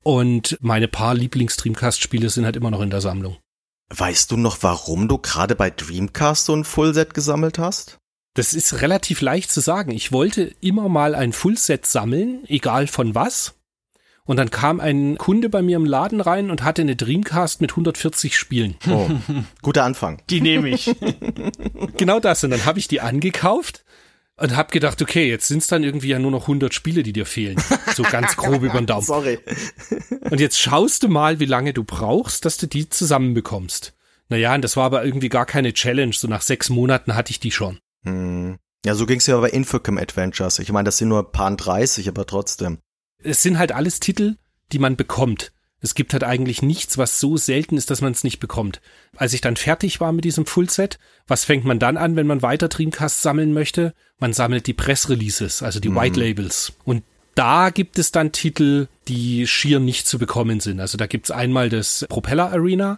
und 0.03 0.57
meine 0.61 0.87
paar 0.87 1.15
Lieblings-Dreamcast-Spiele 1.15 2.29
sind 2.29 2.45
halt 2.45 2.55
immer 2.55 2.71
noch 2.71 2.81
in 2.81 2.89
der 2.89 3.01
Sammlung. 3.01 3.37
Weißt 3.89 4.31
du 4.31 4.37
noch, 4.37 4.57
warum 4.61 5.07
du 5.07 5.17
gerade 5.17 5.55
bei 5.55 5.69
Dreamcast 5.69 6.45
so 6.45 6.55
ein 6.55 6.63
Fullset 6.63 7.13
gesammelt 7.13 7.57
hast? 7.57 7.99
Das 8.35 8.53
ist 8.55 8.81
relativ 8.81 9.21
leicht 9.21 9.51
zu 9.51 9.61
sagen. 9.61 9.91
Ich 9.91 10.11
wollte 10.11 10.55
immer 10.59 10.89
mal 10.89 11.13
ein 11.13 11.33
Fullset 11.33 11.85
sammeln, 11.85 12.43
egal 12.47 12.87
von 12.87 13.13
was. 13.13 13.53
Und 14.25 14.37
dann 14.37 14.49
kam 14.49 14.79
ein 14.79 15.17
Kunde 15.17 15.49
bei 15.49 15.61
mir 15.61 15.75
im 15.75 15.85
Laden 15.85 16.21
rein 16.21 16.49
und 16.49 16.63
hatte 16.63 16.81
eine 16.81 16.95
Dreamcast 16.95 17.61
mit 17.61 17.71
140 17.71 18.37
Spielen. 18.37 18.75
Oh, 18.89 19.09
guter 19.61 19.83
Anfang. 19.83 20.21
Die 20.29 20.41
nehme 20.41 20.69
ich. 20.69 20.95
Genau 21.97 22.19
das. 22.19 22.43
Und 22.43 22.49
dann 22.49 22.65
habe 22.65 22.79
ich 22.79 22.87
die 22.87 23.01
angekauft 23.01 23.83
und 24.35 24.55
habe 24.55 24.71
gedacht, 24.71 25.01
okay, 25.01 25.29
jetzt 25.29 25.47
sind 25.47 25.59
es 25.59 25.67
dann 25.67 25.83
irgendwie 25.83 26.07
ja 26.07 26.19
nur 26.19 26.31
noch 26.31 26.43
100 26.43 26.73
Spiele, 26.73 27.03
die 27.03 27.13
dir 27.13 27.25
fehlen. 27.25 27.61
So 27.93 28.03
ganz 28.03 28.35
grob 28.35 28.63
über 28.63 28.79
den 28.79 28.87
Daumen. 28.87 29.05
Sorry. 29.05 29.39
Und 30.29 30.39
jetzt 30.39 30.59
schaust 30.59 31.03
du 31.03 31.09
mal, 31.09 31.39
wie 31.39 31.45
lange 31.45 31.73
du 31.73 31.83
brauchst, 31.83 32.45
dass 32.45 32.57
du 32.57 32.67
die 32.67 32.89
zusammenbekommst. 32.89 33.93
Naja, 34.29 34.55
und 34.55 34.63
das 34.63 34.75
war 34.75 34.85
aber 34.85 35.05
irgendwie 35.05 35.29
gar 35.29 35.45
keine 35.45 35.73
Challenge. 35.73 36.13
So 36.13 36.27
nach 36.27 36.41
sechs 36.41 36.69
Monaten 36.69 37.15
hatte 37.15 37.31
ich 37.31 37.39
die 37.39 37.51
schon. 37.51 37.79
Hm. 38.03 38.57
Ja, 38.85 38.95
so 38.95 39.05
ging's 39.05 39.27
ja 39.27 39.39
bei 39.39 39.49
Infocom 39.49 39.97
Adventures. 39.97 40.59
Ich 40.59 40.71
meine, 40.71 40.85
das 40.85 40.97
sind 40.97 41.07
nur 41.07 41.31
paar 41.31 41.55
30, 41.55 42.09
aber 42.09 42.25
trotzdem. 42.25 42.79
Es 43.23 43.41
sind 43.41 43.57
halt 43.57 43.71
alles 43.71 43.99
Titel, 43.99 44.35
die 44.71 44.79
man 44.79 44.97
bekommt. 44.97 45.53
Es 45.79 45.95
gibt 45.95 46.13
halt 46.13 46.23
eigentlich 46.23 46.61
nichts, 46.61 46.97
was 46.97 47.19
so 47.19 47.35
selten 47.35 47.75
ist, 47.75 47.89
dass 47.89 48.01
man 48.01 48.13
es 48.13 48.23
nicht 48.23 48.39
bekommt. 48.39 48.81
Als 49.17 49.33
ich 49.33 49.41
dann 49.41 49.57
fertig 49.57 49.99
war 49.99 50.13
mit 50.13 50.23
diesem 50.23 50.45
Fullset, 50.45 50.97
was 51.27 51.43
fängt 51.43 51.65
man 51.65 51.79
dann 51.79 51.97
an, 51.97 52.15
wenn 52.15 52.27
man 52.27 52.41
weiter 52.41 52.69
Dreamcast 52.69 53.21
sammeln 53.21 53.53
möchte? 53.53 53.93
Man 54.17 54.31
sammelt 54.31 54.67
die 54.67 54.73
Pressreleases, 54.73 55.61
also 55.61 55.81
die 55.81 55.89
Mhm. 55.89 55.95
White 55.95 56.19
Labels. 56.19 56.73
Und 56.85 57.03
da 57.35 57.69
gibt 57.69 57.99
es 57.99 58.11
dann 58.11 58.31
Titel, 58.31 58.87
die 59.09 59.45
schier 59.47 59.79
nicht 59.81 60.07
zu 60.07 60.19
bekommen 60.19 60.61
sind. 60.61 60.79
Also 60.79 60.97
da 60.97 61.05
gibt's 61.07 61.31
einmal 61.31 61.69
das 61.69 62.05
Propeller 62.07 62.51
Arena. 62.51 62.97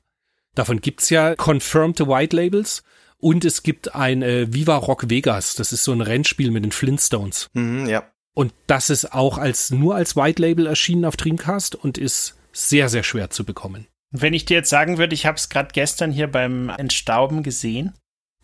Davon 0.53 0.79
gibt's 0.79 1.09
ja 1.09 1.35
confirmed 1.35 1.99
White 2.01 2.35
Labels. 2.35 2.83
Und 3.25 3.43
es 3.43 3.63
gibt 3.63 3.95
ein 3.95 4.21
äh, 4.21 4.53
Viva 4.53 4.75
Rock 4.75 5.09
Vegas. 5.09 5.55
Das 5.55 5.73
ist 5.73 5.83
so 5.83 5.91
ein 5.91 6.01
Rennspiel 6.01 6.51
mit 6.51 6.63
den 6.63 6.71
Flintstones. 6.71 7.49
Mhm, 7.53 7.87
ja. 7.87 8.03
Und 8.35 8.53
das 8.67 8.91
ist 8.91 9.13
auch 9.13 9.39
als 9.39 9.71
nur 9.71 9.95
als 9.95 10.15
White 10.15 10.39
Label 10.39 10.67
erschienen 10.67 11.05
auf 11.05 11.17
Dreamcast 11.17 11.73
und 11.73 11.97
ist 11.97 12.35
sehr, 12.51 12.87
sehr 12.87 13.01
schwer 13.01 13.31
zu 13.31 13.43
bekommen. 13.43 13.87
Wenn 14.11 14.35
ich 14.35 14.45
dir 14.45 14.57
jetzt 14.57 14.69
sagen 14.69 14.99
würde, 14.99 15.15
ich 15.15 15.25
habe 15.25 15.37
es 15.37 15.49
gerade 15.49 15.69
gestern 15.73 16.11
hier 16.11 16.27
beim 16.27 16.69
Entstauben 16.69 17.41
gesehen. 17.41 17.93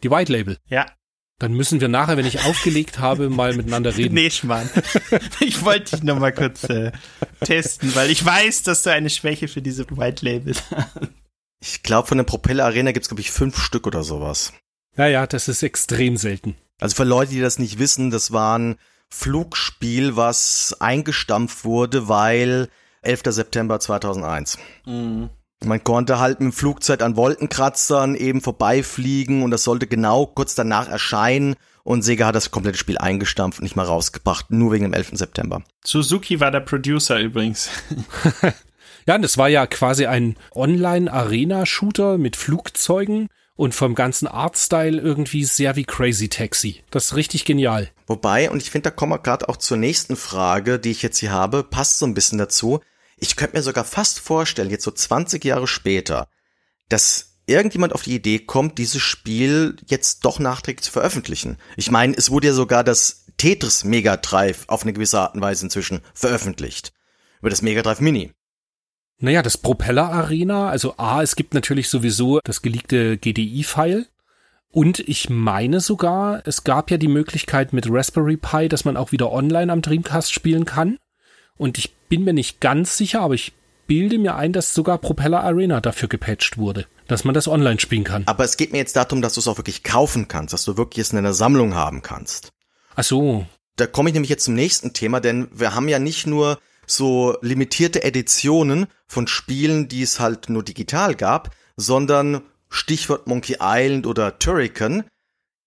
Die 0.01 0.09
White 0.09 0.31
Label. 0.31 0.57
Ja, 0.67 0.87
Dann 1.37 1.53
müssen 1.53 1.79
wir 1.79 1.87
nachher, 1.87 2.17
wenn 2.17 2.25
ich 2.25 2.43
aufgelegt 2.43 2.97
habe, 2.97 3.29
mal 3.29 3.53
miteinander 3.55 3.95
reden. 3.95 4.15
nee, 4.15 4.31
Schmarrn. 4.31 4.67
ich 5.41 5.63
wollte 5.63 5.95
dich 5.97 6.03
noch 6.03 6.17
mal 6.17 6.33
kurz 6.33 6.63
äh, 6.63 6.91
testen, 7.41 7.93
weil 7.93 8.09
ich 8.09 8.25
weiß, 8.25 8.63
dass 8.63 8.81
du 8.81 8.91
eine 8.91 9.11
Schwäche 9.11 9.47
für 9.47 9.61
diese 9.61 9.85
White 9.95 10.25
Labels 10.25 10.63
hast. 10.71 10.97
Ich 11.63 11.83
glaube, 11.83 12.07
von 12.07 12.17
der 12.17 12.25
Propeller 12.25 12.65
Arena 12.65 12.91
gibt's 12.91 13.09
glaube 13.09 13.21
ich, 13.21 13.29
fünf 13.29 13.59
Stück 13.59 13.85
oder 13.85 14.03
sowas. 14.03 14.51
Ja, 14.97 15.07
ja, 15.07 15.27
das 15.27 15.47
ist 15.47 15.63
extrem 15.63 16.17
selten. 16.17 16.55
Also 16.79 16.95
für 16.95 17.03
Leute, 17.03 17.31
die 17.31 17.41
das 17.41 17.59
nicht 17.59 17.79
wissen, 17.79 18.11
das 18.11 18.31
war 18.31 18.57
ein 18.57 18.75
Flugspiel, 19.09 20.15
was 20.15 20.75
eingestampft 20.79 21.63
wurde, 21.63 22.07
weil 22.07 22.69
11. 23.01 23.21
September 23.25 23.79
2001. 23.79 24.57
Man 24.85 25.83
konnte 25.83 26.19
halt 26.19 26.39
mit 26.39 26.51
dem 26.51 26.53
Flugzeug 26.53 27.01
an 27.01 27.15
Wolkenkratzern 27.15 28.15
eben 28.15 28.41
vorbeifliegen 28.41 29.43
und 29.43 29.51
das 29.51 29.63
sollte 29.63 29.87
genau 29.87 30.25
kurz 30.25 30.55
danach 30.55 30.89
erscheinen 30.89 31.55
und 31.83 32.03
Sega 32.03 32.27
hat 32.27 32.35
das 32.35 32.51
komplette 32.51 32.77
Spiel 32.77 32.97
eingestampft 32.97 33.59
und 33.59 33.63
nicht 33.63 33.75
mal 33.75 33.85
rausgebracht, 33.85 34.51
nur 34.51 34.71
wegen 34.71 34.83
dem 34.83 34.93
11. 34.93 35.11
September. 35.13 35.63
Suzuki 35.83 36.39
war 36.39 36.51
der 36.51 36.59
Producer 36.59 37.19
übrigens. 37.19 37.69
ja, 39.07 39.15
und 39.15 39.21
das 39.23 39.37
war 39.37 39.49
ja 39.49 39.65
quasi 39.67 40.05
ein 40.05 40.35
Online-Arena-Shooter 40.53 42.17
mit 42.17 42.35
Flugzeugen 42.35 43.29
und 43.61 43.75
vom 43.75 43.93
ganzen 43.93 44.27
Artstyle 44.27 44.99
irgendwie 44.99 45.45
sehr 45.45 45.75
wie 45.75 45.83
Crazy 45.83 46.29
Taxi. 46.29 46.83
Das 46.89 47.05
ist 47.05 47.15
richtig 47.15 47.45
genial. 47.45 47.91
Wobei, 48.07 48.49
und 48.49 48.59
ich 48.59 48.71
finde, 48.71 48.89
da 48.89 48.95
kommen 48.95 49.11
wir 49.11 49.19
gerade 49.19 49.47
auch 49.49 49.57
zur 49.57 49.77
nächsten 49.77 50.15
Frage, 50.15 50.79
die 50.79 50.89
ich 50.89 51.03
jetzt 51.03 51.19
hier 51.19 51.31
habe, 51.31 51.61
passt 51.61 51.99
so 51.99 52.07
ein 52.07 52.15
bisschen 52.15 52.39
dazu. 52.39 52.79
Ich 53.17 53.35
könnte 53.35 53.55
mir 53.55 53.61
sogar 53.61 53.83
fast 53.83 54.19
vorstellen, 54.19 54.71
jetzt 54.71 54.83
so 54.83 54.89
20 54.89 55.45
Jahre 55.45 55.67
später, 55.67 56.27
dass 56.89 57.37
irgendjemand 57.45 57.93
auf 57.93 58.01
die 58.01 58.15
Idee 58.15 58.39
kommt, 58.39 58.79
dieses 58.79 59.03
Spiel 59.03 59.75
jetzt 59.85 60.25
doch 60.25 60.39
nachträglich 60.39 60.85
zu 60.85 60.91
veröffentlichen. 60.91 61.59
Ich 61.77 61.91
meine, 61.91 62.17
es 62.17 62.31
wurde 62.31 62.47
ja 62.47 62.53
sogar 62.53 62.83
das 62.83 63.27
Tetris 63.37 63.83
Mega 63.83 64.17
Drive 64.17 64.63
auf 64.69 64.81
eine 64.81 64.93
gewisse 64.93 65.19
Art 65.19 65.35
und 65.35 65.41
Weise 65.41 65.67
inzwischen 65.67 66.01
veröffentlicht. 66.15 66.93
Über 67.41 67.51
das 67.51 67.61
Mega 67.61 67.83
Drive 67.83 68.01
Mini. 68.01 68.31
Naja, 69.23 69.43
das 69.43 69.55
Propeller 69.55 70.11
Arena, 70.11 70.69
also 70.69 70.95
A, 70.97 71.21
es 71.21 71.35
gibt 71.35 71.53
natürlich 71.53 71.89
sowieso 71.89 72.39
das 72.43 72.63
geleakte 72.63 73.17
GDI-File. 73.17 74.07
Und 74.71 74.99
ich 74.99 75.29
meine 75.29 75.79
sogar, 75.79 76.41
es 76.47 76.63
gab 76.63 76.89
ja 76.89 76.97
die 76.97 77.07
Möglichkeit 77.07 77.71
mit 77.71 77.85
Raspberry 77.87 78.37
Pi, 78.37 78.67
dass 78.67 78.83
man 78.83 78.97
auch 78.97 79.11
wieder 79.11 79.31
online 79.31 79.71
am 79.71 79.83
Dreamcast 79.83 80.33
spielen 80.33 80.65
kann. 80.65 80.97
Und 81.55 81.77
ich 81.77 81.93
bin 82.09 82.23
mir 82.23 82.33
nicht 82.33 82.61
ganz 82.61 82.97
sicher, 82.97 83.21
aber 83.21 83.35
ich 83.35 83.53
bilde 83.85 84.17
mir 84.17 84.37
ein, 84.37 84.53
dass 84.53 84.73
sogar 84.73 84.97
Propeller 84.97 85.43
Arena 85.43 85.81
dafür 85.81 86.09
gepatcht 86.09 86.57
wurde, 86.57 86.87
dass 87.07 87.23
man 87.23 87.35
das 87.35 87.47
online 87.47 87.79
spielen 87.79 88.03
kann. 88.03 88.23
Aber 88.25 88.43
es 88.43 88.57
geht 88.57 88.71
mir 88.71 88.79
jetzt 88.79 88.95
darum, 88.95 89.21
dass 89.21 89.35
du 89.35 89.41
es 89.41 89.47
auch 89.47 89.57
wirklich 89.57 89.83
kaufen 89.83 90.29
kannst, 90.29 90.53
dass 90.53 90.65
du 90.65 90.77
wirklich 90.77 91.05
es 91.05 91.11
in 91.11 91.19
einer 91.19 91.33
Sammlung 91.33 91.75
haben 91.75 92.01
kannst. 92.01 92.53
Ach 92.95 93.03
so. 93.03 93.45
Da 93.75 93.85
komme 93.85 94.09
ich 94.09 94.13
nämlich 94.13 94.29
jetzt 94.31 94.45
zum 94.45 94.55
nächsten 94.55 94.93
Thema, 94.93 95.19
denn 95.19 95.47
wir 95.53 95.75
haben 95.75 95.87
ja 95.89 95.99
nicht 95.99 96.25
nur 96.25 96.57
so 96.85 97.37
limitierte 97.41 98.03
Editionen 98.03 98.87
von 99.07 99.27
Spielen, 99.27 99.87
die 99.87 100.01
es 100.01 100.19
halt 100.19 100.49
nur 100.49 100.63
digital 100.63 101.15
gab, 101.15 101.55
sondern 101.77 102.41
Stichwort 102.69 103.27
Monkey 103.27 103.57
Island 103.59 104.07
oder 104.07 104.39
Turrican, 104.39 105.03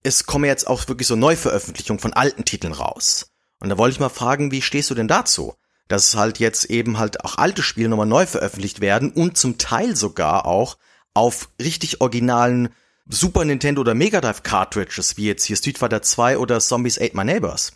es 0.03 0.27
kommen 0.27 0.45
jetzt 0.45 0.67
auch 0.67 0.87
wirklich 0.89 1.09
so 1.09 1.17
Neuveröffentlichungen 1.17 2.01
von 2.01 2.12
alten 2.12 2.45
Titeln 2.45 2.73
raus. 2.73 3.33
Und 3.61 3.69
da 3.71 3.79
wollte 3.79 3.95
ich 3.95 4.01
mal 4.01 4.11
fragen, 4.11 4.51
wie 4.51 4.62
stehst 4.62 4.91
du 4.91 4.95
denn 4.95 5.09
dazu? 5.09 5.55
Dass 5.89 6.17
halt 6.17 6.39
jetzt 6.39 6.67
eben 6.67 6.99
halt 6.99 7.25
auch 7.25 7.39
alte 7.39 7.62
Spiele 7.62 7.89
nochmal 7.89 8.07
neu 8.07 8.27
veröffentlicht 8.27 8.81
werden 8.81 9.12
und 9.12 9.37
zum 9.37 9.59
Teil 9.59 9.97
sogar 9.97 10.47
auch 10.47 10.77
auf 11.15 11.51
richtig 11.61 12.01
originalen 12.01 12.71
Super 13.07 13.45
Nintendo 13.45 13.83
oder 13.83 13.95
Mega 13.95 14.21
Drive 14.21 14.43
Cartridges, 14.43 15.17
wie 15.17 15.27
jetzt 15.27 15.45
hier 15.45 15.57
Street 15.57 15.79
Fighter 15.79 16.03
2 16.03 16.39
oder 16.39 16.59
Zombies 16.61 16.99
Ate 16.99 17.17
My 17.17 17.25
Neighbors. 17.25 17.73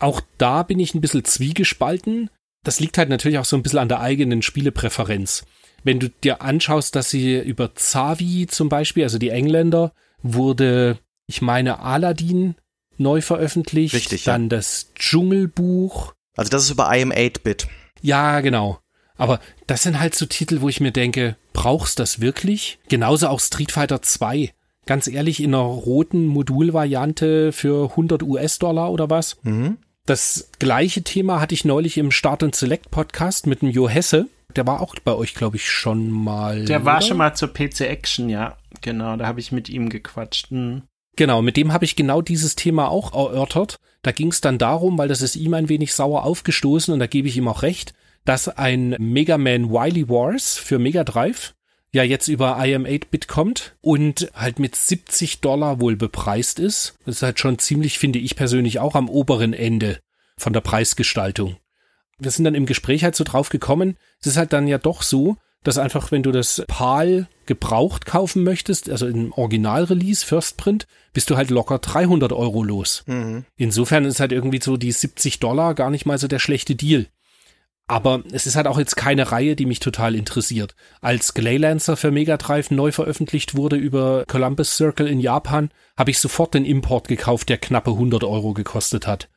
Auch 0.00 0.20
da 0.38 0.62
bin 0.62 0.80
ich 0.80 0.94
ein 0.94 1.00
bisschen 1.00 1.24
zwiegespalten. 1.24 2.30
Das 2.64 2.80
liegt 2.80 2.98
halt 2.98 3.08
natürlich 3.08 3.38
auch 3.38 3.44
so 3.44 3.56
ein 3.56 3.62
bisschen 3.62 3.78
an 3.78 3.88
der 3.88 4.00
eigenen 4.00 4.42
Spielepräferenz. 4.42 5.44
Wenn 5.84 6.00
du 6.00 6.08
dir 6.08 6.42
anschaust, 6.42 6.96
dass 6.96 7.10
sie 7.10 7.38
über 7.38 7.74
Zavi 7.74 8.46
zum 8.48 8.68
Beispiel, 8.68 9.04
also 9.04 9.18
die 9.18 9.30
Engländer, 9.30 9.92
wurde, 10.22 10.98
ich 11.26 11.40
meine, 11.40 11.80
Aladdin 11.80 12.56
neu 12.98 13.20
veröffentlicht. 13.20 13.94
Richtig, 13.94 14.24
dann 14.24 14.42
ja. 14.42 14.48
das 14.48 14.90
Dschungelbuch. 14.94 16.14
Also 16.36 16.50
das 16.50 16.64
ist 16.64 16.70
über 16.70 16.94
IM 16.94 17.12
8-Bit. 17.12 17.68
Ja, 18.02 18.40
genau. 18.40 18.78
Aber 19.16 19.40
das 19.66 19.82
sind 19.82 20.00
halt 20.00 20.14
so 20.14 20.26
Titel, 20.26 20.60
wo 20.60 20.68
ich 20.68 20.80
mir 20.80 20.92
denke, 20.92 21.36
brauchst 21.52 21.98
das 21.98 22.20
wirklich? 22.20 22.78
Genauso 22.88 23.28
auch 23.28 23.40
Street 23.40 23.72
Fighter 23.72 24.00
2. 24.00 24.52
Ganz 24.86 25.06
ehrlich, 25.08 25.42
in 25.42 25.54
einer 25.54 25.62
roten 25.62 26.26
Modulvariante 26.26 27.52
für 27.52 27.90
100 27.90 28.22
US-Dollar 28.22 28.90
oder 28.90 29.10
was? 29.10 29.36
Mhm. 29.42 29.78
Das 30.10 30.50
gleiche 30.58 31.04
Thema 31.04 31.40
hatte 31.40 31.54
ich 31.54 31.64
neulich 31.64 31.96
im 31.96 32.10
Start 32.10 32.42
und 32.42 32.56
Select 32.56 32.90
Podcast 32.90 33.46
mit 33.46 33.62
dem 33.62 33.70
Jo 33.70 33.88
Hesse. 33.88 34.26
Der 34.56 34.66
war 34.66 34.80
auch 34.80 34.96
bei 35.04 35.14
euch, 35.14 35.34
glaube 35.34 35.54
ich, 35.54 35.70
schon 35.70 36.10
mal. 36.10 36.64
Der 36.64 36.84
war 36.84 36.96
oder? 36.96 37.06
schon 37.06 37.16
mal 37.16 37.34
zur 37.34 37.54
PC 37.54 37.82
Action, 37.82 38.28
ja. 38.28 38.56
Genau, 38.80 39.14
da 39.16 39.28
habe 39.28 39.38
ich 39.38 39.52
mit 39.52 39.68
ihm 39.68 39.88
gequatscht. 39.88 40.50
Hm. 40.50 40.82
Genau, 41.14 41.42
mit 41.42 41.56
dem 41.56 41.72
habe 41.72 41.84
ich 41.84 41.94
genau 41.94 42.22
dieses 42.22 42.56
Thema 42.56 42.88
auch 42.88 43.14
erörtert. 43.14 43.76
Da 44.02 44.10
ging 44.10 44.32
es 44.32 44.40
dann 44.40 44.58
darum, 44.58 44.98
weil 44.98 45.06
das 45.06 45.22
ist 45.22 45.36
ihm 45.36 45.54
ein 45.54 45.68
wenig 45.68 45.94
sauer 45.94 46.24
aufgestoßen 46.24 46.92
und 46.92 46.98
da 46.98 47.06
gebe 47.06 47.28
ich 47.28 47.36
ihm 47.36 47.46
auch 47.46 47.62
recht, 47.62 47.94
dass 48.24 48.48
ein 48.48 48.96
Mega 48.98 49.38
Man 49.38 49.70
Wily 49.70 50.08
Wars 50.08 50.58
für 50.58 50.80
Mega 50.80 51.04
Drive 51.04 51.54
ja 51.92 52.02
jetzt 52.02 52.28
über 52.28 52.58
IM8-Bit 52.58 53.28
kommt 53.28 53.76
und 53.80 54.30
halt 54.34 54.58
mit 54.58 54.76
70 54.76 55.40
Dollar 55.40 55.80
wohl 55.80 55.96
bepreist 55.96 56.58
ist. 56.58 56.94
Das 57.04 57.16
ist 57.16 57.22
halt 57.22 57.40
schon 57.40 57.58
ziemlich, 57.58 57.98
finde 57.98 58.18
ich 58.18 58.36
persönlich, 58.36 58.78
auch 58.78 58.94
am 58.94 59.08
oberen 59.08 59.52
Ende 59.52 60.00
von 60.36 60.52
der 60.52 60.60
Preisgestaltung. 60.60 61.56
Wir 62.18 62.30
sind 62.30 62.44
dann 62.44 62.54
im 62.54 62.66
Gespräch 62.66 63.02
halt 63.02 63.16
so 63.16 63.24
drauf 63.24 63.48
gekommen. 63.48 63.96
Es 64.20 64.26
ist 64.26 64.36
halt 64.36 64.52
dann 64.52 64.68
ja 64.68 64.78
doch 64.78 65.02
so, 65.02 65.36
dass 65.62 65.78
einfach, 65.78 66.10
wenn 66.10 66.22
du 66.22 66.32
das 66.32 66.62
PAL 66.68 67.28
gebraucht 67.46 68.06
kaufen 68.06 68.44
möchtest, 68.44 68.88
also 68.88 69.06
im 69.06 69.32
Original-Release, 69.32 70.24
First 70.24 70.56
Print, 70.56 70.86
bist 71.12 71.28
du 71.28 71.36
halt 71.36 71.50
locker 71.50 71.78
300 71.78 72.32
Euro 72.32 72.62
los. 72.62 73.02
Mhm. 73.06 73.44
Insofern 73.56 74.04
ist 74.04 74.20
halt 74.20 74.32
irgendwie 74.32 74.60
so 74.62 74.76
die 74.76 74.92
70 74.92 75.40
Dollar 75.40 75.74
gar 75.74 75.90
nicht 75.90 76.06
mal 76.06 76.18
so 76.18 76.28
der 76.28 76.38
schlechte 76.38 76.76
Deal. 76.76 77.06
Aber 77.90 78.22
es 78.30 78.46
ist 78.46 78.54
halt 78.54 78.68
auch 78.68 78.78
jetzt 78.78 78.96
keine 78.96 79.32
Reihe, 79.32 79.56
die 79.56 79.66
mich 79.66 79.80
total 79.80 80.14
interessiert. 80.14 80.76
Als 81.00 81.34
Glaylancer 81.34 81.96
für 81.96 82.12
Mega 82.12 82.36
Drive 82.36 82.70
neu 82.70 82.92
veröffentlicht 82.92 83.56
wurde 83.56 83.74
über 83.74 84.22
Columbus 84.28 84.76
Circle 84.76 85.08
in 85.08 85.18
Japan, 85.18 85.70
habe 85.98 86.12
ich 86.12 86.20
sofort 86.20 86.54
den 86.54 86.64
Import 86.64 87.08
gekauft, 87.08 87.48
der 87.48 87.58
knappe 87.58 87.90
100 87.90 88.22
Euro 88.22 88.54
gekostet 88.54 89.08
hat. 89.08 89.28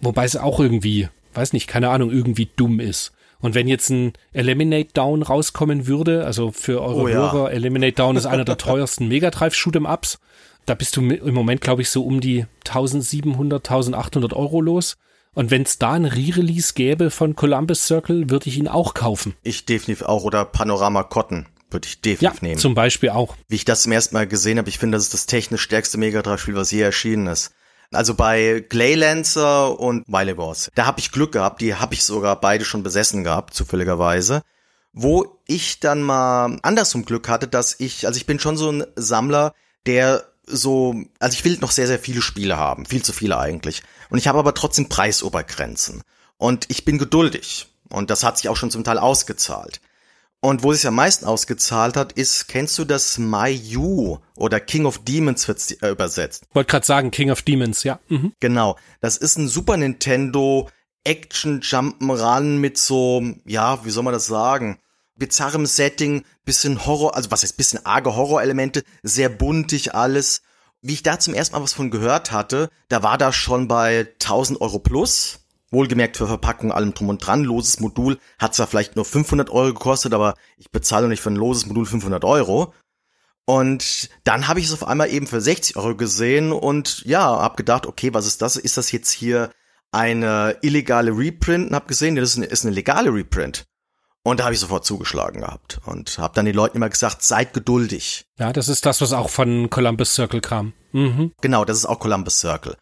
Wobei 0.00 0.26
es 0.26 0.36
auch 0.36 0.60
irgendwie, 0.60 1.08
weiß 1.32 1.54
nicht, 1.54 1.66
keine 1.66 1.88
Ahnung, 1.88 2.10
irgendwie 2.10 2.50
dumm 2.56 2.78
ist. 2.78 3.12
Und 3.40 3.54
wenn 3.54 3.68
jetzt 3.68 3.88
ein 3.88 4.12
Eliminate 4.32 4.92
Down 4.92 5.22
rauskommen 5.22 5.86
würde, 5.86 6.26
also 6.26 6.52
für 6.52 6.82
eure 6.82 7.00
Oh 7.00 7.08
ja. 7.08 7.14
Hörer, 7.14 7.52
Eliminate 7.52 7.94
Down 7.94 8.16
ist 8.16 8.26
einer 8.26 8.44
der 8.44 8.58
teuersten 8.58 9.08
Mega 9.08 9.30
Drive 9.30 9.54
Shoot'em 9.54 9.90
Ups. 9.90 10.18
Da 10.66 10.74
bist 10.74 10.94
du 10.94 11.00
im 11.00 11.32
Moment, 11.32 11.62
glaube 11.62 11.80
ich, 11.80 11.88
so 11.88 12.04
um 12.04 12.20
die 12.20 12.44
1700, 12.66 13.66
1800 13.66 14.34
Euro 14.34 14.60
los. 14.60 14.98
Und 15.34 15.50
wenn 15.50 15.62
es 15.62 15.78
da 15.78 15.92
ein 15.92 16.04
Re-Release 16.04 16.72
gäbe 16.74 17.10
von 17.10 17.36
Columbus 17.36 17.86
Circle, 17.86 18.30
würde 18.30 18.48
ich 18.48 18.58
ihn 18.58 18.68
auch 18.68 18.94
kaufen. 18.94 19.34
Ich 19.42 19.66
definitiv 19.66 20.06
auch. 20.06 20.24
Oder 20.24 20.44
Panorama 20.44 21.02
Cotton 21.04 21.46
würde 21.70 21.86
ich 21.86 21.94
Ja, 21.96 22.00
definitiv 22.02 22.42
nehmen. 22.42 22.58
zum 22.58 22.74
Beispiel 22.74 23.10
auch. 23.10 23.36
Wie 23.48 23.56
ich 23.56 23.64
das 23.64 23.82
zum 23.82 23.92
ersten 23.92 24.14
Mal 24.14 24.26
gesehen 24.26 24.58
habe, 24.58 24.68
ich 24.68 24.78
finde, 24.78 24.96
das 24.96 25.04
ist 25.04 25.14
das 25.14 25.26
technisch 25.26 25.62
stärkste 25.62 25.98
Mega 25.98 26.22
Drive-Spiel, 26.22 26.56
was 26.56 26.70
je 26.70 26.80
erschienen 26.80 27.26
ist. 27.26 27.52
Also 27.92 28.14
bei 28.14 28.64
Glaylancer 28.68 29.78
und 29.78 30.06
Wily 30.08 30.36
Wars, 30.36 30.70
da 30.74 30.84
habe 30.84 31.00
ich 31.00 31.10
Glück 31.10 31.32
gehabt, 31.32 31.60
die 31.62 31.74
habe 31.74 31.94
ich 31.94 32.04
sogar 32.04 32.38
beide 32.40 32.64
schon 32.64 32.82
besessen 32.82 33.24
gehabt, 33.24 33.54
zufälligerweise. 33.54 34.42
Wo 34.92 35.38
ich 35.46 35.80
dann 35.80 36.02
mal 36.02 36.58
andersrum 36.62 37.04
Glück 37.04 37.28
hatte, 37.28 37.48
dass 37.48 37.78
ich, 37.78 38.06
also 38.06 38.16
ich 38.18 38.26
bin 38.26 38.40
schon 38.40 38.56
so 38.56 38.70
ein 38.70 38.84
Sammler, 38.96 39.54
der 39.86 40.24
so, 40.50 40.94
also 41.18 41.34
ich 41.34 41.44
will 41.44 41.58
noch 41.60 41.70
sehr, 41.70 41.86
sehr 41.86 41.98
viele 41.98 42.22
Spiele 42.22 42.56
haben, 42.56 42.86
viel 42.86 43.02
zu 43.02 43.12
viele 43.12 43.38
eigentlich. 43.38 43.82
Und 44.10 44.18
ich 44.18 44.28
habe 44.28 44.38
aber 44.38 44.54
trotzdem 44.54 44.88
Preisobergrenzen. 44.88 46.02
Und 46.36 46.66
ich 46.68 46.84
bin 46.84 46.98
geduldig. 46.98 47.68
Und 47.88 48.10
das 48.10 48.22
hat 48.22 48.38
sich 48.38 48.48
auch 48.48 48.56
schon 48.56 48.70
zum 48.70 48.84
Teil 48.84 48.98
ausgezahlt. 48.98 49.80
Und 50.40 50.62
wo 50.62 50.70
es 50.70 50.78
sich 50.78 50.88
am 50.88 50.94
meisten 50.94 51.24
ausgezahlt 51.24 51.96
hat, 51.96 52.12
ist, 52.12 52.46
kennst 52.46 52.78
du 52.78 52.84
das 52.84 53.18
Mayu 53.18 54.18
oder 54.36 54.60
King 54.60 54.86
of 54.86 54.98
Demons 55.04 55.48
wird's 55.48 55.72
äh, 55.72 55.88
übersetzt? 55.88 56.44
Wollte 56.52 56.70
gerade 56.70 56.86
sagen, 56.86 57.10
King 57.10 57.30
of 57.30 57.42
Demons, 57.42 57.82
ja. 57.82 57.98
Mhm. 58.08 58.32
Genau. 58.38 58.76
Das 59.00 59.16
ist 59.16 59.36
ein 59.36 59.48
Super 59.48 59.76
Nintendo 59.76 60.68
Action 61.02 61.60
Jump'n'Run 61.60 62.58
mit 62.58 62.78
so, 62.78 63.22
ja, 63.46 63.84
wie 63.84 63.90
soll 63.90 64.04
man 64.04 64.12
das 64.12 64.26
sagen? 64.26 64.78
Bizarrem 65.18 65.66
Setting, 65.66 66.24
bisschen 66.44 66.86
Horror, 66.86 67.16
also 67.16 67.30
was 67.30 67.42
heißt 67.42 67.56
bisschen 67.56 67.84
arge 67.84 68.14
Horrorelemente, 68.14 68.82
sehr 69.02 69.28
buntig 69.28 69.94
alles. 69.94 70.42
Wie 70.80 70.94
ich 70.94 71.02
da 71.02 71.18
zum 71.18 71.34
ersten 71.34 71.56
Mal 71.56 71.62
was 71.62 71.72
von 71.72 71.90
gehört 71.90 72.30
hatte, 72.30 72.70
da 72.88 73.02
war 73.02 73.18
das 73.18 73.34
schon 73.34 73.68
bei 73.68 74.08
1000 74.20 74.60
Euro 74.60 74.78
plus. 74.78 75.40
Wohlgemerkt 75.70 76.16
für 76.16 76.26
Verpackung, 76.26 76.72
allem 76.72 76.94
drum 76.94 77.10
und 77.10 77.18
dran. 77.18 77.44
Loses 77.44 77.80
Modul 77.80 78.18
hat 78.38 78.54
zwar 78.54 78.68
vielleicht 78.68 78.96
nur 78.96 79.04
500 79.04 79.50
Euro 79.50 79.74
gekostet, 79.74 80.14
aber 80.14 80.34
ich 80.56 80.70
bezahle 80.70 81.08
nicht 81.08 81.20
für 81.20 81.30
ein 81.30 81.36
loses 81.36 81.66
Modul 81.66 81.84
500 81.84 82.24
Euro. 82.24 82.72
Und 83.44 84.10
dann 84.24 84.46
habe 84.46 84.60
ich 84.60 84.66
es 84.66 84.72
auf 84.72 84.86
einmal 84.86 85.10
eben 85.10 85.26
für 85.26 85.40
60 85.40 85.76
Euro 85.76 85.96
gesehen 85.96 86.52
und 86.52 87.02
ja, 87.04 87.24
hab 87.40 87.56
gedacht, 87.56 87.86
okay, 87.86 88.14
was 88.14 88.26
ist 88.26 88.40
das? 88.40 88.56
Ist 88.56 88.76
das 88.76 88.92
jetzt 88.92 89.10
hier 89.10 89.50
eine 89.90 90.58
illegale 90.62 91.10
Reprint? 91.10 91.70
Und 91.70 91.74
hab 91.74 91.88
gesehen, 91.88 92.14
das 92.14 92.30
ist 92.30 92.36
eine, 92.36 92.46
ist 92.46 92.64
eine 92.64 92.74
legale 92.74 93.12
Reprint. 93.12 93.66
Und 94.28 94.40
da 94.40 94.44
habe 94.44 94.54
ich 94.54 94.60
sofort 94.60 94.84
zugeschlagen 94.84 95.40
gehabt 95.40 95.80
und 95.86 96.18
habe 96.18 96.34
dann 96.34 96.44
den 96.44 96.54
Leuten 96.54 96.76
immer 96.76 96.90
gesagt, 96.90 97.22
seid 97.22 97.54
geduldig. 97.54 98.26
Ja, 98.38 98.52
das 98.52 98.68
ist 98.68 98.84
das, 98.84 99.00
was 99.00 99.14
auch 99.14 99.30
von 99.30 99.70
Columbus 99.70 100.14
Circle 100.14 100.42
kam. 100.42 100.74
Mhm. 100.92 101.32
Genau, 101.40 101.64
das 101.64 101.78
ist 101.78 101.86
auch 101.86 101.98
Columbus 101.98 102.40
Circle. 102.40 102.76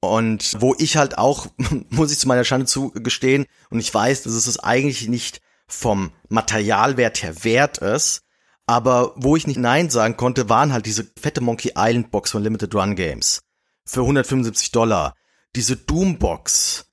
Und 0.00 0.60
wo 0.60 0.74
ich 0.78 0.98
halt 0.98 1.16
auch, 1.16 1.46
muss 1.88 2.12
ich 2.12 2.18
zu 2.18 2.28
meiner 2.28 2.44
Schande 2.44 2.66
zugestehen, 2.66 3.46
und 3.70 3.80
ich 3.80 3.92
weiß, 3.92 4.24
dass 4.24 4.34
es 4.34 4.58
eigentlich 4.58 5.08
nicht 5.08 5.40
vom 5.66 6.12
Materialwert 6.28 7.22
her 7.22 7.44
wert 7.44 7.78
ist. 7.78 8.20
Aber 8.66 9.12
wo 9.16 9.36
ich 9.36 9.46
nicht 9.46 9.58
Nein 9.58 9.88
sagen 9.90 10.16
konnte, 10.16 10.48
waren 10.48 10.72
halt 10.72 10.86
diese 10.86 11.06
fette 11.18 11.40
Monkey 11.40 11.72
Island 11.76 12.10
Box 12.10 12.30
von 12.30 12.42
Limited 12.42 12.74
Run 12.74 12.94
Games. 12.96 13.40
Für 13.86 14.00
175 14.00 14.70
Dollar. 14.70 15.14
Diese 15.54 15.76
Doom 15.76 16.18
Box. 16.18 16.86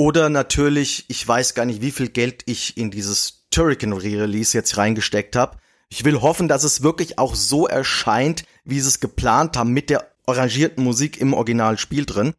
Oder 0.00 0.28
natürlich, 0.28 1.06
ich 1.08 1.26
weiß 1.26 1.54
gar 1.54 1.64
nicht, 1.64 1.82
wie 1.82 1.90
viel 1.90 2.08
Geld 2.08 2.44
ich 2.46 2.76
in 2.76 2.92
dieses 2.92 3.42
Turrican 3.50 3.92
Re-Release 3.92 4.56
jetzt 4.56 4.76
reingesteckt 4.76 5.34
habe. 5.34 5.58
Ich 5.88 6.04
will 6.04 6.20
hoffen, 6.20 6.46
dass 6.46 6.62
es 6.62 6.84
wirklich 6.84 7.18
auch 7.18 7.34
so 7.34 7.66
erscheint, 7.66 8.44
wie 8.64 8.78
sie 8.78 8.86
es 8.86 9.00
geplant 9.00 9.56
haben, 9.56 9.72
mit 9.72 9.90
der 9.90 10.08
arrangierten 10.26 10.84
Musik 10.84 11.20
im 11.20 11.34
Originalspiel 11.34 12.06
drin. 12.06 12.34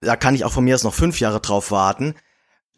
Da 0.00 0.16
kann 0.16 0.34
ich 0.34 0.46
auch 0.46 0.52
von 0.52 0.64
mir 0.64 0.74
aus 0.74 0.82
noch 0.82 0.94
fünf 0.94 1.20
Jahre 1.20 1.40
drauf 1.40 1.70
warten. 1.70 2.14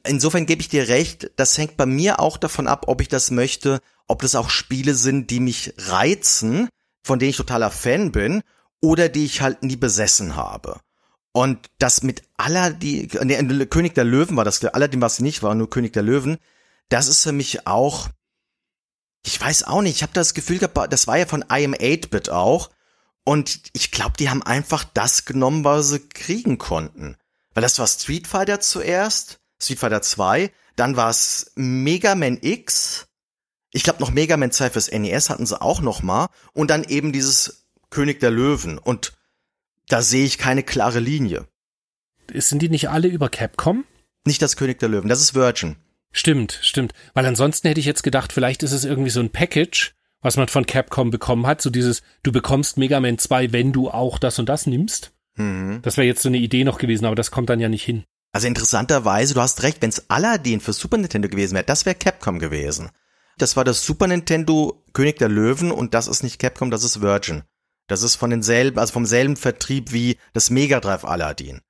Insofern 0.05 0.47
gebe 0.47 0.63
ich 0.63 0.69
dir 0.69 0.89
recht, 0.89 1.31
das 1.37 1.57
hängt 1.57 1.77
bei 1.77 1.87
mir 1.87 2.19
auch 2.19 2.39
davon 2.39 2.67
ab, 2.67 2.87
ob 2.89 3.01
ich 3.03 3.09
das 3.09 3.31
möchte, 3.31 3.79
ob 4.09 4.23
das 4.23 4.35
auch 4.35 4.51
Spiele 4.51 4.97
sind, 4.97 5.31
die 5.31 5.39
mich 5.39 5.75
reizen, 5.79 6.69
von 7.05 7.21
denen 7.21 7.31
ich 7.31 7.37
totaler 7.37 7.71
Fan 7.71 8.11
bin, 8.11 8.43
oder 8.81 9.09
die 9.09 9.25
ich 9.25 9.43
halt 9.43 9.63
nie 9.63 9.77
besessen 9.77 10.35
habe. 10.35 10.81
Und 11.33 11.71
das 11.79 12.03
mit 12.03 12.23
Aladdin, 12.37 13.09
nee, 13.25 13.67
König 13.67 13.95
der 13.95 14.05
Löwen 14.05 14.37
war 14.37 14.45
das, 14.45 14.65
Aladdin 14.65 15.01
was 15.01 15.21
nicht 15.21 15.43
war, 15.43 15.55
nur 15.55 15.71
König 15.71 15.93
der 15.93 16.03
Löwen, 16.03 16.39
das 16.89 17.09
ist 17.09 17.23
für 17.23 17.33
mich 17.33 17.67
auch, 17.67 18.09
ich 19.25 19.41
weiß 19.41 19.65
auch 19.65 19.81
nicht, 19.81 19.97
ich 19.97 20.03
habe 20.03 20.13
das 20.13 20.35
Gefühl 20.35 20.59
gehabt, 20.59 20.93
das 20.93 21.07
war 21.07 21.17
ja 21.17 21.27
von 21.27 21.45
IM 21.51 21.75
8-Bit 21.75 22.29
auch, 22.31 22.71
und 23.25 23.63
ich 23.73 23.93
glaube, 23.93 24.17
die 24.19 24.29
haben 24.29 24.43
einfach 24.43 24.85
das 24.85 25.25
genommen, 25.25 25.65
was 25.65 25.89
sie 25.89 26.01
kriegen 26.01 26.59
konnten. 26.59 27.17
Weil 27.55 27.63
das 27.63 27.79
war 27.79 27.87
Street 27.87 28.27
Fighter 28.27 28.61
zuerst, 28.61 29.39
Street 29.63 29.79
Fighter 29.79 30.03
2, 30.03 30.51
dann 30.77 30.97
war 30.97 31.11
es 31.11 31.53
Mega 31.55 32.15
Man 32.15 32.39
X, 32.43 33.07
ich 33.73 33.85
glaube 33.85 34.01
noch 34.01 34.11
Mega 34.11 34.37
Man 34.37 34.53
2 34.53 34.71
fürs 34.71 34.91
NES 34.91 35.31
hatten 35.31 35.47
sie 35.47 35.61
auch 35.61 35.81
noch 35.81 36.03
mal. 36.03 36.29
Und 36.53 36.71
dann 36.71 36.85
eben 36.85 37.13
dieses 37.13 37.65
König 37.91 38.21
der 38.21 38.31
Löwen. 38.31 38.79
Und 38.79 39.15
da 39.93 40.01
sehe 40.01 40.25
ich 40.25 40.39
keine 40.39 40.63
klare 40.63 41.01
Linie. 41.01 41.47
Sind 42.33 42.63
die 42.63 42.71
nicht 42.71 42.89
alle 42.89 43.09
über 43.09 43.29
Capcom? 43.29 43.85
Nicht 44.25 44.41
das 44.41 44.57
König 44.57 44.79
der 44.79 44.89
Löwen, 44.89 45.09
das 45.09 45.21
ist 45.21 45.35
Virgin. 45.35 45.77
Stimmt, 46.13 46.59
stimmt. 46.63 46.93
Weil 47.15 47.27
ansonsten 47.27 47.69
hätte 47.69 47.81
ich 47.81 47.87
jetzt 47.87 48.03
gedacht, 48.03 48.33
vielleicht 48.33 48.63
ist 48.63 48.73
es 48.73 48.85
irgendwie 48.85 49.11
so 49.11 49.21
ein 49.21 49.31
Package, 49.31 49.95
was 50.21 50.37
man 50.37 50.49
von 50.49 50.67
Capcom 50.67 51.11
bekommen 51.11 51.47
hat. 51.47 51.61
So 51.61 51.71
dieses, 51.71 52.03
du 52.23 52.33
bekommst 52.33 52.79
Mega 52.79 53.01
Man 53.01 53.19
2, 53.19 53.53
wenn 53.53 53.73
du 53.73 53.91
auch 53.91 54.19
das 54.19 54.39
und 54.39 54.49
das 54.49 54.67
nimmst. 54.67 55.13
Mhm. 55.37 55.81
Das 55.83 55.97
wäre 55.97 56.07
jetzt 56.07 56.23
so 56.23 56.29
eine 56.29 56.39
Idee 56.39 56.65
noch 56.65 56.79
gewesen, 56.79 57.05
aber 57.05 57.17
das 57.17 57.31
kommt 57.31 57.51
dann 57.51 57.61
ja 57.61 57.69
nicht 57.69 57.85
hin. 57.85 58.05
Also 58.33 58.47
interessanterweise, 58.47 59.35
du 59.35 59.41
hast 59.41 59.63
recht, 59.63 59.83
wenn 59.83 59.91
es 59.91 60.09
Aladdin 60.09 60.61
für 60.61 60.73
Super 60.73 60.97
Nintendo 60.97 61.29
gewesen 61.29 61.55
wäre, 61.55 61.65
das 61.65 61.85
wäre 61.85 61.97
Capcom 61.97 62.39
gewesen. 62.39 62.91
Das 63.37 63.57
war 63.57 63.65
das 63.65 63.85
Super 63.85 64.07
Nintendo 64.07 64.83
König 64.95 65.19
der 65.19 65.29
Löwen 65.29 65.71
und 65.71 65.93
das 65.93 66.09
ist 66.09 66.23
nicht 66.23 66.39
Capcom, 66.39 66.71
das 66.71 66.85
ist 66.85 67.03
Virgin. 67.03 67.43
Das 67.93 68.03
ist 68.03 68.17
von 68.17 68.31
denselben, 68.31 68.79
also 68.79 68.95
vom 68.95 69.05
selben 69.05 69.37
Vertrieb 69.37 69.93
wie 69.93 70.17
das 70.33 70.49
Mega 70.49 70.81
Drive 70.81 71.05
Aladdin. 71.05 71.61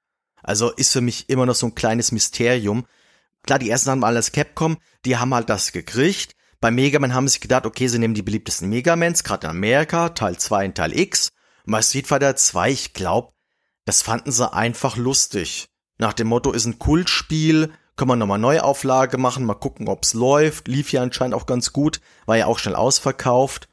Also 0.40 0.70
ist 0.70 0.92
für 0.92 1.00
mich 1.00 1.28
immer 1.28 1.46
noch 1.46 1.56
so 1.56 1.66
ein 1.66 1.74
kleines 1.74 2.12
Mysterium. 2.12 2.86
Klar, 3.42 3.58
die 3.58 3.68
ersten 3.68 3.90
haben 3.90 4.04
alles 4.04 4.30
Capcom, 4.30 4.78
die 5.04 5.16
haben 5.16 5.34
halt 5.34 5.50
das 5.50 5.72
gekriegt. 5.72 6.36
Bei 6.60 6.70
Mega 6.70 7.00
Man 7.00 7.12
haben 7.12 7.26
sie 7.26 7.40
gedacht, 7.40 7.66
okay, 7.66 7.88
sie 7.88 7.98
nehmen 7.98 8.14
die 8.14 8.22
beliebtesten 8.22 8.68
Megamans, 8.68 9.24
gerade 9.24 9.48
in 9.48 9.50
Amerika, 9.50 10.10
Teil 10.10 10.38
2 10.38 10.66
und 10.66 10.76
Teil 10.76 10.96
X. 10.96 11.30
Und 11.66 11.72
bei 11.72 11.82
Street 11.82 12.06
Fighter 12.06 12.36
2, 12.36 12.70
ich 12.70 12.92
glaube, 12.92 13.32
das 13.84 14.02
fanden 14.02 14.30
sie 14.30 14.52
einfach 14.52 14.96
lustig. 14.96 15.66
Nach 15.98 16.12
dem 16.12 16.28
Motto, 16.28 16.52
ist 16.52 16.66
ein 16.66 16.78
Kultspiel, 16.78 17.72
können 17.96 18.10
wir 18.12 18.16
nochmal 18.16 18.38
Neuauflage 18.38 19.18
machen, 19.18 19.44
mal 19.44 19.54
gucken, 19.54 19.88
ob's 19.88 20.14
läuft. 20.14 20.68
Lief 20.68 20.92
ja 20.92 21.02
anscheinend 21.02 21.34
auch 21.34 21.46
ganz 21.46 21.72
gut, 21.72 22.00
war 22.26 22.36
ja 22.36 22.46
auch 22.46 22.60
schnell 22.60 22.76
ausverkauft. 22.76 23.66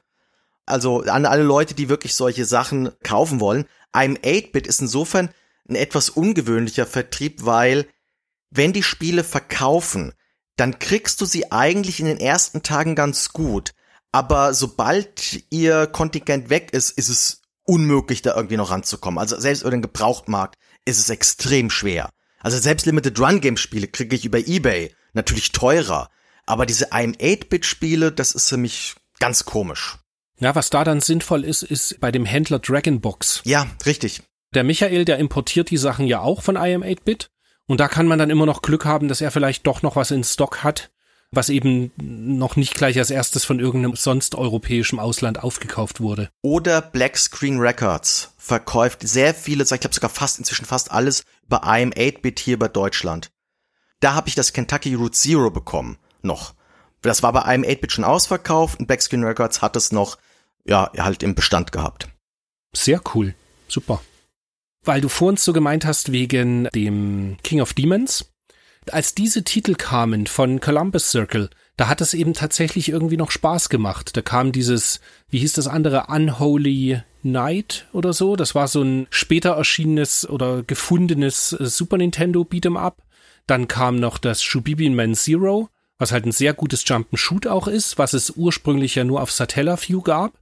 Also 0.69 1.01
an 1.01 1.25
alle 1.25 1.43
Leute, 1.43 1.73
die 1.73 1.89
wirklich 1.89 2.15
solche 2.15 2.45
Sachen 2.45 2.91
kaufen 3.03 3.39
wollen. 3.39 3.65
I'm 3.93 4.19
8-Bit 4.21 4.67
ist 4.67 4.81
insofern 4.81 5.29
ein 5.67 5.75
etwas 5.75 6.09
ungewöhnlicher 6.09 6.85
Vertrieb, 6.85 7.45
weil 7.45 7.87
wenn 8.51 8.73
die 8.73 8.83
Spiele 8.83 9.23
verkaufen, 9.23 10.13
dann 10.55 10.79
kriegst 10.79 11.21
du 11.21 11.25
sie 11.25 11.51
eigentlich 11.51 11.99
in 11.99 12.05
den 12.05 12.19
ersten 12.19 12.63
Tagen 12.63 12.95
ganz 12.95 13.29
gut. 13.29 13.73
Aber 14.11 14.53
sobald 14.53 15.43
ihr 15.51 15.87
Kontingent 15.87 16.49
weg 16.49 16.73
ist, 16.73 16.91
ist 16.91 17.09
es 17.09 17.41
unmöglich, 17.63 18.21
da 18.21 18.35
irgendwie 18.35 18.57
noch 18.57 18.71
ranzukommen. 18.71 19.19
Also 19.19 19.39
selbst 19.39 19.61
über 19.61 19.71
den 19.71 19.83
Gebrauchtmarkt 19.83 20.57
ist 20.85 20.99
es 20.99 21.09
extrem 21.09 21.69
schwer. 21.69 22.09
Also 22.39 22.57
selbst 22.57 22.85
Limited 22.85 23.19
Run 23.19 23.41
Game 23.41 23.57
Spiele 23.57 23.87
kriege 23.87 24.15
ich 24.15 24.25
über 24.25 24.39
eBay. 24.39 24.95
Natürlich 25.13 25.51
teurer. 25.51 26.09
Aber 26.45 26.65
diese 26.65 26.91
I'm 26.91 27.15
8-Bit 27.17 27.65
Spiele, 27.65 28.11
das 28.11 28.31
ist 28.31 28.49
für 28.49 28.57
mich 28.57 28.95
ganz 29.19 29.45
komisch. 29.45 29.97
Ja, 30.39 30.55
was 30.55 30.69
da 30.69 30.83
dann 30.83 31.01
sinnvoll 31.01 31.43
ist, 31.43 31.63
ist 31.63 31.99
bei 31.99 32.11
dem 32.11 32.25
Händler 32.25 32.59
Dragonbox. 32.59 33.41
Ja, 33.45 33.67
richtig. 33.85 34.21
Der 34.53 34.63
Michael, 34.63 35.05
der 35.05 35.19
importiert 35.19 35.69
die 35.69 35.77
Sachen 35.77 36.07
ja 36.07 36.21
auch 36.21 36.41
von 36.41 36.55
IM 36.55 36.81
8-Bit. 36.83 37.29
Und 37.67 37.79
da 37.79 37.87
kann 37.87 38.07
man 38.07 38.17
dann 38.17 38.31
immer 38.31 38.47
noch 38.47 38.63
Glück 38.63 38.85
haben, 38.85 39.07
dass 39.07 39.21
er 39.21 39.29
vielleicht 39.29 39.67
doch 39.67 39.83
noch 39.83 39.95
was 39.95 40.09
in 40.09 40.23
Stock 40.23 40.63
hat, 40.63 40.89
was 41.29 41.49
eben 41.49 41.91
noch 41.97 42.55
nicht 42.55 42.73
gleich 42.73 42.97
als 42.97 43.11
erstes 43.11 43.45
von 43.45 43.59
irgendeinem 43.59 43.95
sonst 43.95 44.33
europäischem 44.33 44.97
Ausland 44.97 45.43
aufgekauft 45.43 46.01
wurde. 46.01 46.29
Oder 46.41 46.81
Black 46.81 47.15
Screen 47.17 47.59
Records 47.59 48.33
verkauft 48.37 49.07
sehr 49.07 49.35
viele, 49.35 49.63
ich 49.63 49.69
glaube 49.69 49.93
sogar 49.93 50.09
fast 50.09 50.39
inzwischen 50.39 50.65
fast 50.65 50.89
alles 50.89 51.23
über 51.45 51.61
IM 51.63 51.91
8-Bit 51.91 52.39
hier 52.39 52.57
bei 52.57 52.67
Deutschland. 52.67 53.29
Da 53.99 54.15
habe 54.15 54.29
ich 54.29 54.35
das 54.35 54.53
Kentucky 54.53 54.95
Route 54.95 55.11
Zero 55.11 55.51
bekommen, 55.51 55.99
noch. 56.23 56.55
Das 57.01 57.21
war 57.21 57.33
bei 57.33 57.53
IM 57.53 57.63
8-Bit 57.63 57.91
schon 57.91 58.03
ausverkauft 58.03 58.79
und 58.79 58.87
Black 58.87 59.03
Screen 59.03 59.23
Records 59.23 59.61
hat 59.61 59.75
es 59.75 59.91
noch, 59.91 60.17
ja, 60.65 60.91
halt 60.97 61.23
im 61.23 61.35
Bestand 61.35 61.71
gehabt. 61.71 62.09
Sehr 62.73 63.01
cool. 63.13 63.33
Super 63.67 64.01
weil 64.83 65.01
du 65.01 65.09
vor 65.09 65.29
uns 65.29 65.43
so 65.43 65.53
gemeint 65.53 65.85
hast 65.85 66.11
wegen 66.11 66.67
dem 66.73 67.37
King 67.43 67.61
of 67.61 67.73
Demons. 67.73 68.31
Als 68.91 69.13
diese 69.13 69.43
Titel 69.43 69.75
kamen 69.75 70.25
von 70.25 70.59
Columbus 70.59 71.11
Circle, 71.11 71.49
da 71.77 71.87
hat 71.87 72.01
es 72.01 72.13
eben 72.13 72.33
tatsächlich 72.33 72.89
irgendwie 72.89 73.17
noch 73.17 73.31
Spaß 73.31 73.69
gemacht. 73.69 74.17
Da 74.17 74.21
kam 74.21 74.51
dieses, 74.51 74.99
wie 75.29 75.39
hieß 75.39 75.53
das 75.53 75.67
andere, 75.67 76.05
Unholy 76.07 77.01
Night 77.21 77.87
oder 77.93 78.13
so. 78.13 78.35
Das 78.35 78.55
war 78.55 78.67
so 78.67 78.81
ein 78.81 79.07
später 79.09 79.51
erschienenes 79.51 80.27
oder 80.27 80.63
gefundenes 80.63 81.49
Super 81.49 81.97
Nintendo 81.97 82.41
Beat'em 82.41 82.77
Up. 82.77 83.03
Dann 83.45 83.67
kam 83.67 83.97
noch 83.97 84.17
das 84.17 84.41
Shubibian 84.41 84.95
Man 84.95 85.13
Zero, 85.13 85.69
was 85.97 86.11
halt 86.11 86.25
ein 86.25 86.31
sehr 86.31 86.53
gutes 86.53 86.85
Jump'n'Shoot 86.85 87.47
auch 87.47 87.67
ist, 87.67 87.97
was 87.97 88.13
es 88.13 88.31
ursprünglich 88.31 88.95
ja 88.95 89.03
nur 89.03 89.21
auf 89.21 89.31
Satellaview 89.31 90.01
gab 90.01 90.33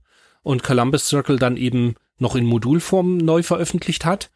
und 0.48 0.64
Columbus 0.64 1.07
Circle 1.07 1.38
dann 1.38 1.57
eben 1.57 1.95
noch 2.18 2.36
in 2.36 2.45
Modulform 2.45 3.18
neu 3.18 3.44
veröffentlicht 3.44 4.06
hat. 4.06 4.32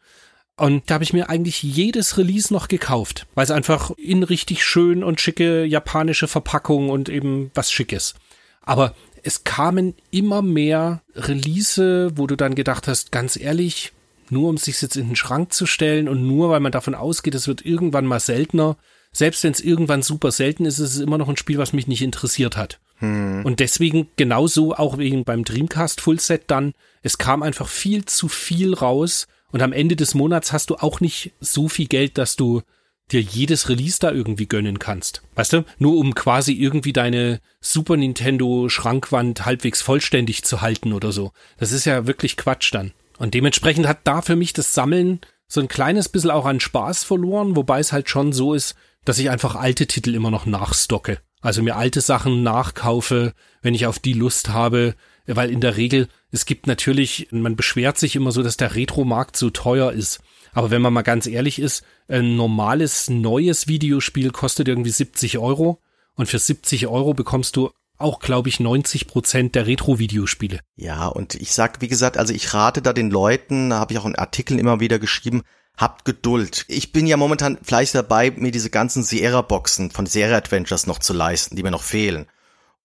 Und 0.56 0.88
da 0.88 0.94
habe 0.94 1.04
ich 1.04 1.12
mir 1.12 1.30
eigentlich 1.30 1.62
jedes 1.62 2.18
Release 2.18 2.52
noch 2.52 2.68
gekauft, 2.68 3.26
weil 3.34 3.44
es 3.44 3.50
einfach 3.50 3.90
in 3.96 4.22
richtig 4.22 4.64
schön 4.64 5.02
und 5.02 5.20
schicke 5.20 5.64
japanische 5.64 6.28
Verpackung 6.28 6.90
und 6.90 7.08
eben 7.08 7.50
was 7.54 7.72
Schickes. 7.72 8.14
Aber 8.60 8.94
es 9.22 9.44
kamen 9.44 9.94
immer 10.10 10.42
mehr 10.42 11.02
Release, 11.14 12.12
wo 12.14 12.26
du 12.26 12.36
dann 12.36 12.54
gedacht 12.54 12.86
hast, 12.86 13.10
ganz 13.12 13.36
ehrlich, 13.36 13.92
nur 14.28 14.48
um 14.48 14.56
sich 14.56 14.80
jetzt 14.82 14.96
in 14.96 15.08
den 15.08 15.16
Schrank 15.16 15.52
zu 15.52 15.66
stellen 15.66 16.08
und 16.08 16.26
nur 16.26 16.50
weil 16.50 16.60
man 16.60 16.72
davon 16.72 16.94
ausgeht, 16.94 17.34
es 17.34 17.48
wird 17.48 17.64
irgendwann 17.64 18.06
mal 18.06 18.20
seltener. 18.20 18.76
Selbst 19.12 19.44
wenn 19.44 19.52
es 19.52 19.60
irgendwann 19.60 20.02
super 20.02 20.30
selten 20.32 20.64
ist, 20.64 20.78
ist 20.78 20.94
es 20.94 21.00
immer 21.00 21.18
noch 21.18 21.28
ein 21.28 21.36
Spiel, 21.36 21.58
was 21.58 21.72
mich 21.72 21.86
nicht 21.86 22.02
interessiert 22.02 22.56
hat. 22.56 22.80
Hm. 23.02 23.44
Und 23.44 23.60
deswegen 23.60 24.08
genauso 24.16 24.74
auch 24.74 24.96
wegen 24.96 25.24
beim 25.24 25.44
Dreamcast 25.44 26.00
Fullset 26.00 26.44
dann, 26.46 26.72
es 27.02 27.18
kam 27.18 27.42
einfach 27.42 27.68
viel 27.68 28.04
zu 28.04 28.28
viel 28.28 28.74
raus 28.74 29.26
und 29.50 29.60
am 29.60 29.72
Ende 29.72 29.96
des 29.96 30.14
Monats 30.14 30.52
hast 30.52 30.70
du 30.70 30.76
auch 30.76 31.00
nicht 31.00 31.32
so 31.40 31.68
viel 31.68 31.88
Geld, 31.88 32.16
dass 32.16 32.36
du 32.36 32.62
dir 33.10 33.20
jedes 33.20 33.68
Release 33.68 33.98
da 34.00 34.12
irgendwie 34.12 34.46
gönnen 34.46 34.78
kannst. 34.78 35.22
Weißt 35.34 35.52
du? 35.52 35.64
Nur 35.78 35.96
um 35.98 36.14
quasi 36.14 36.52
irgendwie 36.52 36.92
deine 36.92 37.40
Super 37.60 37.96
Nintendo 37.96 38.68
Schrankwand 38.68 39.44
halbwegs 39.44 39.82
vollständig 39.82 40.44
zu 40.44 40.62
halten 40.62 40.92
oder 40.92 41.10
so. 41.10 41.32
Das 41.58 41.72
ist 41.72 41.84
ja 41.84 42.06
wirklich 42.06 42.36
Quatsch 42.36 42.72
dann. 42.72 42.92
Und 43.18 43.34
dementsprechend 43.34 43.88
hat 43.88 43.98
da 44.04 44.22
für 44.22 44.36
mich 44.36 44.52
das 44.52 44.74
Sammeln 44.74 45.20
so 45.48 45.60
ein 45.60 45.68
kleines 45.68 46.08
bisschen 46.08 46.30
auch 46.30 46.46
an 46.46 46.60
Spaß 46.60 47.02
verloren, 47.04 47.56
wobei 47.56 47.80
es 47.80 47.92
halt 47.92 48.08
schon 48.08 48.32
so 48.32 48.54
ist, 48.54 48.76
dass 49.04 49.18
ich 49.18 49.28
einfach 49.28 49.56
alte 49.56 49.86
Titel 49.86 50.14
immer 50.14 50.30
noch 50.30 50.46
nachstocke. 50.46 51.18
Also 51.42 51.62
mir 51.62 51.76
alte 51.76 52.00
Sachen 52.00 52.42
nachkaufe, 52.42 53.34
wenn 53.60 53.74
ich 53.74 53.86
auf 53.86 53.98
die 53.98 54.14
Lust 54.14 54.48
habe, 54.48 54.94
weil 55.26 55.50
in 55.50 55.60
der 55.60 55.76
Regel, 55.76 56.08
es 56.30 56.46
gibt 56.46 56.66
natürlich, 56.66 57.28
man 57.32 57.56
beschwert 57.56 57.98
sich 57.98 58.16
immer 58.16 58.32
so, 58.32 58.42
dass 58.42 58.56
der 58.56 58.74
Retro-Markt 58.74 59.36
so 59.36 59.50
teuer 59.50 59.92
ist. 59.92 60.20
Aber 60.52 60.70
wenn 60.70 60.82
man 60.82 60.92
mal 60.92 61.02
ganz 61.02 61.26
ehrlich 61.26 61.58
ist, 61.58 61.84
ein 62.08 62.36
normales, 62.36 63.10
neues 63.10 63.68
Videospiel 63.68 64.30
kostet 64.30 64.68
irgendwie 64.68 64.90
70 64.90 65.38
Euro 65.38 65.80
und 66.14 66.26
für 66.26 66.38
70 66.38 66.86
Euro 66.86 67.12
bekommst 67.12 67.56
du 67.56 67.70
auch, 67.98 68.20
glaube 68.20 68.48
ich, 68.48 68.60
90 68.60 69.06
Prozent 69.06 69.54
der 69.54 69.66
Retro-Videospiele. 69.66 70.60
Ja, 70.76 71.06
und 71.06 71.34
ich 71.34 71.52
sag, 71.52 71.80
wie 71.80 71.88
gesagt, 71.88 72.18
also 72.18 72.34
ich 72.34 72.52
rate 72.54 72.82
da 72.82 72.92
den 72.92 73.10
Leuten, 73.10 73.70
da 73.70 73.78
habe 73.78 73.92
ich 73.92 73.98
auch 73.98 74.06
in 74.06 74.16
Artikeln 74.16 74.58
immer 74.58 74.80
wieder 74.80 74.98
geschrieben, 74.98 75.42
habt 75.76 76.04
Geduld. 76.04 76.64
Ich 76.68 76.92
bin 76.92 77.06
ja 77.06 77.16
momentan 77.16 77.58
fleißig 77.62 77.92
dabei, 77.92 78.30
mir 78.30 78.52
diese 78.52 78.70
ganzen 78.70 79.02
Sierra-Boxen 79.02 79.90
von 79.90 80.06
Sierra 80.06 80.36
Adventures 80.36 80.86
noch 80.86 80.98
zu 80.98 81.12
leisten, 81.12 81.56
die 81.56 81.62
mir 81.62 81.70
noch 81.70 81.82
fehlen. 81.82 82.26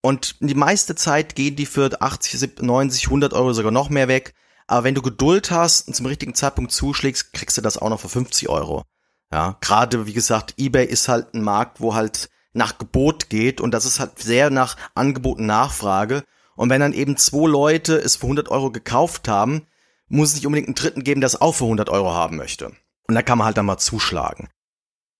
Und 0.01 0.35
die 0.39 0.55
meiste 0.55 0.95
Zeit 0.95 1.35
gehen 1.35 1.55
die 1.55 1.65
für 1.65 2.01
80, 2.01 2.61
90, 2.61 3.05
100 3.05 3.33
Euro 3.33 3.53
sogar 3.53 3.71
noch 3.71 3.89
mehr 3.89 4.07
weg. 4.07 4.33
Aber 4.67 4.83
wenn 4.83 4.95
du 4.95 5.01
Geduld 5.01 5.51
hast 5.51 5.87
und 5.87 5.95
zum 5.95 6.05
richtigen 6.05 6.35
Zeitpunkt 6.35 6.71
zuschlägst, 6.71 7.33
kriegst 7.33 7.57
du 7.57 7.61
das 7.61 7.77
auch 7.77 7.89
noch 7.89 7.99
für 7.99 8.09
50 8.09 8.49
Euro. 8.49 8.83
Ja, 9.31 9.57
gerade 9.59 10.05
wie 10.05 10.13
gesagt, 10.13 10.53
eBay 10.57 10.85
ist 10.85 11.07
halt 11.07 11.33
ein 11.33 11.41
Markt, 11.41 11.81
wo 11.81 11.93
halt 11.93 12.29
nach 12.53 12.77
Gebot 12.77 13.29
geht 13.29 13.59
und 13.61 13.71
das 13.71 13.85
ist 13.85 13.99
halt 13.99 14.19
sehr 14.19 14.49
nach 14.49 14.77
Angebot 14.95 15.39
und 15.39 15.45
Nachfrage. 15.45 16.23
Und 16.55 16.69
wenn 16.69 16.81
dann 16.81 16.93
eben 16.93 17.17
zwei 17.17 17.47
Leute 17.47 17.97
es 17.97 18.15
für 18.15 18.23
100 18.23 18.49
Euro 18.49 18.71
gekauft 18.71 19.27
haben, 19.27 19.67
muss 20.07 20.29
es 20.29 20.35
nicht 20.35 20.45
unbedingt 20.45 20.67
einen 20.67 20.75
Dritten 20.75 21.03
geben, 21.03 21.21
der 21.21 21.27
es 21.27 21.39
auch 21.39 21.53
für 21.53 21.65
100 21.65 21.89
Euro 21.89 22.13
haben 22.13 22.37
möchte. 22.37 22.71
Und 23.07 23.15
da 23.15 23.21
kann 23.21 23.37
man 23.37 23.45
halt 23.45 23.57
dann 23.57 23.65
mal 23.65 23.77
zuschlagen. 23.77 24.49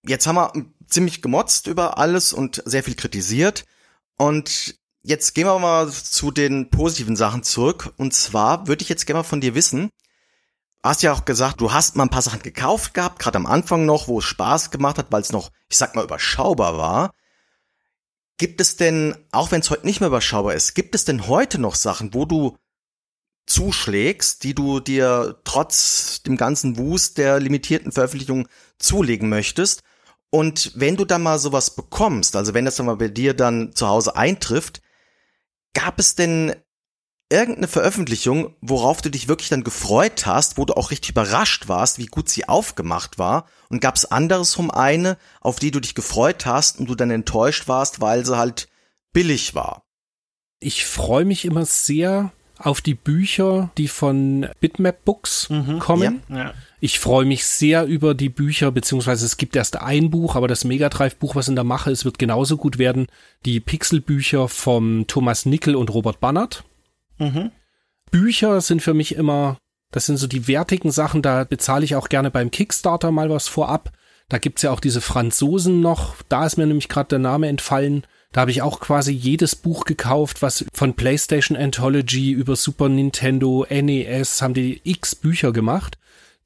Jetzt 0.06 0.28
haben 0.28 0.36
wir 0.36 0.52
ziemlich 0.88 1.22
gemotzt 1.22 1.68
über 1.68 1.98
alles 1.98 2.34
und 2.34 2.62
sehr 2.66 2.84
viel 2.84 2.96
kritisiert. 2.96 3.66
Und 4.18 4.80
jetzt 5.04 5.36
gehen 5.36 5.48
wir 5.48 5.60
mal 5.60 5.90
zu 5.90 6.32
den 6.32 6.70
positiven 6.70 7.16
Sachen 7.16 7.44
zurück. 7.44 7.94
Und 7.98 8.14
zwar 8.14 8.68
würde 8.68 8.84
ich 8.84 8.90
jetzt 8.90 9.06
gerne 9.06 9.20
mal 9.20 9.24
von 9.24 9.42
dir 9.42 9.56
wissen, 9.56 9.90
hast 10.84 11.04
ja 11.04 11.12
auch 11.14 11.26
gesagt, 11.26 11.62
du 11.62 11.72
hast 11.72 11.96
mal 11.96 12.04
ein 12.04 12.10
paar 12.10 12.22
Sachen 12.22 12.42
gekauft 12.42 12.94
gehabt, 12.94 13.20
gerade 13.20 13.38
am 13.38 13.46
Anfang 13.46 13.86
noch, 13.86 14.08
wo 14.08 14.20
es 14.20 14.26
Spaß 14.26 14.72
gemacht 14.72 14.98
hat, 14.98 15.12
weil 15.12 15.22
es 15.22 15.32
noch, 15.32 15.52
ich 15.70 15.78
sag 15.78 15.96
mal, 15.96 16.04
überschaubar 16.04 16.78
war. 16.78 17.14
Gibt 18.38 18.62
es 18.62 18.78
denn, 18.78 19.16
auch 19.32 19.52
wenn 19.52 19.62
es 19.62 19.70
heute 19.70 19.86
nicht 19.86 20.00
mehr 20.00 20.08
überschaubar 20.08 20.54
ist, 20.54 20.76
gibt 20.76 20.96
es 20.96 21.06
denn 21.06 21.28
heute 21.28 21.60
noch 21.60 21.76
Sachen, 21.76 22.14
wo 22.14 22.26
du 22.26 22.58
zuschlägst, 23.48 24.44
die 24.44 24.54
du 24.54 24.80
dir 24.80 25.40
trotz 25.44 26.22
dem 26.24 26.38
ganzen 26.38 26.78
Wust 26.78 27.18
der 27.18 27.40
limitierten 27.40 27.92
Veröffentlichung 27.92 28.48
zulegen 28.78 29.30
möchtest? 29.30 29.84
Und 30.30 30.74
wenn 30.76 30.98
du 30.98 31.06
dann 31.06 31.24
mal 31.24 31.40
sowas 31.40 31.76
bekommst, 31.76 32.36
also 32.36 32.54
wenn 32.54 32.66
das 32.66 32.76
dann 32.76 32.86
mal 32.86 32.98
bei 32.98 33.08
dir 33.08 33.34
dann 33.34 33.74
zu 33.74 33.88
Hause 33.88 34.16
eintrifft, 34.16 34.82
gab 35.74 36.00
es 36.00 36.16
denn 36.16 36.54
irgendeine 37.30 37.68
Veröffentlichung, 37.68 38.56
worauf 38.62 39.02
du 39.02 39.10
dich 39.10 39.28
wirklich 39.28 39.50
dann 39.50 39.64
gefreut 39.64 40.26
hast, 40.26 40.58
wo 40.58 40.66
du 40.66 40.76
auch 40.76 40.92
richtig 40.92 41.12
überrascht 41.12 41.68
warst, 41.68 41.98
wie 41.98 42.06
gut 42.06 42.30
sie 42.30 42.48
aufgemacht 42.48 43.18
war? 43.18 43.48
Und 43.70 43.82
gab 43.82 43.96
es 43.96 44.06
andersrum 44.06 44.72
eine, 44.72 45.18
auf 45.42 45.60
die 45.60 45.72
du 45.72 45.80
dich 45.80 45.96
gefreut 45.96 46.46
hast 46.46 46.80
und 46.80 46.90
du 46.90 46.96
dann 46.96 47.12
enttäuscht 47.12 47.68
warst, 47.68 48.02
weil 48.02 48.26
sie 48.26 48.38
halt 48.38 48.70
billig 49.14 49.56
war? 49.56 49.84
Ich 50.60 50.86
freue 50.86 51.26
mich 51.26 51.46
immer 51.46 51.66
sehr 51.66 52.32
auf 52.60 52.82
die 52.82 52.96
Bücher, 52.96 53.72
die 53.78 53.88
von 53.88 54.48
Bitmap 54.60 55.04
Books 55.06 55.50
mhm, 55.50 55.80
kommen. 55.80 56.22
Ja, 56.30 56.38
ja. 56.38 56.54
Ich 56.80 57.00
freue 57.00 57.26
mich 57.26 57.46
sehr 57.46 57.86
über 57.86 58.14
die 58.14 58.30
Bücher, 58.30 58.72
beziehungsweise 58.72 59.26
es 59.26 59.38
gibt 59.38 59.56
erst 59.56 59.82
ein 59.82 60.12
Buch, 60.12 60.36
aber 60.36 60.48
das 60.48 60.64
Megadrive-Buch, 60.64 61.36
was 61.36 61.48
in 61.48 61.56
der 61.56 61.64
Mache 61.64 61.90
ist, 61.90 62.06
wird 62.06 62.20
genauso 62.20 62.58
gut 62.58 62.78
werden. 62.78 63.08
Die 63.46 63.60
Pixel-Bücher 63.60 64.48
vom 64.48 65.06
Thomas 65.08 65.46
Nickel 65.46 65.76
und 65.76 65.92
Robert 65.94 66.20
Bannert. 66.20 66.64
Mhm. 67.18 67.52
Bücher 68.12 68.62
sind 68.62 68.82
für 68.82 68.94
mich 68.94 69.16
immer, 69.16 69.58
das 69.92 70.06
sind 70.06 70.18
so 70.18 70.28
die 70.28 70.48
wertigen 70.48 70.92
Sachen, 70.92 71.22
da 71.22 71.44
bezahle 71.44 71.84
ich 71.84 71.96
auch 71.96 72.10
gerne 72.10 72.32
beim 72.32 72.52
Kickstarter 72.52 73.12
mal 73.12 73.30
was 73.30 73.48
vorab. 73.48 73.92
Da 74.30 74.38
gibt's 74.38 74.62
ja 74.62 74.72
auch 74.72 74.80
diese 74.80 75.02
Franzosen 75.02 75.82
noch, 75.82 76.16
da 76.30 76.46
ist 76.46 76.58
mir 76.58 76.68
nämlich 76.68 76.90
gerade 76.90 77.10
der 77.10 77.20
Name 77.20 77.48
entfallen. 77.48 78.06
Da 78.38 78.42
habe 78.42 78.52
ich 78.52 78.62
auch 78.62 78.80
quasi 78.80 79.14
jedes 79.14 79.56
Buch 79.56 79.84
gekauft, 79.86 80.44
was 80.44 80.64
von 80.72 80.94
PlayStation 80.94 81.58
Anthology 81.58 82.34
über 82.34 82.56
Super 82.56 82.88
Nintendo, 82.88 83.66
NES 83.68 84.44
haben 84.44 84.54
die 84.54 84.80
x 84.84 85.16
Bücher 85.16 85.52
gemacht, 85.52 85.98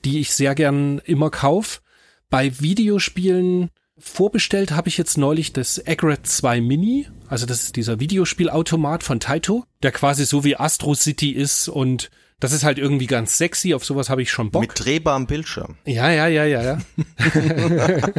die 0.05 0.21
ich 0.21 0.33
sehr 0.33 0.55
gern 0.55 0.99
immer 0.99 1.29
kauf. 1.29 1.81
Bei 2.29 2.61
Videospielen 2.61 3.71
vorbestellt 3.97 4.71
habe 4.71 4.87
ich 4.87 4.97
jetzt 4.97 5.17
neulich 5.17 5.51
das 5.51 5.85
Agret 5.85 6.25
2 6.25 6.61
Mini, 6.61 7.09
also 7.27 7.45
das 7.45 7.63
ist 7.63 7.75
dieser 7.75 7.99
Videospielautomat 7.99 9.03
von 9.03 9.19
Taito, 9.19 9.65
der 9.83 9.91
quasi 9.91 10.23
so 10.23 10.45
wie 10.45 10.55
Astro 10.55 10.95
City 10.95 11.31
ist 11.31 11.67
und 11.67 12.09
das 12.41 12.53
ist 12.53 12.63
halt 12.63 12.79
irgendwie 12.79 13.05
ganz 13.05 13.37
sexy, 13.37 13.73
auf 13.75 13.85
sowas 13.85 14.09
habe 14.09 14.23
ich 14.23 14.31
schon 14.31 14.49
Bock. 14.49 14.61
Mit 14.61 14.71
drehbarem 14.75 15.27
Bildschirm. 15.27 15.77
Ja, 15.85 16.09
ja, 16.09 16.27
ja, 16.27 16.43
ja, 16.43 16.63
ja. 16.63 16.79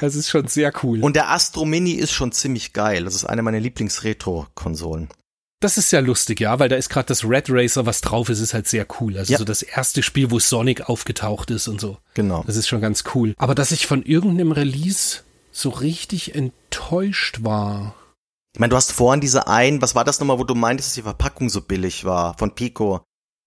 das 0.00 0.14
ist 0.16 0.30
schon 0.30 0.48
sehr 0.48 0.72
cool. 0.82 1.00
Und 1.02 1.14
der 1.14 1.30
Astro 1.30 1.66
Mini 1.66 1.92
ist 1.92 2.12
schon 2.12 2.32
ziemlich 2.32 2.72
geil. 2.72 3.04
Das 3.04 3.14
ist 3.14 3.26
eine 3.26 3.42
meiner 3.42 3.60
Lieblings-Retro-Konsolen. 3.60 5.08
Das 5.60 5.76
ist 5.76 5.92
ja 5.92 6.00
lustig, 6.00 6.40
ja, 6.40 6.58
weil 6.58 6.70
da 6.70 6.76
ist 6.76 6.88
gerade 6.88 7.06
das 7.06 7.24
Red 7.24 7.44
Racer, 7.48 7.84
was 7.84 8.00
drauf 8.00 8.30
ist, 8.30 8.40
ist 8.40 8.54
halt 8.54 8.66
sehr 8.66 8.86
cool. 9.00 9.18
Also 9.18 9.32
ja. 9.32 9.38
so 9.38 9.44
das 9.44 9.62
erste 9.62 10.02
Spiel, 10.02 10.30
wo 10.30 10.40
Sonic 10.40 10.88
aufgetaucht 10.88 11.50
ist 11.50 11.68
und 11.68 11.78
so. 11.80 11.98
Genau. 12.14 12.42
Das 12.46 12.56
ist 12.56 12.68
schon 12.68 12.80
ganz 12.80 13.04
cool. 13.14 13.34
Aber 13.36 13.54
dass 13.54 13.70
ich 13.70 13.86
von 13.86 14.02
irgendeinem 14.02 14.52
Release 14.52 15.20
so 15.52 15.68
richtig 15.68 16.34
enttäuscht 16.34 17.40
war. 17.42 17.94
Ich 18.54 18.60
meine, 18.60 18.70
du 18.70 18.76
hast 18.76 18.92
vorhin 18.92 19.20
diese 19.20 19.46
ein, 19.46 19.82
was 19.82 19.94
war 19.94 20.04
das 20.04 20.18
nochmal, 20.18 20.38
wo 20.38 20.44
du 20.44 20.54
meintest, 20.54 20.88
dass 20.88 20.94
die 20.94 21.02
Verpackung 21.02 21.50
so 21.50 21.60
billig 21.60 22.04
war, 22.04 22.36
von 22.38 22.54
Pico? 22.54 23.02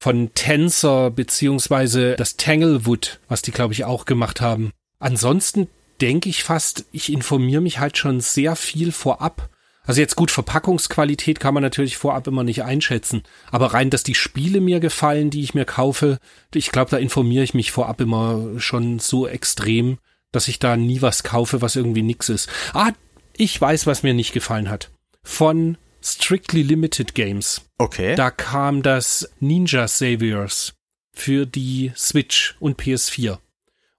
Von 0.06 0.30
Tensor 0.36 1.10
beziehungsweise 1.10 2.16
das 2.16 2.38
Tanglewood, 2.38 3.20
was 3.28 3.42
die 3.42 3.50
glaube 3.50 3.74
ich 3.74 3.86
auch 3.86 4.06
gemacht 4.06 4.40
haben. 4.40 4.70
Ansonsten 5.00 5.68
denke 6.00 6.30
ich 6.30 6.44
fast, 6.44 6.86
ich 6.92 7.12
informiere 7.12 7.62
mich 7.62 7.80
halt 7.80 7.98
schon 7.98 8.22
sehr 8.22 8.56
viel 8.56 8.92
vorab. 8.92 9.50
Also 9.84 10.02
jetzt 10.02 10.16
gut, 10.16 10.30
Verpackungsqualität 10.30 11.40
kann 11.40 11.56
man 11.56 11.64
natürlich 11.64 11.98
vorab 11.98 12.28
immer 12.28 12.44
nicht 12.44 12.62
einschätzen. 12.62 13.24
Aber 13.50 13.74
rein, 13.74 13.90
dass 13.90 14.04
die 14.04 14.14
Spiele 14.14 14.62
mir 14.62 14.80
gefallen, 14.80 15.32
die 15.32 15.42
ich 15.42 15.56
mir 15.56 15.66
kaufe, 15.66 16.20
ich 16.54 16.70
glaube, 16.70 16.92
da 16.92 16.98
informiere 16.98 17.44
ich 17.44 17.56
mich 17.56 17.72
vorab 17.72 18.00
immer 18.00 18.60
schon 18.60 19.00
so 19.00 19.28
extrem, 19.28 19.98
dass 20.32 20.48
ich 20.48 20.60
da 20.60 20.78
nie 20.78 21.02
was 21.02 21.24
kaufe, 21.24 21.64
was 21.64 21.76
irgendwie 21.76 22.04
nix 22.04 22.30
ist. 22.30 22.48
Ah, 22.76 22.92
ich 23.36 23.60
weiß, 23.60 23.88
was 23.88 24.04
mir 24.04 24.14
nicht 24.14 24.34
gefallen 24.34 24.70
hat. 24.70 24.92
Von 25.24 25.80
Strictly 26.06 26.62
Limited 26.62 27.16
Games. 27.16 27.62
Okay. 27.80 28.16
Da 28.16 28.30
kam 28.30 28.84
das 28.84 29.28
Ninja 29.40 29.88
Saviors 29.88 30.76
für 31.12 31.48
die 31.48 31.92
Switch 31.96 32.56
und 32.60 32.80
PS4. 32.80 33.40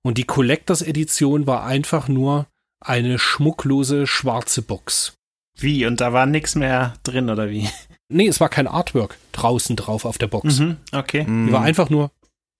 Und 0.03 0.17
die 0.17 0.25
Collectors 0.25 0.83
Edition 0.83 1.49
war 1.49 1.65
einfach 1.65 2.07
nur 2.07 2.47
eine 2.79 3.19
schmucklose 3.19 4.07
schwarze 4.07 4.63
Box. 4.63 5.15
Wie? 5.59 5.85
Und 5.85 6.01
da 6.01 6.13
war 6.13 6.27
nichts 6.27 6.55
mehr 6.55 6.95
drin, 7.03 7.29
oder 7.29 7.51
wie? 7.51 7.69
Nee, 8.09 8.29
es 8.29 8.39
war 8.39 8.51
kein 8.51 8.69
Artwork 8.69 9.19
draußen 9.33 9.75
drauf 9.75 10.05
auf 10.05 10.17
der 10.17 10.29
Box. 10.29 10.61
Mhm, 10.61 10.77
okay. 10.93 11.25
Die 11.25 11.51
war 11.51 11.63
einfach 11.63 11.91
nur 11.91 12.13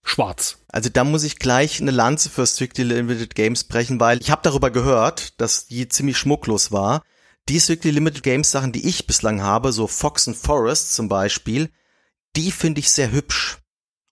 schwarz. 0.03 0.57
Also 0.67 0.89
da 0.89 1.05
muss 1.05 1.23
ich 1.23 1.39
gleich 1.39 1.79
eine 1.79 1.91
Lanze 1.91 2.29
für 2.29 2.45
Strictly 2.45 2.83
Limited 2.83 3.33
Games 3.33 3.63
brechen, 3.63 3.97
weil 4.01 4.19
ich 4.19 4.29
habe 4.29 4.41
darüber 4.43 4.71
gehört, 4.71 5.39
dass 5.39 5.67
die 5.67 5.87
ziemlich 5.87 6.17
schmucklos 6.17 6.73
war 6.73 7.01
die 7.49 7.59
Strictly 7.59 7.91
Limited 7.91 8.23
Games 8.23 8.51
Sachen, 8.51 8.71
die 8.71 8.87
ich 8.87 9.07
bislang 9.07 9.41
habe, 9.41 9.71
so 9.71 9.87
Fox 9.87 10.27
and 10.27 10.37
Forest 10.37 10.93
zum 10.93 11.07
Beispiel, 11.09 11.69
die 12.35 12.51
finde 12.51 12.79
ich 12.79 12.91
sehr 12.91 13.11
hübsch. 13.11 13.59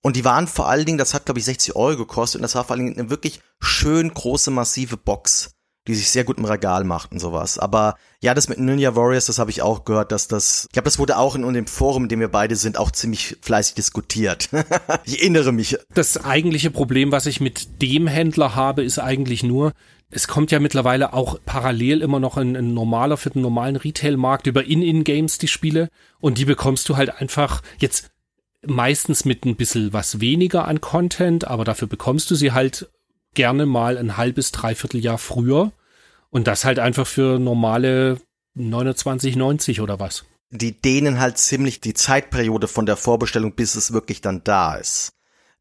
Und 0.02 0.16
die 0.16 0.26
waren 0.26 0.48
vor 0.48 0.70
allen 0.70 0.86
Dingen, 0.86 0.98
das 0.98 1.14
hat 1.14 1.26
glaube 1.26 1.40
ich 1.40 1.46
60 1.46 1.76
Euro 1.76 1.98
gekostet 1.98 2.40
und 2.40 2.44
das 2.44 2.56
war 2.56 2.64
vor 2.64 2.76
allen 2.76 2.86
Dingen 2.86 3.00
eine 3.00 3.10
wirklich 3.10 3.40
schön 3.60 4.14
große, 4.14 4.52
massive 4.52 4.98
Box, 4.98 5.56
die 5.88 5.96
sich 5.96 6.10
sehr 6.10 6.24
gut 6.24 6.38
im 6.38 6.46
Regal 6.46 6.84
macht 6.84 7.12
und 7.12 7.20
sowas. 7.20 7.58
Aber 7.58 7.96
ja, 8.22 8.36
das 8.36 8.48
mit 8.48 8.60
Ninja 8.60 8.96
Warriors, 8.96 9.26
das 9.26 9.40
habe 9.40 9.50
ich 9.50 9.64
auch 9.64 9.84
gehört, 9.84 10.12
dass 10.12 10.28
das, 10.28 10.66
ich 10.66 10.74
glaube, 10.74 10.86
das 10.86 11.00
wurde 11.00 11.18
auch 11.18 11.36
in, 11.36 11.44
in 11.44 11.56
dem 11.56 11.68
Forum, 11.68 12.04
in 12.04 12.10
dem 12.10 12.20
wir 12.20 12.28
beide 12.28 12.56
sind, 12.56 12.78
auch 12.78 12.92
ziemlich 12.92 13.38
fleißig 13.42 13.74
diskutiert. 13.76 14.50
ich 15.06 15.22
erinnere 15.22 15.52
mich. 15.52 15.78
Das 15.94 16.24
eigentliche 16.24 16.70
Problem, 16.70 17.12
was 17.12 17.26
ich 17.26 17.42
mit 17.42 17.82
dem 17.82 18.06
Händler 18.06 18.56
habe, 18.56 18.84
ist 18.84 19.00
eigentlich 19.00 19.42
nur, 19.42 19.74
es 20.16 20.30
kommt 20.30 20.50
ja 20.52 20.62
mittlerweile 20.62 21.12
auch 21.12 21.38
parallel 21.46 22.02
immer 22.02 22.22
noch 22.22 22.38
ein, 22.38 22.56
ein 22.56 22.74
normaler 22.74 23.18
für 23.18 23.32
den 23.32 23.42
normalen 23.42 23.76
Retail-Markt 23.76 24.48
über 24.48 24.64
In-In-Games 24.64 25.40
die 25.40 25.50
Spiele 25.50 25.90
und 26.22 26.38
die 26.38 26.46
bekommst 26.46 26.88
du 26.88 26.96
halt 26.96 27.22
einfach 27.22 27.62
jetzt 27.80 28.12
meistens 28.66 29.26
mit 29.26 29.46
ein 29.46 29.58
bisschen 29.58 29.92
was 29.92 30.22
weniger 30.22 30.68
an 30.68 30.80
Content, 30.80 31.46
aber 31.46 31.66
dafür 31.66 31.90
bekommst 31.90 32.32
du 32.32 32.36
sie 32.36 32.54
halt 32.54 32.90
gerne 33.34 33.66
mal 33.66 33.98
ein 33.98 34.16
halbes, 34.16 34.54
dreiviertel 34.54 35.02
Jahr 35.02 35.18
früher 35.18 35.74
und 36.30 36.48
das 36.48 36.64
halt 36.64 36.80
einfach 36.80 37.06
für 37.06 37.38
normale 37.38 38.22
29,90 38.58 39.82
oder 39.82 40.00
was. 40.00 40.24
Die 40.50 40.82
dehnen 40.82 41.20
halt 41.20 41.38
ziemlich 41.38 41.82
die 41.82 41.94
Zeitperiode 41.94 42.70
von 42.70 42.86
der 42.86 42.96
Vorbestellung, 42.96 43.54
bis 43.54 43.76
es 43.76 43.92
wirklich 43.92 44.22
dann 44.22 44.46
da 44.46 44.76
ist. 44.76 45.12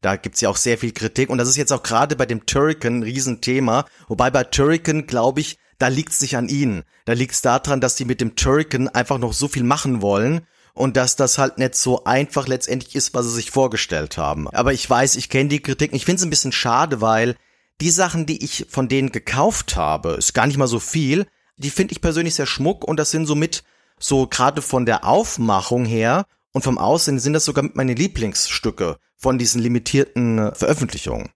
Da 0.05 0.17
gibt's 0.17 0.39
ja 0.39 0.49
auch 0.49 0.55
sehr 0.55 0.77
viel 0.77 0.91
Kritik 0.91 1.31
und 1.31 1.39
das 1.39 1.49
ist 1.49 1.55
jetzt 1.55 1.73
auch 1.73 1.81
gerade 1.81 2.15
bei 2.15 2.27
dem 2.27 2.45
Turrican 2.45 2.99
ein 2.99 3.03
Riesenthema. 3.03 3.85
Wobei 4.07 4.29
bei 4.29 4.43
Turrican, 4.43 5.07
glaube 5.07 5.41
ich, 5.41 5.57
da 5.79 5.87
liegt's 5.87 6.21
nicht 6.21 6.37
an 6.37 6.47
ihnen. 6.47 6.83
Da 7.05 7.13
liegt's 7.13 7.41
daran, 7.41 7.81
dass 7.81 7.95
die 7.95 8.05
mit 8.05 8.21
dem 8.21 8.35
Turrican 8.35 8.87
einfach 8.87 9.17
noch 9.17 9.33
so 9.33 9.47
viel 9.47 9.63
machen 9.63 10.03
wollen 10.03 10.45
und 10.75 10.95
dass 10.95 11.15
das 11.15 11.39
halt 11.39 11.57
nicht 11.57 11.73
so 11.73 12.03
einfach 12.03 12.47
letztendlich 12.47 12.95
ist, 12.95 13.15
was 13.15 13.25
sie 13.25 13.31
sich 13.31 13.49
vorgestellt 13.49 14.19
haben. 14.19 14.47
Aber 14.51 14.73
ich 14.73 14.87
weiß, 14.87 15.15
ich 15.15 15.27
kenne 15.29 15.49
die 15.49 15.59
Kritik. 15.59 15.91
Ich 15.91 16.05
finde 16.05 16.19
es 16.19 16.23
ein 16.23 16.29
bisschen 16.29 16.51
schade, 16.51 17.01
weil 17.01 17.35
die 17.81 17.89
Sachen, 17.89 18.27
die 18.27 18.45
ich 18.45 18.67
von 18.69 18.87
denen 18.87 19.11
gekauft 19.11 19.75
habe, 19.75 20.11
ist 20.11 20.35
gar 20.35 20.45
nicht 20.45 20.57
mal 20.57 20.67
so 20.67 20.79
viel. 20.79 21.25
Die 21.57 21.71
finde 21.71 21.93
ich 21.93 22.01
persönlich 22.01 22.35
sehr 22.35 22.45
schmuck 22.45 22.87
und 22.87 22.97
das 22.97 23.09
sind 23.09 23.25
somit 23.25 23.63
so 23.97 24.27
gerade 24.27 24.61
von 24.61 24.85
der 24.85 25.03
Aufmachung 25.03 25.83
her 25.83 26.27
und 26.51 26.61
vom 26.61 26.77
Aussehen 26.77 27.17
sind 27.17 27.33
das 27.33 27.45
sogar 27.45 27.63
mit 27.63 27.75
meine 27.75 27.95
Lieblingsstücke 27.95 28.99
von 29.17 29.37
diesen 29.37 29.61
limitierten 29.61 30.39
äh, 30.39 30.55
Veröffentlichungen. 30.55 31.29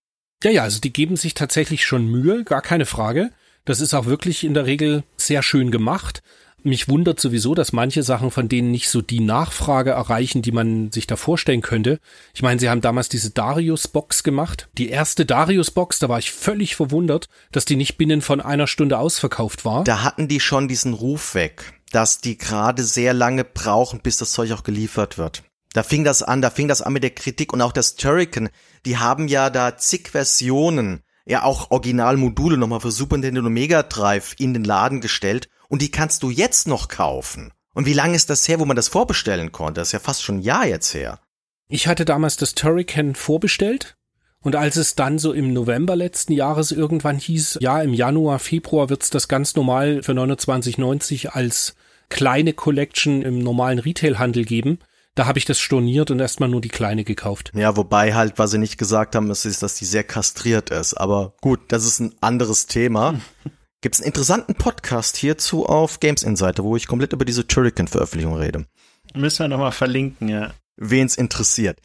Ja, 0.43 0.51
ja, 0.51 0.63
also 0.63 0.79
die 0.79 0.93
geben 0.93 1.17
sich 1.17 1.33
tatsächlich 1.33 1.85
schon 1.85 2.07
Mühe, 2.07 2.43
gar 2.43 2.61
keine 2.61 2.85
Frage. 2.85 3.31
Das 3.65 3.81
ist 3.81 3.93
auch 3.93 4.05
wirklich 4.05 4.43
in 4.43 4.53
der 4.53 4.65
Regel 4.65 5.03
sehr 5.17 5.43
schön 5.43 5.69
gemacht. 5.69 6.23
Mich 6.63 6.89
wundert 6.89 7.19
sowieso, 7.19 7.55
dass 7.55 7.71
manche 7.71 8.03
Sachen 8.03 8.31
von 8.31 8.49
denen 8.49 8.71
nicht 8.71 8.89
so 8.89 9.01
die 9.01 9.21
Nachfrage 9.21 9.91
erreichen, 9.91 10.41
die 10.41 10.51
man 10.51 10.91
sich 10.91 11.07
da 11.07 11.15
vorstellen 11.15 11.61
könnte. 11.61 11.99
Ich 12.33 12.41
meine, 12.41 12.59
sie 12.59 12.69
haben 12.69 12.81
damals 12.81 13.07
diese 13.07 13.29
Darius-Box 13.29 14.23
gemacht. 14.23 14.67
Die 14.77 14.89
erste 14.89 15.25
Darius-Box, 15.25 15.99
da 15.99 16.09
war 16.09 16.19
ich 16.19 16.31
völlig 16.31 16.75
verwundert, 16.75 17.29
dass 17.51 17.65
die 17.65 17.77
nicht 17.77 17.97
binnen 17.97 18.21
von 18.21 18.41
einer 18.41 18.67
Stunde 18.67 18.97
ausverkauft 18.97 19.63
war. 19.63 19.85
Da 19.85 20.03
hatten 20.03 20.27
die 20.27 20.41
schon 20.41 20.67
diesen 20.67 20.93
Ruf 20.93 21.33
weg, 21.33 21.73
dass 21.91 22.19
die 22.19 22.37
gerade 22.37 22.83
sehr 22.83 23.13
lange 23.13 23.45
brauchen, 23.45 24.01
bis 24.01 24.17
das 24.17 24.33
Zeug 24.33 24.51
auch 24.51 24.63
geliefert 24.63 25.17
wird. 25.17 25.43
Da 25.73 25.83
fing 25.83 26.03
das 26.03 26.23
an, 26.23 26.41
da 26.41 26.49
fing 26.49 26.67
das 26.67 26.81
an 26.81 26.93
mit 26.93 27.03
der 27.03 27.11
Kritik 27.11 27.53
und 27.53 27.61
auch 27.61 27.71
das 27.71 27.95
Turrican. 27.95 28.49
Die 28.85 28.97
haben 28.97 29.27
ja 29.27 29.49
da 29.49 29.77
zig 29.77 30.09
Versionen, 30.09 31.03
ja 31.25 31.43
auch 31.43 31.69
Originalmodule 31.69 32.57
nochmal 32.57 32.79
für 32.79 32.91
Super 32.91 33.17
Nintendo 33.17 33.49
Mega 33.49 33.83
Drive 33.83 34.35
in 34.39 34.53
den 34.53 34.63
Laden 34.63 34.99
gestellt 34.99 35.47
und 35.67 35.81
die 35.81 35.91
kannst 35.91 36.23
du 36.23 36.31
jetzt 36.31 36.67
noch 36.67 36.87
kaufen. 36.87 37.53
Und 37.73 37.85
wie 37.85 37.93
lange 37.93 38.15
ist 38.15 38.29
das 38.29 38.47
her, 38.47 38.59
wo 38.59 38.65
man 38.65 38.75
das 38.75 38.87
vorbestellen 38.87 39.51
konnte? 39.51 39.81
Das 39.81 39.89
ist 39.89 39.93
ja 39.93 39.99
fast 39.99 40.23
schon 40.23 40.39
ein 40.39 40.41
Jahr 40.41 40.65
jetzt 40.65 40.93
her. 40.93 41.19
Ich 41.67 41.87
hatte 41.87 42.03
damals 42.03 42.35
das 42.35 42.55
Turrican 42.55 43.13
vorbestellt 43.13 43.95
und 44.41 44.55
als 44.55 44.75
es 44.75 44.95
dann 44.95 45.19
so 45.19 45.33
im 45.33 45.53
November 45.53 45.95
letzten 45.95 46.33
Jahres 46.33 46.71
irgendwann 46.71 47.19
hieß, 47.19 47.59
ja, 47.61 47.81
im 47.81 47.93
Januar, 47.93 48.39
Februar 48.39 48.89
wird's 48.89 49.09
das 49.09 49.27
ganz 49.27 49.55
normal 49.55 50.01
für 50.01 50.13
29,90 50.13 51.27
als 51.27 51.75
kleine 52.09 52.53
Collection 52.53 53.21
im 53.21 53.39
normalen 53.39 53.77
Retailhandel 53.77 54.45
geben, 54.45 54.79
da 55.19 55.25
habe 55.25 55.37
ich 55.37 55.43
das 55.43 55.59
storniert 55.59 56.11
und 56.11 56.19
erstmal 56.21 56.47
nur 56.47 56.61
die 56.61 56.69
kleine 56.69 57.03
gekauft. 57.03 57.51
Ja, 57.53 57.75
wobei 57.75 58.13
halt, 58.13 58.39
was 58.39 58.51
sie 58.51 58.57
nicht 58.57 58.77
gesagt 58.77 59.17
haben, 59.17 59.29
ist, 59.29 59.43
ist 59.43 59.61
dass 59.61 59.75
die 59.75 59.83
sehr 59.83 60.05
kastriert 60.05 60.69
ist. 60.69 60.93
Aber 60.93 61.33
gut, 61.41 61.59
das 61.73 61.83
ist 61.83 61.99
ein 61.99 62.15
anderes 62.21 62.67
Thema. 62.67 63.19
Gibt 63.81 63.95
es 63.95 64.01
einen 64.01 64.07
interessanten 64.07 64.55
Podcast 64.55 65.17
hierzu 65.17 65.65
auf 65.65 65.99
Games 65.99 66.23
Insider, 66.23 66.63
wo 66.63 66.77
ich 66.77 66.87
komplett 66.87 67.11
über 67.11 67.25
diese 67.25 67.45
Turrican-Veröffentlichung 67.45 68.35
rede. 68.35 68.65
Müssen 69.13 69.39
wir 69.39 69.49
nochmal 69.49 69.73
verlinken, 69.73 70.29
ja. 70.29 70.53
Wen's 70.77 71.17
interessiert. 71.17 71.81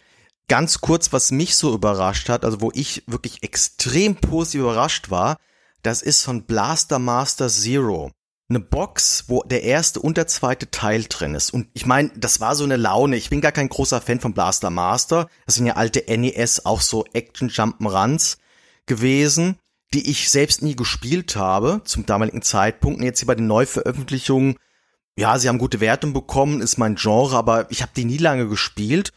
Ganz 0.46 0.80
kurz, 0.80 1.12
was 1.12 1.32
mich 1.32 1.56
so 1.56 1.74
überrascht 1.74 2.28
hat, 2.28 2.44
also 2.44 2.60
wo 2.60 2.70
ich 2.72 3.02
wirklich 3.08 3.42
extrem 3.42 4.14
positiv 4.14 4.60
überrascht 4.60 5.10
war, 5.10 5.38
das 5.82 6.02
ist 6.02 6.22
von 6.22 6.44
Blaster 6.44 7.00
Master 7.00 7.48
Zero. 7.48 8.12
Eine 8.48 8.60
Box, 8.60 9.24
wo 9.28 9.42
der 9.42 9.62
erste 9.62 10.00
und 10.00 10.16
der 10.16 10.26
zweite 10.26 10.70
Teil 10.70 11.04
drin 11.08 11.34
ist. 11.34 11.52
Und 11.52 11.68
ich 11.72 11.86
meine, 11.86 12.10
das 12.16 12.40
war 12.40 12.54
so 12.54 12.64
eine 12.64 12.76
Laune. 12.76 13.16
Ich 13.16 13.30
bin 13.30 13.40
gar 13.40 13.52
kein 13.52 13.68
großer 13.68 14.00
Fan 14.00 14.20
von 14.20 14.34
Blaster 14.34 14.70
Master. 14.70 15.28
Das 15.46 15.54
sind 15.54 15.66
ja 15.66 15.76
alte 15.76 16.04
NES, 16.06 16.66
auch 16.66 16.82
so 16.82 17.04
Action 17.12 17.48
Jump'n'Runs 17.48 18.36
gewesen 18.86 19.58
die 19.94 20.10
ich 20.10 20.28
selbst 20.28 20.60
nie 20.60 20.74
gespielt 20.74 21.36
habe 21.36 21.80
zum 21.84 22.04
damaligen 22.04 22.42
Zeitpunkt. 22.42 22.98
Und 22.98 23.04
jetzt 23.04 23.20
hier 23.20 23.28
bei 23.28 23.36
den 23.36 23.46
Neuveröffentlichungen, 23.46 24.56
ja, 25.16 25.38
sie 25.38 25.48
haben 25.48 25.58
gute 25.58 25.80
Wertungen 25.80 26.12
bekommen, 26.12 26.60
ist 26.60 26.78
mein 26.78 26.96
Genre, 26.96 27.36
aber 27.36 27.70
ich 27.70 27.80
habe 27.80 27.92
die 27.96 28.04
nie 28.04 28.18
lange 28.18 28.48
gespielt. 28.48 29.12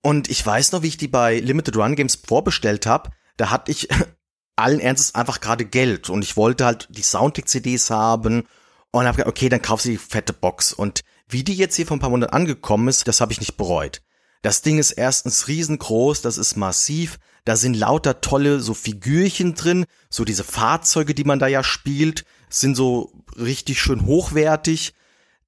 Und 0.00 0.30
ich 0.30 0.44
weiß 0.44 0.72
noch, 0.72 0.82
wie 0.82 0.88
ich 0.88 0.96
die 0.96 1.08
bei 1.08 1.38
Limited 1.38 1.76
Run 1.76 1.94
Games 1.94 2.16
vorbestellt 2.16 2.86
habe. 2.86 3.10
Da 3.36 3.50
hatte 3.50 3.70
ich 3.70 3.88
allen 4.56 4.80
Ernstes 4.80 5.14
einfach 5.14 5.40
gerade 5.40 5.66
Geld 5.66 6.08
und 6.08 6.22
ich 6.22 6.36
wollte 6.36 6.64
halt 6.64 6.88
die 6.90 7.02
Soundtrack-CDs 7.02 7.90
haben 7.90 8.44
und 8.92 9.06
habe 9.06 9.16
gedacht, 9.16 9.30
okay, 9.30 9.48
dann 9.48 9.62
kauf 9.62 9.80
sie 9.80 9.92
die 9.92 9.98
fette 9.98 10.32
Box. 10.32 10.72
Und 10.72 11.00
wie 11.28 11.42
die 11.42 11.54
jetzt 11.54 11.76
hier 11.76 11.86
vor 11.86 11.96
ein 11.96 12.00
paar 12.00 12.10
Monaten 12.10 12.34
angekommen 12.34 12.88
ist, 12.88 13.08
das 13.08 13.20
habe 13.20 13.32
ich 13.32 13.40
nicht 13.40 13.56
bereut. 13.56 14.02
Das 14.42 14.62
Ding 14.62 14.78
ist 14.78 14.92
erstens 14.92 15.48
riesengroß, 15.48 16.20
das 16.20 16.36
ist 16.36 16.56
massiv, 16.56 17.18
da 17.44 17.56
sind 17.56 17.74
lauter 17.74 18.20
tolle 18.20 18.60
so 18.60 18.74
Figürchen 18.74 19.54
drin, 19.54 19.86
so 20.10 20.24
diese 20.24 20.44
Fahrzeuge, 20.44 21.14
die 21.14 21.24
man 21.24 21.38
da 21.38 21.46
ja 21.46 21.64
spielt, 21.64 22.24
sind 22.48 22.76
so 22.76 23.12
richtig 23.36 23.80
schön 23.80 24.04
hochwertig. 24.04 24.94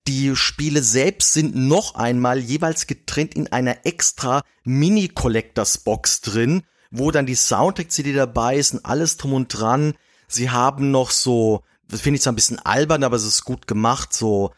Die 0.07 0.37
Spiele 0.37 0.83
selbst 0.83 1.33
sind 1.33 1.55
noch 1.55 1.95
einmal 1.95 2.39
jeweils 2.39 2.87
getrennt 2.87 3.35
in 3.35 3.53
einer 3.53 3.85
extra 3.85 4.43
Mini-Collectors 4.65 5.79
Box 5.79 6.21
drin, 6.21 6.63
wo 6.91 7.11
dann 7.11 7.27
die 7.27 7.35
Soundtrack-CD 7.35 8.13
dabei 8.13 8.57
ist 8.57 8.75
und 8.75 8.87
alles 8.87 9.17
drum 9.17 9.33
und 9.33 9.49
dran. 9.49 9.95
Sie 10.29 10.51
haben 10.51 10.91
noch 10.91 11.11
so, 11.11 11.63
das 11.89 12.01
finde 12.01 12.17
ich 12.17 12.23
zwar 12.23 12.33
ein 12.33 12.37
bisschen 12.37 12.59
albern, 12.59 13.05
aber 13.05 13.17
es 13.17 13.25
ist 13.25 13.45
gut 13.45 13.67
gemacht, 13.67 14.13
so 14.13 14.53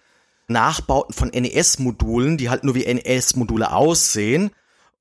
Nachbauten 0.48 1.14
von 1.14 1.28
NES-Modulen, 1.28 2.36
die 2.36 2.50
halt 2.50 2.64
nur 2.64 2.74
wie 2.74 2.92
NES-Module 2.92 3.72
aussehen 3.72 4.50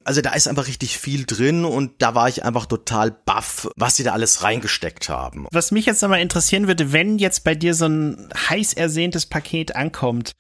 also 0.06 0.22
da 0.22 0.34
ist 0.34 0.48
einfach 0.48 0.68
richtig 0.68 0.98
viel 0.98 1.26
drin 1.26 1.66
und 1.66 1.94
da 2.02 2.16
war 2.16 2.30
ich 2.30 2.46
einfach 2.46 2.68
total 2.68 3.12
baff, 3.12 3.68
was 3.76 3.98
sie 3.98 4.04
da 4.04 4.14
alles 4.14 4.44
reingesteckt 4.44 5.10
haben. 5.10 5.48
Was 5.52 5.72
mich 5.72 5.88
jetzt 5.88 6.02
nochmal 6.02 6.22
interessieren 6.22 6.68
würde, 6.68 6.94
wenn 6.94 7.18
jetzt 7.18 7.44
bei 7.44 7.56
dir 7.56 7.74
so 7.74 7.88
ein 7.88 8.30
heiß 8.50 8.74
ersehntes 8.74 9.26
Paket 9.26 9.76
ankommt, 9.76 10.34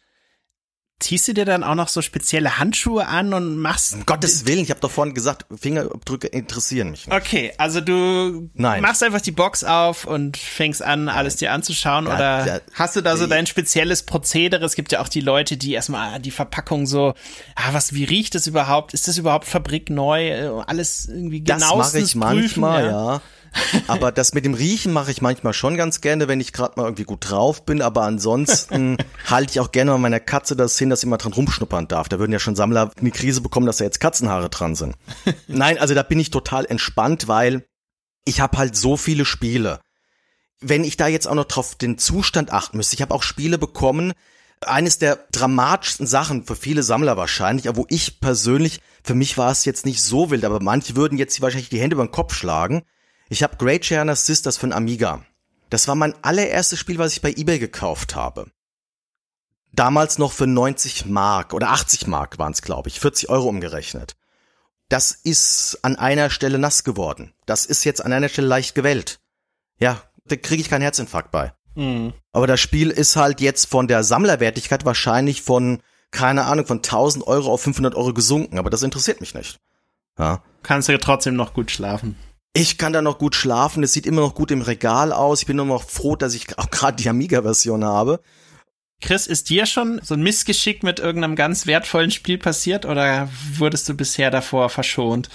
Ziehst 0.99 1.27
du 1.27 1.33
dir 1.33 1.43
dann 1.43 1.65
auch 1.65 1.75
noch 1.75 1.89
so 1.89 2.01
spezielle 2.01 2.57
Handschuhe 2.57 3.05
an 3.05 3.33
und 3.33 3.57
machst. 3.57 3.95
Um 3.95 4.05
Gottes 4.05 4.45
Willen, 4.45 4.63
ich 4.63 4.69
habe 4.69 4.79
doch 4.79 4.89
vorhin 4.89 5.13
gesagt, 5.13 5.45
Fingerabdrücke 5.53 6.27
interessieren 6.27 6.91
mich 6.91 7.05
nicht. 7.07 7.15
Okay, 7.15 7.51
also 7.57 7.81
du 7.81 8.49
Nein. 8.53 8.81
machst 8.81 9.03
einfach 9.03 9.19
die 9.19 9.33
Box 9.33 9.65
auf 9.65 10.05
und 10.05 10.37
fängst 10.37 10.81
an, 10.81 11.09
alles 11.09 11.35
dir 11.35 11.51
anzuschauen. 11.51 12.05
Ja, 12.05 12.15
oder 12.15 12.47
ja, 12.47 12.59
hast 12.73 12.95
du 12.95 13.01
da 13.01 13.17
so 13.17 13.27
dein 13.27 13.45
spezielles 13.45 14.03
Prozedere? 14.03 14.63
Es 14.63 14.75
gibt 14.75 14.93
ja 14.93 15.01
auch 15.01 15.09
die 15.09 15.19
Leute, 15.19 15.57
die 15.57 15.73
erstmal 15.73 16.21
die 16.21 16.31
Verpackung 16.31 16.87
so, 16.87 17.13
ah, 17.55 17.73
was, 17.73 17.93
wie 17.93 18.05
riecht 18.05 18.33
das 18.33 18.47
überhaupt? 18.47 18.93
Ist 18.93 19.09
das 19.09 19.17
überhaupt 19.17 19.45
fabrikneu? 19.45 20.61
Alles 20.65 21.09
irgendwie 21.09 21.43
genau. 21.43 21.77
Das 21.77 21.93
mache 21.93 21.99
ich 21.99 22.15
manchmal, 22.15 22.85
ja. 22.85 23.13
ja. 23.15 23.21
Aber 23.87 24.11
das 24.11 24.33
mit 24.33 24.45
dem 24.45 24.53
Riechen 24.53 24.93
mache 24.93 25.11
ich 25.11 25.21
manchmal 25.21 25.53
schon 25.53 25.77
ganz 25.77 26.01
gerne, 26.01 26.27
wenn 26.27 26.39
ich 26.39 26.53
gerade 26.53 26.73
mal 26.77 26.85
irgendwie 26.85 27.03
gut 27.03 27.29
drauf 27.29 27.65
bin. 27.65 27.81
Aber 27.81 28.03
ansonsten 28.03 28.97
halte 29.29 29.51
ich 29.51 29.59
auch 29.59 29.71
gerne 29.71 29.91
mal 29.91 29.97
meiner 29.97 30.19
Katze 30.19 30.55
das 30.55 30.77
hin, 30.77 30.89
dass 30.89 31.01
sie 31.01 31.07
mal 31.07 31.17
dran 31.17 31.33
rumschnuppern 31.33 31.87
darf. 31.87 32.09
Da 32.09 32.19
würden 32.19 32.31
ja 32.31 32.39
schon 32.39 32.55
Sammler 32.55 32.91
eine 32.99 33.11
Krise 33.11 33.41
bekommen, 33.41 33.65
dass 33.65 33.77
da 33.77 33.85
jetzt 33.85 33.99
Katzenhaare 33.99 34.49
dran 34.49 34.75
sind. 34.75 34.95
Nein, 35.47 35.77
also 35.77 35.93
da 35.93 36.03
bin 36.03 36.19
ich 36.19 36.31
total 36.31 36.65
entspannt, 36.65 37.27
weil 37.27 37.65
ich 38.25 38.41
habe 38.41 38.57
halt 38.57 38.75
so 38.75 38.97
viele 38.97 39.25
Spiele. 39.25 39.79
Wenn 40.61 40.83
ich 40.83 40.97
da 40.97 41.07
jetzt 41.07 41.27
auch 41.27 41.35
noch 41.35 41.45
drauf 41.45 41.75
den 41.75 41.97
Zustand 41.97 42.51
achten 42.51 42.77
müsste, 42.77 42.95
ich 42.95 43.01
habe 43.01 43.13
auch 43.13 43.23
Spiele 43.23 43.57
bekommen, 43.57 44.13
eines 44.61 44.97
der 44.97 45.19
dramatischsten 45.31 46.07
Sachen 46.07 46.45
für 46.45 46.55
viele 46.55 46.81
Sammler 46.81 47.17
wahrscheinlich, 47.17 47.67
aber 47.67 47.77
wo 47.77 47.85
ich 47.89 48.19
persönlich, 48.19 48.79
für 49.03 49.13
mich 49.13 49.37
war 49.37 49.51
es 49.51 49.65
jetzt 49.65 49.85
nicht 49.85 50.01
so 50.01 50.31
wild, 50.31 50.45
aber 50.45 50.61
manche 50.61 50.95
würden 50.95 51.17
jetzt 51.17 51.39
wahrscheinlich 51.41 51.69
die 51.69 51.79
Hände 51.79 51.95
über 51.95 52.05
den 52.05 52.11
Kopf 52.11 52.33
schlagen. 52.33 52.83
Ich 53.29 53.43
habe 53.43 53.57
Great 53.57 53.83
Gianna 53.83 54.15
Sisters 54.15 54.63
ein 54.63 54.73
Amiga. 54.73 55.25
Das 55.69 55.87
war 55.87 55.95
mein 55.95 56.13
allererstes 56.23 56.79
Spiel, 56.79 56.99
was 56.99 57.13
ich 57.13 57.21
bei 57.21 57.31
eBay 57.31 57.59
gekauft 57.59 58.15
habe. 58.15 58.51
Damals 59.73 60.17
noch 60.17 60.31
für 60.31 60.47
90 60.47 61.07
Mark 61.07 61.53
oder 61.53 61.71
80 61.71 62.07
Mark 62.07 62.37
waren 62.39 62.53
es, 62.53 62.61
glaube 62.61 62.87
ich, 62.89 62.99
40 62.99 63.29
Euro 63.29 63.49
umgerechnet. 63.49 64.15
Das 64.89 65.11
ist 65.11 65.79
an 65.81 65.95
einer 65.95 66.29
Stelle 66.29 66.59
nass 66.59 66.83
geworden. 66.83 67.33
Das 67.45 67.65
ist 67.65 67.83
jetzt 67.83 68.05
an 68.05 68.13
einer 68.13 68.29
Stelle 68.29 68.47
leicht 68.47 68.75
gewellt. 68.75 69.19
Ja, 69.79 70.01
da 70.25 70.35
kriege 70.35 70.61
ich 70.61 70.69
keinen 70.69 70.83
Herzinfarkt 70.83 71.31
bei. 71.31 71.53
Mhm. 71.73 72.13
Aber 72.31 72.47
das 72.47 72.61
Spiel 72.61 72.91
ist 72.91 73.15
halt 73.15 73.41
jetzt 73.41 73.65
von 73.65 73.87
der 73.87 74.03
Sammlerwertigkeit 74.03 74.85
wahrscheinlich 74.85 75.41
von, 75.41 75.81
keine 76.11 76.45
Ahnung, 76.45 76.65
von 76.65 76.77
1000 76.77 77.25
Euro 77.27 77.51
auf 77.51 77.63
500 77.63 77.95
Euro 77.95 78.13
gesunken. 78.13 78.59
Aber 78.59 78.69
das 78.69 78.83
interessiert 78.83 79.19
mich 79.19 79.33
nicht. 79.33 79.59
Ja. 80.17 80.43
Kannst 80.63 80.87
du 80.87 80.97
trotzdem 80.99 81.35
noch 81.35 81.53
gut 81.53 81.71
schlafen. 81.71 82.15
Ich 82.57 82.77
kann 82.77 82.93
da 82.93 83.01
noch 83.01 83.17
gut 83.17 83.35
schlafen, 83.35 83.83
es 83.83 83.91
sieht 83.91 84.05
immer 84.05 84.21
noch 84.21 84.33
gut 84.33 84.49
im 84.49 84.61
Regal 84.61 85.11
aus. 85.11 85.41
Ich 85.41 85.45
bin 85.45 85.57
nur 85.57 85.65
noch 85.65 85.83
froh, 85.83 86.15
dass 86.15 86.33
ich 86.33 86.57
auch 86.57 86.69
gerade 86.69 86.95
die 86.95 87.09
Amiga-Version 87.09 87.83
habe. 87.83 88.21
Chris, 89.01 89.27
ist 89.27 89.49
dir 89.49 89.65
schon 89.65 89.99
so 90.01 90.13
ein 90.13 90.23
Missgeschick 90.23 90.81
mit 90.81 90.99
irgendeinem 90.99 91.35
ganz 91.35 91.67
wertvollen 91.67 92.11
Spiel 92.11 92.37
passiert 92.37 92.85
oder 92.85 93.27
wurdest 93.57 93.89
du 93.89 93.93
bisher 93.93 94.31
davor 94.31 94.69
verschont? 94.69 95.29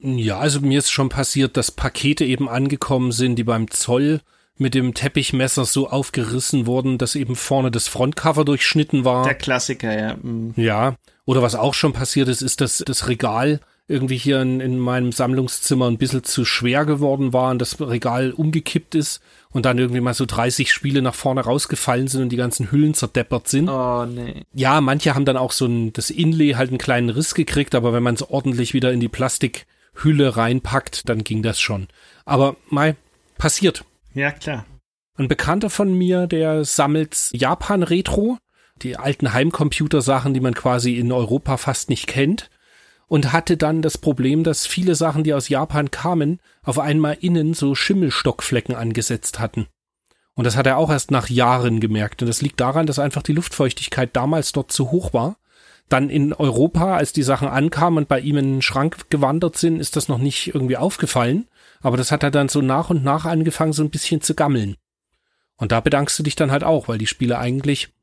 Ja, 0.00 0.38
also 0.38 0.60
mir 0.60 0.80
ist 0.80 0.90
schon 0.90 1.08
passiert, 1.08 1.56
dass 1.56 1.70
Pakete 1.70 2.24
eben 2.24 2.48
angekommen 2.48 3.12
sind, 3.12 3.36
die 3.36 3.44
beim 3.44 3.70
Zoll 3.70 4.20
mit 4.58 4.74
dem 4.74 4.92
Teppichmesser 4.92 5.66
so 5.66 5.88
aufgerissen 5.88 6.66
wurden, 6.66 6.98
dass 6.98 7.14
eben 7.14 7.36
vorne 7.36 7.70
das 7.70 7.86
Frontcover 7.86 8.44
durchschnitten 8.44 9.04
war. 9.04 9.24
Der 9.24 9.34
Klassiker, 9.34 9.96
ja. 9.96 10.16
Mhm. 10.20 10.54
Ja. 10.56 10.96
Oder 11.26 11.42
was 11.42 11.54
auch 11.54 11.74
schon 11.74 11.92
passiert 11.92 12.26
ist, 12.28 12.42
ist, 12.42 12.60
dass 12.60 12.78
das 12.78 13.06
Regal 13.06 13.60
irgendwie 13.88 14.16
hier 14.16 14.40
in, 14.42 14.60
in 14.60 14.78
meinem 14.78 15.12
Sammlungszimmer 15.12 15.86
ein 15.86 15.98
bisschen 15.98 16.24
zu 16.24 16.44
schwer 16.44 16.84
geworden 16.84 17.32
war 17.32 17.50
und 17.50 17.60
das 17.60 17.80
Regal 17.80 18.32
umgekippt 18.32 18.94
ist 18.96 19.20
und 19.50 19.64
dann 19.64 19.78
irgendwie 19.78 20.00
mal 20.00 20.14
so 20.14 20.26
30 20.26 20.72
Spiele 20.72 21.02
nach 21.02 21.14
vorne 21.14 21.42
rausgefallen 21.42 22.08
sind 22.08 22.22
und 22.22 22.28
die 22.30 22.36
ganzen 22.36 22.72
Hüllen 22.72 22.94
zerdeppert 22.94 23.46
sind. 23.48 23.68
Oh, 23.68 24.04
nee. 24.04 24.42
Ja, 24.52 24.80
manche 24.80 25.14
haben 25.14 25.24
dann 25.24 25.36
auch 25.36 25.52
so 25.52 25.66
ein, 25.66 25.92
das 25.92 26.10
Inlay 26.10 26.54
halt 26.54 26.70
einen 26.70 26.78
kleinen 26.78 27.10
Riss 27.10 27.34
gekriegt, 27.34 27.74
aber 27.74 27.92
wenn 27.92 28.02
man 28.02 28.16
es 28.16 28.28
ordentlich 28.28 28.74
wieder 28.74 28.92
in 28.92 29.00
die 29.00 29.08
Plastikhülle 29.08 30.36
reinpackt, 30.36 31.08
dann 31.08 31.22
ging 31.22 31.42
das 31.42 31.60
schon. 31.60 31.86
Aber 32.24 32.56
mal 32.68 32.96
passiert. 33.38 33.84
Ja, 34.14 34.32
klar. 34.32 34.66
Ein 35.16 35.28
Bekannter 35.28 35.70
von 35.70 35.96
mir, 35.96 36.26
der 36.26 36.64
sammelt 36.64 37.30
Japan-Retro, 37.32 38.38
die 38.82 38.96
alten 38.96 39.32
Heimcomputer-Sachen, 39.32 40.34
die 40.34 40.40
man 40.40 40.54
quasi 40.54 40.96
in 40.96 41.12
Europa 41.12 41.56
fast 41.56 41.88
nicht 41.88 42.06
kennt. 42.06 42.50
Und 43.08 43.32
hatte 43.32 43.56
dann 43.56 43.82
das 43.82 43.98
Problem, 43.98 44.44
dass 44.44 44.66
viele 44.66 44.94
Sachen, 44.94 45.24
die 45.24 45.34
aus 45.34 45.48
Japan 45.48 45.90
kamen, 45.90 46.40
auf 46.62 46.78
einmal 46.78 47.16
innen 47.20 47.54
so 47.54 47.74
Schimmelstockflecken 47.74 48.74
angesetzt 48.74 49.38
hatten. 49.38 49.66
Und 50.34 50.44
das 50.44 50.56
hat 50.56 50.66
er 50.66 50.76
auch 50.76 50.90
erst 50.90 51.10
nach 51.10 51.28
Jahren 51.28 51.80
gemerkt. 51.80 52.20
Und 52.22 52.28
das 52.28 52.42
liegt 52.42 52.60
daran, 52.60 52.86
dass 52.86 52.98
einfach 52.98 53.22
die 53.22 53.32
Luftfeuchtigkeit 53.32 54.14
damals 54.14 54.52
dort 54.52 54.70
zu 54.70 54.90
hoch 54.90 55.12
war. 55.12 55.36
Dann 55.88 56.10
in 56.10 56.32
Europa, 56.32 56.96
als 56.96 57.12
die 57.12 57.22
Sachen 57.22 57.48
ankamen 57.48 57.98
und 57.98 58.08
bei 58.08 58.20
ihm 58.20 58.36
in 58.36 58.54
den 58.54 58.62
Schrank 58.62 59.08
gewandert 59.08 59.56
sind, 59.56 59.80
ist 59.80 59.96
das 59.96 60.08
noch 60.08 60.18
nicht 60.18 60.48
irgendwie 60.48 60.76
aufgefallen. 60.76 61.46
Aber 61.80 61.96
das 61.96 62.10
hat 62.10 62.22
er 62.22 62.32
dann 62.32 62.48
so 62.48 62.60
nach 62.60 62.90
und 62.90 63.04
nach 63.04 63.24
angefangen, 63.24 63.72
so 63.72 63.82
ein 63.82 63.90
bisschen 63.90 64.20
zu 64.20 64.34
gammeln. 64.34 64.76
Und 65.56 65.72
da 65.72 65.80
bedankst 65.80 66.18
du 66.18 66.22
dich 66.22 66.36
dann 66.36 66.50
halt 66.50 66.64
auch, 66.64 66.88
weil 66.88 66.98
die 66.98 67.06
Spiele 67.06 67.38
eigentlich 67.38 67.94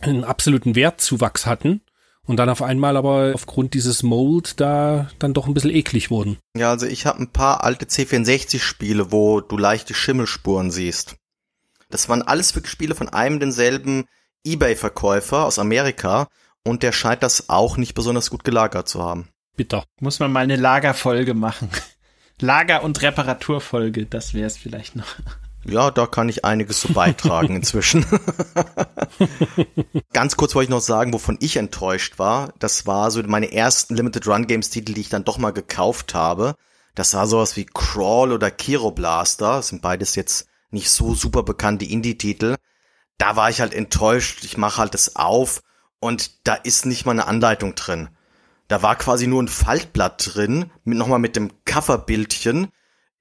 einen 0.00 0.24
absoluten 0.24 0.76
Wertzuwachs 0.76 1.46
hatten 1.46 1.80
und 2.26 2.36
dann 2.36 2.48
auf 2.48 2.62
einmal 2.62 2.96
aber 2.96 3.32
aufgrund 3.34 3.74
dieses 3.74 4.02
Mold 4.02 4.60
da 4.60 5.08
dann 5.18 5.34
doch 5.34 5.46
ein 5.46 5.54
bisschen 5.54 5.74
eklig 5.74 6.10
wurden. 6.10 6.38
Ja, 6.56 6.70
also 6.70 6.86
ich 6.86 7.06
habe 7.06 7.20
ein 7.20 7.32
paar 7.32 7.64
alte 7.64 7.86
C64-Spiele, 7.86 9.12
wo 9.12 9.40
du 9.40 9.56
leichte 9.56 9.94
Schimmelspuren 9.94 10.70
siehst. 10.70 11.16
Das 11.88 12.08
waren 12.08 12.22
alles 12.22 12.54
wirklich 12.54 12.72
Spiele 12.72 12.94
von 12.94 13.08
einem 13.08 13.38
denselben 13.38 14.06
eBay-Verkäufer 14.44 15.44
aus 15.44 15.58
Amerika 15.58 16.28
und 16.64 16.82
der 16.82 16.92
scheint 16.92 17.22
das 17.22 17.48
auch 17.48 17.76
nicht 17.76 17.94
besonders 17.94 18.30
gut 18.30 18.44
gelagert 18.44 18.88
zu 18.88 19.02
haben. 19.02 19.28
Bitter. 19.56 19.84
Muss 20.00 20.18
man 20.18 20.32
mal 20.32 20.40
eine 20.40 20.56
Lagerfolge 20.56 21.34
machen. 21.34 21.70
Lager- 22.40 22.82
und 22.82 23.00
Reparaturfolge, 23.00 24.04
das 24.06 24.34
wäre 24.34 24.46
es 24.46 24.58
vielleicht 24.58 24.96
noch. 24.96 25.06
Ja, 25.68 25.90
da 25.90 26.06
kann 26.06 26.28
ich 26.28 26.44
einiges 26.44 26.80
zu 26.80 26.92
beitragen 26.92 27.56
inzwischen. 27.56 28.06
Ganz 30.12 30.36
kurz 30.36 30.54
wollte 30.54 30.66
ich 30.66 30.70
noch 30.70 30.80
sagen, 30.80 31.12
wovon 31.12 31.38
ich 31.40 31.56
enttäuscht 31.56 32.18
war. 32.18 32.52
Das 32.58 32.86
war 32.86 33.10
so 33.10 33.22
meine 33.24 33.52
ersten 33.52 33.96
Limited 33.96 34.26
Run 34.28 34.46
Games 34.46 34.70
Titel, 34.70 34.94
die 34.94 35.00
ich 35.00 35.08
dann 35.08 35.24
doch 35.24 35.38
mal 35.38 35.52
gekauft 35.52 36.14
habe. 36.14 36.54
Das 36.94 37.14
war 37.14 37.26
sowas 37.26 37.56
wie 37.56 37.66
Crawl 37.66 38.32
oder 38.32 38.50
Kiro 38.50 38.92
Blaster. 38.92 39.56
Das 39.56 39.68
sind 39.68 39.82
beides 39.82 40.14
jetzt 40.14 40.46
nicht 40.70 40.90
so 40.90 41.14
super 41.14 41.42
bekannte 41.42 41.84
Indie-Titel. 41.84 42.56
Da 43.18 43.34
war 43.34 43.50
ich 43.50 43.60
halt 43.60 43.74
enttäuscht. 43.74 44.44
Ich 44.44 44.56
mache 44.56 44.78
halt 44.78 44.94
das 44.94 45.16
auf 45.16 45.62
und 46.00 46.46
da 46.46 46.54
ist 46.54 46.86
nicht 46.86 47.06
mal 47.06 47.12
eine 47.12 47.26
Anleitung 47.26 47.74
drin. 47.74 48.08
Da 48.68 48.82
war 48.82 48.96
quasi 48.96 49.26
nur 49.26 49.42
ein 49.42 49.48
Faltblatt 49.48 50.34
drin, 50.34 50.70
mit, 50.84 50.98
nochmal 50.98 51.18
mit 51.18 51.36
dem 51.36 51.50
Coverbildchen 51.64 52.68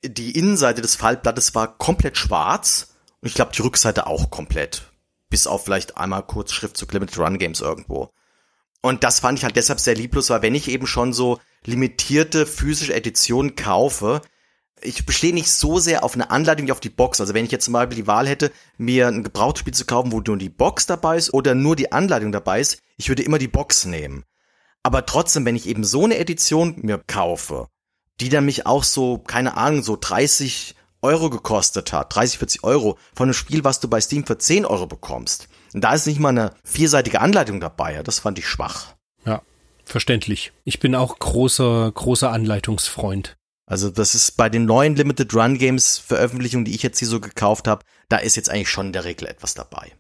die 0.04 0.38
Innenseite 0.38 0.82
des 0.82 0.96
Faltblattes 0.96 1.56
war 1.56 1.78
komplett 1.78 2.18
schwarz 2.18 2.96
und 3.22 3.28
ich 3.28 3.34
glaube 3.34 3.52
die 3.56 3.62
Rückseite 3.62 4.08
auch 4.08 4.30
komplett. 4.30 4.92
Bis 5.30 5.48
auf 5.48 5.66
vielleicht 5.66 5.98
einmal 5.98 6.24
kurz 6.24 6.52
Schriftzug 6.52 6.94
Limited 6.94 7.18
Run 7.18 7.40
Games 7.40 7.62
irgendwo. 7.62 8.12
Und 8.82 9.04
das 9.04 9.20
fand 9.20 9.40
ich 9.40 9.44
halt 9.44 9.56
deshalb 9.56 9.80
sehr 9.80 9.96
lieblos, 9.96 10.30
weil 10.30 10.44
wenn 10.44 10.54
ich 10.54 10.70
eben 10.70 10.86
schon 10.86 11.12
so 11.12 11.40
limitierte 11.66 12.46
physische 12.46 12.94
Editionen 12.94 13.56
kaufe, 13.56 14.22
ich 14.82 15.06
bestehe 15.06 15.34
nicht 15.34 15.52
so 15.52 15.80
sehr 15.80 16.04
auf 16.04 16.14
eine 16.14 16.30
Anleitung 16.30 16.68
wie 16.68 16.72
auf 16.72 16.80
die 16.80 16.90
Box. 16.90 17.20
Also 17.20 17.34
wenn 17.34 17.46
ich 17.46 17.52
jetzt 17.52 17.66
zum 17.66 17.74
Beispiel 17.74 17.96
die 17.96 18.08
Wahl 18.08 18.28
hätte, 18.28 18.52
mir 18.78 19.08
ein 19.08 19.24
Gebrauchsspiel 19.24 19.74
zu 19.74 19.86
kaufen, 19.86 20.12
wo 20.12 20.20
nur 20.20 20.38
die 20.38 20.50
Box 20.50 20.86
dabei 20.86 21.18
ist 21.18 21.34
oder 21.34 21.56
nur 21.56 21.76
die 21.76 21.92
Anleitung 21.92 22.32
dabei 22.32 22.60
ist, 22.62 22.80
ich 22.98 23.10
würde 23.10 23.24
immer 23.24 23.40
die 23.40 23.48
Box 23.48 23.86
nehmen. 23.86 24.24
Aber 24.84 25.06
trotzdem, 25.08 25.46
wenn 25.46 25.56
ich 25.56 25.68
eben 25.68 25.84
so 25.84 26.04
eine 26.04 26.20
Edition 26.20 26.76
mir 26.78 27.00
kaufe 27.00 27.70
die 28.20 28.30
dann 28.30 28.46
mich 28.46 28.66
auch 28.66 28.84
so, 28.84 29.18
keine 29.18 29.58
Ahnung, 29.58 29.84
so 29.84 29.98
30 30.00 30.76
Euro 31.02 31.30
gekostet 31.30 31.94
hat, 31.94 32.16
30, 32.16 32.40
40 32.40 32.64
Euro 32.64 32.98
von 33.14 33.28
einem 33.28 33.34
Spiel, 33.34 33.64
was 33.64 33.80
du 33.80 33.88
bei 33.88 34.02
Steam 34.02 34.26
für 34.26 34.38
10 34.38 34.66
Euro 34.66 34.88
bekommst. 34.88 35.48
Und 35.74 35.82
da 35.84 35.94
ist 35.94 36.08
nicht 36.08 36.20
mal 36.20 36.30
eine 36.30 36.54
vierseitige 36.64 37.22
Anleitung 37.22 37.60
dabei, 37.60 37.94
ja, 37.94 38.04
das 38.04 38.20
fand 38.20 38.40
ich 38.40 38.48
schwach. 38.48 38.96
Ja, 39.26 39.42
verständlich. 39.84 40.52
Ich 40.64 40.80
bin 40.80 40.96
auch 40.96 41.20
großer, 41.20 41.92
großer 41.92 42.32
Anleitungsfreund. 42.32 43.38
Also 43.68 43.90
das 43.90 44.16
ist 44.16 44.38
bei 44.38 44.50
den 44.50 44.66
neuen 44.66 44.96
Limited 44.96 45.34
Run 45.34 45.58
Games 45.58 45.98
Veröffentlichungen, 45.98 46.66
die 46.66 46.76
ich 46.76 46.84
jetzt 46.84 47.00
hier 47.00 47.08
so 47.08 47.20
gekauft 47.20 47.68
habe, 47.68 47.84
da 48.10 48.18
ist 48.18 48.36
jetzt 48.36 48.50
eigentlich 48.50 48.70
schon 48.70 48.88
in 48.88 48.94
der 48.94 49.06
Regel 49.06 49.28
etwas 49.28 49.56
dabei. 49.56 49.92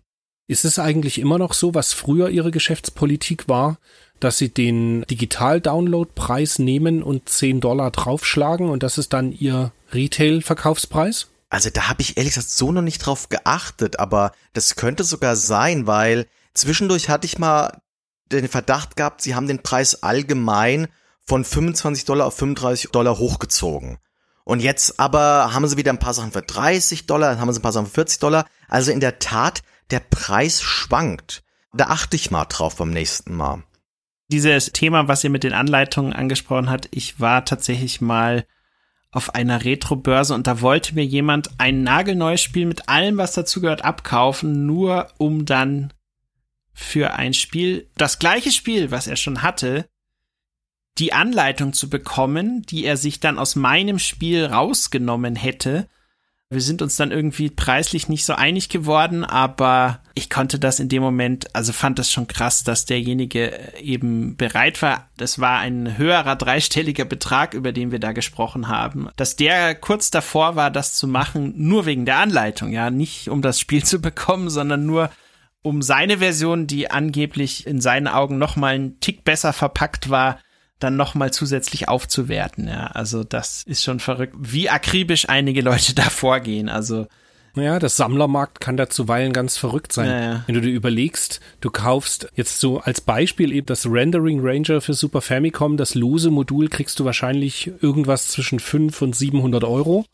Ist 0.48 0.66
es 0.66 0.78
eigentlich 0.78 1.18
immer 1.20 1.40
noch 1.40 1.54
so, 1.54 1.74
was 1.74 1.94
früher 1.94 2.30
ihre 2.30 2.52
Geschäftspolitik 2.52 3.48
war, 3.48 3.80
dass 4.20 4.38
sie 4.38 4.50
den 4.50 5.04
Digital-Download-Preis 5.04 6.60
nehmen 6.60 7.04
und 7.04 7.30
10 7.30 7.62
Dollar 7.62 7.92
draufschlagen 7.92 8.70
und 8.70 8.84
das 8.84 8.98
ist 8.98 9.14
dann 9.14 9.32
ihr 9.32 9.72
Retail-Verkaufspreis? 9.92 11.28
Also 11.50 11.70
da 11.70 11.90
habe 11.90 12.02
ich 12.02 12.18
ehrlich 12.18 12.34
gesagt 12.34 12.50
so 12.50 12.72
noch 12.72 12.82
nicht 12.82 13.00
drauf 13.00 13.30
geachtet, 13.30 14.00
aber 14.00 14.32
das 14.54 14.76
könnte 14.76 15.04
sogar 15.04 15.36
sein, 15.36 15.88
weil 15.88 16.28
zwischendurch 16.54 17.10
hatte 17.10 17.26
ich 17.26 17.38
mal 17.38 17.82
den 18.32 18.48
Verdacht 18.48 18.96
gehabt, 18.96 19.22
sie 19.22 19.36
haben 19.36 19.48
den 19.48 19.62
Preis 19.62 20.02
allgemein 20.02 20.88
von 21.24 21.46
25 21.46 22.06
Dollar 22.06 22.28
auf 22.28 22.36
35 22.36 22.92
Dollar 22.92 23.18
hochgezogen. 23.18 23.98
Und 24.44 24.62
jetzt 24.62 25.00
aber 25.00 25.54
haben 25.54 25.68
sie 25.68 25.78
wieder 25.78 25.92
ein 25.92 26.00
paar 26.00 26.14
Sachen 26.14 26.32
für 26.32 26.42
30 26.42 27.08
Dollar, 27.08 27.32
dann 27.32 27.42
haben 27.42 27.52
sie 27.52 27.60
ein 27.60 27.64
paar 27.64 27.72
Sachen 27.72 27.88
für 27.88 27.96
40 27.96 28.20
Dollar. 28.20 28.46
Also 28.68 28.92
in 28.92 29.00
der 29.00 29.20
Tat, 29.20 29.62
der 29.92 30.00
Preis 30.00 30.62
schwankt. 30.62 31.44
Da 31.74 31.88
achte 31.88 32.16
ich 32.16 32.32
mal 32.32 32.46
drauf 32.46 32.76
beim 32.76 32.92
nächsten 32.92 33.36
Mal 33.36 33.64
dieses 34.28 34.72
Thema, 34.72 35.08
was 35.08 35.24
ihr 35.24 35.30
mit 35.30 35.44
den 35.44 35.54
Anleitungen 35.54 36.14
angesprochen 36.14 36.70
habt, 36.70 36.90
ich 36.92 37.20
war 37.20 37.46
tatsächlich 37.46 38.02
mal 38.02 38.46
auf 39.12 39.34
einer 39.34 39.64
Retro-Börse 39.64 40.34
und 40.34 40.46
da 40.46 40.60
wollte 40.62 40.94
mir 40.94 41.06
jemand 41.06 41.50
ein 41.58 41.84
nagelneues 41.84 42.42
Spiel 42.42 42.66
mit 42.66 42.90
allem, 42.90 43.18
was 43.18 43.34
dazugehört, 43.34 43.86
abkaufen, 43.86 44.66
nur 44.66 45.08
um 45.18 45.46
dann 45.46 45.94
für 46.74 47.14
ein 47.14 47.34
Spiel, 47.34 47.90
das 47.96 48.20
gleiche 48.20 48.52
Spiel, 48.52 48.92
was 48.92 49.08
er 49.08 49.16
schon 49.16 49.42
hatte, 49.42 49.88
die 50.98 51.14
Anleitung 51.14 51.72
zu 51.72 51.90
bekommen, 51.90 52.64
die 52.64 52.84
er 52.86 52.98
sich 52.98 53.20
dann 53.20 53.40
aus 53.40 53.56
meinem 53.56 54.00
Spiel 54.00 54.46
rausgenommen 54.46 55.36
hätte 55.36 55.88
wir 56.52 56.62
sind 56.62 56.84
uns 56.84 56.96
dann 56.96 57.12
irgendwie 57.12 57.50
preislich 57.50 58.08
nicht 58.08 58.24
so 58.24 58.34
einig 58.34 58.70
geworden, 58.70 59.24
aber 59.24 60.00
ich 60.14 60.30
konnte 60.30 60.60
das 60.60 60.80
in 60.80 60.90
dem 60.90 61.02
Moment, 61.02 61.54
also 61.56 61.74
fand 61.74 61.98
das 61.98 62.12
schon 62.12 62.28
krass, 62.28 62.64
dass 62.64 62.86
derjenige 62.86 63.52
eben 63.80 64.38
bereit 64.38 64.82
war. 64.84 65.10
Das 65.18 65.40
war 65.40 65.60
ein 65.60 65.98
höherer 65.98 66.36
dreistelliger 66.36 67.06
Betrag, 67.06 67.56
über 67.56 67.72
den 67.72 67.92
wir 67.92 68.00
da 68.00 68.12
gesprochen 68.12 68.68
haben, 68.68 69.10
dass 69.16 69.36
der 69.36 69.74
kurz 69.74 70.12
davor 70.12 70.56
war, 70.56 70.70
das 70.70 70.94
zu 70.94 71.08
machen, 71.08 71.54
nur 71.58 71.88
wegen 71.88 72.06
der 72.06 72.20
Anleitung, 72.20 72.72
ja, 72.72 72.92
nicht 72.92 73.30
um 73.30 73.42
das 73.42 73.60
Spiel 73.60 73.84
zu 73.86 74.00
bekommen, 74.00 74.50
sondern 74.50 74.86
nur 74.86 75.10
um 75.64 75.82
seine 75.82 76.20
Version, 76.20 76.68
die 76.68 76.92
angeblich 76.92 77.66
in 77.66 77.82
seinen 77.82 78.08
Augen 78.08 78.38
noch 78.38 78.56
mal 78.56 78.76
einen 78.76 79.00
Tick 79.00 79.24
besser 79.24 79.52
verpackt 79.52 80.12
war, 80.12 80.40
dann 80.80 80.96
nochmal 80.98 81.32
zusätzlich 81.32 81.88
aufzuwerten. 81.88 82.68
Ja, 82.68 82.88
also 82.88 83.24
das 83.24 83.64
ist 83.64 83.84
schon 83.84 84.00
verrückt, 84.00 84.36
wie 84.38 84.70
akribisch 84.70 85.30
einige 85.30 85.62
Leute 85.62 85.94
da 85.96 86.04
vorgehen. 86.04 86.70
Also 86.70 87.08
naja, 87.56 87.80
das 87.80 87.96
Sammlermarkt 87.96 88.60
kann 88.60 88.76
da 88.76 88.90
zuweilen 88.90 89.32
ganz 89.32 89.58
verrückt 89.58 89.94
sein. 89.94 90.10
Naja. 90.10 90.44
Wenn 90.46 90.56
du 90.56 90.62
dir 90.62 90.74
überlegst, 90.74 91.40
du 91.62 91.72
kaufst 91.72 92.30
jetzt 92.36 92.60
so 92.60 92.80
als 92.80 93.00
Beispiel 93.00 93.54
eben 93.54 93.66
das 93.66 93.86
Rendering 93.90 94.42
Ranger 94.44 94.82
für 94.82 94.94
Super 94.94 95.22
Famicom, 95.22 95.78
das 95.78 95.96
lose 95.96 96.32
Modul 96.32 96.68
kriegst 96.68 97.00
du 97.00 97.06
wahrscheinlich 97.06 97.72
irgendwas 97.82 98.28
zwischen 98.28 98.60
5 98.60 99.02
und 99.02 99.16
700 99.16 99.64
Euro. 99.64 100.06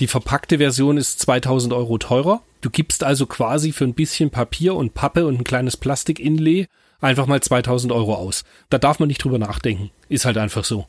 Die 0.00 0.06
verpackte 0.06 0.56
Version 0.56 0.96
ist 0.96 1.20
2000 1.20 1.74
Euro 1.74 1.98
teurer. 1.98 2.42
Du 2.62 2.70
gibst 2.70 3.04
also 3.04 3.26
quasi 3.26 3.72
für 3.72 3.84
ein 3.84 3.94
bisschen 3.94 4.30
Papier 4.30 4.74
und 4.74 4.94
Pappe 4.94 5.26
und 5.26 5.40
ein 5.40 5.44
kleines 5.44 5.76
Plastik-Inlay 5.76 6.66
einfach 7.00 7.26
mal 7.26 7.40
2000 7.40 7.92
Euro 7.92 8.14
aus. 8.14 8.44
Da 8.68 8.78
darf 8.78 8.98
man 8.98 9.08
nicht 9.08 9.22
drüber 9.22 9.38
nachdenken. 9.38 9.90
Ist 10.08 10.24
halt 10.24 10.38
einfach 10.38 10.64
so. 10.64 10.86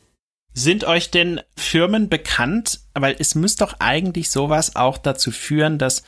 Sind 0.53 0.83
euch 0.83 1.11
denn 1.11 1.41
Firmen 1.55 2.09
bekannt? 2.09 2.81
Weil 2.93 3.15
es 3.17 3.35
müsste 3.35 3.65
doch 3.65 3.75
eigentlich 3.79 4.29
sowas 4.29 4.75
auch 4.75 4.97
dazu 4.97 5.31
führen, 5.31 5.77
dass 5.77 6.03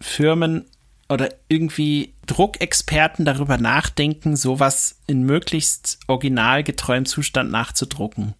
Firmen 0.00 0.66
oder 1.08 1.32
irgendwie 1.48 2.14
Druckexperten 2.26 3.24
darüber 3.24 3.58
nachdenken, 3.58 4.36
sowas 4.36 5.00
in 5.06 5.22
möglichst 5.22 6.00
originalgetreuem 6.08 7.06
Zustand 7.06 7.50
nachzudrucken. 7.50 8.34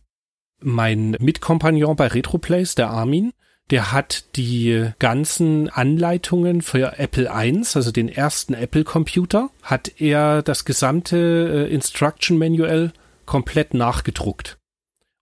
Mein 0.60 1.16
Mitkompagnon 1.20 1.94
bei 1.94 2.08
Retroplays, 2.08 2.74
der 2.74 2.90
Armin, 2.90 3.32
der 3.70 3.92
hat 3.92 4.24
die 4.36 4.90
ganzen 4.98 5.68
Anleitungen 5.68 6.62
für 6.62 6.98
Apple 6.98 7.24
I, 7.24 7.62
also 7.74 7.90
den 7.90 8.08
ersten 8.08 8.54
Apple 8.54 8.84
Computer, 8.84 9.50
hat 9.62 10.00
er 10.00 10.42
das 10.42 10.64
gesamte 10.64 11.66
äh, 11.68 11.72
Instruction 11.72 12.38
Manual 12.38 12.92
komplett 13.24 13.74
nachgedruckt. 13.74 14.56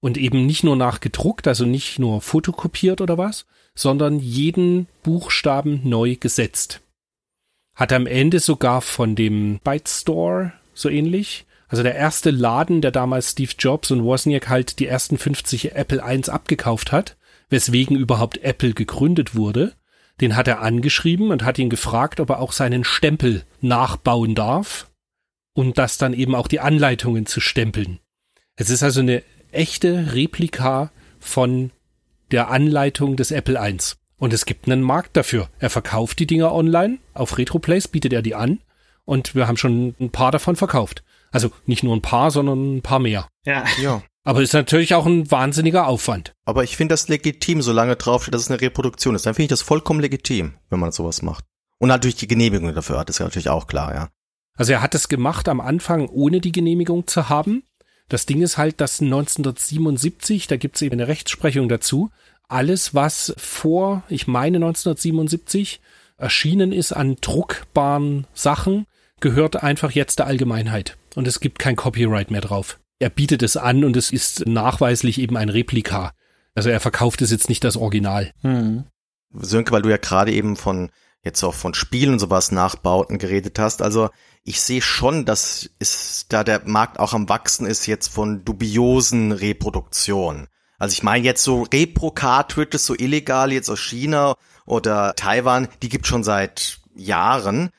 Und 0.01 0.19
eben 0.19 0.45
nicht 0.45 0.65
nur 0.65 0.77
nachgedruckt, 0.77 1.49
also 1.49 1.65
nicht 1.65 1.99
nur 1.99 2.21
fotokopiert 2.21 3.01
oder 3.01 3.16
was, 3.16 3.47
sondern 3.75 4.19
jeden 4.19 4.87
Buchstaben 5.03 5.81
neu 5.85 6.16
gesetzt. 6.16 6.83
Hat 7.75 7.93
am 7.93 8.07
Ende 8.07 8.39
sogar 8.41 8.83
von 8.83 9.16
dem 9.16 9.59
Byte 9.65 9.89
Store 9.89 10.53
so 10.75 10.91
ähnlich, 10.91 11.47
also 11.69 11.83
der 11.83 11.95
erste 11.95 12.31
Laden, 12.31 12.83
der 12.83 12.91
damals 12.91 13.31
Steve 13.31 13.53
Jobs 13.59 13.91
und 13.91 14.05
Wozniak 14.05 14.49
halt 14.49 14.79
die 14.79 14.87
ersten 14.87 15.16
50 15.16 15.75
Apple 15.75 16.03
I 16.07 16.31
abgekauft 16.31 16.93
hat, 16.93 17.16
weswegen 17.51 17.97
überhaupt 17.97 18.39
Apple 18.39 18.75
gegründet 18.75 19.35
wurde. 19.35 19.75
Den 20.21 20.37
hat 20.37 20.49
er 20.49 20.61
angeschrieben 20.61 21.31
und 21.31 21.45
hat 21.45 21.59
ihn 21.59 21.71
gefragt, 21.71 22.21
ob 22.21 22.31
er 22.31 22.39
auch 22.41 22.53
seinen 22.53 22.85
Stempel 22.85 23.45
nachbauen 23.61 24.35
darf 24.35 24.91
und 25.55 25.79
das 25.79 25.99
dann 25.99 26.15
eben 26.15 26.35
auch 26.35 26.49
die 26.49 26.61
Anleitungen 26.61 27.27
zu 27.27 27.41
stempeln. 27.41 27.99
Es 28.57 28.71
ist 28.71 28.83
also 28.83 29.01
eine 29.01 29.23
echte 29.51 30.15
Replika 30.15 30.91
von 31.19 31.71
der 32.31 32.51
Anleitung 32.51 33.16
des 33.16 33.31
Apple 33.31 33.59
I. 33.61 33.77
Und 34.16 34.33
es 34.33 34.47
gibt 34.47 34.66
einen 34.66 34.83
Markt 34.83 35.16
dafür. 35.16 35.49
Er 35.59 35.71
verkauft 35.71 36.19
die 36.19 36.27
Dinger 36.27 36.53
online. 36.53 36.99
Auf 37.15 37.37
Retroplays 37.37 37.89
bietet 37.89 38.12
er 38.12 38.23
die 38.23 38.35
an. 38.35 38.61
Und 39.05 39.35
wir 39.35 39.47
haben 39.49 39.57
schon 39.57 39.95
ein 40.01 40.11
paar 40.11 40.33
davon 40.33 40.57
verkauft. 40.57 41.05
Also 41.31 41.51
nicht 41.66 41.83
nur 41.83 41.95
ein 41.95 42.03
paar, 42.03 42.31
sondern 42.31 42.77
ein 42.77 42.83
paar 42.83 43.01
mehr. 43.01 43.29
Ja. 43.45 43.65
Ja. 43.81 44.03
Aber 44.24 44.40
ist 44.40 44.55
natürlich 44.55 44.94
auch 44.94 45.05
ein 45.05 45.30
wahnsinniger 45.30 45.86
Aufwand. 45.86 46.32
Aber 46.46 46.64
ich 46.64 46.76
finde 46.76 46.94
das 46.94 47.09
legitim, 47.09 47.60
solange 47.60 47.96
draufsteht, 47.96 48.32
dass 48.32 48.42
es 48.42 48.51
eine 48.51 48.60
Reproduktion 48.60 49.14
ist. 49.14 49.26
Dann 49.26 49.34
finde 49.34 49.44
ich 49.44 49.51
das 49.51 49.62
vollkommen 49.62 50.01
legitim, 50.01 50.55
wenn 50.70 50.80
man 50.80 50.92
sowas 50.92 51.20
macht. 51.20 51.44
Und 51.78 51.88
natürlich 51.88 52.16
die 52.16 52.26
Genehmigung 52.26 52.74
dafür 52.74 52.98
hat, 52.98 53.10
ist 53.10 53.18
ja 53.18 53.26
natürlich 53.26 53.51
auch 53.51 53.66
klar, 53.66 53.94
ja. 53.94 54.09
Also 54.56 54.72
er 54.72 54.82
hat 54.82 54.94
es 54.94 55.09
gemacht 55.09 55.48
am 55.48 55.60
Anfang, 55.60 56.09
ohne 56.09 56.40
die 56.40 56.52
Genehmigung 56.52 57.06
zu 57.06 57.28
haben. 57.28 57.64
Das 58.09 58.24
Ding 58.24 58.40
ist 58.40 58.56
halt, 58.56 58.80
dass 58.80 59.02
1977, 59.02 60.46
da 60.46 60.56
gibt 60.56 60.76
es 60.76 60.82
eben 60.82 60.94
eine 60.94 61.09
Rechtsprechung 61.09 61.68
dazu, 61.68 62.10
alles, 62.48 62.94
was 62.94 63.34
vor, 63.36 64.05
ich 64.09 64.26
meine 64.26 64.59
1977, 64.59 65.80
erschienen 66.16 66.72
ist 66.72 66.92
an 66.92 67.16
druckbaren 67.20 68.26
Sachen, 68.32 68.86
gehört 69.20 69.62
einfach 69.62 69.90
jetzt 69.90 70.18
der 70.18 70.26
Allgemeinheit. 70.26 70.96
Und 71.14 71.26
es 71.26 71.40
gibt 71.40 71.59
kein 71.59 71.76
Copyright 71.76 72.30
mehr 72.30 72.42
drauf. 72.42 72.78
Er 72.99 73.11
bietet 73.11 73.43
es 73.43 73.57
an 73.57 73.85
und 73.85 73.97
es 73.97 74.11
ist 74.11 74.47
nachweislich 74.47 75.19
eben 75.19 75.37
ein 75.37 75.49
Replika. 75.49 76.12
Also 76.55 76.71
er 76.71 76.81
verkauft 76.81 77.23
es 77.23 77.31
jetzt 77.31 77.49
nicht 77.49 77.65
das 77.65 77.77
Original. 77.77 78.33
Hm. 78.43 78.85
Sönke, 79.33 79.73
weil 79.73 79.83
du 79.83 79.91
ja 79.91 79.97
gerade 79.97 80.33
eben 80.33 80.57
von 80.57 80.91
jetzt 81.25 81.43
auch 81.43 81.55
von 81.55 81.75
Spielen 81.75 82.12
und 82.12 82.19
sowas 82.19 82.53
Nachbauten 82.53 83.19
geredet 83.19 83.59
hast. 83.59 83.83
Also 83.83 84.11
ich 84.45 84.61
sehe 84.61 84.83
schon, 84.83 85.25
dass 85.25 85.71
ist 85.79 86.33
da 86.33 86.45
der 86.45 86.62
Markt 86.66 87.01
auch 87.01 87.15
am 87.15 87.29
wachsen 87.29 87.66
ist 87.66 87.87
jetzt 87.87 88.09
von 88.09 88.45
dubiosen 88.45 89.33
Reproduktionen. 89.33 90.49
Also 90.79 90.93
ich 90.93 91.03
meine 91.03 91.25
jetzt 91.25 91.43
so 91.43 91.62
Repro-Cartridges, 91.62 92.85
so 92.85 92.95
illegal 92.95 93.53
jetzt 93.53 93.71
aus 93.71 93.81
China 93.81 94.37
oder 94.66 95.15
Taiwan, 95.16 95.69
die 95.83 95.89
gibt 95.89 96.07
schon 96.07 96.25
seit 96.25 96.81
Jahren. 96.95 97.71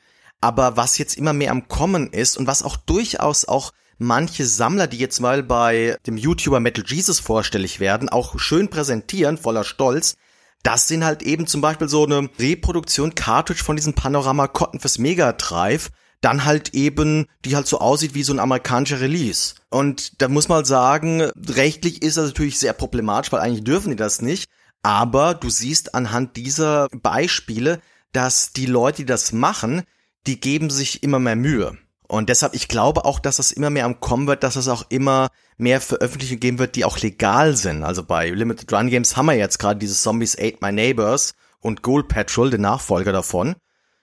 Aber 0.41 0.75
was 0.75 0.97
jetzt 0.97 1.17
immer 1.17 1.33
mehr 1.33 1.51
am 1.51 1.67
Kommen 1.67 2.11
ist 2.11 2.37
und 2.37 2.47
was 2.47 2.63
auch 2.63 2.77
durchaus 2.77 3.45
auch 3.45 3.73
manche 3.97 4.45
Sammler, 4.45 4.87
die 4.87 4.97
jetzt 4.97 5.19
mal 5.19 5.43
bei 5.43 5.97
dem 6.05 6.17
YouTuber 6.17 6.59
Metal 6.59 6.83
Jesus 6.85 7.19
vorstellig 7.19 7.79
werden, 7.79 8.09
auch 8.09 8.39
schön 8.39 8.69
präsentieren, 8.69 9.37
voller 9.37 9.63
Stolz, 9.63 10.15
das 10.63 10.87
sind 10.87 11.05
halt 11.05 11.21
eben 11.21 11.45
zum 11.45 11.61
Beispiel 11.61 11.87
so 11.87 12.05
eine 12.05 12.27
Reproduktion 12.39 13.13
Cartridge 13.13 13.63
von 13.63 13.75
diesem 13.75 13.93
Panorama 13.93 14.47
Cotton 14.47 14.79
fürs 14.79 14.97
Mega 14.97 15.31
Drive, 15.33 15.91
dann 16.21 16.43
halt 16.43 16.73
eben, 16.73 17.27
die 17.45 17.55
halt 17.55 17.67
so 17.67 17.79
aussieht 17.79 18.15
wie 18.15 18.23
so 18.23 18.33
ein 18.33 18.39
amerikanischer 18.39 18.99
Release. 18.99 19.53
Und 19.69 20.21
da 20.23 20.27
muss 20.27 20.47
man 20.47 20.65
sagen, 20.65 21.21
rechtlich 21.49 22.01
ist 22.01 22.17
das 22.17 22.25
natürlich 22.25 22.57
sehr 22.57 22.73
problematisch, 22.73 23.31
weil 23.31 23.41
eigentlich 23.41 23.63
dürfen 23.63 23.91
die 23.91 23.95
das 23.95 24.23
nicht. 24.23 24.49
Aber 24.81 25.35
du 25.35 25.51
siehst 25.51 25.93
anhand 25.93 26.35
dieser 26.35 26.87
Beispiele, 26.89 27.79
dass 28.11 28.53
die 28.53 28.65
Leute, 28.65 28.97
die 28.97 29.05
das 29.05 29.33
machen, 29.33 29.83
die 30.25 30.39
geben 30.39 30.71
sich 30.71 31.03
immer 31.03 31.19
mehr 31.19 31.35
Mühe. 31.35 31.77
Und 32.07 32.29
deshalb, 32.29 32.53
ich 32.53 32.67
glaube 32.67 33.05
auch, 33.05 33.19
dass 33.19 33.37
das 33.37 33.51
immer 33.51 33.69
mehr 33.69 33.85
am 33.85 33.99
Kommen 33.99 34.27
wird, 34.27 34.43
dass 34.43 34.55
es 34.55 34.67
auch 34.67 34.85
immer 34.89 35.29
mehr 35.57 35.81
Veröffentlichungen 35.81 36.39
geben 36.39 36.59
wird, 36.59 36.75
die 36.75 36.85
auch 36.85 36.99
legal 36.99 37.55
sind. 37.55 37.83
Also 37.83 38.03
bei 38.03 38.29
Limited 38.29 38.71
Run 38.71 38.89
Games 38.89 39.17
haben 39.17 39.27
wir 39.27 39.33
jetzt 39.33 39.57
gerade 39.57 39.79
diese 39.79 39.95
Zombies 39.95 40.37
Ate 40.37 40.57
My 40.61 40.71
Neighbors 40.71 41.33
und 41.61 41.81
Gold 41.81 42.07
Patrol, 42.07 42.49
den 42.49 42.61
Nachfolger 42.61 43.11
davon. 43.11 43.55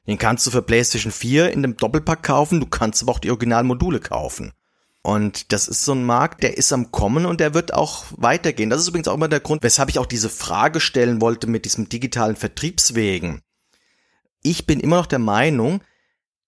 Den 0.09 0.19
kannst 0.19 0.47
du 0.47 0.51
für 0.51 0.63
PlayStation 0.63 1.13
4 1.13 1.53
in 1.53 1.63
dem 1.63 1.77
Doppelpack 1.77 2.25
kaufen, 2.25 2.59
du 2.59 2.67
kannst 2.67 3.03
aber 3.03 3.13
auch 3.13 3.21
die 3.21 3.31
Originalmodule 3.31 4.01
kaufen. 4.01 4.53
Und 5.03 5.53
das 5.53 5.69
ist 5.69 5.85
so 5.85 5.93
ein 5.93 6.05
Markt, 6.05 6.43
der 6.43 6.57
ist 6.57 6.73
am 6.73 6.93
Kommen 6.93 7.27
und 7.27 7.41
der 7.41 7.55
wird 7.55 7.75
auch 7.75 8.05
weitergehen. 8.17 8.71
Das 8.71 8.81
ist 8.81 8.89
übrigens 8.89 9.09
auch 9.09 9.15
immer 9.15 9.29
der 9.29 9.41
Grund, 9.41 9.63
weshalb 9.63 9.91
ich 9.91 9.99
auch 9.99 10.07
diese 10.07 10.29
Frage 10.29 10.81
stellen 10.81 11.21
wollte 11.21 11.49
mit 11.49 11.65
diesem 11.65 11.89
digitalen 11.89 12.37
Vertriebswegen. 12.37 13.43
Ich 14.43 14.67
bin 14.67 14.81
immer 14.81 14.97
noch 14.97 15.07
der 15.07 15.19
Meinung, 15.19 15.83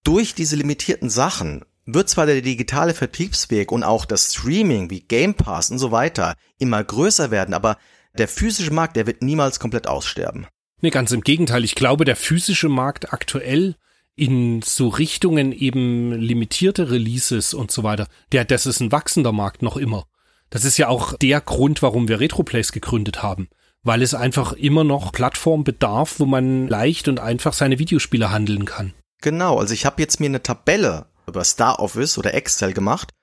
durch 0.04 0.34
diese 0.34 0.56
limitierten 0.56 1.10
Sachen 1.10 1.64
wird 1.86 2.08
zwar 2.08 2.26
der 2.26 2.40
digitale 2.40 2.94
Vertriebsweg 2.94 3.72
und 3.72 3.82
auch 3.82 4.04
das 4.04 4.32
Streaming 4.32 4.90
wie 4.90 5.00
Game 5.00 5.34
Pass 5.34 5.70
und 5.70 5.78
so 5.78 5.90
weiter 5.90 6.34
immer 6.58 6.82
größer 6.82 7.30
werden, 7.30 7.54
aber 7.54 7.76
der 8.16 8.28
physische 8.28 8.72
Markt, 8.72 8.96
der 8.96 9.06
wird 9.06 9.22
niemals 9.22 9.58
komplett 9.58 9.86
aussterben. 9.86 10.46
Nee, 10.80 10.90
ganz 10.90 11.12
im 11.12 11.22
Gegenteil. 11.22 11.64
Ich 11.64 11.74
glaube, 11.74 12.04
der 12.04 12.16
physische 12.16 12.68
Markt 12.68 13.12
aktuell 13.12 13.74
in 14.16 14.62
so 14.62 14.88
Richtungen 14.88 15.52
eben 15.52 16.12
limitierte 16.12 16.90
Releases 16.90 17.54
und 17.54 17.70
so 17.70 17.82
weiter, 17.82 18.06
der, 18.32 18.44
das 18.44 18.66
ist 18.66 18.80
ein 18.80 18.92
wachsender 18.92 19.32
Markt 19.32 19.62
noch 19.62 19.76
immer. 19.76 20.04
Das 20.50 20.64
ist 20.64 20.78
ja 20.78 20.88
auch 20.88 21.14
der 21.14 21.40
Grund, 21.40 21.82
warum 21.82 22.06
wir 22.06 22.20
Retroplays 22.20 22.70
gegründet 22.70 23.22
haben. 23.22 23.48
Weil 23.82 24.02
es 24.02 24.14
einfach 24.14 24.52
immer 24.52 24.84
noch 24.84 25.10
Plattform 25.10 25.64
bedarf, 25.64 26.20
wo 26.20 26.26
man 26.26 26.68
leicht 26.68 27.08
und 27.08 27.18
einfach 27.18 27.52
seine 27.52 27.78
Videospiele 27.78 28.30
handeln 28.30 28.64
kann. 28.64 28.94
Genau, 29.24 29.58
also 29.58 29.72
ich 29.72 29.86
habe 29.86 30.02
jetzt 30.02 30.20
mir 30.20 30.26
eine 30.26 30.42
Tabelle 30.42 31.06
über 31.26 31.44
Star 31.44 31.80
Office 31.80 32.18
oder 32.18 32.34
Excel 32.34 32.74
gemacht, 32.74 33.14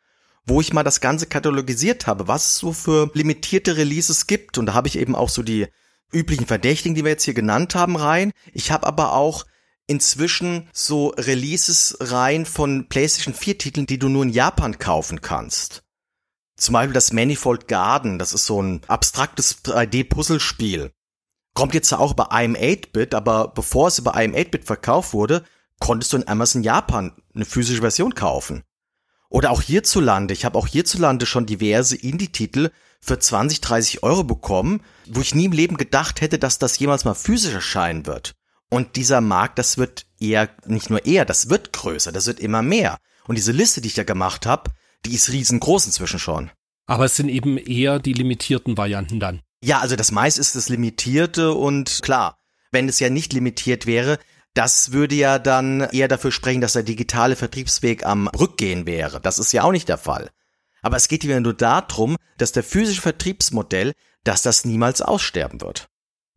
wo 0.48 0.60
ich 0.60 0.74
mal 0.74 0.82
das 0.82 1.00
Ganze 1.00 1.28
katalogisiert 1.28 2.08
habe, 2.08 2.28
was 2.28 2.48
es 2.48 2.58
so 2.58 2.74
für 2.74 3.12
limitierte 3.14 3.78
Releases 3.78 4.26
gibt. 4.26 4.58
Und 4.58 4.66
da 4.66 4.74
habe 4.74 4.88
ich 4.88 4.98
eben 4.98 5.16
auch 5.16 5.30
so 5.30 5.44
die 5.44 5.68
üblichen 6.12 6.48
Verdächtigen, 6.48 6.96
die 6.96 7.04
wir 7.04 7.12
jetzt 7.12 7.26
hier 7.26 7.36
genannt 7.36 7.76
haben, 7.76 7.96
rein. 7.98 8.32
Ich 8.52 8.72
habe 8.72 8.88
aber 8.88 9.14
auch 9.14 9.46
inzwischen 9.86 10.68
so 10.74 11.10
Releases 11.10 11.96
rein 12.00 12.48
von 12.48 12.90
PlayStation 12.90 13.36
4 13.36 13.60
Titeln, 13.60 13.86
die 13.86 14.00
du 14.00 14.10
nur 14.10 14.24
in 14.24 14.30
Japan 14.30 14.80
kaufen 14.80 15.22
kannst. 15.22 15.84
Zum 16.58 16.74
Beispiel 16.74 16.96
das 16.96 17.14
Manifold 17.14 17.68
Garden, 17.68 18.18
das 18.18 18.34
ist 18.34 18.48
so 18.48 18.60
ein 18.60 18.82
abstraktes 18.88 19.64
3D-Puzzlespiel. 19.64 20.94
Kommt 21.54 21.76
jetzt 21.76 21.94
auch 21.94 22.14
über 22.14 22.30
IM 22.32 22.56
8-Bit, 22.56 23.14
aber 23.14 23.50
bevor 23.50 23.90
es 23.90 24.00
über 24.00 24.20
IM 24.20 24.34
8-Bit 24.34 24.66
verkauft 24.66 25.14
wurde, 25.14 25.44
konntest 25.82 26.14
du 26.14 26.18
in 26.18 26.28
Amazon 26.30 26.64
Japan 26.64 27.12
eine 27.36 27.44
physische 27.44 27.82
Version 27.82 28.16
kaufen. 28.16 28.64
Oder 29.30 29.52
auch 29.52 29.62
hierzulande. 29.62 30.34
Ich 30.34 30.46
habe 30.46 30.58
auch 30.58 30.68
hierzulande 30.68 31.26
schon 31.26 31.46
diverse 31.46 31.98
Indie-Titel 31.98 32.70
für 33.02 33.20
20, 33.20 33.60
30 33.60 34.04
Euro 34.04 34.24
bekommen, 34.24 34.82
wo 35.08 35.20
ich 35.20 35.36
nie 35.36 35.46
im 35.46 35.52
Leben 35.52 35.78
gedacht 35.78 36.22
hätte, 36.22 36.38
dass 36.38 36.60
das 36.60 36.80
jemals 36.80 37.04
mal 37.04 37.16
physisch 37.16 37.54
erscheinen 37.54 38.06
wird. 38.06 38.34
Und 38.70 38.96
dieser 38.96 39.20
Markt, 39.20 39.58
das 39.60 39.78
wird 39.78 40.06
eher, 40.20 40.50
nicht 40.66 40.90
nur 40.90 41.06
eher, 41.06 41.26
das 41.26 41.50
wird 41.50 41.74
größer, 41.74 42.12
das 42.12 42.28
wird 42.28 42.40
immer 42.40 42.62
mehr. 42.62 42.98
Und 43.28 43.36
diese 43.36 43.52
Liste, 43.52 43.82
die 43.82 43.88
ich 43.88 43.96
da 43.96 44.04
gemacht 44.04 44.46
habe, 44.46 44.72
die 45.06 45.16
ist 45.16 45.32
riesengroß 45.32 45.88
inzwischen 45.88 46.20
schon. 46.20 46.52
Aber 46.86 47.06
es 47.06 47.16
sind 47.16 47.30
eben 47.30 47.58
eher 47.58 48.00
die 48.00 48.14
limitierten 48.14 48.78
Varianten 48.78 49.20
dann. 49.20 49.42
Ja, 49.64 49.80
also 49.80 49.96
das 49.96 50.12
meiste 50.12 50.42
ist 50.42 50.56
das 50.56 50.70
Limitierte 50.70 51.54
und 51.54 52.02
klar, 52.02 52.38
wenn 52.72 52.88
es 52.88 53.00
ja 53.00 53.10
nicht 53.10 53.34
limitiert 53.34 53.86
wäre, 53.86 54.20
das 54.54 54.92
würde 54.92 55.16
ja 55.16 55.40
dann 55.40 55.82
eher 55.82 56.08
dafür 56.08 56.32
sprechen, 56.32 56.62
dass 56.62 56.74
der 56.74 56.84
digitale 56.84 57.36
Vertriebsweg 57.36 58.06
am 58.06 58.28
Rückgehen 58.28 58.86
wäre. 58.86 59.22
Das 59.22 59.40
ist 59.40 59.52
ja 59.54 59.64
auch 59.64 59.72
nicht 59.72 59.90
der 59.90 59.98
Fall. 59.98 60.30
Aber 60.82 60.98
es 60.98 61.08
geht 61.08 61.24
wieder 61.24 61.40
nur 61.40 61.54
darum, 61.54 62.18
dass 62.38 62.52
der 62.52 62.64
physische 62.64 63.02
Vertriebsmodell, 63.02 63.94
dass 64.24 64.42
das 64.42 64.66
niemals 64.66 65.02
aussterben 65.02 65.62
wird. 65.62 65.88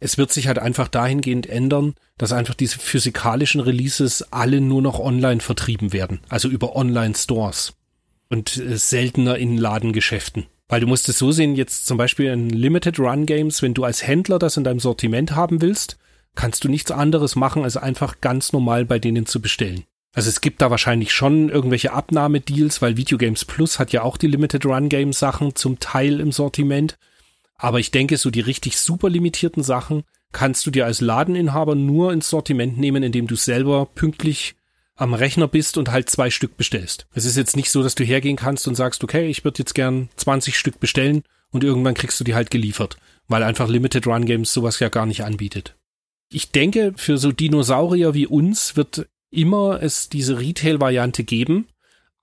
Es 0.01 0.19
wird 0.19 0.33
sich 0.33 0.49
halt 0.49 0.59
einfach 0.59 0.89
dahingehend 0.89 1.47
ändern, 1.47 1.95
dass 2.19 2.33
einfach 2.33 2.55
diese 2.55 2.79
physikalischen 2.79 3.61
Releases 3.61 4.33
alle 4.33 4.61
nur 4.61 4.83
noch 4.83 4.99
online 5.01 5.41
vertrieben 5.41 5.93
werden, 5.93 6.21
also 6.29 6.49
über 6.49 6.77
Online-Stores 6.77 7.75
und 8.29 8.57
äh, 8.57 8.77
seltener 8.77 9.39
in 9.39 9.57
Ladengeschäften. 9.57 10.47
Weil 10.69 10.81
du 10.81 10.87
musst 10.87 11.09
es 11.09 11.19
so 11.19 11.33
sehen, 11.33 11.55
jetzt 11.57 11.87
zum 11.87 11.97
Beispiel 11.97 12.27
in 12.27 12.51
Limited 12.51 12.99
Run 12.99 13.27
Games, 13.27 13.63
wenn 13.63 13.75
du 13.75 13.85
als 13.85 14.07
Händler 14.07 14.39
das 14.39 14.57
in 14.57 14.65
deinem 14.65 14.81
Sortiment 14.81 15.35
haben 15.35 15.61
willst, 15.63 15.99
kannst 16.35 16.65
du 16.65 16.69
nichts 16.69 16.91
anderes 16.91 17.37
machen, 17.37 17.65
als 17.65 17.77
einfach 17.77 18.21
ganz 18.21 18.53
normal 18.53 18.85
bei 18.85 18.99
denen 18.99 19.27
zu 19.27 19.41
bestellen. 19.41 19.85
Also 20.15 20.29
es 20.29 20.41
gibt 20.41 20.63
da 20.63 20.71
wahrscheinlich 20.71 21.13
schon 21.13 21.49
irgendwelche 21.49 21.93
Abnahmedeals, 21.93 22.81
weil 22.81 22.97
Videogames 22.97 23.45
Plus 23.45 23.79
hat 23.79 23.93
ja 23.93 24.03
auch 24.03 24.17
die 24.17 24.29
Limited 24.29 24.65
Run 24.65 24.89
Game 24.89 25.13
Sachen 25.13 25.57
zum 25.57 25.81
Teil 25.81 26.21
im 26.21 26.31
Sortiment. 26.31 26.97
Aber 27.57 27.81
ich 27.81 27.91
denke, 27.91 28.17
so 28.17 28.31
die 28.31 28.41
richtig 28.41 28.79
super 28.79 29.11
limitierten 29.11 29.63
Sachen 29.63 30.05
kannst 30.33 30.67
du 30.67 30.71
dir 30.71 30.87
als 30.87 31.01
Ladeninhaber 31.01 31.75
nur 31.75 32.13
ins 32.13 32.31
Sortiment 32.31 32.79
nehmen, 32.79 33.03
indem 33.03 33.27
du 33.27 33.37
selber 33.37 33.87
pünktlich 33.87 34.55
am 34.97 35.15
Rechner 35.15 35.49
bist 35.49 35.77
und 35.79 35.91
halt 35.91 36.09
zwei 36.09 36.31
Stück 36.31 36.57
bestellst. 36.57 37.07
Es 37.15 37.25
ist 37.25 37.37
jetzt 37.37 37.57
nicht 37.57 37.71
so, 37.71 37.83
dass 37.83 37.97
du 37.97 38.05
hergehen 38.05 38.37
kannst 38.37 38.69
und 38.69 38.77
sagst, 38.77 39.03
okay, 39.03 39.29
ich 39.29 39.45
würde 39.45 39.59
jetzt 39.59 39.75
gern 39.75 40.09
20 40.17 40.57
Stück 40.57 40.79
bestellen 40.79 41.25
und 41.51 41.65
irgendwann 41.65 41.95
kriegst 41.95 42.21
du 42.21 42.25
die 42.25 42.35
halt 42.35 42.51
geliefert, 42.51 42.97
weil 43.27 43.43
einfach 43.43 43.69
Limited 43.69 44.07
Run 44.07 44.27
Games 44.27 44.53
sowas 44.53 44.79
ja 44.79 44.89
gar 44.89 45.07
nicht 45.07 45.25
anbietet. 45.25 45.77
Ich 46.35 46.51
denke, 46.51 46.95
für 46.97 47.17
so 47.17 47.31
Dinosaurier 47.31 48.13
wie 48.13 48.27
uns 48.27 48.77
wird 48.77 49.07
immer 49.31 49.81
es 49.81 50.09
diese 50.09 50.41
Retail-Variante 50.41 51.23
geben. 51.23 51.69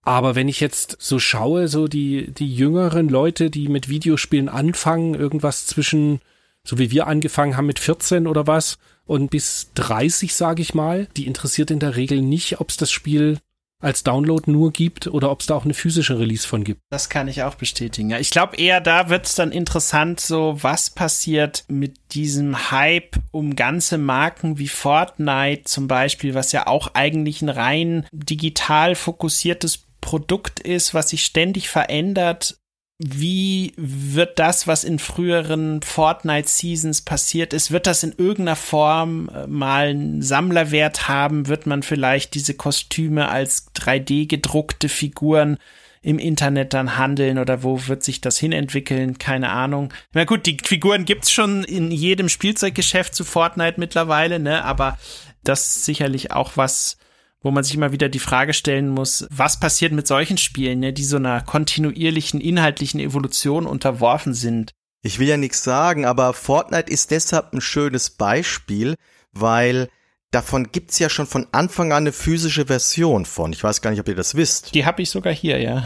Aber 0.02 0.36
wenn 0.36 0.50
ich 0.50 0.60
jetzt 0.60 0.98
so 1.00 1.18
schaue, 1.18 1.70
so 1.70 1.88
die, 1.88 2.30
die 2.34 2.54
jüngeren 2.54 3.08
Leute, 3.08 3.50
die 3.50 3.70
mit 3.70 3.88
Videospielen 3.88 4.50
anfangen, 4.50 5.14
irgendwas 5.14 5.66
zwischen, 5.66 6.20
so 6.66 6.78
wie 6.78 6.92
wir 6.92 7.08
angefangen 7.08 7.56
haben 7.56 7.68
mit 7.68 7.80
14 7.80 8.28
oder 8.28 8.48
was, 8.48 8.80
und 9.06 9.30
bis 9.30 9.72
30, 9.76 10.36
sage 10.36 10.62
ich 10.62 10.74
mal, 10.74 11.08
die 11.16 11.26
interessiert 11.26 11.72
in 11.72 11.80
der 11.80 11.96
Regel 11.96 12.22
nicht, 12.22 12.60
ob 12.60 12.68
es 12.70 12.76
das 12.76 12.92
Spiel 12.92 13.38
als 13.82 14.04
Download 14.04 14.50
nur 14.50 14.72
gibt 14.72 15.08
oder 15.08 15.32
ob 15.32 15.42
es 15.42 15.48
da 15.48 15.56
auch 15.56 15.66
eine 15.66 15.74
physische 15.74 16.20
Release 16.20 16.48
von 16.48 16.64
gibt. 16.64 16.82
Das 16.90 17.10
kann 17.10 17.28
ich 17.28 17.44
auch 17.44 17.56
bestätigen. 17.56 18.10
Ja, 18.10 18.20
ich 18.20 18.30
glaube 18.30 18.56
eher, 18.58 18.80
da 18.82 19.10
wird 19.10 19.26
es 19.26 19.36
dann 19.36 19.52
interessant, 19.52 20.20
so 20.20 20.58
was 20.62 20.90
passiert 20.90 21.66
mit 21.68 21.98
diesem 22.12 22.72
Hype 22.72 23.18
um 23.32 23.56
ganze 23.56 23.98
Marken 23.98 24.58
wie 24.58 24.68
Fortnite 24.68 25.64
zum 25.66 25.88
Beispiel, 25.88 26.34
was 26.34 26.52
ja 26.52 26.68
auch 26.68 26.94
eigentlich 26.94 27.42
ein 27.42 27.50
rein 27.50 28.06
digital 28.12 28.96
fokussiertes 28.96 29.86
Produkt 30.02 30.60
ist, 30.60 30.94
was 30.94 31.10
sich 31.10 31.24
ständig 31.24 31.70
verändert 31.70 32.58
wie 33.04 33.74
wird 33.78 34.38
das, 34.38 34.68
was 34.68 34.84
in 34.84 35.00
früheren 35.00 35.82
Fortnite-Seasons 35.82 37.02
passiert 37.02 37.54
ist, 37.54 37.72
wird 37.72 37.88
das 37.88 38.04
in 38.04 38.12
irgendeiner 38.12 38.56
Form 38.56 39.30
äh, 39.30 39.48
mal 39.48 39.88
einen 39.88 40.22
Sammlerwert 40.22 41.08
haben? 41.08 41.48
Wird 41.48 41.66
man 41.66 41.84
vielleicht 41.84 42.36
diese 42.36 42.54
Kostüme 42.54 43.30
als 43.30 43.74
3D 43.76 44.28
gedruckte 44.28 44.88
Figuren 44.88 45.58
im 46.04 46.20
Internet 46.20 46.74
dann 46.74 46.98
handeln 46.98 47.38
oder 47.38 47.64
wo 47.64 47.88
wird 47.88 48.04
sich 48.04 48.22
das 48.22 48.38
hinentwickeln? 48.38 49.18
Keine 49.18 49.50
Ahnung. 49.50 49.94
Na 50.14 50.24
gut, 50.24 50.46
die 50.46 50.58
Figuren 50.64 51.06
gibt's 51.06 51.32
schon 51.32 51.64
in 51.64 51.92
jedem 51.92 52.30
Spielzeuggeschäft 52.30 53.16
zu 53.16 53.24
Fortnite 53.24 53.80
mittlerweile, 53.80 54.40
ne? 54.40 54.64
Aber 54.64 54.98
das 55.44 55.68
ist 55.68 55.86
sicherlich 55.86 56.32
auch 56.32 56.52
was, 56.56 56.98
wo 57.42 57.52
man 57.52 57.64
sich 57.64 57.76
immer 57.76 57.92
wieder 57.92 58.10
die 58.10 58.20
Frage 58.20 58.54
stellen 58.54 58.90
muss, 58.90 59.26
was 59.32 59.60
passiert 59.60 59.94
mit 59.94 60.08
solchen 60.08 60.38
Spielen, 60.38 60.80
ne, 60.80 60.94
die 60.94 61.04
so 61.04 61.18
einer 61.18 61.42
kontinuierlichen 61.42 62.40
inhaltlichen 62.40 63.00
Evolution 63.00 63.66
unterworfen 63.66 64.34
sind. 64.34 64.72
Ich 65.02 65.18
will 65.18 65.28
ja 65.28 65.38
nichts 65.38 65.64
sagen, 65.64 66.06
aber 66.06 66.34
Fortnite 66.34 66.92
ist 66.92 67.10
deshalb 67.10 67.54
ein 67.54 67.62
schönes 67.62 68.12
Beispiel, 68.12 68.96
weil 69.32 69.90
davon 70.30 70.72
gibt's 70.72 71.00
ja 71.00 71.10
schon 71.10 71.26
von 71.26 71.48
Anfang 71.52 71.92
an 71.92 72.04
eine 72.04 72.12
physische 72.12 72.68
Version 72.68 73.26
von. 73.26 73.52
Ich 73.52 73.64
weiß 73.64 73.82
gar 73.82 73.90
nicht, 73.90 74.00
ob 74.00 74.08
ihr 74.08 74.16
das 74.16 74.36
wisst. 74.36 74.76
Die 74.76 74.86
habe 74.86 75.02
ich 75.02 75.10
sogar 75.10 75.34
hier, 75.34 75.60
ja. 75.60 75.84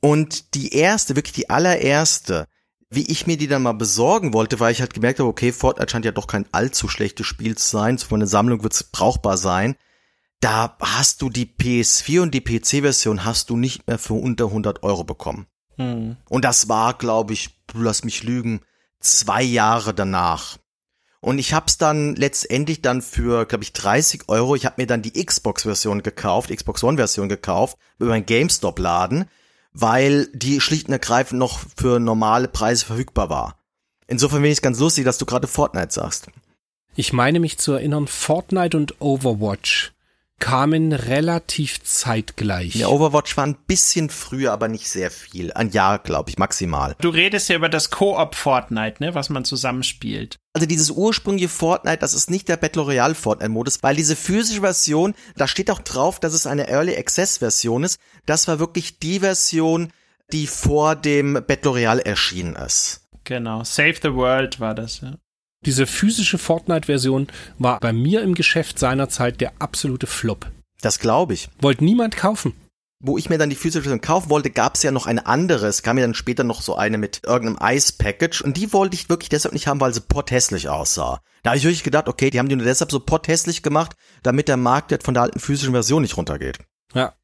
Und 0.00 0.54
die 0.54 0.72
erste, 0.74 1.16
wirklich 1.16 1.34
die 1.34 1.50
allererste, 1.50 2.46
wie 2.88 3.10
ich 3.10 3.26
mir 3.26 3.36
die 3.36 3.48
dann 3.48 3.62
mal 3.62 3.72
besorgen 3.72 4.32
wollte, 4.32 4.60
weil 4.60 4.72
ich 4.72 4.80
halt 4.80 4.94
gemerkt 4.94 5.18
habe, 5.18 5.28
okay, 5.28 5.52
Fortnite 5.52 5.90
scheint 5.90 6.06
ja 6.06 6.12
doch 6.12 6.26
kein 6.26 6.46
allzu 6.52 6.88
schlechtes 6.88 7.26
Spiel 7.26 7.58
zu 7.58 7.68
sein, 7.68 7.98
so 7.98 8.06
von 8.06 8.20
der 8.20 8.28
Sammlung 8.28 8.62
wird's 8.62 8.84
brauchbar 8.84 9.36
sein 9.36 9.76
da 10.40 10.76
hast 10.80 11.22
du 11.22 11.30
die 11.30 11.46
PS4 11.46 12.22
und 12.22 12.34
die 12.34 12.40
PC-Version 12.40 13.24
hast 13.24 13.50
du 13.50 13.56
nicht 13.56 13.86
mehr 13.86 13.98
für 13.98 14.14
unter 14.14 14.46
100 14.46 14.82
Euro 14.82 15.04
bekommen. 15.04 15.46
Hm. 15.76 16.16
Und 16.28 16.44
das 16.44 16.68
war, 16.68 16.94
glaube 16.94 17.32
ich, 17.32 17.60
lass 17.74 18.04
mich 18.04 18.22
lügen, 18.22 18.60
zwei 19.00 19.42
Jahre 19.42 19.94
danach. 19.94 20.58
Und 21.20 21.38
ich 21.38 21.52
hab's 21.52 21.78
dann 21.78 22.14
letztendlich 22.14 22.80
dann 22.80 23.02
für, 23.02 23.44
glaube 23.46 23.64
ich, 23.64 23.72
30 23.72 24.28
Euro, 24.28 24.54
ich 24.54 24.66
habe 24.66 24.76
mir 24.80 24.86
dann 24.86 25.02
die 25.02 25.24
Xbox-Version 25.24 26.02
gekauft, 26.02 26.54
Xbox 26.54 26.84
One-Version 26.84 27.28
gekauft, 27.28 27.76
über 27.98 28.12
einen 28.12 28.26
GameStop-Laden, 28.26 29.28
weil 29.72 30.26
die 30.32 30.60
schlicht 30.60 30.86
und 30.86 30.92
ergreifend 30.92 31.40
noch 31.40 31.58
für 31.76 31.98
normale 31.98 32.46
Preise 32.46 32.86
verfügbar 32.86 33.30
war. 33.30 33.58
Insofern 34.06 34.38
finde 34.38 34.50
ich 34.50 34.58
es 34.58 34.62
ganz 34.62 34.78
lustig, 34.78 35.04
dass 35.04 35.18
du 35.18 35.26
gerade 35.26 35.48
Fortnite 35.48 35.92
sagst. 35.92 36.28
Ich 36.94 37.12
meine 37.12 37.40
mich 37.40 37.58
zu 37.58 37.72
erinnern, 37.72 38.06
Fortnite 38.06 38.76
und 38.76 39.00
Overwatch 39.00 39.92
kamen 40.38 40.92
relativ 40.92 41.82
zeitgleich. 41.82 42.74
Ja, 42.74 42.88
Overwatch 42.88 43.36
war 43.36 43.46
ein 43.46 43.56
bisschen 43.66 44.10
früher, 44.10 44.52
aber 44.52 44.68
nicht 44.68 44.88
sehr 44.88 45.10
viel. 45.10 45.52
Ein 45.52 45.70
Jahr, 45.70 45.98
glaube 45.98 46.30
ich, 46.30 46.38
maximal. 46.38 46.94
Du 47.00 47.08
redest 47.08 47.48
ja 47.48 47.56
über 47.56 47.68
das 47.68 47.90
Co-op 47.90 48.34
Fortnite, 48.34 49.02
ne, 49.02 49.14
was 49.14 49.30
man 49.30 49.44
zusammenspielt. 49.44 50.36
Also 50.52 50.66
dieses 50.66 50.90
ursprüngliche 50.90 51.48
Fortnite, 51.48 51.98
das 51.98 52.14
ist 52.14 52.30
nicht 52.30 52.48
der 52.48 52.56
Battle 52.56 52.82
Royale 52.82 53.14
Fortnite 53.14 53.50
Modus, 53.50 53.82
weil 53.82 53.96
diese 53.96 54.16
physische 54.16 54.60
Version, 54.60 55.14
da 55.36 55.46
steht 55.46 55.70
auch 55.70 55.80
drauf, 55.80 56.20
dass 56.20 56.32
es 56.32 56.46
eine 56.46 56.68
Early 56.68 56.96
Access 56.96 57.38
Version 57.38 57.84
ist. 57.84 57.98
Das 58.26 58.48
war 58.48 58.58
wirklich 58.58 58.98
die 58.98 59.20
Version, 59.20 59.92
die 60.32 60.46
vor 60.46 60.96
dem 60.96 61.34
Battle 61.34 61.70
Royale 61.72 62.04
erschienen 62.04 62.56
ist. 62.56 63.08
Genau, 63.24 63.64
Save 63.64 63.96
the 64.02 64.14
World 64.14 64.60
war 64.60 64.74
das, 64.74 65.00
ja. 65.00 65.14
Diese 65.64 65.86
physische 65.86 66.38
Fortnite-Version 66.38 67.26
war 67.58 67.80
bei 67.80 67.92
mir 67.92 68.22
im 68.22 68.34
Geschäft 68.34 68.78
seinerzeit 68.78 69.40
der 69.40 69.52
absolute 69.58 70.06
Flop. 70.06 70.50
Das 70.80 71.00
glaube 71.00 71.34
ich. 71.34 71.48
Wollte 71.60 71.84
niemand 71.84 72.16
kaufen. 72.16 72.54
Wo 73.00 73.16
ich 73.16 73.28
mir 73.28 73.38
dann 73.38 73.50
die 73.50 73.56
physische 73.56 73.82
Version 73.82 74.00
kaufen 74.00 74.30
wollte, 74.30 74.50
gab 74.50 74.74
es 74.74 74.82
ja 74.82 74.90
noch 74.90 75.06
eine 75.06 75.26
andere. 75.26 75.66
Es 75.66 75.82
kam 75.82 75.98
ja 75.98 76.04
dann 76.04 76.14
später 76.14 76.42
noch 76.42 76.62
so 76.62 76.76
eine 76.76 76.98
mit 76.98 77.22
irgendeinem 77.24 77.76
Ice-Package 77.76 78.42
und 78.42 78.56
die 78.56 78.72
wollte 78.72 78.94
ich 78.94 79.08
wirklich 79.08 79.28
deshalb 79.28 79.52
nicht 79.52 79.68
haben, 79.68 79.80
weil 79.80 79.94
sie 79.94 80.00
potthässlich 80.00 80.68
aussah. 80.68 81.20
Da 81.42 81.50
habe 81.50 81.58
ich 81.58 81.64
wirklich 81.64 81.84
gedacht, 81.84 82.08
okay, 82.08 82.30
die 82.30 82.38
haben 82.38 82.48
die 82.48 82.56
nur 82.56 82.64
deshalb 82.64 82.90
so 82.90 83.00
potthässlich 83.00 83.62
gemacht, 83.62 83.94
damit 84.22 84.48
der 84.48 84.56
Marktwert 84.56 85.04
von 85.04 85.14
der 85.14 85.24
alten 85.24 85.40
physischen 85.40 85.74
Version 85.74 86.02
nicht 86.02 86.16
runtergeht. 86.16 86.58
Ja. 86.94 87.14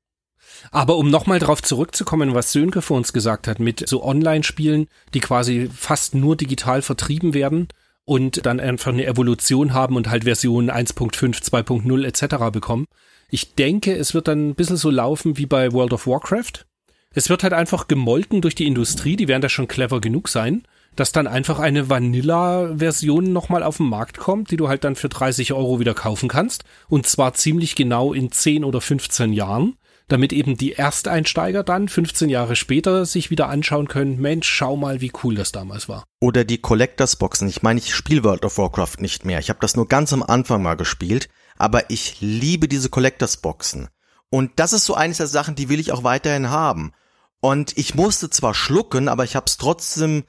Aber 0.71 0.97
um 0.97 1.11
nochmal 1.11 1.41
drauf 1.41 1.63
zurückzukommen, 1.63 2.35
was 2.35 2.53
Sönke 2.53 2.81
vor 2.81 2.97
uns 2.97 3.13
gesagt 3.13 3.49
hat, 3.49 3.59
mit 3.59 3.89
so 3.89 4.05
Online-Spielen, 4.05 4.87
die 5.13 5.21
quasi 5.21 5.71
fast 5.75 6.15
nur 6.15 6.37
digital 6.37 6.83
vertrieben 6.83 7.35
werden, 7.35 7.69
und 8.05 8.45
dann 8.45 8.61
einfach 8.61 8.93
eine 8.93 9.07
Evolution 9.07 9.73
haben 9.73 9.97
und 9.97 10.09
halt 10.09 10.25
Version 10.25 10.71
1.5, 10.71 11.43
2.0 11.43 12.05
etc. 12.05 12.53
bekommen. 12.53 12.87
Ich 13.31 13.55
denke, 13.55 13.95
es 13.97 14.15
wird 14.15 14.29
dann 14.29 14.51
ein 14.51 14.55
bisschen 14.55 14.77
so 14.77 14.91
laufen 14.91 15.39
wie 15.39 15.47
bei 15.47 15.73
World 15.73 15.93
of 15.93 16.07
Warcraft. 16.07 16.67
Es 17.15 17.31
wird 17.31 17.43
halt 17.43 17.53
einfach 17.53 17.89
gemolken 17.89 18.41
durch 18.41 18.55
die 18.55 18.67
Industrie, 18.67 19.17
die 19.17 19.29
werden 19.29 19.43
da 19.43 19.49
schon 19.49 19.69
clever 19.69 20.01
genug 20.01 20.29
sein, 20.29 20.65
dass 20.97 21.13
dann 21.13 21.27
einfach 21.27 21.59
eine 21.59 21.89
Vanilla-Version 21.89 23.33
nochmal 23.33 23.63
auf 23.63 23.79
den 23.79 23.89
Markt 23.89 24.19
kommt, 24.19 24.51
die 24.51 24.57
du 24.57 24.69
halt 24.69 24.85
dann 24.85 24.97
für 24.97 25.09
30 25.09 25.53
Euro 25.53 25.81
wieder 25.81 25.95
kaufen 25.95 26.29
kannst. 26.29 26.65
Und 26.89 27.07
zwar 27.07 27.35
ziemlich 27.35 27.75
genau 27.75 28.13
in 28.13 28.31
10 28.31 28.65
oder 28.65 28.81
15 28.81 29.33
Jahren 29.33 29.77
damit 30.09 30.33
eben 30.33 30.57
die 30.57 30.75
Ersteinsteiger 30.75 31.63
dann 31.63 31.89
15 31.89 32.29
Jahre 32.29 32.57
später 32.57 33.07
sich 33.07 33.31
wieder 33.31 33.49
anschauen 33.49 33.89
können, 33.89 34.21
Mensch, 34.21 34.49
schau 34.49 34.77
mal, 34.77 35.01
wie 35.01 35.13
cool 35.23 35.35
das 35.35 35.53
damals 35.53 35.89
war. 35.89 36.05
Oder 36.21 36.45
die 36.45 36.59
Collectors 36.59 37.17
Boxen. 37.17 37.49
Ich 37.49 37.63
meine, 37.63 37.81
ich 37.81 37.95
spiele 37.95 38.25
World 38.25 38.45
of 38.45 38.59
Warcraft 38.59 38.99
nicht 38.99 39.25
mehr. 39.25 39.39
Ich 39.39 39.49
habe 39.49 39.61
das 39.61 39.77
nur 39.77 39.89
ganz 39.89 40.13
am 40.13 40.23
Anfang 40.23 40.63
mal 40.63 40.77
gespielt, 40.77 41.29
aber 41.57 41.91
ich 41.91 42.21
liebe 42.21 42.69
diese 42.69 42.91
Collectors 42.91 43.39
Boxen. 43.39 43.89
Und 44.31 44.53
das 44.57 44.73
ist 44.73 44.85
so 44.85 44.95
eines 44.95 45.19
der 45.19 45.27
Sachen, 45.27 45.55
die 45.55 45.69
will 45.69 45.81
ich 45.81 45.93
auch 45.93 46.05
weiterhin 46.05 46.51
haben. 46.51 46.93
Und 47.41 47.77
ich 47.77 47.95
musste 47.95 48.31
zwar 48.31 48.55
schlucken, 48.55 49.09
aber 49.09 49.25
ich 49.25 49.37
habe 49.37 49.47
es 49.47 49.59
trotzdem 49.59 50.25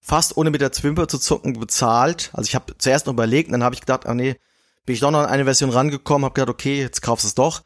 fast 0.00 0.36
ohne 0.36 0.50
mit 0.50 0.60
der 0.60 0.72
Zwimper 0.72 1.08
zu 1.08 1.18
zucken 1.18 1.58
bezahlt. 1.58 2.30
Also 2.34 2.48
ich 2.48 2.54
habe 2.54 2.76
zuerst 2.76 3.06
noch 3.06 3.14
überlegt, 3.14 3.52
dann 3.52 3.64
habe 3.64 3.74
ich 3.74 3.80
gedacht, 3.80 4.06
ah 4.06 4.14
nee, 4.14 4.36
bin 4.84 4.94
ich 4.94 5.00
doch 5.00 5.10
noch 5.10 5.20
an 5.20 5.26
eine 5.26 5.44
Version 5.44 5.70
rangekommen, 5.70 6.26
habe 6.26 6.34
gedacht, 6.34 6.50
okay, 6.50 6.78
jetzt 6.78 7.00
kaufst 7.00 7.24
es 7.24 7.34
doch. 7.34 7.62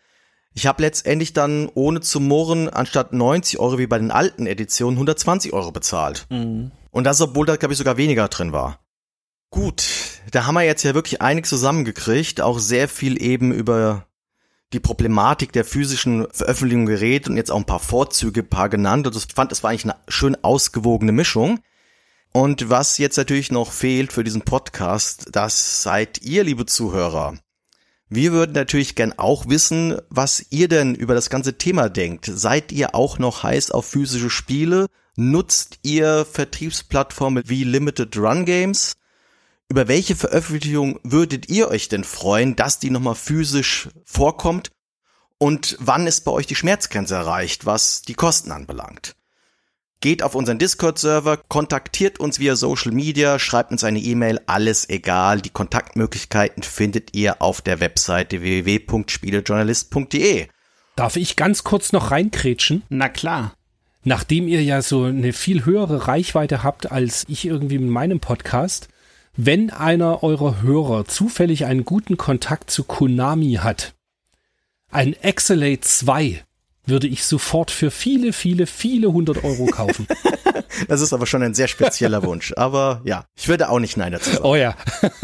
Ich 0.54 0.66
habe 0.66 0.82
letztendlich 0.82 1.32
dann 1.32 1.68
ohne 1.74 2.00
zu 2.00 2.20
murren 2.20 2.68
anstatt 2.68 3.12
90 3.12 3.58
Euro 3.58 3.78
wie 3.78 3.86
bei 3.86 3.98
den 3.98 4.10
alten 4.10 4.46
Editionen 4.46 4.96
120 4.96 5.52
Euro 5.52 5.70
bezahlt. 5.70 6.26
Mhm. 6.30 6.72
Und 6.90 7.04
das, 7.04 7.20
obwohl 7.20 7.46
da, 7.46 7.56
glaube 7.56 7.74
ich, 7.74 7.78
sogar 7.78 7.96
weniger 7.96 8.28
drin 8.28 8.52
war. 8.52 8.80
Gut, 9.50 9.84
da 10.30 10.46
haben 10.46 10.54
wir 10.54 10.62
jetzt 10.62 10.82
ja 10.82 10.94
wirklich 10.94 11.22
einiges 11.22 11.50
zusammengekriegt, 11.50 12.40
auch 12.40 12.58
sehr 12.58 12.88
viel 12.88 13.22
eben 13.22 13.52
über 13.52 14.06
die 14.72 14.80
Problematik 14.80 15.52
der 15.52 15.64
physischen 15.64 16.26
Veröffentlichung 16.30 16.86
geredet 16.86 17.28
und 17.28 17.36
jetzt 17.36 17.50
auch 17.50 17.56
ein 17.56 17.64
paar 17.64 17.78
Vorzüge, 17.78 18.40
ein 18.40 18.48
paar 18.48 18.68
genannt. 18.68 19.06
Und 19.06 19.16
ich 19.16 19.26
fand, 19.34 19.52
es 19.52 19.62
war 19.62 19.70
eigentlich 19.70 19.84
eine 19.84 19.96
schön 20.08 20.36
ausgewogene 20.42 21.12
Mischung. 21.12 21.60
Und 22.32 22.68
was 22.68 22.98
jetzt 22.98 23.16
natürlich 23.16 23.50
noch 23.50 23.72
fehlt 23.72 24.12
für 24.12 24.24
diesen 24.24 24.42
Podcast, 24.42 25.28
das 25.32 25.82
seid 25.82 26.20
ihr, 26.22 26.44
liebe 26.44 26.66
Zuhörer. 26.66 27.38
Wir 28.10 28.32
würden 28.32 28.52
natürlich 28.52 28.94
gern 28.94 29.12
auch 29.18 29.48
wissen, 29.48 30.00
was 30.08 30.46
ihr 30.50 30.68
denn 30.68 30.94
über 30.94 31.14
das 31.14 31.28
ganze 31.28 31.58
Thema 31.58 31.90
denkt. 31.90 32.30
Seid 32.32 32.72
ihr 32.72 32.94
auch 32.94 33.18
noch 33.18 33.42
heiß 33.42 33.70
auf 33.70 33.86
physische 33.86 34.30
Spiele? 34.30 34.86
Nutzt 35.16 35.78
ihr 35.82 36.24
Vertriebsplattformen 36.24 37.42
wie 37.46 37.64
Limited 37.64 38.16
Run 38.16 38.46
Games? 38.46 38.94
Über 39.68 39.88
welche 39.88 40.16
Veröffentlichung 40.16 40.98
würdet 41.02 41.50
ihr 41.50 41.68
euch 41.68 41.88
denn 41.88 42.04
freuen, 42.04 42.56
dass 42.56 42.78
die 42.78 42.88
nochmal 42.88 43.14
physisch 43.14 43.90
vorkommt? 44.04 44.70
Und 45.36 45.76
wann 45.78 46.06
ist 46.06 46.22
bei 46.22 46.32
euch 46.32 46.46
die 46.46 46.54
Schmerzgrenze 46.54 47.14
erreicht, 47.14 47.66
was 47.66 48.00
die 48.02 48.14
Kosten 48.14 48.52
anbelangt? 48.52 49.17
Geht 50.00 50.22
auf 50.22 50.36
unseren 50.36 50.60
Discord-Server, 50.60 51.40
kontaktiert 51.48 52.20
uns 52.20 52.38
via 52.38 52.54
Social 52.54 52.92
Media, 52.92 53.40
schreibt 53.40 53.72
uns 53.72 53.82
eine 53.82 53.98
E-Mail, 53.98 54.40
alles 54.46 54.88
egal. 54.88 55.40
Die 55.40 55.50
Kontaktmöglichkeiten 55.50 56.62
findet 56.62 57.16
ihr 57.16 57.42
auf 57.42 57.62
der 57.62 57.80
Webseite 57.80 58.40
www.spielejournalist.de. 58.40 60.46
Darf 60.94 61.16
ich 61.16 61.34
ganz 61.34 61.64
kurz 61.64 61.90
noch 61.90 62.12
reinkrätschen? 62.12 62.84
Na 62.88 63.08
klar. 63.08 63.54
Nachdem 64.04 64.46
ihr 64.46 64.62
ja 64.62 64.82
so 64.82 65.02
eine 65.02 65.32
viel 65.32 65.64
höhere 65.64 66.06
Reichweite 66.06 66.62
habt 66.62 66.92
als 66.92 67.24
ich 67.28 67.44
irgendwie 67.44 67.80
mit 67.80 67.90
meinem 67.90 68.20
Podcast, 68.20 68.86
wenn 69.36 69.70
einer 69.70 70.22
eurer 70.22 70.62
Hörer 70.62 71.06
zufällig 71.06 71.64
einen 71.64 71.84
guten 71.84 72.16
Kontakt 72.16 72.70
zu 72.70 72.84
Konami 72.84 73.54
hat, 73.54 73.94
ein 74.92 75.14
Excelate 75.14 75.80
2 75.80 76.44
würde 76.88 77.06
ich 77.06 77.24
sofort 77.24 77.70
für 77.70 77.90
viele, 77.90 78.32
viele, 78.32 78.66
viele 78.66 79.12
hundert 79.12 79.44
Euro 79.44 79.66
kaufen. 79.66 80.06
das 80.88 81.00
ist 81.00 81.12
aber 81.12 81.26
schon 81.26 81.42
ein 81.42 81.54
sehr 81.54 81.68
spezieller 81.68 82.22
Wunsch. 82.22 82.52
Aber 82.56 83.00
ja, 83.04 83.24
ich 83.36 83.48
würde 83.48 83.68
auch 83.70 83.78
nicht 83.78 83.96
Nein 83.96 84.12
dazu 84.12 84.30
sagen. 84.30 84.44
Oh 84.44 84.56
ja. 84.56 84.74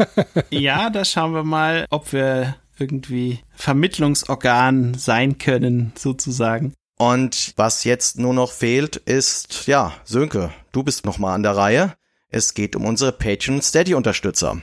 ja, 0.49 0.89
da 0.89 1.05
schauen 1.05 1.33
wir 1.33 1.43
mal, 1.43 1.85
ob 1.89 2.13
wir 2.13 2.55
irgendwie 2.77 3.39
Vermittlungsorgan 3.55 4.95
sein 4.95 5.37
können, 5.37 5.93
sozusagen. 5.95 6.73
Und 6.97 7.53
was 7.57 7.83
jetzt 7.83 8.17
nur 8.17 8.33
noch 8.33 8.51
fehlt, 8.51 8.95
ist, 8.95 9.67
ja, 9.67 9.93
Sönke, 10.05 10.51
du 10.71 10.83
bist 10.83 11.05
nochmal 11.05 11.35
an 11.35 11.43
der 11.43 11.57
Reihe. 11.57 11.93
Es 12.29 12.53
geht 12.53 12.75
um 12.75 12.85
unsere 12.85 13.11
Patreon 13.11 13.61
Steady 13.61 13.93
Unterstützer. 13.93 14.61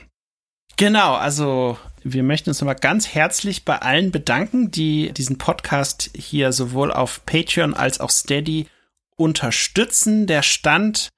Genau, 0.77 1.13
also 1.13 1.77
wir 2.03 2.23
möchten 2.23 2.49
uns 2.49 2.59
nochmal 2.59 2.75
ganz 2.75 3.07
herzlich 3.07 3.65
bei 3.65 3.77
allen 3.77 4.11
bedanken, 4.11 4.71
die 4.71 5.11
diesen 5.13 5.37
Podcast 5.37 6.09
hier 6.15 6.51
sowohl 6.51 6.91
auf 6.91 7.25
Patreon 7.25 7.73
als 7.73 7.99
auch 7.99 8.09
Steady 8.09 8.67
unterstützen. 9.15 10.27
Der 10.27 10.41
Stand 10.41 11.09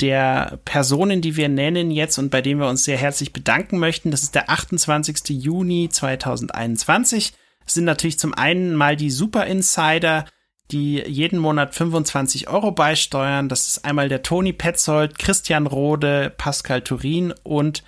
der 0.00 0.58
Personen, 0.64 1.22
die 1.22 1.36
wir 1.36 1.48
nennen 1.48 1.90
jetzt 1.90 2.18
und 2.18 2.30
bei 2.30 2.42
denen 2.42 2.60
wir 2.60 2.68
uns 2.68 2.84
sehr 2.84 2.98
herzlich 2.98 3.32
bedanken 3.32 3.78
möchten, 3.78 4.10
das 4.10 4.22
ist 4.22 4.34
der 4.34 4.50
28. 4.50 5.28
Juni 5.30 5.88
2021. 5.90 7.32
Das 7.64 7.74
sind 7.74 7.84
natürlich 7.84 8.18
zum 8.18 8.34
einen 8.34 8.74
mal 8.74 8.96
die 8.96 9.10
Super 9.10 9.46
Insider, 9.46 10.26
die 10.70 11.02
jeden 11.06 11.38
Monat 11.38 11.74
25 11.74 12.48
Euro 12.48 12.72
beisteuern. 12.72 13.48
Das 13.48 13.68
ist 13.68 13.84
einmal 13.84 14.08
der 14.08 14.22
Toni 14.22 14.52
Petzold, 14.52 15.18
Christian 15.18 15.66
Rode, 15.66 16.32
Pascal 16.36 16.82
Turin 16.82 17.32
und 17.42 17.82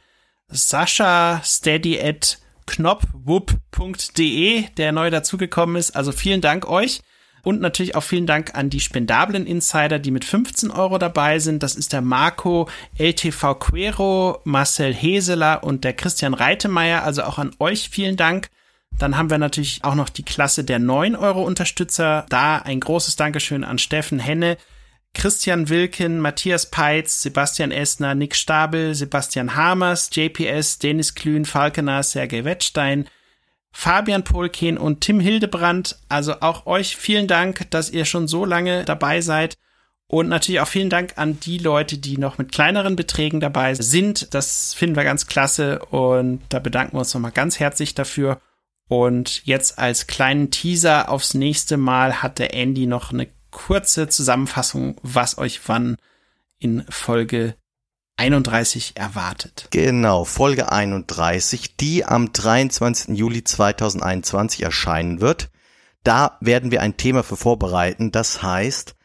Sascha 0.51 1.41
Steady 1.45 2.01
at 2.01 2.39
knopwupp.de, 2.67 4.65
der 4.77 4.93
neu 4.93 5.11
dazugekommen 5.11 5.77
ist. 5.77 5.97
Also 5.97 6.13
vielen 6.13 6.41
Dank 6.41 6.69
euch. 6.69 7.01
Und 7.43 7.61
natürlich 7.61 7.95
auch 7.95 8.03
vielen 8.03 8.27
Dank 8.27 8.55
an 8.55 8.69
die 8.69 8.81
spendablen 8.81 9.47
Insider, 9.47 9.99
die 9.99 10.11
mit 10.11 10.25
15 10.25 10.71
Euro 10.71 10.99
dabei 10.99 11.39
sind. 11.39 11.63
Das 11.63 11.77
ist 11.77 11.93
der 11.93 12.03
Marco 12.03 12.69
LTV 12.99 13.55
Quero, 13.59 14.41
Marcel 14.45 14.93
Heseler 14.93 15.65
und 15.65 15.85
der 15.85 15.95
Christian 15.95 16.35
Reitemeyer. 16.35 17.05
Also 17.05 17.23
auch 17.23 17.39
an 17.39 17.53
euch 17.59 17.89
vielen 17.89 18.17
Dank. 18.17 18.51
Dann 18.99 19.17
haben 19.17 19.31
wir 19.31 19.39
natürlich 19.39 19.85
auch 19.85 19.95
noch 19.95 20.09
die 20.09 20.25
Klasse 20.25 20.65
der 20.65 20.79
9 20.79 21.15
Euro 21.15 21.43
Unterstützer. 21.45 22.27
Da 22.29 22.59
ein 22.59 22.81
großes 22.81 23.17
Dankeschön 23.17 23.65
an 23.65 23.79
Steffen 23.79 24.19
Henne, 24.19 24.59
Christian 25.19 25.69
Wilken, 25.69 26.21
Matthias 26.21 26.67
Peitz, 26.67 27.23
Sebastian 27.23 27.73
Essner, 27.73 28.15
Nick 28.15 28.37
Stabel, 28.37 28.95
Sebastian 28.95 29.57
Hamers, 29.57 30.11
JPS, 30.13 30.79
Dennis 30.79 31.17
Klün, 31.17 31.45
Falkener, 31.45 32.05
Sergei 32.05 32.45
Wettstein, 32.45 33.09
Fabian 33.73 34.23
Polken 34.23 34.79
und 34.79 35.01
Tim 35.01 35.19
Hildebrand. 35.19 35.99
Also 36.09 36.41
auch 36.41 36.67
euch 36.67 36.97
vielen 36.97 37.27
Dank, 37.27 37.69
dass 37.71 37.91
ihr 37.91 38.05
schon 38.05 38.29
so 38.29 38.45
lange 38.45 38.85
dabei 38.85 39.21
seid. 39.21 39.59
Und 40.07 40.29
natürlich 40.29 40.61
auch 40.61 40.69
vielen 40.69 40.89
Dank 40.89 41.15
an 41.17 41.41
die 41.41 41.59
Leute, 41.59 41.99
die 41.99 42.17
noch 42.17 42.39
mit 42.39 42.53
kleineren 42.53 42.95
Beträgen 42.95 43.41
dabei 43.41 43.75
sind. 43.75 44.33
Das 44.35 44.73
finden 44.73 44.95
wir 44.95 45.05
ganz 45.05 45.27
klasse 45.27 45.81
und 45.87 46.43
da 46.49 46.61
bedanken 46.61 46.95
wir 46.95 47.01
uns 47.01 47.13
nochmal 47.13 47.33
ganz 47.33 47.59
herzlich 47.59 47.95
dafür. 47.95 48.41
Und 48.87 49.45
jetzt 49.45 49.81
als 49.81 50.07
kleinen 50.07 50.53
Teaser 50.53 51.11
aufs 51.11 51.35
nächste 51.35 51.77
Mal 51.77 52.23
hat 52.23 52.39
der 52.39 52.55
Andy 52.55 52.87
noch 52.87 53.13
eine 53.13 53.27
kurze 53.51 54.09
Zusammenfassung, 54.09 54.97
was 55.03 55.39
euch 55.39 55.61
wann 55.67 55.97
in 56.59 56.85
Folge 56.89 57.55
31 58.17 58.97
erwartet. 58.97 59.69
Genau, 59.71 60.25
Folge 60.25 60.73
31, 60.73 61.77
die 61.77 62.05
am 62.05 62.33
23. 62.33 63.17
Juli 63.17 63.45
2021 63.45 64.63
erscheinen 64.63 65.21
wird. 65.21 65.51
Da 66.03 66.37
werden 66.41 66.71
wir 66.71 66.83
ein 66.83 66.97
Thema 66.97 67.23
für 67.23 67.37
vorbereiten, 67.37 68.11
das 68.11 68.43
heißt 68.43 68.97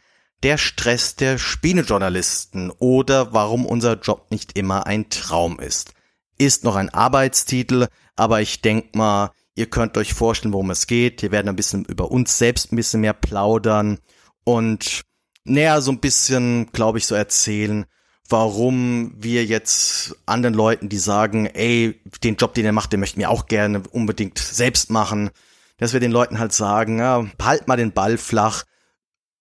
der 0.44 0.57
Stress 0.57 1.15
der 1.15 1.38
Spielejournalisten 1.38 2.70
oder 2.72 3.34
warum 3.34 3.65
unser 3.65 3.99
Job 3.99 4.28
nicht 4.30 4.57
immer 4.57 4.86
ein 4.86 5.10
Traum 5.10 5.60
ist. 5.60 5.94
Ist 6.38 6.65
noch 6.65 6.76
ein 6.76 6.90
Arbeitstitel, 6.90 7.88
aber 8.18 8.41
ich 8.41 8.61
denke 8.61 8.98
mal, 8.98 9.32
ihr 9.56 9.68
könnt 9.68 9.98
euch 9.98 10.14
vorstellen, 10.14 10.53
worum 10.53 10.72
es 10.72 10.86
geht. 10.86 11.22
Wir 11.22 11.32
werden 11.32 11.48
ein 11.48 11.56
bisschen 11.56 11.86
über 11.86 12.11
uns 12.11 12.38
selbst 12.38 12.72
ein 12.72 12.76
bisschen 12.76 13.02
mehr 13.02 13.14
plaudern 13.14 13.99
und 14.44 15.03
näher 15.44 15.82
so 15.82 15.91
ein 15.91 15.99
bisschen, 15.99 16.72
glaube 16.72 16.98
ich, 16.98 17.06
so 17.06 17.15
erzählen, 17.15 17.86
warum 18.30 19.14
wir 19.18 19.45
jetzt 19.45 20.15
anderen 20.26 20.53
Leuten, 20.53 20.90
die 20.90 20.98
sagen, 20.98 21.45
ey, 21.45 22.02
den 22.24 22.36
Job, 22.36 22.53
den 22.53 22.65
er 22.65 22.72
macht, 22.72 22.94
den 22.94 22.99
möchten 22.99 23.20
wir 23.20 23.30
auch 23.30 23.48
gerne 23.48 23.84
unbedingt 23.91 24.40
selbst 24.40 24.90
machen, 24.90 25.30
dass 25.78 25.94
wir 25.94 25.99
den 25.99 26.11
Leuten 26.11 26.40
halt 26.40 26.53
sagen, 26.53 26.99
ja, 26.99 27.26
halt 27.41 27.68
mal 27.68 27.78
den 27.78 27.91
Ball 27.91 28.18
flach. 28.18 28.64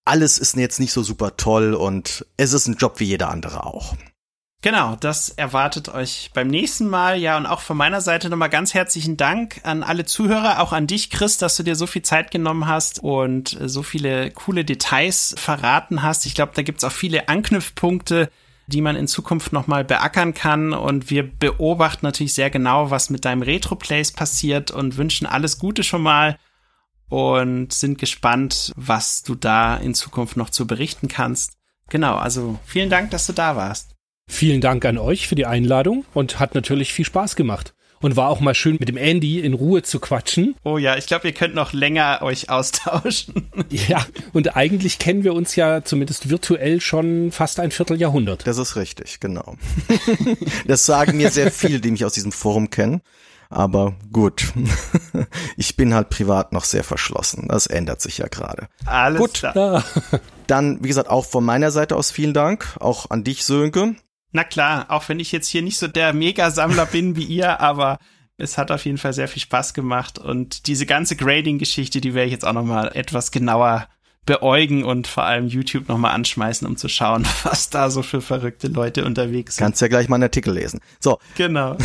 Alles 0.05 0.39
ist 0.39 0.57
jetzt 0.57 0.81
nicht 0.81 0.93
so 0.93 1.03
super 1.03 1.37
toll 1.37 1.75
und 1.75 2.27
es 2.37 2.53
ist 2.53 2.67
ein 2.67 2.77
Job 2.77 2.99
wie 2.99 3.05
jeder 3.05 3.31
andere 3.31 3.65
auch. 3.65 3.95
Genau, 4.63 4.95
das 4.95 5.29
erwartet 5.29 5.89
euch 5.89 6.31
beim 6.35 6.47
nächsten 6.47 6.89
Mal. 6.89 7.19
Ja, 7.19 7.37
und 7.37 7.47
auch 7.47 7.61
von 7.61 7.77
meiner 7.77 8.01
Seite 8.01 8.31
nochmal 8.31 8.49
ganz 8.49 8.75
herzlichen 8.75 9.17
Dank 9.17 9.61
an 9.65 9.83
alle 9.83 10.05
Zuhörer, 10.05 10.61
auch 10.61 10.73
an 10.73 10.87
dich, 10.87 11.11
Chris, 11.11 11.37
dass 11.37 11.57
du 11.57 11.65
dir 11.65 11.75
so 11.75 11.89
viel 11.89 12.03
Zeit 12.03 12.31
genommen 12.31 12.69
hast 12.69 13.03
und 13.03 13.59
so 13.61 13.83
viele 13.83 14.31
coole 14.31 14.65
Details 14.65 15.35
verraten 15.37 16.03
hast. 16.03 16.27
Ich 16.27 16.37
glaube, 16.37 16.53
da 16.55 16.63
gibt's 16.63 16.85
auch 16.85 16.93
viele 16.93 17.29
Anknüpfpunkte, 17.29 18.31
die 18.69 18.83
man 18.83 18.95
in 18.95 19.09
Zukunft 19.09 19.53
nochmal 19.53 19.83
beackern 19.83 20.33
kann. 20.33 20.75
Und 20.75 21.11
wir 21.11 21.29
beobachten 21.29 22.07
natürlich 22.07 22.35
sehr 22.35 22.51
genau, 22.51 22.93
was 22.93 23.11
mit 23.11 23.25
deinem 23.25 23.43
Retro-Plays 23.43 24.13
passiert 24.13 24.71
und 24.71 24.97
wünschen 24.97 25.27
alles 25.27 25.59
Gute 25.59 25.83
schon 25.83 26.03
mal 26.03 26.39
und 27.09 27.73
sind 27.73 27.99
gespannt, 27.99 28.73
was 28.77 29.25
du 29.25 29.35
da 29.35 29.77
in 29.77 29.97
Zukunft 29.97 30.37
noch 30.37 30.51
zu 30.51 30.69
berichten 30.69 31.09
kannst. 31.09 31.55
Genau, 31.89 32.15
also 32.15 32.61
vielen 32.65 32.91
Dank, 32.91 33.11
dass 33.11 33.27
du 33.27 33.33
da 33.33 33.57
warst. 33.57 33.92
Vielen 34.29 34.61
Dank 34.61 34.85
an 34.85 34.99
euch 34.99 35.29
für 35.29 35.35
die 35.35 35.47
Einladung 35.47 36.05
und 36.15 36.41
hat 36.41 36.55
natürlich 36.55 36.93
viel 36.93 37.05
Spaß 37.05 37.37
gemacht. 37.37 37.75
Und 38.01 38.17
war 38.17 38.31
auch 38.31 38.41
mal 38.41 38.55
schön 38.55 38.79
mit 38.81 38.89
dem 38.89 38.97
Andy 38.97 39.39
in 39.39 39.55
Ruhe 39.55 39.83
zu 39.85 40.01
quatschen. 40.01 40.57
Oh 40.65 40.77
ja, 40.77 40.97
ich 40.97 41.07
glaube, 41.07 41.29
ihr 41.29 41.35
könnt 41.35 41.55
noch 41.55 41.73
länger 41.73 42.19
euch 42.23 42.51
austauschen. 42.51 43.49
Ja, 43.71 44.05
und 44.33 44.57
eigentlich 44.57 44.99
kennen 44.99 45.23
wir 45.23 45.35
uns 45.35 45.55
ja 45.55 45.85
zumindest 45.85 46.29
virtuell 46.29 46.81
schon 46.81 47.31
fast 47.31 47.61
ein 47.61 47.71
Vierteljahrhundert. 47.71 48.45
Das 48.45 48.59
ist 48.59 48.75
richtig, 48.75 49.21
genau. 49.21 49.57
Das 50.67 50.85
sagen 50.85 51.17
mir 51.17 51.31
sehr 51.31 51.53
viele, 51.53 51.79
die 51.79 51.93
mich 51.93 52.05
aus 52.05 52.15
diesem 52.15 52.33
Forum 52.33 52.71
kennen. 52.71 53.03
Aber 53.51 53.95
gut, 54.13 54.53
ich 55.57 55.77
bin 55.77 55.95
halt 55.95 56.09
privat 56.09 56.53
noch 56.53 56.65
sehr 56.65 56.83
verschlossen. 56.85 57.47
Das 57.49 57.67
ändert 57.67 58.01
sich 58.01 58.19
ja 58.19 58.27
gerade. 58.27 58.67
Alles 58.85 59.21
gut, 59.21 59.35
klar. 59.35 59.85
Dann, 60.49 60.83
wie 60.83 60.89
gesagt, 60.89 61.09
auch 61.09 61.27
von 61.27 61.45
meiner 61.45 61.71
Seite 61.71 61.95
aus 61.95 62.11
vielen 62.11 62.35
Dank. 62.35 62.77
Auch 62.81 63.11
an 63.11 63.23
dich, 63.25 63.45
Sönke. 63.45 63.95
Na 64.33 64.45
klar, 64.45 64.87
auch 64.89 65.09
wenn 65.09 65.21
ich 65.21 65.31
jetzt 65.31 65.49
hier 65.49 65.63
nicht 65.63 65.79
so 65.79 65.89
der 65.89 66.13
Mega-Sammler 66.13 66.87
bin 66.87 67.17
wie 67.17 67.25
ihr, 67.25 67.61
aber 67.61 67.99
es 68.39 68.59
hat 68.59 68.71
auf 68.71 68.85
jeden 68.85 68.99
Fall 68.99 69.13
sehr 69.13 69.29
viel 69.29 69.43
Spaß 69.43 69.75
gemacht 69.75 70.19
und 70.19 70.67
diese 70.67 70.87
ganze 70.87 71.17
Grading-Geschichte, 71.17 72.01
die 72.01 72.15
werde 72.15 72.27
ich 72.27 72.33
jetzt 72.33 72.47
auch 72.47 72.55
noch 72.55 72.65
mal 72.65 72.89
etwas 72.95 73.31
genauer 73.31 73.89
beäugen 74.25 74.85
und 74.85 75.07
vor 75.07 75.25
allem 75.25 75.49
YouTube 75.49 75.89
noch 75.89 75.99
mal 75.99 76.13
anschmeißen, 76.13 76.67
um 76.67 76.77
zu 76.77 76.89
schauen, 76.89 77.27
was 77.43 77.71
da 77.71 77.91
so 77.91 78.03
für 78.03 78.21
verrückte 78.21 78.69
Leute 78.69 79.05
unterwegs 79.05 79.57
sind. 79.57 79.65
Kannst 79.65 79.81
ja 79.81 79.89
gleich 79.89 80.09
mal 80.09 80.17
einen 80.17 80.25
Artikel 80.25 80.55
lesen. 80.55 80.81
So. 81.01 81.19
Genau. 81.37 81.77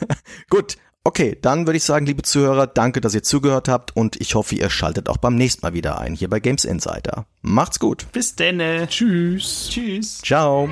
Gut. 0.50 0.76
Okay, 1.04 1.38
dann 1.40 1.68
würde 1.68 1.76
ich 1.76 1.84
sagen, 1.84 2.04
liebe 2.04 2.22
Zuhörer, 2.22 2.66
danke, 2.66 3.00
dass 3.00 3.14
ihr 3.14 3.22
zugehört 3.22 3.68
habt 3.68 3.94
und 3.94 4.20
ich 4.20 4.34
hoffe, 4.34 4.56
ihr 4.56 4.68
schaltet 4.70 5.08
auch 5.08 5.18
beim 5.18 5.36
nächsten 5.36 5.64
Mal 5.64 5.72
wieder 5.72 6.00
ein, 6.00 6.16
hier 6.16 6.28
bei 6.28 6.40
Games 6.40 6.64
Insider. 6.64 7.26
Macht's 7.42 7.78
gut. 7.78 8.08
Bis 8.10 8.34
denne. 8.34 8.88
Tschüss. 8.88 9.68
Tschüss. 9.70 10.18
Ciao. 10.18 10.68